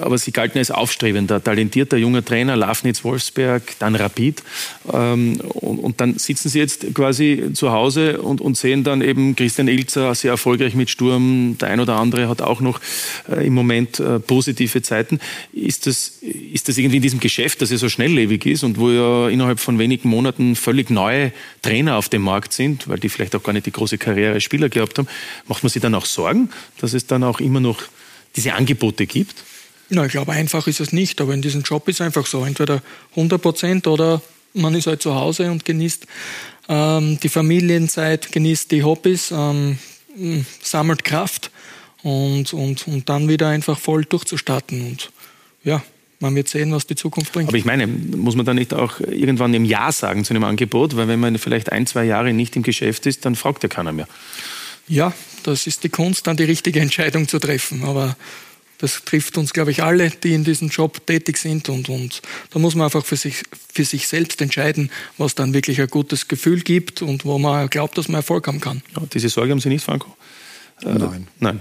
Aber 0.00 0.18
Sie 0.18 0.32
galten 0.32 0.58
als 0.58 0.70
aufstrebender, 0.70 1.42
talentierter 1.42 1.96
junger 1.96 2.24
Trainer, 2.24 2.56
Lafnitz 2.56 3.04
Wolfsberg, 3.04 3.62
dann 3.78 3.94
Rapid. 3.94 4.42
Ähm, 4.92 5.40
und, 5.40 6.00
dann 6.00 6.18
sitzen 6.18 6.48
Sie 6.50 6.58
jetzt 6.58 6.94
quasi 6.94 7.50
zu 7.54 7.72
Hause 7.72 8.20
und, 8.20 8.56
sehen 8.56 8.84
dann 8.84 9.02
eben 9.02 9.36
Christian 9.36 9.68
Ilzer 9.68 10.14
sehr 10.14 10.32
erfolgreich 10.32 10.74
mit 10.74 10.90
Sturm. 10.90 11.56
Der 11.60 11.68
ein 11.68 11.80
oder 11.80 11.96
andere 11.96 12.28
hat 12.28 12.42
auch 12.42 12.60
noch 12.60 12.80
äh, 13.30 13.46
im 13.46 13.54
Moment 13.54 14.00
äh, 14.00 14.18
positive 14.18 14.82
Zeiten. 14.82 15.20
Ist 15.52 15.86
das, 15.86 16.18
ist 16.20 16.68
das 16.68 16.78
irgendwie 16.78 16.96
in 16.96 17.02
diesem 17.02 17.20
Geschäft, 17.20 17.62
das 17.62 17.70
ja 17.70 17.76
so 17.76 17.88
schnelllebig 17.88 18.46
ist 18.46 18.62
und 18.62 18.78
wo 18.78 18.90
ja 18.90 19.28
innerhalb 19.28 19.60
von 19.60 19.78
wenigen 19.78 20.08
Monaten 20.08 20.56
völlig 20.56 20.90
neue 20.90 21.32
Trainer 21.62 21.96
auf 21.96 22.08
dem 22.08 22.22
Markt 22.22 22.52
sind, 22.52 22.88
weil 22.88 22.98
die 22.98 23.08
vielleicht 23.08 23.34
auch 23.34 23.42
gar 23.42 23.52
nicht 23.52 23.66
die 23.66 23.72
große 23.72 23.85
große 23.86 23.98
Karriere 23.98 24.34
als 24.34 24.42
Spieler 24.42 24.68
gehabt 24.68 24.98
haben, 24.98 25.06
macht 25.46 25.62
man 25.62 25.70
sich 25.70 25.80
dann 25.80 25.94
auch 25.94 26.06
Sorgen, 26.06 26.50
dass 26.80 26.92
es 26.92 27.06
dann 27.06 27.22
auch 27.22 27.38
immer 27.38 27.60
noch 27.60 27.82
diese 28.34 28.54
Angebote 28.54 29.06
gibt? 29.06 29.44
Na, 29.88 30.04
ich 30.04 30.12
glaube, 30.12 30.32
einfach 30.32 30.66
ist 30.66 30.80
es 30.80 30.92
nicht, 30.92 31.20
aber 31.20 31.32
in 31.32 31.42
diesem 31.42 31.62
Job 31.62 31.88
ist 31.88 31.96
es 31.96 32.00
einfach 32.00 32.26
so. 32.26 32.44
Entweder 32.44 32.82
100 33.10 33.40
Prozent 33.40 33.86
oder 33.86 34.20
man 34.52 34.74
ist 34.74 34.88
halt 34.88 35.00
zu 35.00 35.14
Hause 35.14 35.50
und 35.52 35.64
genießt 35.64 36.06
ähm, 36.68 37.20
die 37.22 37.28
Familienzeit, 37.28 38.32
genießt 38.32 38.72
die 38.72 38.82
Hobbys, 38.82 39.30
ähm, 39.30 39.78
sammelt 40.60 41.04
Kraft 41.04 41.52
und, 42.02 42.52
und, 42.52 42.88
und 42.88 43.08
dann 43.08 43.28
wieder 43.28 43.48
einfach 43.48 43.78
voll 43.78 44.04
durchzustarten. 44.04 44.88
Und 44.88 45.12
ja, 45.62 45.84
man 46.20 46.34
wird 46.34 46.48
sehen, 46.48 46.72
was 46.72 46.86
die 46.86 46.94
Zukunft 46.94 47.32
bringt. 47.32 47.48
Aber 47.48 47.58
ich 47.58 47.64
meine, 47.64 47.86
muss 47.86 48.36
man 48.36 48.46
da 48.46 48.54
nicht 48.54 48.72
auch 48.72 49.00
irgendwann 49.00 49.52
im 49.54 49.64
Ja 49.64 49.92
sagen 49.92 50.24
zu 50.24 50.32
einem 50.32 50.44
Angebot? 50.44 50.96
Weil 50.96 51.08
wenn 51.08 51.20
man 51.20 51.38
vielleicht 51.38 51.72
ein, 51.72 51.86
zwei 51.86 52.04
Jahre 52.04 52.32
nicht 52.32 52.56
im 52.56 52.62
Geschäft 52.62 53.06
ist, 53.06 53.24
dann 53.24 53.34
fragt 53.34 53.62
ja 53.62 53.68
keiner 53.68 53.92
mehr. 53.92 54.08
Ja, 54.88 55.12
das 55.42 55.66
ist 55.66 55.84
die 55.84 55.88
Kunst, 55.88 56.26
dann 56.26 56.36
die 56.36 56.44
richtige 56.44 56.80
Entscheidung 56.80 57.28
zu 57.28 57.38
treffen. 57.38 57.84
Aber 57.84 58.16
das 58.78 59.02
trifft 59.04 59.38
uns, 59.38 59.52
glaube 59.52 59.70
ich, 59.70 59.82
alle, 59.82 60.10
die 60.10 60.34
in 60.34 60.44
diesem 60.44 60.68
Job 60.68 61.06
tätig 61.06 61.38
sind. 61.38 61.68
Und, 61.68 61.88
und 61.88 62.22
da 62.50 62.58
muss 62.58 62.74
man 62.74 62.86
einfach 62.86 63.04
für 63.04 63.16
sich, 63.16 63.42
für 63.72 63.84
sich 63.84 64.08
selbst 64.08 64.40
entscheiden, 64.40 64.90
was 65.18 65.34
dann 65.34 65.54
wirklich 65.54 65.80
ein 65.80 65.88
gutes 65.88 66.28
Gefühl 66.28 66.60
gibt 66.60 67.02
und 67.02 67.24
wo 67.24 67.38
man 67.38 67.68
glaubt, 67.68 67.98
dass 67.98 68.08
man 68.08 68.16
Erfolg 68.16 68.46
haben 68.46 68.60
kann. 68.60 68.82
Ja, 68.94 69.02
diese 69.12 69.28
Sorge 69.28 69.52
haben 69.52 69.60
Sie 69.60 69.68
nicht, 69.68 69.84
Franco? 69.84 70.14
Äh, 70.82 70.94
nein. 70.94 71.28
Nein. 71.40 71.60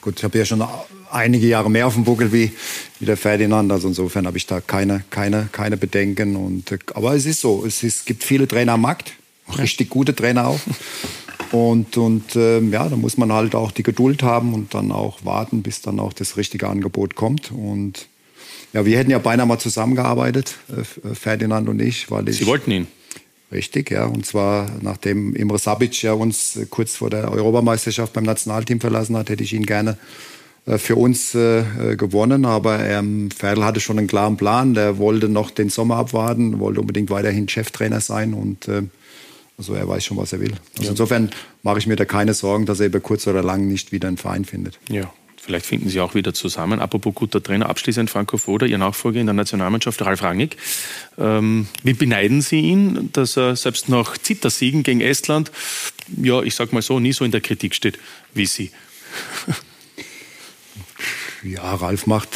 Gut, 0.00 0.18
ich 0.18 0.24
habe 0.24 0.38
ja 0.38 0.44
schon 0.44 0.64
einige 1.10 1.46
Jahre 1.46 1.70
mehr 1.70 1.86
auf 1.86 1.94
dem 1.94 2.04
Buckel 2.04 2.32
wie, 2.32 2.52
wie 3.00 3.04
der 3.04 3.16
Ferdinand. 3.16 3.72
Also 3.72 3.88
insofern 3.88 4.26
habe 4.26 4.36
ich 4.36 4.46
da 4.46 4.60
keine, 4.60 5.04
keine, 5.10 5.48
keine 5.50 5.76
Bedenken. 5.76 6.36
Und, 6.36 6.72
aber 6.94 7.14
es 7.14 7.26
ist 7.26 7.40
so, 7.40 7.64
es, 7.66 7.82
ist, 7.82 7.96
es 7.98 8.04
gibt 8.04 8.22
viele 8.22 8.46
Trainer 8.46 8.72
am 8.72 8.82
Markt, 8.82 9.12
richtig 9.58 9.90
gute 9.90 10.14
Trainer 10.14 10.46
auch. 10.46 10.60
Und, 11.52 11.96
und 11.96 12.36
ähm, 12.36 12.72
ja, 12.72 12.88
da 12.88 12.96
muss 12.96 13.16
man 13.16 13.32
halt 13.32 13.54
auch 13.54 13.70
die 13.70 13.82
Geduld 13.82 14.22
haben 14.22 14.54
und 14.54 14.74
dann 14.74 14.92
auch 14.92 15.24
warten, 15.24 15.62
bis 15.62 15.80
dann 15.80 16.00
auch 16.00 16.12
das 16.12 16.36
richtige 16.36 16.68
Angebot 16.68 17.14
kommt. 17.14 17.50
Und 17.50 18.08
ja, 18.72 18.84
wir 18.84 18.98
hätten 18.98 19.10
ja 19.10 19.18
beinahe 19.18 19.46
mal 19.46 19.58
zusammengearbeitet, 19.58 20.56
äh, 20.68 21.14
Ferdinand 21.14 21.68
und 21.68 21.80
ich, 21.80 22.10
weil 22.10 22.28
ich. 22.28 22.38
Sie 22.38 22.46
wollten 22.46 22.70
ihn? 22.70 22.86
Richtig, 23.52 23.90
ja. 23.90 24.06
Und 24.06 24.26
zwar 24.26 24.70
nachdem 24.80 25.34
Imre 25.34 25.58
Sabic 25.58 26.02
ja 26.02 26.12
uns 26.12 26.56
äh, 26.56 26.66
kurz 26.68 26.96
vor 26.96 27.10
der 27.10 27.30
Europameisterschaft 27.30 28.12
beim 28.12 28.24
Nationalteam 28.24 28.80
verlassen 28.80 29.16
hat, 29.16 29.28
hätte 29.28 29.44
ich 29.44 29.52
ihn 29.52 29.66
gerne 29.66 29.96
äh, 30.66 30.78
für 30.78 30.96
uns 30.96 31.34
äh, 31.34 31.64
gewonnen. 31.96 32.44
Aber 32.44 32.80
ähm, 32.80 33.30
Ferdl 33.30 33.64
hatte 33.64 33.80
schon 33.80 33.98
einen 33.98 34.08
klaren 34.08 34.36
Plan. 34.36 34.74
Der 34.74 34.98
wollte 34.98 35.28
noch 35.28 35.50
den 35.50 35.68
Sommer 35.68 35.96
abwarten, 35.96 36.58
wollte 36.58 36.80
unbedingt 36.80 37.10
weiterhin 37.10 37.48
Cheftrainer 37.48 38.00
sein 38.00 38.34
und 38.34 38.66
äh, 38.68 38.82
also 39.58 39.72
er 39.72 39.88
weiß 39.88 40.04
schon, 40.04 40.18
was 40.18 40.32
er 40.32 40.40
will. 40.40 40.52
Also 40.72 40.84
ja. 40.84 40.90
Insofern 40.90 41.30
mache 41.62 41.78
ich 41.78 41.86
mir 41.86 41.96
da 41.96 42.04
keine 42.04 42.34
Sorgen, 42.34 42.66
dass 42.66 42.80
er 42.80 42.86
über 42.86 43.00
kurz 43.00 43.26
oder 43.26 43.42
lang 43.42 43.68
nicht 43.68 43.90
wieder 43.90 44.08
einen 44.08 44.18
Verein 44.18 44.44
findet. 44.44 44.78
Ja, 44.90 45.10
Vielleicht 45.46 45.66
finden 45.66 45.88
Sie 45.88 46.00
auch 46.00 46.16
wieder 46.16 46.34
zusammen. 46.34 46.80
Apropos 46.80 47.14
guter 47.14 47.40
Trainer, 47.40 47.68
abschließend 47.68 48.10
Franco 48.10 48.36
Foda, 48.36 48.66
Ihr 48.66 48.78
Nachfolger 48.78 49.20
in 49.20 49.26
der 49.26 49.34
Nationalmannschaft, 49.34 50.02
Ralf 50.02 50.20
Rangnick. 50.24 50.56
Ähm, 51.18 51.68
wie 51.84 51.92
beneiden 51.92 52.42
Sie 52.42 52.58
ihn, 52.58 53.10
dass 53.12 53.36
er 53.36 53.54
selbst 53.54 53.88
nach 53.88 54.18
Zittersiegen 54.18 54.82
gegen 54.82 55.00
Estland, 55.00 55.52
ja, 56.20 56.42
ich 56.42 56.56
sag 56.56 56.72
mal 56.72 56.82
so, 56.82 56.98
nie 56.98 57.12
so 57.12 57.24
in 57.24 57.30
der 57.30 57.42
Kritik 57.42 57.76
steht 57.76 57.96
wie 58.34 58.46
Sie? 58.46 58.72
ja, 61.44 61.76
Ralf 61.76 62.08
macht, 62.08 62.30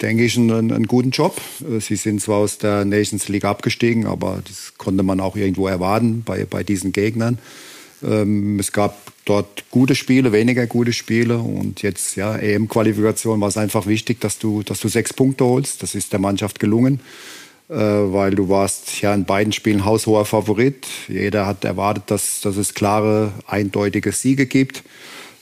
denke 0.00 0.24
ich, 0.24 0.38
einen, 0.38 0.72
einen, 0.72 0.86
guten 0.86 1.10
Job. 1.10 1.38
Sie 1.80 1.96
sind 1.96 2.22
zwar 2.22 2.38
aus 2.38 2.56
der 2.56 2.86
Nations 2.86 3.28
League 3.28 3.44
abgestiegen, 3.44 4.06
aber 4.06 4.40
das 4.48 4.72
konnte 4.78 5.02
man 5.02 5.20
auch 5.20 5.36
irgendwo 5.36 5.68
erwarten 5.68 6.22
bei, 6.22 6.46
bei 6.46 6.64
diesen 6.64 6.92
Gegnern. 6.92 7.38
Ähm, 8.02 8.58
es 8.58 8.72
gab 8.72 8.96
dort 9.24 9.64
gute 9.70 9.94
Spiele, 9.94 10.32
weniger 10.32 10.66
gute 10.66 10.92
Spiele 10.92 11.38
und 11.38 11.82
jetzt 11.82 12.16
ja 12.16 12.36
EM-Qualifikation 12.36 13.40
war 13.40 13.48
es 13.48 13.56
einfach 13.56 13.86
wichtig, 13.86 14.20
dass 14.20 14.38
du, 14.38 14.62
dass 14.62 14.80
du 14.80 14.88
sechs 14.88 15.12
Punkte 15.12 15.44
holst. 15.44 15.82
Das 15.82 15.94
ist 15.94 16.12
der 16.12 16.20
Mannschaft 16.20 16.58
gelungen, 16.58 17.00
äh, 17.68 17.74
weil 17.74 18.32
du 18.32 18.48
warst 18.48 19.00
ja 19.02 19.14
in 19.14 19.24
beiden 19.24 19.52
Spielen 19.52 19.84
haushoher 19.84 20.24
Favorit. 20.24 20.86
Jeder 21.08 21.46
hat 21.46 21.64
erwartet, 21.64 22.04
dass, 22.06 22.40
dass 22.40 22.56
es 22.56 22.74
klare, 22.74 23.32
eindeutige 23.46 24.12
Siege 24.12 24.46
gibt. 24.46 24.82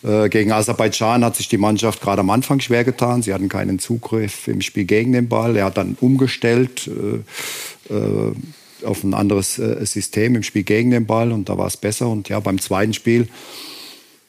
Äh, 0.02 0.28
gegen 0.28 0.52
Aserbaidschan 0.52 1.24
hat 1.24 1.36
sich 1.36 1.48
die 1.48 1.58
Mannschaft 1.58 2.00
gerade 2.00 2.20
am 2.20 2.30
Anfang 2.30 2.60
schwer 2.60 2.84
getan. 2.84 3.22
Sie 3.22 3.32
hatten 3.32 3.48
keinen 3.48 3.78
Zugriff 3.78 4.48
im 4.48 4.60
Spiel 4.60 4.84
gegen 4.84 5.12
den 5.12 5.28
Ball. 5.28 5.56
Er 5.56 5.66
hat 5.66 5.76
dann 5.76 5.96
umgestellt. 6.00 6.90
Auf 8.84 9.04
ein 9.04 9.14
anderes 9.14 9.58
äh, 9.58 9.84
System 9.84 10.36
im 10.36 10.42
Spiel 10.42 10.62
gegen 10.62 10.90
den 10.90 11.06
Ball 11.06 11.32
und 11.32 11.48
da 11.48 11.58
war 11.58 11.66
es 11.66 11.76
besser. 11.76 12.08
Und 12.08 12.28
ja, 12.28 12.40
beim 12.40 12.60
zweiten 12.60 12.94
Spiel 12.94 13.28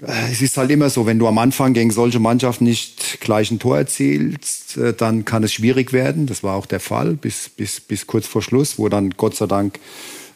Äh, 0.02 0.32
es 0.32 0.42
ist 0.42 0.58
halt 0.58 0.72
immer 0.72 0.90
so, 0.90 1.06
wenn 1.06 1.20
du 1.20 1.28
am 1.28 1.38
Anfang 1.38 1.74
gegen 1.74 1.92
solche 1.92 2.20
Mannschaften 2.20 2.64
nicht 2.64 3.20
gleich 3.20 3.52
ein 3.52 3.60
Tor 3.60 3.78
erzielst, 3.78 4.78
äh, 4.78 4.94
dann 4.94 5.26
kann 5.26 5.44
es 5.44 5.54
schwierig 5.54 5.94
werden. 5.94 6.26
Das 6.26 6.44
war 6.44 6.56
auch 6.56 6.66
der 6.66 6.80
Fall 6.80 7.14
bis, 7.14 7.50
bis, 7.50 7.80
bis 7.80 8.08
kurz 8.08 8.28
vor 8.28 8.42
Schluss, 8.42 8.80
wo 8.80 8.90
dann 8.90 9.12
Gott 9.12 9.36
sei 9.36 9.48
Dank 9.48 9.80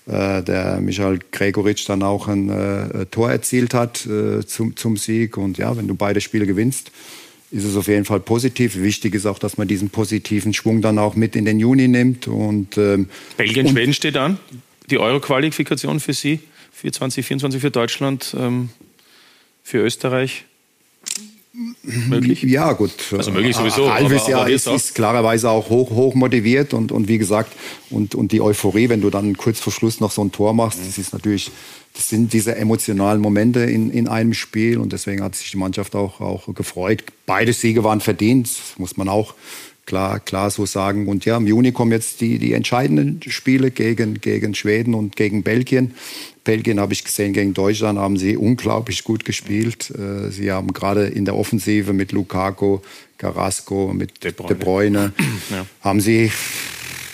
äh, 0.06 0.42
der 0.44 0.82
Michael 0.82 1.20
Gregoritsch 1.32 1.88
dann 1.88 2.04
auch 2.04 2.28
ein 2.28 2.50
äh, 2.50 3.06
Tor 3.06 3.32
erzielt 3.32 3.74
hat 3.74 4.06
äh, 4.06 4.46
zum, 4.46 4.76
zum 4.76 4.98
Sieg. 4.98 5.38
Und 5.38 5.58
ja, 5.58 5.76
wenn 5.78 5.88
du 5.88 5.96
beide 5.96 6.20
Spiele 6.22 6.46
gewinnst, 6.46 6.92
ist 7.54 7.66
es 7.66 7.78
auf 7.78 7.88
jeden 7.88 8.04
Fall 8.04 8.20
positiv. 8.20 8.78
Wichtig 8.78 9.14
ist 9.14 9.28
auch, 9.28 9.38
dass 9.38 9.58
man 9.58 9.68
diesen 9.68 9.90
positiven 9.90 10.54
Schwung 10.54 10.82
dann 10.82 10.98
auch 10.98 11.16
mit 11.16 11.36
in 11.36 11.46
den 11.46 11.60
Juni 11.60 11.88
nimmt. 11.88 12.28
Und, 12.28 12.78
ähm, 12.78 13.08
Belgien, 13.38 13.68
und 13.68 13.74
Schweden 13.74 13.94
steht 13.94 14.18
an. 14.18 14.40
Die 14.90 14.98
Euro-Qualifikation 14.98 16.00
für 16.00 16.14
Sie, 16.14 16.40
für 16.72 16.92
2024 16.92 17.62
für 17.62 17.70
Deutschland, 17.70 18.36
ähm, 18.38 18.70
für 19.64 19.78
Österreich 19.78 20.46
möglich? 21.84 22.42
Ja, 22.42 22.74
gut. 22.74 22.92
Also 23.12 23.32
möglich 23.32 23.56
sowieso. 23.56 23.94
Halbes 23.94 24.28
Jahr 24.28 24.50
ist, 24.50 24.68
ist, 24.68 24.96
klarerweise 24.96 25.50
auch 25.50 25.70
hoch, 25.70 25.92
hoch 25.92 26.16
motiviert 26.16 26.74
und, 26.74 26.92
und 26.92 27.08
wie 27.08 27.20
gesagt, 27.20 27.54
und, 27.92 28.16
und 28.16 28.32
die 28.32 28.42
Euphorie, 28.42 28.90
wenn 28.90 29.02
du 29.02 29.12
dann 29.12 29.38
kurz 29.38 29.60
vor 29.60 29.72
Schluss 29.72 30.00
noch 30.00 30.12
so 30.12 30.24
ein 30.24 30.32
Tor 30.32 30.54
machst, 30.54 30.80
das 30.80 30.98
ist 30.98 31.14
natürlich, 31.14 31.52
das 31.94 32.10
sind 32.10 32.34
diese 32.34 32.56
emotionalen 32.56 33.22
Momente 33.22 33.60
in, 33.62 33.92
in 33.92 34.08
einem 34.08 34.34
Spiel 34.34 34.80
und 34.80 34.94
deswegen 34.94 35.24
hat 35.24 35.36
sich 35.36 35.52
die 35.52 35.58
Mannschaft 35.58 35.96
auch, 35.96 36.22
auch 36.22 36.54
gefreut. 36.56 37.04
Beide 37.26 37.54
Siege 37.54 37.84
waren 37.84 38.02
verdient, 38.02 38.50
muss 38.78 38.98
man 38.98 39.10
auch 39.10 39.36
klar, 39.86 40.20
klar 40.20 40.50
so 40.50 40.66
sagen. 40.66 41.08
Und 41.08 41.26
ja, 41.26 41.38
im 41.38 41.48
Juni 41.48 41.72
kommen 41.72 41.92
jetzt 41.92 42.22
die, 42.22 42.40
die 42.40 42.54
entscheidenden 42.54 43.22
Spiele 43.30 43.72
gegen, 43.72 44.22
gegen 44.22 44.56
Schweden 44.56 44.94
und 44.94 45.16
gegen 45.16 45.44
Belgien. 45.44 45.94
Belgien 46.44 46.80
habe 46.80 46.94
ich 46.94 47.04
gesehen, 47.04 47.34
gegen 47.34 47.54
Deutschland 47.54 48.00
haben 48.00 48.18
sie 48.18 48.38
unglaublich 48.38 49.04
gut 49.04 49.24
gespielt. 49.24 49.92
Äh, 49.92 50.30
sie 50.32 50.52
haben 50.52 50.74
gerade 50.74 51.06
in 51.06 51.26
der 51.26 51.36
Offensive 51.36 51.94
mit 51.94 52.12
Lukaku, 52.12 52.80
Carrasco, 53.18 53.94
mit 53.94 54.24
De 54.24 54.32
Bruyne, 54.32 54.48
De 54.48 54.58
Bruyne 54.58 55.14
ja. 55.52 55.66
haben 55.82 56.02
sie 56.02 56.32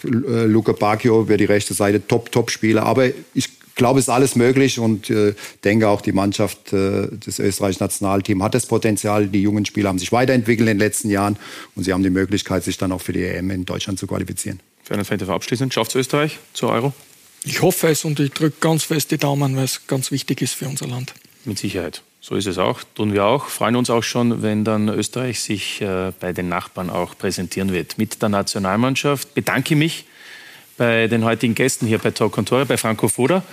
äh, 0.03 0.45
Luca 0.45 0.71
Bacchio 0.71 1.21
über 1.21 1.37
die 1.37 1.45
rechte 1.45 1.73
Seite 1.73 2.05
top, 2.07 2.31
top 2.31 2.49
Spieler. 2.49 2.83
Aber 2.83 3.07
ich 3.33 3.58
glaube, 3.79 3.99
es 3.99 4.05
ist 4.05 4.09
alles 4.09 4.35
möglich 4.35 4.77
und 4.77 5.09
äh, 5.09 5.33
denke 5.63 5.87
auch, 5.87 6.01
die 6.01 6.11
Mannschaft 6.11 6.71
äh, 6.71 7.07
des 7.07 7.39
österreichischen 7.39 7.83
Nationalteams 7.83 8.43
hat 8.43 8.53
das 8.53 8.67
Potenzial. 8.67 9.27
Die 9.27 9.41
jungen 9.41 9.65
Spieler 9.65 9.89
haben 9.89 9.97
sich 9.97 10.11
weiterentwickelt 10.11 10.69
in 10.69 10.77
den 10.77 10.79
letzten 10.79 11.09
Jahren 11.09 11.37
und 11.75 11.85
sie 11.85 11.93
haben 11.93 12.03
die 12.03 12.11
Möglichkeit, 12.11 12.63
sich 12.63 12.77
dann 12.77 12.91
auch 12.91 13.01
für 13.01 13.13
die 13.13 13.23
EM 13.23 13.49
in 13.49 13.65
Deutschland 13.65 13.97
zu 13.97 14.05
qualifizieren. 14.05 14.59
Für 14.83 14.93
einen 14.93 15.05
Fan 15.05 15.19
abschließend, 15.21 15.73
schafft 15.73 15.91
es 15.91 15.95
Österreich 15.95 16.37
zur 16.53 16.69
Euro? 16.69 16.93
Ich 17.43 17.61
hoffe 17.61 17.87
es 17.87 18.05
und 18.05 18.19
ich 18.19 18.31
drücke 18.31 18.57
ganz 18.59 18.83
fest 18.83 19.11
die 19.11 19.17
Daumen, 19.17 19.55
weil 19.55 19.63
es 19.63 19.87
ganz 19.87 20.11
wichtig 20.11 20.41
ist 20.41 20.53
für 20.53 20.67
unser 20.67 20.87
Land. 20.87 21.13
Mit 21.45 21.57
Sicherheit. 21.57 22.03
So 22.21 22.35
ist 22.35 22.47
es 22.47 22.57
auch. 22.57 22.81
Tun 22.95 23.13
wir 23.13 23.25
auch. 23.25 23.47
Freuen 23.47 23.77
uns 23.77 23.89
auch 23.89 24.03
schon, 24.03 24.41
wenn 24.41 24.65
dann 24.65 24.89
Österreich 24.89 25.39
sich 25.39 25.79
äh, 25.81 26.11
bei 26.19 26.33
den 26.33 26.49
Nachbarn 26.49 26.89
auch 26.89 27.17
präsentieren 27.17 27.71
wird. 27.71 27.97
Mit 27.97 28.21
der 28.21 28.29
Nationalmannschaft 28.29 29.33
bedanke 29.33 29.75
mich 29.75 30.05
bei 30.79 31.07
den 31.07 31.23
heutigen 31.25 31.53
Gästen 31.53 31.85
hier 31.85 31.99
bei 31.99 32.09
Talk 32.09 32.43
Tore, 32.45 32.65
bei 32.65 32.77
Franco 32.77 33.07
Foda 33.09 33.43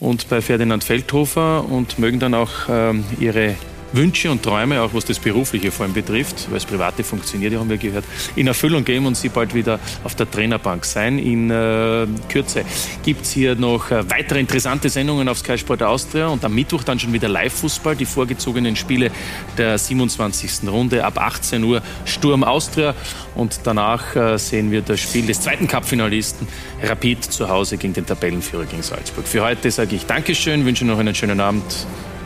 und 0.00 0.28
bei 0.28 0.40
Ferdinand 0.40 0.82
Feldhofer 0.82 1.64
und 1.68 2.00
mögen 2.00 2.18
dann 2.18 2.34
auch 2.34 2.50
ähm, 2.68 3.04
ihre 3.20 3.54
Wünsche 3.92 4.30
und 4.30 4.42
Träume, 4.42 4.80
auch 4.80 4.94
was 4.94 5.04
das 5.04 5.18
Berufliche 5.18 5.70
vor 5.70 5.84
allem 5.84 5.94
betrifft, 5.94 6.46
weil 6.48 6.54
das 6.54 6.64
Private 6.64 7.04
funktioniert, 7.04 7.54
haben 7.54 7.68
wir 7.68 7.76
gehört, 7.76 8.04
in 8.36 8.46
Erfüllung 8.46 8.84
gehen 8.84 9.06
und 9.06 9.16
sie 9.16 9.28
bald 9.28 9.54
wieder 9.54 9.80
auf 10.04 10.14
der 10.14 10.30
Trainerbank 10.30 10.84
sein. 10.84 11.18
In 11.18 11.50
äh, 11.50 12.06
Kürze 12.28 12.64
gibt 13.02 13.22
es 13.22 13.32
hier 13.32 13.54
noch 13.54 13.90
äh, 13.90 14.08
weitere 14.10 14.40
interessante 14.40 14.88
Sendungen 14.88 15.28
auf 15.28 15.38
Sky 15.38 15.58
Sport 15.58 15.82
Austria 15.82 16.28
und 16.28 16.44
am 16.44 16.54
Mittwoch 16.54 16.84
dann 16.84 16.98
schon 16.98 17.12
wieder 17.12 17.28
Live-Fußball, 17.28 17.96
die 17.96 18.06
vorgezogenen 18.06 18.76
Spiele 18.76 19.10
der 19.58 19.78
27. 19.78 20.68
Runde 20.68 21.04
ab 21.04 21.18
18 21.18 21.62
Uhr 21.64 21.82
Sturm 22.04 22.44
Austria 22.44 22.94
und 23.34 23.60
danach 23.64 24.14
äh, 24.16 24.38
sehen 24.38 24.70
wir 24.70 24.82
das 24.82 25.00
Spiel 25.00 25.26
des 25.26 25.40
zweiten 25.40 25.66
Cup-Finalisten 25.66 26.46
Rapid 26.82 27.24
zu 27.24 27.48
Hause 27.48 27.76
gegen 27.76 27.92
den 27.92 28.06
Tabellenführer 28.06 28.64
gegen 28.64 28.82
Salzburg. 28.82 29.26
Für 29.26 29.42
heute 29.42 29.70
sage 29.70 29.96
ich 29.96 30.06
Dankeschön, 30.06 30.64
wünsche 30.64 30.84
noch 30.84 30.98
einen 30.98 31.14
schönen 31.14 31.40
Abend. 31.40 31.64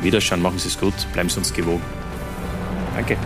Wiederschauen, 0.05 0.43
machen 0.43 0.59
Sie 0.59 0.68
es 0.68 0.78
gut, 0.78 0.94
bleiben 1.12 1.28
Sie 1.28 1.39
uns 1.39 1.52
gewogen. 1.52 1.82
Danke. 2.94 3.16